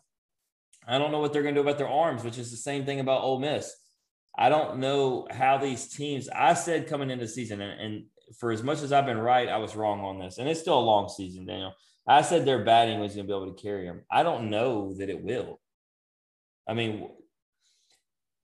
I 0.88 0.97
don't 0.97 1.11
know 1.11 1.19
what 1.19 1.34
they're 1.34 1.41
going 1.41 1.55
to 1.55 1.61
do 1.61 1.67
about 1.67 1.78
their 1.78 1.89
arms, 1.89 2.23
which 2.23 2.38
is 2.38 2.51
the 2.51 2.57
same 2.57 2.86
thing 2.86 2.99
about 2.99 3.23
Ole 3.23 3.39
Miss. 3.39 3.73
I 4.38 4.49
don't 4.49 4.80
know 4.80 5.28
how 5.32 5.57
these 5.57 5.88
teams. 5.88 6.28
I 6.30 6.53
said 6.53 6.88
coming 6.88 7.09
into 7.09 7.26
the 7.26 7.32
season, 7.32 7.61
and, 7.61 7.80
and 7.82 8.03
for 8.38 8.51
as 8.51 8.61
much 8.61 8.82
as 8.82 8.91
I've 8.91 9.05
been 9.05 9.17
right, 9.17 9.47
I 9.47 9.57
was 9.57 9.76
wrong 9.76 10.01
on 10.01 10.19
this, 10.19 10.38
and 10.38 10.49
it's 10.49 10.59
still 10.59 10.78
a 10.78 10.82
long 10.82 11.07
season, 11.09 11.45
Daniel. 11.45 11.73
I 12.07 12.21
said 12.21 12.45
their 12.45 12.63
batting 12.63 12.99
was 12.99 13.15
going 13.15 13.26
to 13.26 13.32
be 13.32 13.36
able 13.36 13.53
to 13.53 13.61
carry 13.61 13.86
them. 13.86 14.03
I 14.11 14.23
don't 14.23 14.49
know 14.49 14.93
that 14.95 15.09
it 15.09 15.23
will. 15.23 15.59
I 16.68 16.74
mean, 16.74 17.09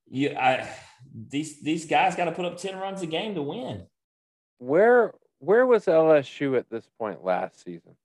you, 0.09 0.35
I 0.37 0.69
these 1.13 1.61
these 1.61 1.85
guys 1.85 2.15
got 2.15 2.25
to 2.25 2.31
put 2.31 2.45
up 2.45 2.57
ten 2.57 2.77
runs 2.77 3.01
a 3.01 3.07
game 3.07 3.35
to 3.35 3.41
win. 3.41 3.87
Where 4.59 5.13
where 5.39 5.65
was 5.65 5.85
LSU 5.85 6.57
at 6.57 6.69
this 6.69 6.87
point 6.99 7.23
last 7.23 7.63
season? 7.63 7.95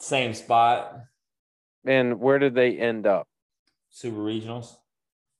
Same 0.00 0.34
spot. 0.34 1.00
And 1.86 2.20
where 2.20 2.38
did 2.38 2.54
they 2.54 2.76
end 2.76 3.06
up? 3.06 3.26
Super 3.90 4.18
regionals. 4.18 4.76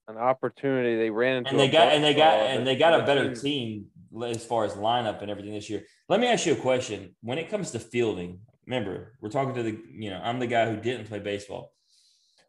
An 0.08 0.16
opportunity 0.16 0.96
they 0.96 1.10
ran 1.10 1.38
into. 1.38 1.50
And 1.50 1.58
they 1.58 1.68
got 1.68 1.92
and 1.92 2.02
they 2.02 2.14
got 2.14 2.38
and 2.40 2.66
they 2.66 2.76
got 2.76 2.98
a 2.98 3.04
better 3.04 3.34
team 3.34 3.86
as 4.24 4.44
far 4.44 4.64
as 4.64 4.72
lineup 4.74 5.20
and 5.20 5.30
everything 5.30 5.52
this 5.52 5.68
year. 5.68 5.82
Let 6.08 6.20
me 6.20 6.28
ask 6.28 6.46
you 6.46 6.52
a 6.52 6.56
question. 6.56 7.14
When 7.22 7.38
it 7.38 7.50
comes 7.50 7.72
to 7.72 7.80
fielding, 7.80 8.38
remember 8.66 9.18
we're 9.20 9.30
talking 9.30 9.54
to 9.54 9.62
the 9.62 9.78
you 9.92 10.10
know 10.10 10.20
I'm 10.22 10.38
the 10.38 10.46
guy 10.46 10.70
who 10.70 10.80
didn't 10.80 11.08
play 11.08 11.18
baseball 11.18 11.72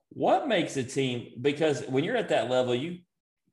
what 0.10 0.48
makes 0.48 0.78
a 0.78 0.84
team 0.84 1.34
because 1.42 1.84
when 1.88 2.04
you're 2.04 2.18
at 2.18 2.30
that 2.30 2.50
level 2.50 2.74
you 2.74 3.00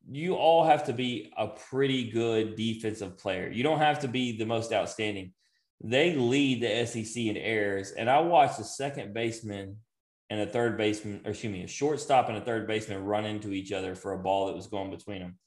you 0.09 0.35
all 0.35 0.63
have 0.63 0.85
to 0.85 0.93
be 0.93 1.33
a 1.37 1.47
pretty 1.47 2.09
good 2.11 2.55
defensive 2.55 3.17
player. 3.17 3.49
You 3.49 3.63
don't 3.63 3.79
have 3.79 3.99
to 3.99 4.07
be 4.07 4.37
the 4.37 4.45
most 4.45 4.71
outstanding. 4.71 5.33
They 5.83 6.15
lead 6.15 6.61
the 6.61 6.85
sec 6.85 7.17
in 7.17 7.37
errors 7.37 7.91
and 7.91 8.09
i 8.09 8.19
watched 8.19 8.59
a 8.59 8.63
second 8.63 9.13
baseman 9.13 9.77
and 10.29 10.39
a 10.39 10.45
third 10.45 10.77
baseman 10.77 11.21
or 11.25 11.31
excuse 11.31 11.51
me 11.51 11.63
a 11.63 11.67
shortstop 11.67 12.29
and 12.29 12.37
a 12.37 12.41
third 12.41 12.65
baseman 12.65 13.03
run 13.03 13.25
into 13.25 13.51
each 13.51 13.71
other 13.71 13.93
for 13.93 14.13
a 14.13 14.19
ball 14.19 14.47
that 14.47 14.55
was 14.55 14.67
going 14.67 14.89
between 14.89 15.19
them. 15.19 15.37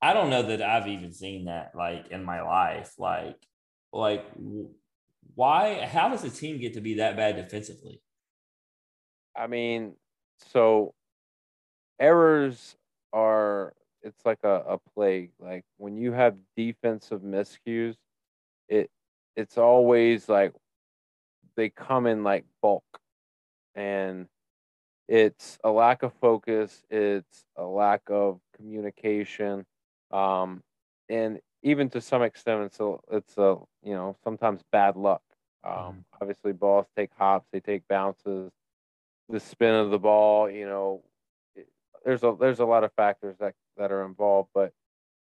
I 0.00 0.14
don't 0.14 0.30
know 0.30 0.42
that 0.42 0.62
i've 0.62 0.88
even 0.88 1.12
seen 1.12 1.44
that 1.44 1.72
like 1.76 2.08
in 2.10 2.24
my 2.24 2.42
life. 2.42 2.92
Like 2.98 3.36
like 3.92 4.24
why 5.34 5.86
how 5.86 6.08
does 6.08 6.24
a 6.24 6.30
team 6.30 6.58
get 6.58 6.74
to 6.74 6.80
be 6.80 6.94
that 6.94 7.16
bad 7.16 7.36
defensively? 7.36 8.02
I 9.36 9.46
mean 9.46 9.94
so 10.50 10.94
errors 11.98 12.76
are 13.12 13.72
it's 14.02 14.24
like 14.24 14.40
a, 14.42 14.62
a 14.68 14.78
plague. 14.94 15.30
Like 15.38 15.64
when 15.78 15.96
you 15.96 16.12
have 16.12 16.36
defensive 16.56 17.22
miscues, 17.22 17.96
it 18.68 18.90
it's 19.36 19.58
always 19.58 20.28
like 20.28 20.52
they 21.56 21.70
come 21.70 22.06
in 22.06 22.24
like 22.24 22.44
bulk. 22.60 22.84
And 23.74 24.26
it's 25.08 25.58
a 25.64 25.70
lack 25.70 26.02
of 26.02 26.12
focus, 26.14 26.82
it's 26.90 27.44
a 27.56 27.64
lack 27.64 28.02
of 28.08 28.40
communication. 28.56 29.64
Um, 30.10 30.62
and 31.08 31.40
even 31.62 31.88
to 31.90 32.00
some 32.00 32.22
extent 32.22 32.64
it's 32.64 32.80
a 32.80 32.96
it's 33.10 33.38
a 33.38 33.56
you 33.82 33.94
know 33.94 34.16
sometimes 34.24 34.62
bad 34.72 34.96
luck. 34.96 35.22
Um, 35.64 35.72
mm-hmm. 35.72 35.98
obviously 36.20 36.52
balls 36.52 36.86
take 36.96 37.10
hops, 37.16 37.46
they 37.52 37.60
take 37.60 37.86
bounces 37.88 38.50
the 39.32 39.40
spin 39.40 39.74
of 39.74 39.90
the 39.90 39.98
ball. 39.98 40.48
You 40.48 40.66
know, 40.66 41.02
there's 42.04 42.22
a 42.22 42.36
there's 42.38 42.60
a 42.60 42.64
lot 42.64 42.84
of 42.84 42.92
factors 42.92 43.36
that 43.40 43.54
that 43.76 43.90
are 43.90 44.04
involved, 44.04 44.50
but 44.54 44.72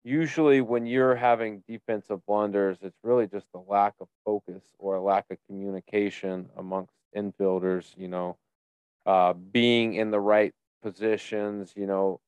usually 0.03 0.61
when 0.61 0.87
you're 0.87 1.15
having 1.15 1.63
defensive 1.69 2.25
blunders, 2.27 2.79
it's 2.83 2.99
really 3.05 3.29
just 3.29 3.47
a 3.55 3.59
lack 3.59 3.95
of 4.01 4.09
focus 4.25 4.63
or 4.79 4.97
a 4.97 5.01
lack 5.01 5.27
of 5.31 5.37
communication 5.47 6.49
amongst 6.57 6.95
infielders. 7.15 7.97
You 7.97 8.09
know, 8.09 8.37
uh, 9.07 9.35
being 9.35 9.95
in 9.95 10.11
the 10.11 10.21
right 10.21 10.55
positions. 10.83 11.75
You 11.77 11.87
know, 11.87 12.21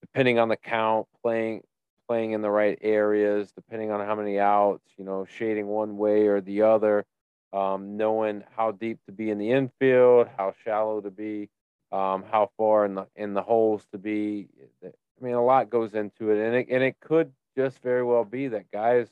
depending 0.00 0.38
on 0.38 0.48
the 0.48 0.56
count, 0.56 1.08
playing 1.22 1.64
playing 2.06 2.32
in 2.32 2.40
the 2.40 2.50
right 2.50 2.78
areas, 2.80 3.52
depending 3.52 3.90
on 3.90 4.06
how 4.06 4.14
many 4.14 4.38
outs. 4.38 4.84
You 4.96 5.04
know, 5.04 5.26
shading 5.26 5.66
one 5.66 5.98
way 5.98 6.28
or 6.28 6.40
the 6.40 6.62
other 6.62 7.04
um, 7.52 7.96
knowing 7.96 8.44
how 8.56 8.72
deep 8.72 8.98
to 9.06 9.12
be 9.12 9.30
in 9.30 9.38
the 9.38 9.50
infield, 9.50 10.28
how 10.36 10.54
shallow 10.64 11.00
to 11.00 11.10
be 11.10 11.48
um, 11.92 12.24
how 12.30 12.50
far 12.56 12.84
in 12.84 12.94
the 12.94 13.06
in 13.16 13.34
the 13.34 13.42
holes 13.42 13.86
to 13.92 13.98
be. 13.98 14.48
I 14.84 14.90
mean, 15.20 15.34
a 15.34 15.44
lot 15.44 15.70
goes 15.70 15.94
into 15.94 16.30
it, 16.30 16.44
and 16.44 16.54
it 16.54 16.68
and 16.70 16.82
it 16.82 16.96
could 17.00 17.32
just 17.56 17.80
very 17.82 18.04
well 18.04 18.24
be 18.24 18.48
that 18.48 18.70
guys 18.70 19.08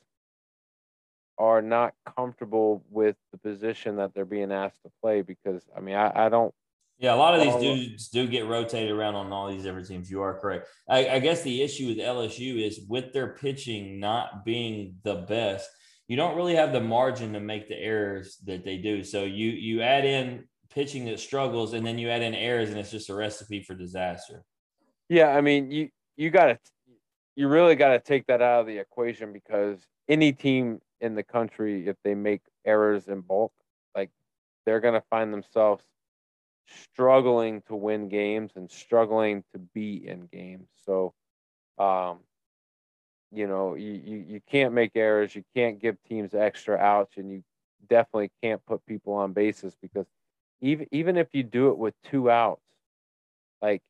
are 1.39 1.61
not 1.61 1.95
comfortable 2.17 2.83
with 2.91 3.17
the 3.33 3.39
position 3.39 3.97
that 3.97 4.15
they're 4.15 4.25
being 4.25 4.53
asked 4.53 4.83
to 4.83 4.91
play 5.03 5.21
because 5.21 5.63
I 5.77 5.81
mean 5.81 5.95
I, 5.95 6.27
I 6.27 6.29
don't 6.29 6.55
yeah, 6.99 7.15
a 7.15 7.17
lot 7.17 7.35
of 7.35 7.43
these 7.43 7.57
dudes 7.57 8.09
do 8.09 8.27
get 8.27 8.47
rotated 8.47 8.91
around 8.91 9.17
on 9.17 9.31
all 9.31 9.51
these 9.51 9.63
different 9.63 9.87
teams. 9.87 10.11
You 10.11 10.23
are 10.23 10.39
correct. 10.39 10.69
I, 10.89 11.09
I, 11.09 11.19
guess 11.19 11.43
the 11.43 11.61
issue 11.61 11.89
with 11.89 11.99
LSU 11.99 12.67
is 12.67 12.81
with 12.89 13.13
their 13.13 13.35
pitching 13.35 14.01
not 14.01 14.47
being 14.47 14.97
the 15.03 15.17
best, 15.29 15.69
you 16.09 16.17
don't 16.17 16.37
really 16.37 16.55
have 16.55 16.73
the 16.73 16.81
margin 16.81 17.33
to 17.33 17.41
make 17.41 17.69
the 17.69 17.77
errors 17.77 18.39
that 18.45 18.65
they 18.65 18.77
do. 18.77 19.03
So 19.03 19.25
you 19.25 19.51
you 19.51 19.83
add 19.83 20.05
in 20.05 20.45
pitching 20.71 21.05
that 21.07 21.21
struggles, 21.21 21.73
and 21.73 21.87
then 21.87 21.99
you 21.99 22.11
add 22.11 22.23
in 22.23 22.35
errors, 22.35 22.71
and 22.71 22.79
it's 22.79 22.91
just 22.91 23.11
a 23.11 23.15
recipe 23.15 23.63
for 23.63 23.75
disaster. 23.75 24.45
Yeah, 25.09 25.29
I 25.29 25.41
mean 25.41 25.71
you 25.71 25.89
you 26.17 26.31
got 26.31 26.47
to 26.47 26.59
you 27.37 27.49
really 27.49 27.77
got 27.77 27.91
to 27.91 28.01
take 28.01 28.27
that 28.27 28.43
out 28.43 28.61
of 28.61 28.67
the 28.67 28.79
equation 28.79 29.33
because 29.33 29.79
any 30.09 30.33
team 30.33 30.81
in 31.01 31.15
the 31.15 31.23
country, 31.23 31.87
if 31.87 31.97
they 32.03 32.15
make 32.15 32.41
errors 32.65 33.09
in 33.09 33.21
bulk, 33.21 33.53
like 33.95 34.11
they're 34.65 34.81
going 34.81 34.95
to 34.95 35.07
find 35.11 35.33
themselves 35.33 35.85
struggling 36.93 37.63
to 37.69 37.77
win 37.77 38.09
games 38.09 38.53
and 38.57 38.71
struggling 38.71 39.45
to 39.53 39.59
be 39.59 40.07
in 40.07 40.29
games. 40.33 40.69
So, 40.85 41.13
um, 41.79 42.21
you 43.33 43.47
know, 43.47 43.75
you, 43.75 43.93
you, 43.93 44.25
you 44.29 44.41
can't 44.51 44.73
make 44.73 44.93
errors. 44.95 45.35
You 45.35 45.45
can't 45.55 45.81
give 45.81 45.97
teams 46.09 46.35
extra 46.35 46.77
outs, 46.77 47.17
and 47.17 47.31
you 47.31 47.43
definitely 47.89 48.31
can't 48.43 48.65
put 48.67 48.85
people 48.87 49.15
on 49.15 49.33
bases 49.33 49.75
because 49.81 50.07
even 50.61 50.87
even 50.91 51.17
if 51.17 51.29
you 51.33 51.43
do 51.43 51.69
it 51.71 51.79
with 51.79 51.95
two 52.11 52.31
outs, 52.31 52.63
like 53.61 53.83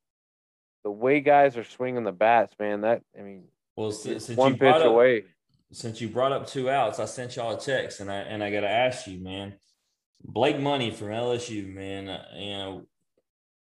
the 0.84 0.90
way 0.90 1.20
guys 1.20 1.56
are 1.56 1.64
swinging 1.64 2.04
the 2.04 2.12
bats, 2.12 2.54
man, 2.58 2.82
that 2.82 3.02
I 3.18 3.22
mean, 3.22 3.44
well, 3.76 3.92
since, 3.92 4.28
one 4.30 4.54
pitch 4.54 4.74
up, 4.74 4.84
away. 4.84 5.24
Since 5.72 6.00
you 6.00 6.08
brought 6.08 6.32
up 6.32 6.46
two 6.46 6.70
outs, 6.70 6.98
I 6.98 7.04
sent 7.04 7.36
y'all 7.36 7.56
a 7.56 7.60
text, 7.60 8.00
and 8.00 8.10
I 8.10 8.16
and 8.16 8.42
I 8.42 8.50
got 8.50 8.60
to 8.60 8.70
ask 8.70 9.06
you, 9.06 9.18
man. 9.18 9.54
Blake 10.24 10.58
Money 10.58 10.90
from 10.90 11.08
LSU, 11.08 11.72
man. 11.72 12.08
Uh, 12.08 12.24
you 12.34 12.50
know, 12.50 12.86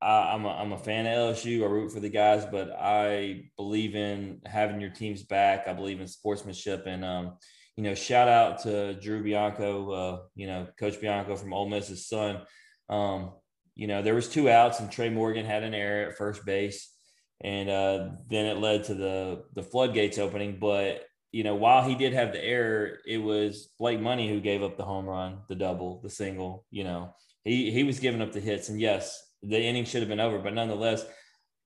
I, 0.00 0.34
am 0.34 0.44
a, 0.44 0.50
I'm 0.50 0.72
a 0.72 0.78
fan 0.78 1.06
of 1.06 1.34
LSU. 1.34 1.62
I 1.62 1.66
root 1.66 1.92
for 1.92 2.00
the 2.00 2.08
guys, 2.08 2.46
but 2.46 2.70
I 2.70 3.50
believe 3.56 3.94
in 3.94 4.40
having 4.46 4.80
your 4.80 4.90
teams 4.90 5.22
back. 5.22 5.66
I 5.66 5.72
believe 5.72 6.00
in 6.00 6.06
sportsmanship, 6.06 6.86
and 6.86 7.04
um, 7.04 7.36
you 7.76 7.82
know, 7.82 7.94
shout 7.94 8.28
out 8.28 8.62
to 8.62 8.94
Drew 8.94 9.22
Bianco, 9.22 9.90
uh, 9.90 10.18
you 10.34 10.46
know, 10.46 10.66
Coach 10.78 11.00
Bianco 11.00 11.36
from 11.36 11.52
Ole 11.52 11.68
Miss's 11.68 12.08
son. 12.08 12.42
Um, 12.88 13.32
you 13.74 13.86
know, 13.86 14.02
there 14.02 14.14
was 14.14 14.28
two 14.28 14.48
outs, 14.50 14.80
and 14.80 14.90
Trey 14.90 15.10
Morgan 15.10 15.46
had 15.46 15.62
an 15.62 15.74
error 15.74 16.08
at 16.08 16.16
first 16.16 16.44
base, 16.44 16.92
and 17.40 17.68
uh, 17.68 18.08
then 18.28 18.46
it 18.46 18.58
led 18.58 18.84
to 18.84 18.94
the 18.94 19.44
the 19.54 19.62
floodgates 19.62 20.18
opening. 20.18 20.58
But 20.60 21.04
you 21.32 21.44
know, 21.44 21.56
while 21.56 21.82
he 21.82 21.94
did 21.94 22.12
have 22.14 22.32
the 22.32 22.44
error, 22.44 22.98
it 23.06 23.18
was 23.18 23.68
Blake 23.78 24.00
Money 24.00 24.28
who 24.28 24.40
gave 24.40 24.62
up 24.62 24.76
the 24.76 24.84
home 24.84 25.06
run, 25.06 25.40
the 25.48 25.54
double, 25.54 26.00
the 26.02 26.10
single. 26.10 26.64
You 26.70 26.84
know, 26.84 27.14
he 27.44 27.70
he 27.70 27.84
was 27.84 28.00
giving 28.00 28.22
up 28.22 28.32
the 28.32 28.40
hits, 28.40 28.68
and 28.68 28.80
yes, 28.80 29.27
the 29.42 29.60
inning 29.60 29.84
should 29.84 30.00
have 30.00 30.08
been 30.08 30.20
over, 30.20 30.38
but 30.38 30.54
nonetheless, 30.54 31.04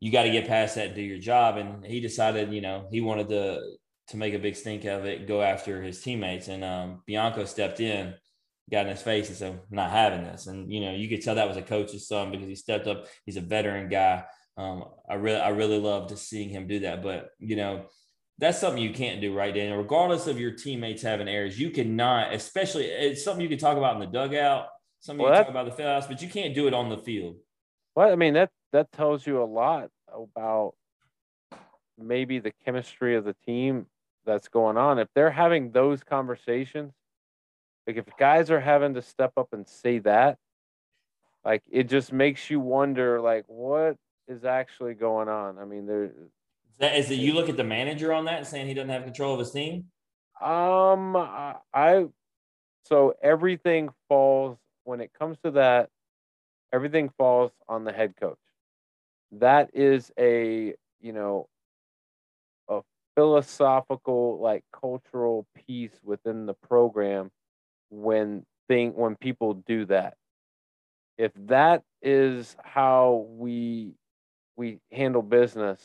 you 0.01 0.11
got 0.11 0.25
to 0.25 0.31
get 0.31 0.49
past 0.49 0.75
that 0.75 0.89
and 0.89 0.95
do 0.95 1.03
your 1.03 1.19
job. 1.19 1.57
And 1.57 1.85
he 1.85 2.01
decided, 2.01 2.53
you 2.53 2.61
know, 2.61 2.89
he 2.91 3.01
wanted 3.01 3.29
to 3.29 3.61
to 4.09 4.17
make 4.17 4.35
a 4.35 4.39
big 4.39 4.57
stink 4.57 4.85
of 4.85 5.05
it, 5.05 5.29
go 5.29 5.43
after 5.43 5.81
his 5.81 6.03
teammates, 6.03 6.49
and 6.49 6.65
um, 6.65 7.03
Bianco 7.07 7.45
stepped 7.45 7.79
in, 7.81 8.13
got 8.71 8.87
in 8.87 8.91
his 8.91 9.01
face, 9.01 9.29
and 9.29 9.37
said, 9.37 9.61
"Not 9.71 9.91
having 9.91 10.25
this." 10.25 10.49
And 10.49 10.73
you 10.73 10.81
know, 10.81 10.93
you 10.93 11.09
could 11.09 11.23
tell 11.23 11.37
that 11.37 11.49
was 11.49 11.57
a 11.57 11.63
coach's 11.63 12.09
son 12.09 12.31
because 12.31 12.49
he 12.49 12.57
stepped 12.57 12.87
up. 12.87 13.07
He's 13.25 13.37
a 13.37 13.41
veteran 13.41 13.89
guy. 13.89 14.25
Um, 14.57 14.85
I 15.09 15.15
really, 15.15 15.41
I 15.41 15.49
really 15.51 15.79
loved 15.79 16.17
seeing 16.19 16.51
him 16.51 16.67
do 16.67 16.81
that. 16.81 17.03
But 17.03 17.31
you 17.39 17.57
know 17.57 17.87
that's 18.39 18.59
something 18.59 18.83
you 18.83 18.93
can't 18.93 19.21
do, 19.21 19.33
right, 19.33 19.55
Daniel? 19.55 19.79
Regardless 19.79 20.27
of 20.27 20.41
your 20.41 20.51
teammates 20.51 21.03
having 21.03 21.29
errors, 21.29 21.59
you 21.61 21.71
cannot, 21.71 22.35
especially 22.35 22.87
it's 22.87 23.23
something 23.23 23.41
you 23.41 23.49
can 23.49 23.59
talk 23.59 23.77
about 23.77 23.95
in 23.95 24.01
the 24.01 24.07
dugout, 24.07 24.67
something 24.99 25.23
well, 25.23 25.33
you 25.33 25.37
can 25.37 25.45
talk 25.45 25.51
about 25.51 25.67
the 25.67 25.77
field 25.77 26.05
but 26.09 26.23
you 26.23 26.29
can't 26.29 26.55
do 26.55 26.67
it 26.67 26.75
on 26.75 26.89
the 26.89 26.99
field. 26.99 27.37
Well, 27.95 28.11
I 28.11 28.17
mean 28.17 28.35
that 28.35 28.51
that 28.73 28.93
tells 28.93 29.27
you 29.27 29.43
a 29.43 29.45
lot 29.45 29.91
about 30.13 30.75
maybe 31.99 32.39
the 32.39 32.53
chemistry 32.65 33.17
of 33.17 33.25
the 33.25 33.37
team 33.47 33.87
that's 34.25 34.49
going 34.49 34.77
on. 34.77 34.99
If 34.99 35.09
they're 35.15 35.31
having 35.31 35.73
those 35.73 36.03
conversations, 36.03 36.93
like 37.87 37.97
if 37.97 38.07
guys 38.19 38.51
are 38.51 38.61
having 38.61 38.95
to 38.95 39.03
step 39.03 39.33
up 39.37 39.49
and 39.53 39.67
say 39.67 39.99
that, 40.01 40.39
like 41.45 41.63
it 41.71 41.89
just 41.89 42.13
makes 42.13 42.51
you 42.51 42.61
wonder, 42.61 43.21
like 43.21 43.45
what 43.47 43.97
is 44.29 44.45
actually 44.45 44.95
going 44.95 45.29
on. 45.29 45.59
I 45.59 45.65
mean, 45.65 45.87
there 45.87 46.13
that 46.79 46.97
is 46.97 47.11
it 47.11 47.17
you 47.17 47.35
look 47.35 47.49
at 47.49 47.57
the 47.57 47.65
manager 47.65 48.13
on 48.13 48.25
that 48.25 48.39
and 48.39 48.47
saying 48.47 48.67
he 48.67 48.75
doesn't 48.75 48.91
have 48.91 49.05
control 49.05 49.35
of 49.35 49.41
his 49.41 49.51
team? 49.51 49.87
Um, 50.41 51.17
I 51.17 52.07
so 52.85 53.15
everything 53.23 53.91
falls 54.09 54.59
when 54.85 55.01
it 55.01 55.13
comes 55.19 55.39
to 55.45 55.53
that. 55.53 55.91
Everything 56.73 57.11
falls 57.19 57.53
on 57.69 57.85
the 57.85 57.93
head 57.93 58.15
coach. 58.19 58.39
That 59.33 59.71
is 59.75 60.11
a 60.19 60.75
you 61.01 61.13
know 61.13 61.49
a 62.69 62.81
philosophical 63.15 64.39
like 64.41 64.65
cultural 64.73 65.47
piece 65.67 65.99
within 66.03 66.47
the 66.47 66.55
program 66.55 67.31
when 67.91 68.45
thing 68.69 68.95
when 68.95 69.17
people 69.17 69.55
do 69.55 69.85
that. 69.87 70.17
If 71.19 71.33
that 71.47 71.83
is 72.01 72.57
how 72.63 73.27
we 73.31 73.95
we 74.57 74.81
handle 74.91 75.23
business, 75.23 75.81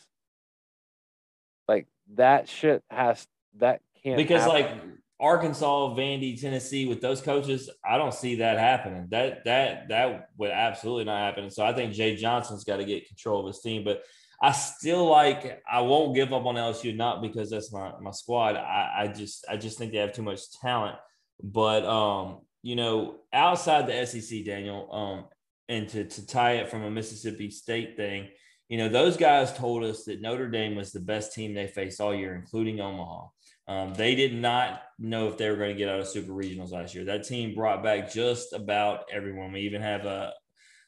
like 1.67 1.87
that 2.15 2.47
shit 2.47 2.83
has 2.89 3.27
that 3.57 3.81
can't 4.03 4.17
because 4.17 4.41
happen. 4.41 4.55
like 4.55 4.81
Arkansas, 5.19 5.95
Vandy, 5.95 6.39
Tennessee 6.39 6.85
with 6.85 7.01
those 7.01 7.21
coaches, 7.21 7.69
I 7.83 7.97
don't 7.97 8.13
see 8.13 8.35
that 8.35 8.59
happening. 8.59 9.07
That 9.09 9.45
that 9.45 9.89
that 9.89 10.29
would 10.37 10.51
absolutely 10.51 11.05
not 11.05 11.19
happen. 11.19 11.49
So 11.49 11.65
I 11.65 11.73
think 11.73 11.93
Jay 11.93 12.15
Johnson's 12.15 12.63
got 12.63 12.77
to 12.77 12.85
get 12.85 13.07
control 13.07 13.41
of 13.41 13.47
his 13.47 13.61
team. 13.61 13.83
But 13.83 14.03
I 14.41 14.51
still 14.51 15.07
like 15.07 15.61
I 15.69 15.81
won't 15.81 16.13
give 16.13 16.33
up 16.33 16.45
on 16.45 16.55
LSU, 16.55 16.95
not 16.95 17.21
because 17.21 17.49
that's 17.49 17.73
my 17.73 17.93
my 17.99 18.11
squad. 18.11 18.55
I, 18.55 18.93
I 18.97 19.07
just 19.07 19.45
I 19.49 19.57
just 19.57 19.79
think 19.79 19.91
they 19.91 19.97
have 19.97 20.13
too 20.13 20.21
much 20.21 20.51
talent. 20.61 20.97
But 21.41 21.83
um, 21.85 22.41
you 22.61 22.75
know, 22.75 23.15
outside 23.33 23.87
the 23.87 24.05
SEC, 24.05 24.45
Daniel, 24.45 24.87
um, 24.91 25.25
and 25.67 25.89
to 25.89 26.03
to 26.03 26.27
tie 26.27 26.53
it 26.53 26.69
from 26.69 26.83
a 26.83 26.91
Mississippi 26.91 27.49
State 27.49 27.97
thing, 27.97 28.27
you 28.69 28.77
know, 28.77 28.89
those 28.89 29.15
guys 29.15 29.53
told 29.53 29.83
us 29.83 30.03
that 30.05 30.21
Notre 30.21 30.49
Dame 30.49 30.75
was 30.75 30.91
the 30.91 30.99
best 30.99 31.33
team 31.33 31.53
they 31.53 31.67
faced 31.67 32.01
all 32.01 32.13
year, 32.13 32.35
including 32.35 32.79
Omaha. 32.81 33.27
Um, 33.67 33.93
they 33.93 34.15
did 34.15 34.33
not 34.33 34.81
know 34.97 35.27
if 35.27 35.37
they 35.37 35.49
were 35.49 35.57
going 35.57 35.71
to 35.71 35.77
get 35.77 35.89
out 35.89 35.99
of 35.99 36.07
super 36.07 36.31
regionals 36.31 36.71
last 36.71 36.95
year. 36.95 37.05
That 37.05 37.27
team 37.27 37.55
brought 37.55 37.83
back 37.83 38.11
just 38.11 38.53
about 38.53 39.05
everyone. 39.11 39.51
We 39.51 39.61
even 39.61 39.81
have 39.81 40.05
a, 40.05 40.33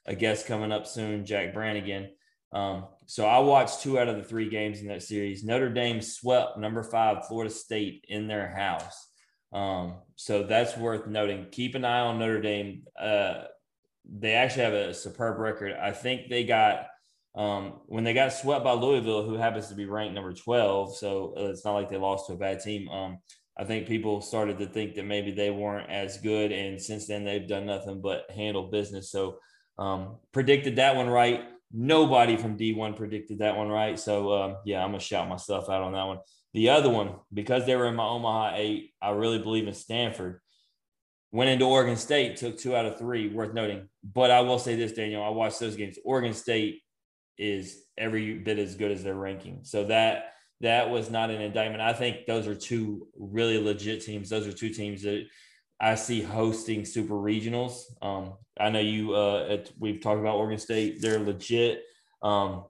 a 0.05 0.15
guest 0.15 0.47
coming 0.47 0.71
up 0.71 0.87
soon, 0.87 1.25
Jack 1.25 1.53
Brannigan. 1.53 2.09
Um, 2.51 2.85
so 3.05 3.25
I 3.25 3.39
watched 3.39 3.81
two 3.81 3.99
out 3.99 4.07
of 4.07 4.17
the 4.17 4.23
three 4.23 4.49
games 4.49 4.81
in 4.81 4.87
that 4.87 5.03
series. 5.03 5.43
Notre 5.43 5.69
Dame 5.69 6.01
swept 6.01 6.57
number 6.57 6.83
five 6.83 7.27
Florida 7.27 7.53
State 7.53 8.05
in 8.07 8.27
their 8.27 8.49
house. 8.49 9.07
Um, 9.51 9.95
so 10.15 10.43
that's 10.43 10.77
worth 10.77 11.07
noting. 11.07 11.47
Keep 11.51 11.75
an 11.75 11.85
eye 11.85 11.99
on 11.99 12.19
Notre 12.19 12.41
Dame. 12.41 12.83
Uh, 12.99 13.43
they 14.05 14.33
actually 14.33 14.63
have 14.63 14.73
a 14.73 14.93
superb 14.93 15.37
record. 15.37 15.73
I 15.73 15.91
think 15.91 16.29
they 16.29 16.43
got 16.43 16.87
um, 17.39 17.75
when 17.85 18.03
they 18.03 18.13
got 18.13 18.33
swept 18.33 18.65
by 18.65 18.73
Louisville, 18.73 19.23
who 19.23 19.35
happens 19.35 19.69
to 19.69 19.73
be 19.73 19.85
ranked 19.85 20.13
number 20.13 20.33
12, 20.33 20.97
so 20.97 21.33
uh, 21.37 21.45
it's 21.45 21.63
not 21.63 21.73
like 21.73 21.89
they 21.89 21.95
lost 21.95 22.27
to 22.27 22.33
a 22.33 22.37
bad 22.37 22.59
team. 22.59 22.89
Um, 22.89 23.19
I 23.57 23.63
think 23.63 23.87
people 23.87 24.19
started 24.19 24.59
to 24.59 24.65
think 24.65 24.95
that 24.95 25.05
maybe 25.05 25.31
they 25.31 25.49
weren't 25.49 25.89
as 25.89 26.17
good, 26.17 26.51
and 26.51 26.81
since 26.81 27.07
then 27.07 27.23
they've 27.23 27.47
done 27.47 27.65
nothing 27.65 28.01
but 28.01 28.29
handle 28.29 28.69
business. 28.69 29.09
So 29.09 29.37
um, 29.77 30.17
predicted 30.33 30.75
that 30.75 30.97
one 30.97 31.07
right. 31.07 31.45
Nobody 31.71 32.35
from 32.35 32.57
D1 32.57 32.97
predicted 32.97 33.39
that 33.39 33.55
one 33.55 33.69
right. 33.69 33.97
So 33.97 34.33
um, 34.33 34.57
yeah, 34.65 34.83
I'm 34.83 34.89
gonna 34.89 34.99
shout 34.99 35.29
myself 35.29 35.69
out 35.69 35.81
on 35.81 35.93
that 35.93 36.07
one. 36.07 36.19
The 36.53 36.69
other 36.71 36.89
one, 36.89 37.15
because 37.33 37.65
they 37.65 37.77
were 37.77 37.87
in 37.87 37.95
my 37.95 38.05
Omaha 38.05 38.55
eight, 38.55 38.91
I 39.01 39.11
really 39.11 39.39
believe 39.39 39.65
in 39.65 39.73
Stanford. 39.73 40.41
Went 41.31 41.51
into 41.51 41.63
Oregon 41.63 41.95
State, 41.95 42.35
took 42.35 42.57
two 42.57 42.75
out 42.75 42.85
of 42.85 42.97
three, 42.99 43.29
worth 43.29 43.53
noting. 43.53 43.87
But 44.03 44.29
I 44.29 44.41
will 44.41 44.59
say 44.59 44.75
this, 44.75 44.91
Daniel, 44.91 45.23
I 45.23 45.29
watched 45.29 45.61
those 45.61 45.77
games. 45.77 45.97
Oregon 46.03 46.33
State 46.33 46.81
is 47.39 47.85
every 47.97 48.37
bit 48.37 48.59
as 48.59 48.75
good 48.75 48.91
as 48.91 49.03
their 49.03 49.15
ranking. 49.15 49.61
So 49.63 49.85
that 49.85 50.33
that 50.61 50.89
was 50.89 51.09
not 51.09 51.31
an 51.31 51.41
indictment. 51.41 51.81
I 51.81 51.93
think 51.93 52.25
those 52.27 52.45
are 52.45 52.53
two 52.53 53.07
really 53.17 53.57
legit 53.57 54.03
teams. 54.03 54.29
Those 54.29 54.45
are 54.45 54.51
two 54.51 54.69
teams 54.69 55.01
that 55.03 55.25
I 55.79 55.95
see 55.95 56.21
hosting 56.21 56.83
super 56.83 57.13
regionals. 57.13 57.83
Um, 58.01 58.33
I 58.59 58.69
know 58.69 58.79
you. 58.79 59.15
Uh, 59.15 59.47
at, 59.49 59.71
we've 59.79 60.01
talked 60.01 60.19
about 60.19 60.35
Oregon 60.35 60.59
State. 60.59 61.01
They're 61.01 61.19
legit. 61.19 61.83
Um, 62.21 62.65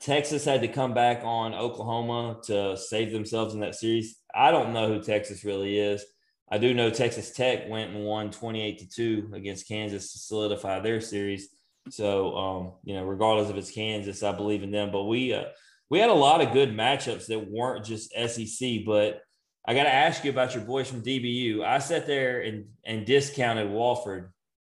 Texas 0.00 0.44
had 0.44 0.60
to 0.60 0.68
come 0.68 0.92
back 0.92 1.22
on 1.24 1.54
Oklahoma 1.54 2.40
to 2.44 2.76
save 2.76 3.10
themselves 3.10 3.54
in 3.54 3.60
that 3.60 3.74
series. 3.74 4.18
I 4.34 4.50
don't 4.50 4.74
know 4.74 4.88
who 4.88 5.02
Texas 5.02 5.44
really 5.44 5.78
is. 5.78 6.04
I 6.50 6.58
do 6.58 6.74
know 6.74 6.90
Texas 6.90 7.30
Tech 7.30 7.68
went 7.68 7.94
and 7.94 8.04
won 8.04 8.30
28 8.30 8.78
to 8.78 8.88
2 8.88 9.30
against 9.34 9.68
Kansas 9.68 10.12
to 10.12 10.18
solidify 10.18 10.80
their 10.80 11.00
series. 11.00 11.48
So, 11.90 12.36
um, 12.36 12.72
you 12.84 12.94
know, 12.94 13.04
regardless 13.04 13.50
if 13.50 13.56
it's 13.56 13.70
Kansas, 13.70 14.22
I 14.22 14.32
believe 14.32 14.62
in 14.62 14.70
them. 14.70 14.90
But 14.90 15.04
we 15.04 15.32
uh, 15.32 15.44
we 15.90 15.98
had 15.98 16.10
a 16.10 16.14
lot 16.14 16.40
of 16.40 16.52
good 16.52 16.70
matchups 16.70 17.26
that 17.26 17.50
weren't 17.50 17.84
just 17.84 18.12
SEC. 18.12 18.84
But 18.86 19.20
I 19.66 19.74
got 19.74 19.84
to 19.84 19.92
ask 19.92 20.24
you 20.24 20.30
about 20.30 20.54
your 20.54 20.64
boys 20.64 20.88
from 20.88 21.02
DBU. 21.02 21.64
I 21.64 21.78
sat 21.78 22.06
there 22.06 22.40
and 22.40 22.66
and 22.84 23.06
discounted 23.06 23.68
Wofford. 23.68 24.28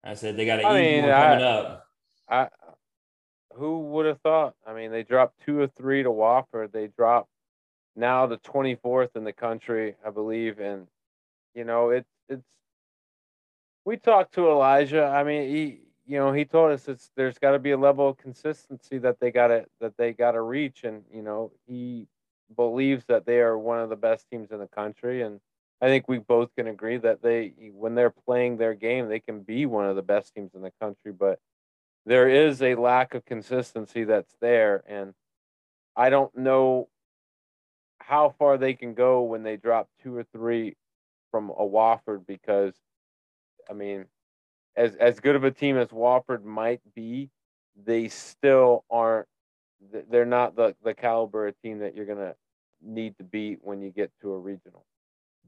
I 0.05 0.14
said 0.14 0.36
they 0.36 0.47
got 0.47 0.60
an 0.60 0.66
I 0.66 0.80
mean, 0.80 1.02
coming 1.02 1.44
up. 1.44 1.84
I 2.28 2.48
who 3.55 3.80
would 3.80 4.06
have 4.06 4.20
thought? 4.20 4.55
I 4.66 4.72
mean, 4.74 4.90
they 4.90 5.02
dropped 5.02 5.40
two 5.44 5.60
or 5.60 5.68
three 5.68 6.02
to 6.02 6.09
Wofford. 6.09 6.72
They 6.72 6.89
dropped 6.89 7.28
now 7.94 8.26
the 8.26 8.39
24th 8.39 9.16
in 9.16 9.24
the 9.24 9.32
country, 9.32 9.97
I 10.05 10.10
believe, 10.10 10.59
and 10.59 10.86
you 11.55 11.64
know 11.64 11.90
it's 11.90 12.09
it's. 12.28 12.43
We 13.84 13.97
talked 13.97 14.34
to 14.34 14.48
Elijah. 14.48 15.05
I 15.05 15.24
mean, 15.24 15.48
he 15.48 15.80
you 16.06 16.18
know 16.18 16.32
he 16.32 16.44
told 16.44 16.72
us 16.72 16.88
it's 16.88 17.10
there's 17.16 17.38
got 17.38 17.52
to 17.52 17.58
be 17.58 17.70
a 17.72 17.76
level 17.76 18.08
of 18.08 18.18
consistency 18.18 18.98
that 18.98 19.20
they 19.20 19.30
got 19.30 19.48
to 19.48 19.66
that 19.80 19.96
they 19.96 20.12
got 20.12 20.32
to 20.32 20.40
reach, 20.40 20.84
and 20.84 21.04
you 21.12 21.22
know 21.22 21.52
he 21.66 22.06
believes 22.56 23.04
that 23.06 23.24
they 23.26 23.40
are 23.40 23.56
one 23.56 23.80
of 23.80 23.88
the 23.88 23.96
best 23.96 24.28
teams 24.30 24.50
in 24.50 24.58
the 24.58 24.68
country, 24.68 25.22
and 25.22 25.40
I 25.80 25.86
think 25.86 26.08
we 26.08 26.18
both 26.18 26.54
can 26.56 26.66
agree 26.66 26.98
that 26.98 27.22
they 27.22 27.52
when 27.72 27.94
they're 27.94 28.10
playing 28.10 28.56
their 28.56 28.74
game, 28.74 29.08
they 29.08 29.20
can 29.20 29.40
be 29.42 29.66
one 29.66 29.86
of 29.86 29.96
the 29.96 30.02
best 30.02 30.34
teams 30.34 30.54
in 30.54 30.62
the 30.62 30.72
country, 30.80 31.12
but 31.12 31.38
there 32.06 32.28
is 32.28 32.62
a 32.62 32.74
lack 32.74 33.14
of 33.14 33.24
consistency 33.24 34.04
that's 34.04 34.34
there 34.40 34.82
and 34.88 35.14
I 35.96 36.10
don't 36.10 36.36
know 36.36 36.88
how 37.98 38.34
far 38.38 38.58
they 38.58 38.74
can 38.74 38.94
go 38.94 39.22
when 39.22 39.42
they 39.42 39.56
drop 39.56 39.88
two 40.02 40.16
or 40.16 40.24
three 40.24 40.76
from 41.30 41.50
a 41.50 41.64
Wofford 41.64 42.26
because 42.26 42.74
I 43.70 43.74
mean 43.74 44.06
as 44.76 44.94
as 44.96 45.20
good 45.20 45.36
of 45.36 45.44
a 45.44 45.50
team 45.50 45.76
as 45.76 45.88
Wofford 45.88 46.44
might 46.44 46.80
be, 46.94 47.30
they 47.84 48.08
still 48.08 48.84
aren't 48.90 49.26
they're 50.10 50.24
not 50.24 50.56
the 50.56 50.74
the 50.84 50.94
caliber 50.94 51.48
of 51.48 51.60
team 51.62 51.80
that 51.80 51.94
you're 51.94 52.06
going 52.06 52.18
to 52.18 52.34
need 52.82 53.16
to 53.18 53.24
beat 53.24 53.58
when 53.62 53.80
you 53.80 53.90
get 53.90 54.10
to 54.20 54.32
a 54.32 54.38
regional. 54.38 54.84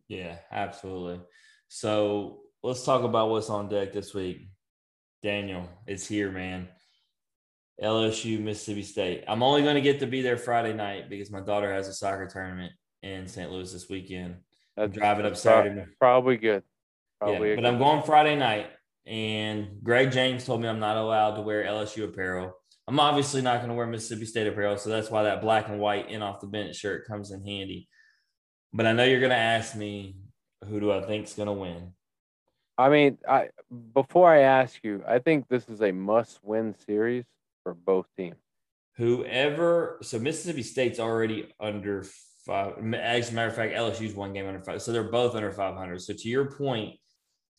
Yeah, 0.08 0.36
absolutely. 0.52 1.20
So, 1.68 2.40
let's 2.62 2.84
talk 2.84 3.02
about 3.02 3.30
what's 3.30 3.50
on 3.50 3.68
deck 3.68 3.92
this 3.92 4.14
week. 4.14 4.48
Daniel, 5.22 5.68
it's 5.86 6.06
here, 6.06 6.30
man. 6.30 6.68
LSU, 7.82 8.40
Mississippi 8.40 8.82
State. 8.82 9.24
I'm 9.26 9.42
only 9.42 9.62
going 9.62 9.74
to 9.74 9.80
get 9.80 10.00
to 10.00 10.06
be 10.06 10.22
there 10.22 10.36
Friday 10.36 10.74
night 10.74 11.08
because 11.08 11.30
my 11.30 11.40
daughter 11.40 11.72
has 11.72 11.88
a 11.88 11.94
soccer 11.94 12.28
tournament 12.28 12.72
in 13.02 13.26
St. 13.26 13.50
Louis 13.50 13.72
this 13.72 13.88
weekend. 13.88 14.36
I'm 14.76 14.90
driving 14.90 15.26
up 15.26 15.36
Saturday. 15.36 15.86
Probably 15.98 16.36
good. 16.36 16.62
Probably 17.20 17.50
yeah, 17.50 17.56
but 17.56 17.66
I'm 17.66 17.78
going 17.78 18.02
Friday 18.02 18.36
night, 18.36 18.68
and 19.06 19.82
Greg 19.82 20.12
James 20.12 20.44
told 20.44 20.60
me 20.60 20.68
I'm 20.68 20.80
not 20.80 20.96
allowed 20.96 21.36
to 21.36 21.42
wear 21.42 21.64
LSU 21.64 22.04
apparel. 22.04 22.54
I'm 22.86 23.00
obviously 23.00 23.42
not 23.42 23.58
going 23.58 23.68
to 23.68 23.74
wear 23.74 23.86
Mississippi 23.86 24.26
State 24.26 24.46
apparel, 24.46 24.76
so 24.76 24.90
that's 24.90 25.10
why 25.10 25.22
that 25.22 25.40
black 25.40 25.68
and 25.68 25.78
white 25.78 26.10
in 26.10 26.22
off 26.22 26.40
the 26.40 26.46
bench 26.46 26.76
shirt 26.76 27.06
comes 27.06 27.30
in 27.30 27.44
handy. 27.44 27.88
But 28.72 28.86
I 28.86 28.92
know 28.92 29.04
you're 29.04 29.20
going 29.20 29.30
to 29.30 29.36
ask 29.36 29.74
me 29.74 30.16
who 30.68 30.80
do 30.80 30.92
I 30.92 31.02
think 31.02 31.26
is 31.26 31.34
going 31.34 31.46
to 31.46 31.52
win. 31.52 31.92
I 32.76 32.88
mean, 32.88 33.18
I 33.28 33.50
before 33.94 34.32
I 34.32 34.40
ask 34.40 34.82
you, 34.82 35.02
I 35.06 35.18
think 35.18 35.48
this 35.48 35.68
is 35.68 35.80
a 35.80 35.92
must-win 35.92 36.74
series 36.86 37.24
for 37.62 37.72
both 37.72 38.06
teams. 38.16 38.36
Whoever, 38.96 39.98
so 40.02 40.18
Mississippi 40.18 40.62
State's 40.62 40.98
already 40.98 41.52
under 41.60 42.04
five. 42.44 42.76
As 42.94 43.30
a 43.30 43.34
matter 43.34 43.48
of 43.48 43.56
fact, 43.56 43.74
LSU's 43.74 44.14
one 44.14 44.32
game 44.32 44.46
under 44.46 44.60
five, 44.60 44.82
so 44.82 44.92
they're 44.92 45.04
both 45.04 45.34
under 45.34 45.52
500. 45.52 46.00
So 46.02 46.14
to 46.14 46.28
your 46.28 46.50
point, 46.50 46.96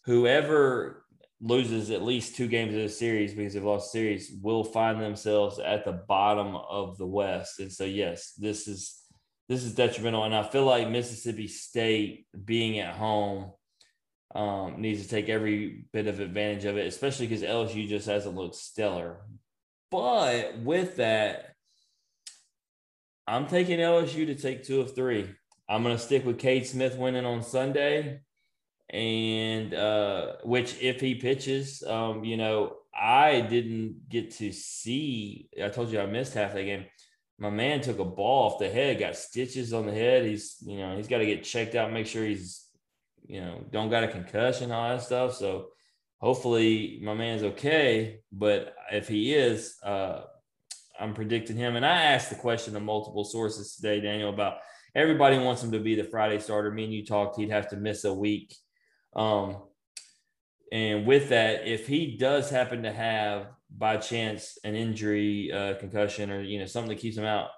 whoever 0.05 1.04
loses 1.41 1.91
at 1.91 2.01
least 2.01 2.35
two 2.35 2.47
games 2.47 2.73
of 2.73 2.81
the 2.81 2.89
series 2.89 3.33
because 3.33 3.53
they've 3.53 3.63
lost 3.63 3.91
series 3.91 4.31
will 4.41 4.63
find 4.63 5.01
themselves 5.01 5.59
at 5.59 5.85
the 5.85 5.91
bottom 5.91 6.55
of 6.55 6.97
the 6.97 7.05
West. 7.05 7.59
And 7.59 7.71
so, 7.71 7.83
yes, 7.83 8.33
this 8.33 8.67
is 8.67 9.01
this 9.47 9.63
is 9.63 9.75
detrimental. 9.75 10.23
And 10.23 10.35
I 10.35 10.43
feel 10.43 10.65
like 10.65 10.89
Mississippi 10.89 11.47
State 11.47 12.25
being 12.45 12.79
at 12.79 12.95
home 12.95 13.51
um, 14.33 14.81
needs 14.81 15.03
to 15.03 15.07
take 15.07 15.29
every 15.29 15.85
bit 15.93 16.07
of 16.07 16.19
advantage 16.19 16.65
of 16.65 16.77
it, 16.77 16.87
especially 16.87 17.27
because 17.27 17.43
LSU 17.43 17.87
just 17.87 18.07
hasn't 18.07 18.35
looked 18.35 18.55
stellar. 18.55 19.21
But 19.91 20.57
with 20.59 20.97
that, 20.97 21.55
I'm 23.27 23.47
taking 23.47 23.79
LSU 23.79 24.25
to 24.27 24.35
take 24.35 24.63
two 24.63 24.81
of 24.81 24.95
three. 24.95 25.29
I'm 25.69 25.83
going 25.83 25.95
to 25.95 26.01
stick 26.01 26.25
with 26.25 26.39
Cade 26.39 26.67
Smith 26.67 26.97
winning 26.97 27.25
on 27.25 27.43
Sunday. 27.43 28.21
And 28.89 29.73
uh, 29.73 30.33
which, 30.43 30.81
if 30.81 31.01
he 31.01 31.15
pitches, 31.15 31.83
um, 31.83 32.23
you 32.23 32.37
know, 32.37 32.75
I 32.93 33.41
didn't 33.41 34.07
get 34.09 34.31
to 34.37 34.51
see. 34.51 35.49
I 35.61 35.69
told 35.69 35.89
you 35.89 35.99
I 35.99 36.05
missed 36.05 36.33
half 36.33 36.53
that 36.53 36.63
game. 36.63 36.85
My 37.37 37.49
man 37.49 37.81
took 37.81 37.99
a 37.99 38.05
ball 38.05 38.51
off 38.51 38.59
the 38.59 38.69
head, 38.69 38.99
got 38.99 39.17
stitches 39.17 39.73
on 39.73 39.85
the 39.85 39.91
head. 39.91 40.25
He's, 40.25 40.55
you 40.61 40.77
know, 40.77 40.95
he's 40.95 41.07
got 41.07 41.17
to 41.17 41.25
get 41.25 41.43
checked 41.43 41.75
out, 41.75 41.91
make 41.91 42.07
sure 42.07 42.23
he's 42.23 42.65
you 43.27 43.41
know, 43.41 43.63
don't 43.71 43.89
got 43.89 44.03
a 44.03 44.07
concussion, 44.07 44.71
all 44.71 44.89
that 44.89 45.03
stuff. 45.03 45.35
So 45.35 45.67
hopefully 46.19 46.99
my 47.01 47.13
man's 47.13 47.43
okay. 47.43 48.19
But 48.31 48.75
if 48.91 49.07
he 49.07 49.33
is, 49.33 49.77
uh, 49.83 50.21
I'm 50.99 51.13
predicting 51.13 51.57
him. 51.57 51.75
And 51.75 51.85
I 51.85 52.03
asked 52.03 52.29
the 52.29 52.35
question 52.35 52.73
to 52.73 52.79
multiple 52.79 53.25
sources 53.25 53.75
today, 53.75 53.99
Daniel, 53.99 54.29
about 54.29 54.57
everybody 54.93 55.37
wants 55.37 55.63
him 55.63 55.71
to 55.71 55.79
be 55.79 55.95
the 55.95 56.03
Friday 56.03 56.39
starter. 56.39 56.71
Me 56.71 56.85
and 56.85 56.93
you 56.93 57.05
talked, 57.05 57.37
he'd 57.37 57.49
have 57.51 57.69
to 57.69 57.77
miss 57.77 58.03
a 58.05 58.13
week. 58.13 58.55
Um, 59.15 59.57
and 60.71 61.05
with 61.05 61.29
that, 61.29 61.67
if 61.67 61.87
he 61.87 62.17
does 62.17 62.49
happen 62.49 62.83
to 62.83 62.91
have 62.91 63.47
by 63.75 63.97
chance 63.97 64.57
an 64.63 64.75
injury, 64.75 65.51
uh, 65.51 65.75
concussion, 65.75 66.31
or 66.31 66.41
you 66.41 66.59
know 66.59 66.65
something 66.65 66.89
that 66.89 67.01
keeps 67.01 67.17
him 67.17 67.25
out, 67.25 67.49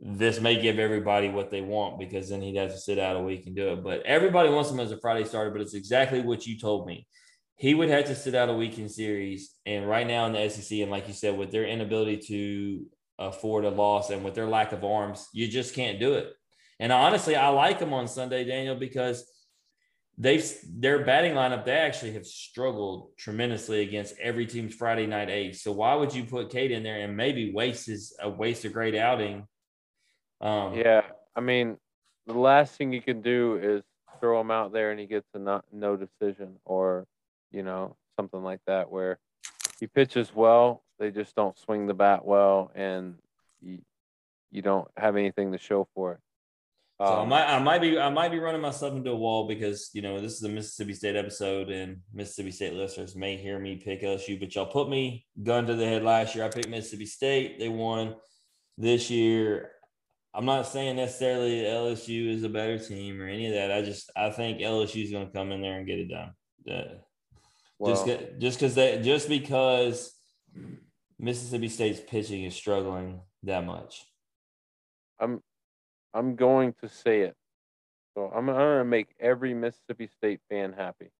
this 0.00 0.40
may 0.40 0.60
give 0.60 0.78
everybody 0.78 1.28
what 1.28 1.50
they 1.50 1.60
want 1.60 1.98
because 1.98 2.28
then 2.28 2.42
he'd 2.42 2.56
have 2.56 2.72
to 2.72 2.78
sit 2.78 2.98
out 2.98 3.16
a 3.16 3.22
week 3.22 3.46
and 3.46 3.56
do 3.56 3.72
it. 3.72 3.82
But 3.82 4.02
everybody 4.04 4.48
wants 4.48 4.70
him 4.70 4.80
as 4.80 4.92
a 4.92 4.98
Friday 4.98 5.24
starter, 5.24 5.50
but 5.50 5.60
it's 5.60 5.74
exactly 5.74 6.20
what 6.20 6.46
you 6.46 6.58
told 6.58 6.86
me. 6.86 7.06
He 7.56 7.72
would 7.72 7.88
have 7.88 8.04
to 8.06 8.14
sit 8.14 8.34
out 8.34 8.50
a 8.50 8.54
week 8.54 8.78
in 8.78 8.88
series. 8.88 9.54
And 9.64 9.88
right 9.88 10.06
now 10.06 10.26
in 10.26 10.34
the 10.34 10.48
SEC, 10.48 10.80
and 10.80 10.90
like 10.90 11.08
you 11.08 11.14
said, 11.14 11.38
with 11.38 11.50
their 11.50 11.64
inability 11.64 12.18
to 12.28 12.86
afford 13.18 13.64
a 13.64 13.70
loss 13.70 14.10
and 14.10 14.22
with 14.24 14.34
their 14.34 14.46
lack 14.46 14.72
of 14.72 14.84
arms, 14.84 15.28
you 15.32 15.48
just 15.48 15.74
can't 15.74 15.98
do 15.98 16.14
it. 16.14 16.28
And 16.78 16.92
honestly, 16.92 17.34
I 17.34 17.48
like 17.48 17.78
him 17.78 17.94
on 17.94 18.08
Sunday, 18.08 18.44
Daniel, 18.44 18.76
because 18.76 19.24
they've 20.18 20.44
their 20.68 21.04
batting 21.04 21.32
lineup, 21.32 21.64
they 21.64 21.76
actually 21.76 22.12
have 22.12 22.26
struggled 22.26 23.10
tremendously 23.16 23.82
against 23.82 24.14
every 24.18 24.46
team's 24.46 24.74
Friday 24.74 25.06
night 25.06 25.30
ace. 25.30 25.62
So 25.62 25.72
why 25.72 25.94
would 25.94 26.14
you 26.14 26.24
put 26.24 26.50
Cade 26.50 26.70
in 26.70 26.82
there 26.82 27.00
and 27.00 27.16
maybe 27.16 27.52
waste 27.52 27.86
his 27.86 28.16
a 28.20 28.28
waste 28.28 28.64
a 28.64 28.68
great 28.68 28.94
outing 28.94 29.46
um, 30.40 30.74
yeah, 30.74 31.02
I 31.34 31.40
mean, 31.40 31.78
the 32.26 32.38
last 32.38 32.76
thing 32.76 32.92
you 32.92 33.00
can 33.00 33.22
do 33.22 33.58
is 33.62 33.82
throw 34.20 34.40
him 34.40 34.50
out 34.50 34.72
there 34.72 34.90
and 34.90 35.00
he 35.00 35.06
gets 35.06 35.26
a 35.34 35.38
not, 35.38 35.64
no 35.72 35.96
decision 35.96 36.56
or, 36.64 37.06
you 37.50 37.62
know, 37.62 37.96
something 38.16 38.42
like 38.42 38.60
that 38.66 38.90
where 38.90 39.18
he 39.80 39.86
pitches 39.86 40.34
well, 40.34 40.82
they 40.98 41.10
just 41.10 41.34
don't 41.34 41.58
swing 41.58 41.86
the 41.86 41.94
bat 41.94 42.24
well, 42.24 42.70
and 42.74 43.16
you, 43.60 43.78
you 44.50 44.62
don't 44.62 44.88
have 44.96 45.16
anything 45.16 45.52
to 45.52 45.58
show 45.58 45.86
for 45.94 46.12
it. 46.12 46.20
Um, 46.98 47.06
so 47.06 47.12
I 47.12 47.22
um, 47.22 47.28
might, 47.28 47.44
I 47.44 47.58
might 47.58 47.80
be, 47.80 47.98
I 47.98 48.08
might 48.08 48.30
be 48.30 48.38
running 48.38 48.62
myself 48.62 48.94
into 48.94 49.10
a 49.10 49.16
wall 49.16 49.46
because 49.46 49.90
you 49.92 50.00
know 50.00 50.20
this 50.20 50.34
is 50.34 50.42
a 50.44 50.48
Mississippi 50.48 50.94
State 50.94 51.16
episode, 51.16 51.68
and 51.68 51.98
Mississippi 52.14 52.50
State 52.50 52.72
listeners 52.72 53.14
may 53.14 53.36
hear 53.36 53.58
me 53.58 53.76
pick 53.76 54.02
LSU, 54.02 54.40
but 54.40 54.54
y'all 54.54 54.66
put 54.66 54.88
me 54.88 55.26
gun 55.42 55.66
to 55.66 55.74
the 55.74 55.84
head 55.84 56.02
last 56.02 56.34
year. 56.34 56.44
I 56.44 56.48
picked 56.48 56.68
Mississippi 56.68 57.06
State; 57.06 57.58
they 57.58 57.68
won. 57.68 58.14
This 58.78 59.10
year, 59.10 59.70
I'm 60.34 60.44
not 60.44 60.66
saying 60.66 60.96
necessarily 60.96 61.62
LSU 61.62 62.30
is 62.30 62.44
a 62.44 62.48
better 62.48 62.78
team 62.78 63.20
or 63.20 63.26
any 63.26 63.46
of 63.46 63.54
that. 63.54 63.72
I 63.72 63.82
just 63.82 64.10
I 64.16 64.30
think 64.30 64.58
LSU 64.58 65.04
is 65.04 65.10
going 65.10 65.26
to 65.26 65.32
come 65.32 65.52
in 65.52 65.62
there 65.62 65.78
and 65.78 65.86
get 65.86 65.98
it 65.98 66.08
done. 66.08 66.32
Well, 67.78 67.94
just 67.94 68.06
just 68.38 68.58
because 68.58 68.74
they 68.74 69.02
just 69.02 69.28
because 69.28 70.14
Mississippi 71.18 71.68
State's 71.68 72.00
pitching 72.00 72.44
is 72.44 72.54
struggling 72.54 73.20
that 73.42 73.64
much. 73.64 74.04
I'm 75.20 75.42
I'm 76.16 76.34
going 76.34 76.74
to 76.80 76.88
say 76.88 77.20
it. 77.20 77.36
So 78.14 78.32
I'm, 78.34 78.48
I'm 78.48 78.56
going 78.56 78.78
to 78.78 78.84
make 78.84 79.08
every 79.20 79.52
Mississippi 79.52 80.08
State 80.16 80.40
fan 80.48 80.72
happy. 80.72 81.10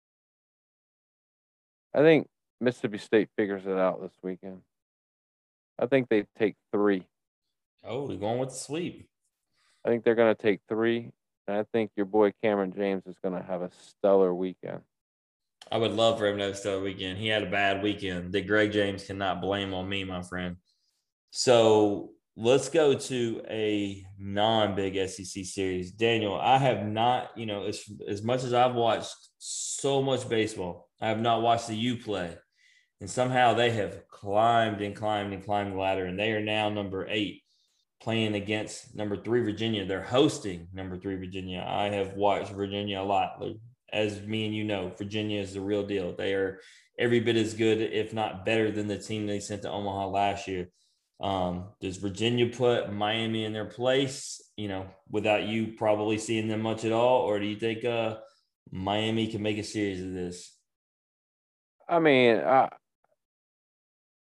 I 1.94 1.98
think 1.98 2.28
Mississippi 2.62 2.96
State 2.96 3.28
figures 3.36 3.66
it 3.66 3.76
out 3.76 4.00
this 4.00 4.14
weekend. 4.22 4.62
I 5.78 5.84
think 5.84 6.08
they 6.08 6.24
take 6.38 6.54
three. 6.72 7.04
Oh, 7.84 8.06
we're 8.06 8.16
going 8.16 8.38
with 8.38 8.48
the 8.48 8.54
sweep. 8.54 9.06
I 9.84 9.90
think 9.90 10.02
they're 10.02 10.14
going 10.14 10.34
to 10.34 10.42
take 10.42 10.60
three. 10.66 11.12
And 11.46 11.58
I 11.58 11.64
think 11.74 11.90
your 11.94 12.06
boy 12.06 12.32
Kamren 12.42 12.74
James 12.74 13.02
is 13.06 13.18
going 13.22 13.38
to 13.38 13.46
have 13.46 13.60
a 13.60 13.70
stellar 13.70 14.34
weekend. 14.34 14.80
I 15.70 15.76
would 15.76 15.92
love 15.92 16.18
for 16.18 16.26
him 16.26 16.38
to 16.38 16.44
have 16.44 16.54
a 16.54 16.56
stellar 16.56 16.82
weekend. 16.82 17.18
He 17.18 17.28
had 17.28 17.42
a 17.42 17.50
bad 17.50 17.82
weekend 17.82 18.32
that 18.32 18.46
Greg 18.46 18.72
James 18.72 19.04
cannot 19.04 19.42
blame 19.42 19.74
on 19.74 19.86
me, 19.86 20.04
my 20.04 20.22
friend. 20.22 20.56
So 21.30 22.12
let's 22.36 22.68
go 22.68 22.94
to 22.94 23.42
a 23.48 24.04
non-big 24.18 25.08
SEC 25.08 25.44
series. 25.44 25.92
Daniel, 25.92 26.38
I 26.38 26.58
have 26.58 26.86
not, 26.86 27.30
you 27.36 27.46
know, 27.46 27.64
as 27.64 27.82
as 28.06 28.22
much 28.22 28.44
as 28.44 28.52
I've 28.52 28.74
watched 28.74 29.14
so 29.38 30.02
much 30.02 30.28
baseball, 30.28 30.88
I 31.00 31.08
have 31.08 31.20
not 31.20 31.42
watched 31.42 31.68
the 31.68 31.76
U 31.76 31.96
play. 31.96 32.36
And 33.00 33.10
somehow 33.10 33.54
they 33.54 33.70
have 33.70 34.08
climbed 34.08 34.80
and 34.80 34.96
climbed 34.96 35.32
and 35.32 35.44
climbed 35.44 35.72
the 35.72 35.78
ladder, 35.78 36.06
and 36.06 36.18
they 36.18 36.32
are 36.32 36.40
now 36.40 36.68
number 36.68 37.06
eight, 37.08 37.42
playing 38.00 38.34
against 38.34 38.94
number 38.94 39.16
three 39.16 39.42
Virginia. 39.42 39.84
They're 39.84 40.02
hosting 40.02 40.68
number 40.72 40.98
three 40.98 41.16
Virginia. 41.16 41.64
I 41.66 41.90
have 41.90 42.14
watched 42.14 42.52
Virginia 42.52 43.00
a 43.00 43.02
lot. 43.02 43.42
As 43.92 44.22
me 44.22 44.46
and 44.46 44.54
you 44.54 44.64
know, 44.64 44.92
Virginia 44.96 45.40
is 45.40 45.54
the 45.54 45.60
real 45.60 45.86
deal. 45.86 46.14
They 46.16 46.32
are 46.34 46.60
every 46.98 47.20
bit 47.20 47.36
as 47.36 47.54
good, 47.54 47.80
if 47.80 48.12
not 48.12 48.44
better, 48.46 48.70
than 48.70 48.88
the 48.88 48.98
team 48.98 49.26
they 49.26 49.40
sent 49.40 49.62
to 49.62 49.70
Omaha 49.70 50.08
last 50.08 50.48
year. 50.48 50.70
Um, 51.20 51.68
does 51.80 51.96
Virginia 51.96 52.46
put 52.46 52.92
Miami 52.92 53.44
in 53.44 53.52
their 53.52 53.64
place? 53.64 54.42
You 54.56 54.68
know, 54.68 54.86
without 55.10 55.44
you 55.44 55.68
probably 55.76 56.18
seeing 56.18 56.48
them 56.48 56.62
much 56.62 56.84
at 56.84 56.92
all, 56.92 57.22
or 57.22 57.38
do 57.38 57.46
you 57.46 57.56
think 57.56 57.84
uh, 57.84 58.16
Miami 58.70 59.28
can 59.28 59.42
make 59.42 59.58
a 59.58 59.64
series 59.64 60.02
of 60.02 60.12
this? 60.12 60.56
I 61.88 62.00
mean, 62.00 62.36
uh, 62.36 62.68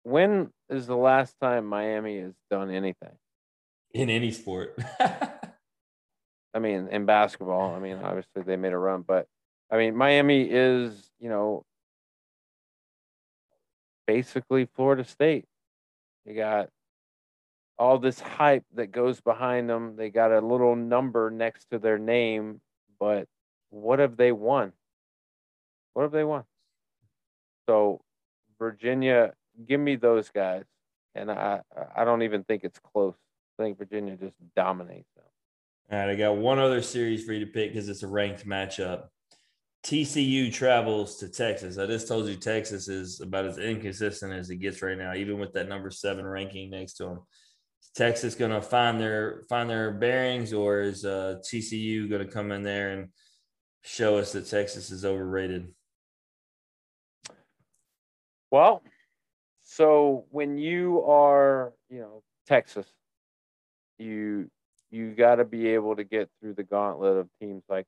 when 0.03 0.49
is 0.69 0.87
the 0.87 0.95
last 0.95 1.35
time 1.41 1.65
Miami 1.65 2.19
has 2.19 2.33
done 2.49 2.71
anything 2.71 3.15
in 3.93 4.09
any 4.09 4.31
sport? 4.31 4.77
I 4.99 6.59
mean, 6.59 6.89
in 6.89 7.05
basketball. 7.05 7.73
I 7.75 7.79
mean, 7.79 7.97
obviously 8.03 8.41
they 8.43 8.57
made 8.57 8.73
a 8.73 8.77
run, 8.77 9.03
but 9.07 9.27
I 9.71 9.77
mean, 9.77 9.95
Miami 9.95 10.41
is, 10.49 11.09
you 11.19 11.29
know, 11.29 11.63
basically 14.05 14.67
Florida 14.75 15.05
State. 15.05 15.45
You 16.25 16.35
got 16.35 16.69
all 17.81 17.97
this 17.97 18.19
hype 18.19 18.63
that 18.75 18.91
goes 18.91 19.19
behind 19.21 19.67
them. 19.67 19.95
They 19.95 20.11
got 20.11 20.31
a 20.31 20.39
little 20.39 20.75
number 20.75 21.31
next 21.31 21.65
to 21.71 21.79
their 21.79 21.97
name, 21.97 22.61
but 22.99 23.27
what 23.71 23.97
have 23.97 24.17
they 24.17 24.31
won? 24.31 24.71
What 25.93 26.03
have 26.03 26.11
they 26.11 26.23
won? 26.23 26.43
So, 27.67 28.01
Virginia, 28.59 29.33
give 29.67 29.79
me 29.79 29.95
those 29.95 30.29
guys, 30.29 30.65
and 31.15 31.31
I 31.31 31.61
I 31.95 32.05
don't 32.05 32.21
even 32.21 32.43
think 32.43 32.63
it's 32.63 32.77
close. 32.93 33.15
I 33.57 33.63
think 33.63 33.79
Virginia 33.79 34.15
just 34.15 34.37
dominates 34.55 35.09
them. 35.15 35.25
All 35.91 36.05
right, 36.05 36.11
I 36.11 36.15
got 36.15 36.37
one 36.37 36.59
other 36.59 36.83
series 36.83 37.25
for 37.25 37.33
you 37.33 37.39
to 37.39 37.51
pick 37.51 37.73
because 37.73 37.89
it's 37.89 38.03
a 38.03 38.07
ranked 38.07 38.45
matchup. 38.45 39.05
TCU 39.83 40.53
travels 40.53 41.17
to 41.17 41.29
Texas. 41.29 41.79
I 41.79 41.87
just 41.87 42.07
told 42.07 42.27
you 42.27 42.35
Texas 42.35 42.87
is 42.87 43.21
about 43.21 43.45
as 43.45 43.57
inconsistent 43.57 44.33
as 44.33 44.51
it 44.51 44.57
gets 44.57 44.83
right 44.83 44.99
now, 44.99 45.15
even 45.15 45.39
with 45.39 45.53
that 45.53 45.67
number 45.67 45.89
seven 45.89 46.27
ranking 46.27 46.69
next 46.69 46.93
to 46.97 47.05
them. 47.05 47.19
Texas 47.95 48.35
going 48.35 48.51
to 48.51 48.61
find 48.61 48.99
their 48.99 49.43
find 49.49 49.69
their 49.69 49.91
bearings, 49.91 50.53
or 50.53 50.81
is 50.81 51.03
uh, 51.03 51.39
TCU 51.43 52.09
going 52.09 52.25
to 52.25 52.31
come 52.31 52.51
in 52.51 52.63
there 52.63 52.91
and 52.91 53.09
show 53.83 54.17
us 54.17 54.31
that 54.33 54.47
Texas 54.47 54.91
is 54.91 55.03
overrated? 55.03 55.67
Well, 58.49 58.83
so 59.63 60.25
when 60.29 60.57
you 60.57 61.03
are, 61.05 61.73
you 61.89 61.99
know, 61.99 62.23
Texas, 62.47 62.87
you 63.97 64.49
you 64.89 65.11
got 65.11 65.35
to 65.35 65.45
be 65.45 65.69
able 65.69 65.95
to 65.95 66.03
get 66.03 66.29
through 66.39 66.53
the 66.53 66.63
gauntlet 66.63 67.17
of 67.17 67.29
teams 67.39 67.63
like 67.69 67.87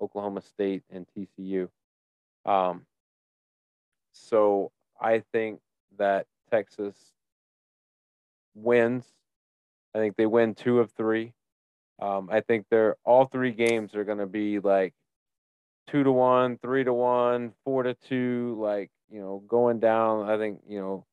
Oklahoma 0.00 0.42
State 0.42 0.82
and 0.90 1.06
TCU. 1.16 1.68
Um, 2.44 2.82
so 4.12 4.70
I 5.00 5.22
think 5.32 5.60
that 5.98 6.26
Texas 6.50 6.96
wins. 8.54 9.06
I 9.94 9.98
think 9.98 10.16
they 10.16 10.26
win 10.26 10.54
two 10.54 10.80
of 10.80 10.90
three. 10.92 11.32
Um, 12.00 12.28
I 12.30 12.40
think 12.40 12.66
they're 12.70 12.96
all 13.04 13.26
three 13.26 13.52
games 13.52 13.94
are 13.94 14.04
going 14.04 14.18
to 14.18 14.26
be 14.26 14.58
like 14.58 14.94
two 15.88 16.02
to 16.02 16.12
one, 16.12 16.58
three 16.58 16.84
to 16.84 16.92
one, 16.92 17.52
four 17.64 17.82
to 17.82 17.94
two, 17.94 18.56
like 18.60 18.90
you 19.10 19.20
know, 19.20 19.42
going 19.46 19.78
down. 19.78 20.28
I 20.28 20.38
think 20.38 20.60
you 20.68 20.80
know, 20.80 21.04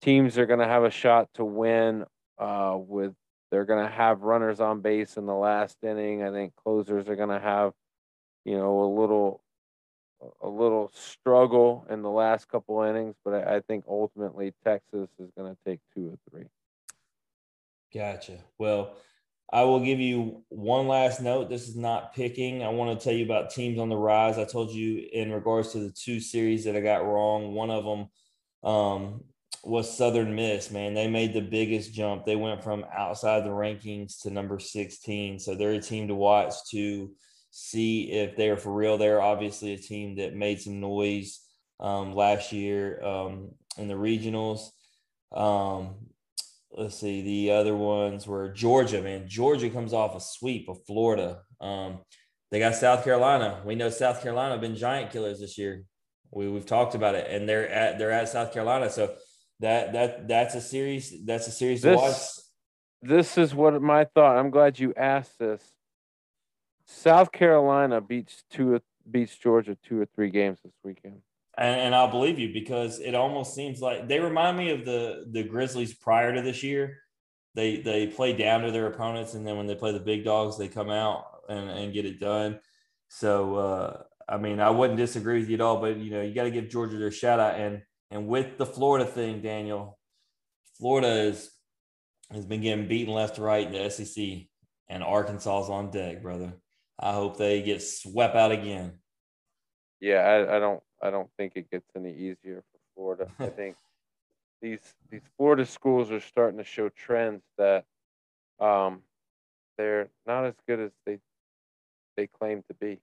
teams 0.00 0.38
are 0.38 0.46
going 0.46 0.60
to 0.60 0.68
have 0.68 0.84
a 0.84 0.90
shot 0.90 1.28
to 1.34 1.44
win. 1.44 2.04
Uh, 2.38 2.76
with 2.76 3.14
they're 3.50 3.66
going 3.66 3.84
to 3.84 3.92
have 3.92 4.22
runners 4.22 4.60
on 4.60 4.80
base 4.80 5.16
in 5.16 5.26
the 5.26 5.34
last 5.34 5.76
inning. 5.82 6.22
I 6.22 6.30
think 6.30 6.54
closers 6.56 7.08
are 7.08 7.16
going 7.16 7.28
to 7.28 7.40
have 7.40 7.72
you 8.44 8.56
know, 8.56 8.82
a 8.82 8.90
little 9.00 9.40
a 10.40 10.48
little 10.48 10.90
struggle 10.94 11.84
in 11.90 12.02
the 12.02 12.10
last 12.10 12.48
couple 12.48 12.80
innings, 12.82 13.16
but 13.24 13.34
I, 13.34 13.56
I 13.56 13.60
think 13.60 13.84
ultimately 13.88 14.54
Texas 14.64 15.08
is 15.18 15.30
going 15.36 15.52
to 15.52 15.58
take 15.66 15.80
two 15.94 16.12
or 16.12 16.18
three. 16.30 16.46
Gotcha. 17.94 18.38
Well, 18.58 18.96
I 19.52 19.64
will 19.64 19.80
give 19.80 20.00
you 20.00 20.44
one 20.48 20.88
last 20.88 21.20
note. 21.20 21.50
This 21.50 21.68
is 21.68 21.76
not 21.76 22.14
picking. 22.14 22.62
I 22.62 22.68
want 22.68 22.98
to 22.98 23.04
tell 23.04 23.12
you 23.12 23.24
about 23.24 23.50
teams 23.50 23.78
on 23.78 23.90
the 23.90 23.96
rise. 23.96 24.38
I 24.38 24.44
told 24.44 24.70
you 24.70 25.06
in 25.12 25.30
regards 25.30 25.72
to 25.72 25.78
the 25.78 25.90
two 25.90 26.20
series 26.20 26.64
that 26.64 26.74
I 26.74 26.80
got 26.80 27.04
wrong. 27.04 27.52
One 27.52 27.70
of 27.70 27.84
them 27.84 28.08
um, 28.64 29.24
was 29.62 29.94
Southern 29.94 30.34
Miss. 30.34 30.70
Man, 30.70 30.94
they 30.94 31.06
made 31.06 31.34
the 31.34 31.42
biggest 31.42 31.92
jump. 31.92 32.24
They 32.24 32.36
went 32.36 32.64
from 32.64 32.86
outside 32.96 33.44
the 33.44 33.50
rankings 33.50 34.22
to 34.22 34.30
number 34.30 34.58
16. 34.58 35.38
So 35.38 35.54
they're 35.54 35.72
a 35.72 35.80
team 35.80 36.08
to 36.08 36.14
watch 36.14 36.54
to 36.70 37.10
see 37.50 38.10
if 38.10 38.36
they're 38.36 38.56
for 38.56 38.72
real. 38.72 38.96
They're 38.96 39.20
obviously 39.20 39.74
a 39.74 39.78
team 39.78 40.16
that 40.16 40.34
made 40.34 40.62
some 40.62 40.80
noise 40.80 41.40
um, 41.78 42.14
last 42.14 42.52
year 42.52 43.04
um, 43.04 43.50
in 43.76 43.86
the 43.86 43.94
regionals. 43.94 44.70
Um, 45.30 45.96
let's 46.76 46.96
see, 46.96 47.22
the 47.22 47.52
other 47.52 47.76
ones 47.76 48.26
were 48.26 48.48
Georgia. 48.48 49.02
Man, 49.02 49.28
Georgia 49.28 49.70
comes 49.70 49.92
off 49.92 50.14
a 50.14 50.20
sweep 50.20 50.68
of 50.68 50.78
Florida. 50.86 51.42
Um, 51.60 52.00
they 52.50 52.58
got 52.58 52.74
South 52.74 53.04
Carolina. 53.04 53.62
We 53.64 53.74
know 53.74 53.90
South 53.90 54.22
Carolina 54.22 54.52
have 54.52 54.60
been 54.60 54.76
giant 54.76 55.10
killers 55.10 55.40
this 55.40 55.56
year. 55.56 55.84
We, 56.30 56.48
we've 56.48 56.66
talked 56.66 56.94
about 56.94 57.14
it, 57.14 57.30
and 57.30 57.48
they're 57.48 57.68
at 57.68 57.98
they're 57.98 58.10
at 58.10 58.28
South 58.28 58.52
Carolina. 58.52 58.90
So 58.90 59.14
that 59.60 59.92
that 59.92 60.28
that's 60.28 60.54
a 60.54 60.60
series. 60.60 61.24
That's 61.24 61.46
a 61.46 61.50
series 61.52 61.82
this, 61.82 61.98
to 61.98 62.02
watch. 62.02 62.16
This 63.02 63.38
is 63.38 63.54
what 63.54 63.80
my 63.80 64.04
thought. 64.04 64.38
I'm 64.38 64.50
glad 64.50 64.78
you 64.78 64.92
asked 64.96 65.38
this 65.38 65.62
South 66.86 67.32
Carolina 67.32 68.00
beats 68.00 68.44
two 68.50 68.80
beats 69.10 69.36
Georgia 69.36 69.76
two 69.82 70.00
or 70.00 70.06
three 70.06 70.30
games 70.30 70.58
this 70.62 70.74
weekend. 70.84 71.22
And, 71.58 71.80
and, 71.80 71.94
I'll 71.94 72.10
believe 72.10 72.38
you 72.38 72.50
because 72.52 72.98
it 72.98 73.14
almost 73.14 73.54
seems 73.54 73.82
like 73.82 74.08
they 74.08 74.18
remind 74.20 74.56
me 74.56 74.70
of 74.70 74.86
the 74.86 75.26
the 75.30 75.42
Grizzlies 75.42 75.92
prior 75.92 76.34
to 76.34 76.40
this 76.40 76.62
year. 76.62 76.98
They 77.54 77.76
they 77.76 78.06
play 78.06 78.32
down 78.32 78.62
to 78.62 78.70
their 78.70 78.86
opponents, 78.86 79.34
and 79.34 79.46
then 79.46 79.58
when 79.58 79.66
they 79.66 79.74
play 79.74 79.92
the 79.92 80.00
big 80.00 80.24
dogs, 80.24 80.56
they 80.56 80.68
come 80.68 80.88
out 80.88 81.26
and, 81.50 81.68
and 81.68 81.92
get 81.92 82.06
it 82.06 82.20
done. 82.20 82.58
So 83.08 83.56
uh, 83.56 84.02
I 84.28 84.38
mean, 84.38 84.60
I 84.60 84.70
wouldn't 84.70 84.98
disagree 84.98 85.40
with 85.40 85.48
you 85.48 85.56
at 85.56 85.60
all, 85.60 85.80
but 85.80 85.98
you 85.98 86.10
know, 86.10 86.22
you 86.22 86.34
got 86.34 86.44
to 86.44 86.50
give 86.50 86.70
Georgia 86.70 86.96
their 86.96 87.10
shout 87.10 87.38
out. 87.38 87.60
And 87.60 87.82
and 88.10 88.26
with 88.26 88.56
the 88.56 88.66
Florida 88.66 89.04
thing, 89.04 89.42
Daniel, 89.42 89.98
Florida 90.78 91.28
is 91.28 91.50
has 92.30 92.46
been 92.46 92.62
getting 92.62 92.88
beaten 92.88 93.12
left 93.12 93.36
to 93.36 93.42
right 93.42 93.66
in 93.66 93.72
the 93.72 93.90
SEC, 93.90 94.46
and 94.88 95.02
Arkansas's 95.02 95.68
on 95.68 95.90
deck, 95.90 96.22
brother. 96.22 96.54
I 96.98 97.12
hope 97.12 97.36
they 97.36 97.62
get 97.62 97.82
swept 97.82 98.36
out 98.36 98.52
again. 98.52 98.92
Yeah, 100.00 100.18
I, 100.18 100.56
I 100.56 100.58
don't 100.58 100.82
I 101.02 101.10
don't 101.10 101.28
think 101.36 101.52
it 101.56 101.70
gets 101.70 101.90
any 101.96 102.12
easier 102.12 102.62
for 102.72 102.78
Florida. 102.94 103.28
I 103.38 103.46
think 103.56 103.76
these 104.60 104.94
these 105.10 105.22
Florida 105.36 105.66
schools 105.66 106.10
are 106.10 106.20
starting 106.20 106.58
to 106.58 106.64
show 106.64 106.88
trends 106.88 107.42
that 107.58 107.84
um, 108.60 109.02
they're 109.76 110.08
not 110.26 110.44
as 110.44 110.54
good 110.66 110.80
as 110.80 110.90
they 111.04 111.18
they 112.16 112.26
claim 112.26 112.62
to 112.68 112.74
be. 112.74 113.00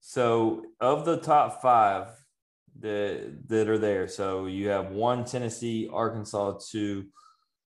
So, 0.00 0.64
of 0.80 1.04
the 1.04 1.18
top 1.18 1.62
five 1.62 2.08
that 2.80 3.48
that 3.48 3.68
are 3.68 3.78
there, 3.78 4.08
so 4.08 4.46
you 4.46 4.68
have 4.68 4.90
one 4.90 5.24
Tennessee, 5.24 5.88
Arkansas 5.92 6.58
two, 6.70 7.06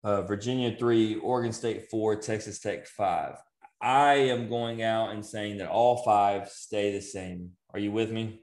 uh, 0.05 0.23
Virginia 0.23 0.77
three, 0.79 1.17
Oregon 1.17 1.53
State 1.53 1.91
four, 1.91 2.17
Texas 2.17 2.61
Tech 2.61 2.87
five. 2.87 3.37
I 3.81 4.15
am 4.15 4.49
going 4.49 4.83
out 4.83 5.11
and 5.11 5.25
saying 5.25 5.59
that 5.59 5.69
all 5.69 6.03
five 6.05 6.49
stay 6.49 6.93
the 6.93 7.01
same. 7.01 7.53
Are 7.73 7.79
you 7.79 7.93
with 7.93 8.11
me? 8.11 8.43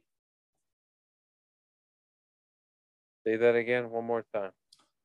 Say 3.26 3.38
that 3.38 3.56
again 3.56 3.90
one 3.90 4.06
more 4.06 4.24
time. 4.34 4.52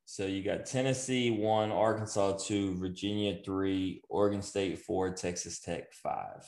So 0.05 0.25
you 0.25 0.43
got 0.43 0.65
Tennessee 0.65 1.31
one, 1.31 1.71
Arkansas 1.71 2.37
two, 2.37 2.77
Virginia 2.77 3.39
three, 3.43 4.01
Oregon 4.09 4.41
State 4.41 4.79
four, 4.79 5.13
Texas 5.13 5.59
Tech 5.59 5.91
five. 5.93 6.43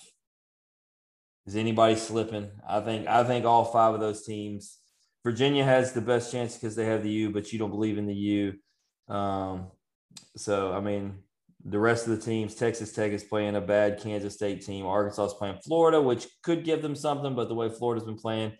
Is 1.46 1.56
anybody 1.56 1.96
slipping? 1.96 2.52
I 2.68 2.82
think 2.82 3.08
I 3.08 3.24
think 3.24 3.46
all 3.46 3.66
five 3.66 3.94
of 3.94 4.00
those 4.00 4.24
teams. 4.24 4.80
Virginia 5.24 5.64
has 5.64 5.94
the 5.94 6.02
best 6.02 6.32
chance 6.32 6.56
because 6.56 6.76
they 6.76 6.86
have 6.86 7.02
the 7.02 7.10
U, 7.10 7.32
but 7.32 7.52
you 7.52 7.60
don't 7.60 7.72
believe 7.72 7.98
in 7.98 8.06
the 8.06 8.14
U. 8.14 8.54
Um, 9.08 9.72
so 10.36 10.74
I 10.74 10.80
mean, 10.80 11.20
the 11.66 11.80
rest 11.80 12.08
of 12.08 12.16
the 12.16 12.24
teams, 12.24 12.56
Texas 12.56 12.92
Tech 12.92 13.14
is 13.14 13.24
playing 13.24 13.56
a 13.56 13.62
bad 13.62 14.00
Kansas 14.00 14.36
State 14.36 14.64
team. 14.66 14.86
Arkansas 14.86 15.26
is 15.26 15.34
playing 15.34 15.60
Florida, 15.66 16.02
which 16.02 16.28
could 16.44 16.66
give 16.66 16.82
them 16.82 16.96
something, 16.96 17.34
but 17.34 17.48
the 17.48 17.56
way 17.56 17.70
Florida's 17.70 18.06
been 18.06 18.18
playing, 18.18 18.52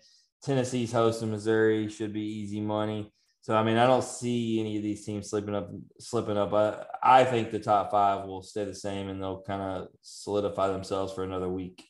Tennessee's 0.44 0.92
host 0.92 1.20
hosting 1.20 1.30
Missouri 1.30 1.88
should 1.88 2.12
be 2.12 2.20
easy 2.20 2.60
money. 2.60 3.10
So 3.40 3.54
I 3.54 3.62
mean, 3.62 3.76
I 3.76 3.86
don't 3.86 4.04
see 4.04 4.60
any 4.60 4.76
of 4.76 4.82
these 4.82 5.04
teams 5.04 5.30
slipping 5.30 5.54
up. 5.54 5.70
Slipping 5.98 6.36
up. 6.36 6.52
I, 6.52 6.84
I 7.02 7.24
think 7.24 7.50
the 7.50 7.58
top 7.58 7.90
five 7.90 8.26
will 8.26 8.42
stay 8.42 8.64
the 8.64 8.74
same, 8.74 9.08
and 9.08 9.22
they'll 9.22 9.42
kind 9.42 9.62
of 9.62 9.88
solidify 10.02 10.68
themselves 10.68 11.12
for 11.12 11.24
another 11.24 11.48
week. 11.48 11.84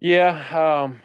Yeah, 0.00 0.82
um, 0.82 1.00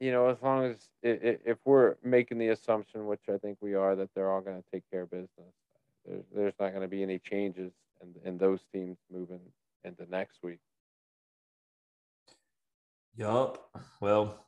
you 0.00 0.12
know, 0.12 0.28
as 0.28 0.36
long 0.42 0.64
as 0.66 0.88
if 1.02 1.56
we're 1.64 1.96
making 2.04 2.36
the 2.38 2.48
assumption, 2.48 3.06
which 3.06 3.22
I 3.30 3.38
think 3.38 3.56
we 3.62 3.74
are, 3.74 3.96
that 3.96 4.10
they're 4.14 4.30
all 4.30 4.42
going 4.42 4.62
to 4.62 4.70
take 4.70 4.82
care 4.90 5.02
of 5.02 5.10
business, 5.10 5.54
there's, 6.04 6.24
there's 6.34 6.54
not 6.60 6.70
going 6.70 6.82
to 6.82 6.88
be 6.88 7.02
any 7.02 7.18
changes 7.18 7.72
in, 8.02 8.28
in 8.28 8.36
those 8.36 8.60
teams 8.72 8.98
moving 9.10 9.40
into 9.84 10.04
next 10.10 10.42
week. 10.42 10.58
Yup. 13.16 13.70
Well, 14.02 14.45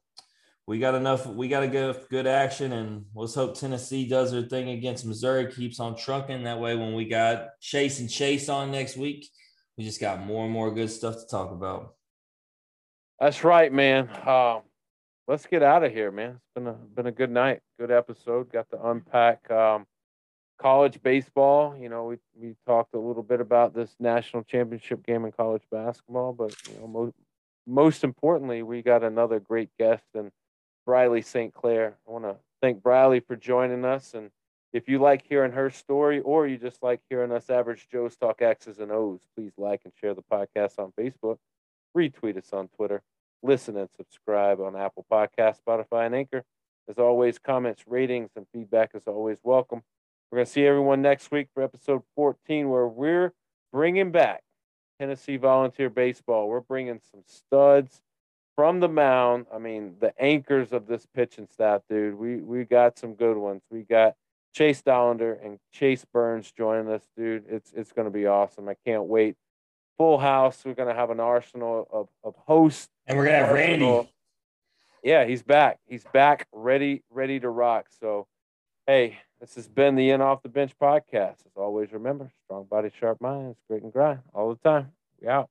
we 0.69 0.79
got 0.79 0.95
enough. 0.95 1.25
We 1.27 1.49
got 1.49 1.61
to 1.61 1.69
get 1.69 2.11
good 2.11 2.27
action, 2.27 2.73
and 2.73 3.07
let's 3.15 3.35
hope 3.35 3.59
Tennessee 3.59 4.07
does 4.07 4.33
their 4.33 4.43
thing 4.43 4.69
against 4.69 5.07
Missouri, 5.07 5.51
keeps 5.51 5.81
on 5.81 5.97
trucking. 5.97 6.45
That 6.45 6.61
way, 6.61 6.77
when 6.77 6.93
we 6.93 7.07
got 7.07 7.59
Chase 7.59 8.01
and 8.01 8.11
Chase 8.11 8.51
on 8.51 8.71
next 8.71 8.99
week, 8.99 9.27
we 9.79 9.85
just 9.85 9.99
got 9.99 10.27
more 10.27 10.45
and 10.45 10.53
more 10.53 10.71
good 10.71 10.91
stuff 10.91 11.15
to 11.15 11.27
talk 11.27 11.53
about. 11.53 11.95
That's 13.19 13.45
right, 13.45 13.73
man. 13.73 14.11
Um, 14.27 14.61
let's 15.27 15.47
get 15.47 15.63
out 15.63 15.85
of 15.85 15.93
here, 15.93 16.11
man. 16.11 16.33
It's 16.33 16.55
been 16.55 16.67
a 16.67 16.75
been 16.75 17.07
a 17.07 17.13
good 17.13 17.31
night, 17.31 17.61
good 17.81 17.91
episode. 17.91 18.53
Got 18.53 18.69
to 18.73 18.91
unpack 18.91 19.51
um, 19.51 19.87
college 20.61 21.03
baseball. 21.03 21.79
You 21.81 21.89
know, 21.89 22.05
we 22.05 22.17
we 22.35 22.57
talked 22.67 22.93
a 22.93 23.01
little 23.01 23.23
bit 23.23 23.41
about 23.41 23.75
this 23.75 23.97
national 23.99 24.43
championship 24.43 25.03
game 25.07 25.25
in 25.25 25.33
college 25.33 25.65
basketball, 25.71 26.35
but 26.35 26.55
you 26.69 26.79
know, 26.79 26.87
most 26.87 27.15
most 27.67 28.05
importantly, 28.05 28.63
we 28.63 28.83
got 28.83 29.03
another 29.03 29.41
great 29.41 29.71
guest 29.79 30.05
and 30.15 30.31
Briley 30.89 31.21
St. 31.21 31.53
Clair. 31.53 31.99
I 32.09 32.11
want 32.11 32.25
to 32.25 32.37
thank 32.63 32.83
Briley 32.83 33.21
for 33.21 33.37
joining 33.37 33.85
us. 33.85 34.15
And 34.15 34.31
if 34.73 34.89
you 34.89 34.99
like 34.99 35.23
hearing 35.29 35.53
her 35.53 35.69
story, 35.69 36.21
or 36.21 36.47
you 36.47 36.57
just 36.57 36.83
like 36.83 37.03
hearing 37.11 37.31
us 37.31 37.51
average 37.51 37.87
Joe's 37.93 38.17
talk 38.17 38.41
X's 38.41 38.79
and 38.79 38.91
O's, 38.91 39.21
please 39.37 39.53
like 39.59 39.83
and 39.85 39.93
share 40.01 40.15
the 40.15 40.23
podcast 40.23 40.79
on 40.79 40.95
Facebook, 40.99 41.37
retweet 41.95 42.39
us 42.39 42.55
on 42.55 42.69
Twitter 42.69 43.03
listen 43.43 43.77
and 43.77 43.89
subscribe 43.97 44.61
on 44.61 44.77
Apple 44.77 45.05
Podcast, 45.11 45.59
Spotify, 45.67 46.07
and 46.07 46.15
Anchor. 46.15 46.43
As 46.89 46.99
always, 46.99 47.39
comments, 47.39 47.85
ratings, 47.87 48.31
and 48.35 48.47
feedback 48.53 48.93
is 48.95 49.07
always 49.07 49.37
welcome. 49.43 49.83
We're 50.31 50.39
going 50.39 50.47
to 50.47 50.53
see 50.53 50.67
everyone 50.67 51.03
next 51.03 51.31
week 51.31 51.49
for 51.53 51.63
episode 51.63 52.03
14, 52.17 52.69
where 52.69 52.89
we're 52.89 53.33
bringing 53.73 54.11
back 54.11 54.43
Tennessee 54.99 55.37
Volunteer 55.37 55.91
Baseball. 55.91 56.49
We're 56.49 56.61
bringing 56.61 57.01
some 57.13 57.23
studs 57.27 58.01
from 58.59 58.81
the 58.81 58.89
mound. 58.89 59.47
I 59.55 59.59
mean, 59.59 59.95
the 60.01 60.13
anchors 60.21 60.73
of 60.73 60.89
this 60.89 61.07
pitching 61.15 61.47
staff, 61.47 61.83
dude. 61.89 62.17
We 62.17 62.39
we 62.39 62.65
got 62.65 62.99
some 62.99 63.15
good 63.15 63.37
ones. 63.37 63.63
We 63.71 63.83
got 63.83 64.15
Chase 64.53 64.83
Dollander 64.83 65.39
and 65.45 65.61
Chase 65.71 66.05
Burns 66.13 66.51
joining 66.51 66.93
us, 66.93 67.03
dude. 67.17 67.45
It's 67.49 67.73
it's 67.73 67.93
going 67.93 68.07
to 68.07 68.11
be 68.11 68.27
awesome. 68.27 68.69
I 68.69 68.75
can't 68.85 69.05
wait 69.05 69.37
full 69.97 70.19
house. 70.19 70.61
We're 70.65 70.75
going 70.75 70.89
to 70.89 70.95
have 70.97 71.11
an 71.11 71.21
arsenal 71.21 71.87
of, 71.93 72.09
of 72.25 72.35
hosts. 72.49 72.89
And 73.07 73.17
we're 73.17 73.27
going 73.27 73.39
to 73.39 73.47
have 73.47 73.55
Randy. 73.55 74.11
Yeah, 75.05 75.25
he's 75.25 75.45
back. 75.45 75.79
He's 75.87 76.05
back, 76.13 76.49
ready, 76.53 77.05
ready 77.11 77.39
to 77.39 77.49
rock. 77.49 77.87
So, 78.01 78.27
hey, 78.89 79.21
this 79.41 79.55
has 79.55 79.69
been 79.69 79.95
the 79.95 80.11
In 80.11 80.21
Off 80.21 80.43
the 80.43 80.49
Bench 80.49 80.73
podcast. 80.83 81.47
As 81.47 81.53
always, 81.55 81.93
remember, 81.93 82.33
strong 82.45 82.65
body, 82.65 82.91
sharp 82.99 83.21
minds, 83.21 83.57
grit 83.69 83.85
and 83.85 83.93
grind 83.93 84.19
all 84.35 84.49
the 84.53 84.69
time. 84.69 84.91
We 85.21 85.29
out. 85.29 85.49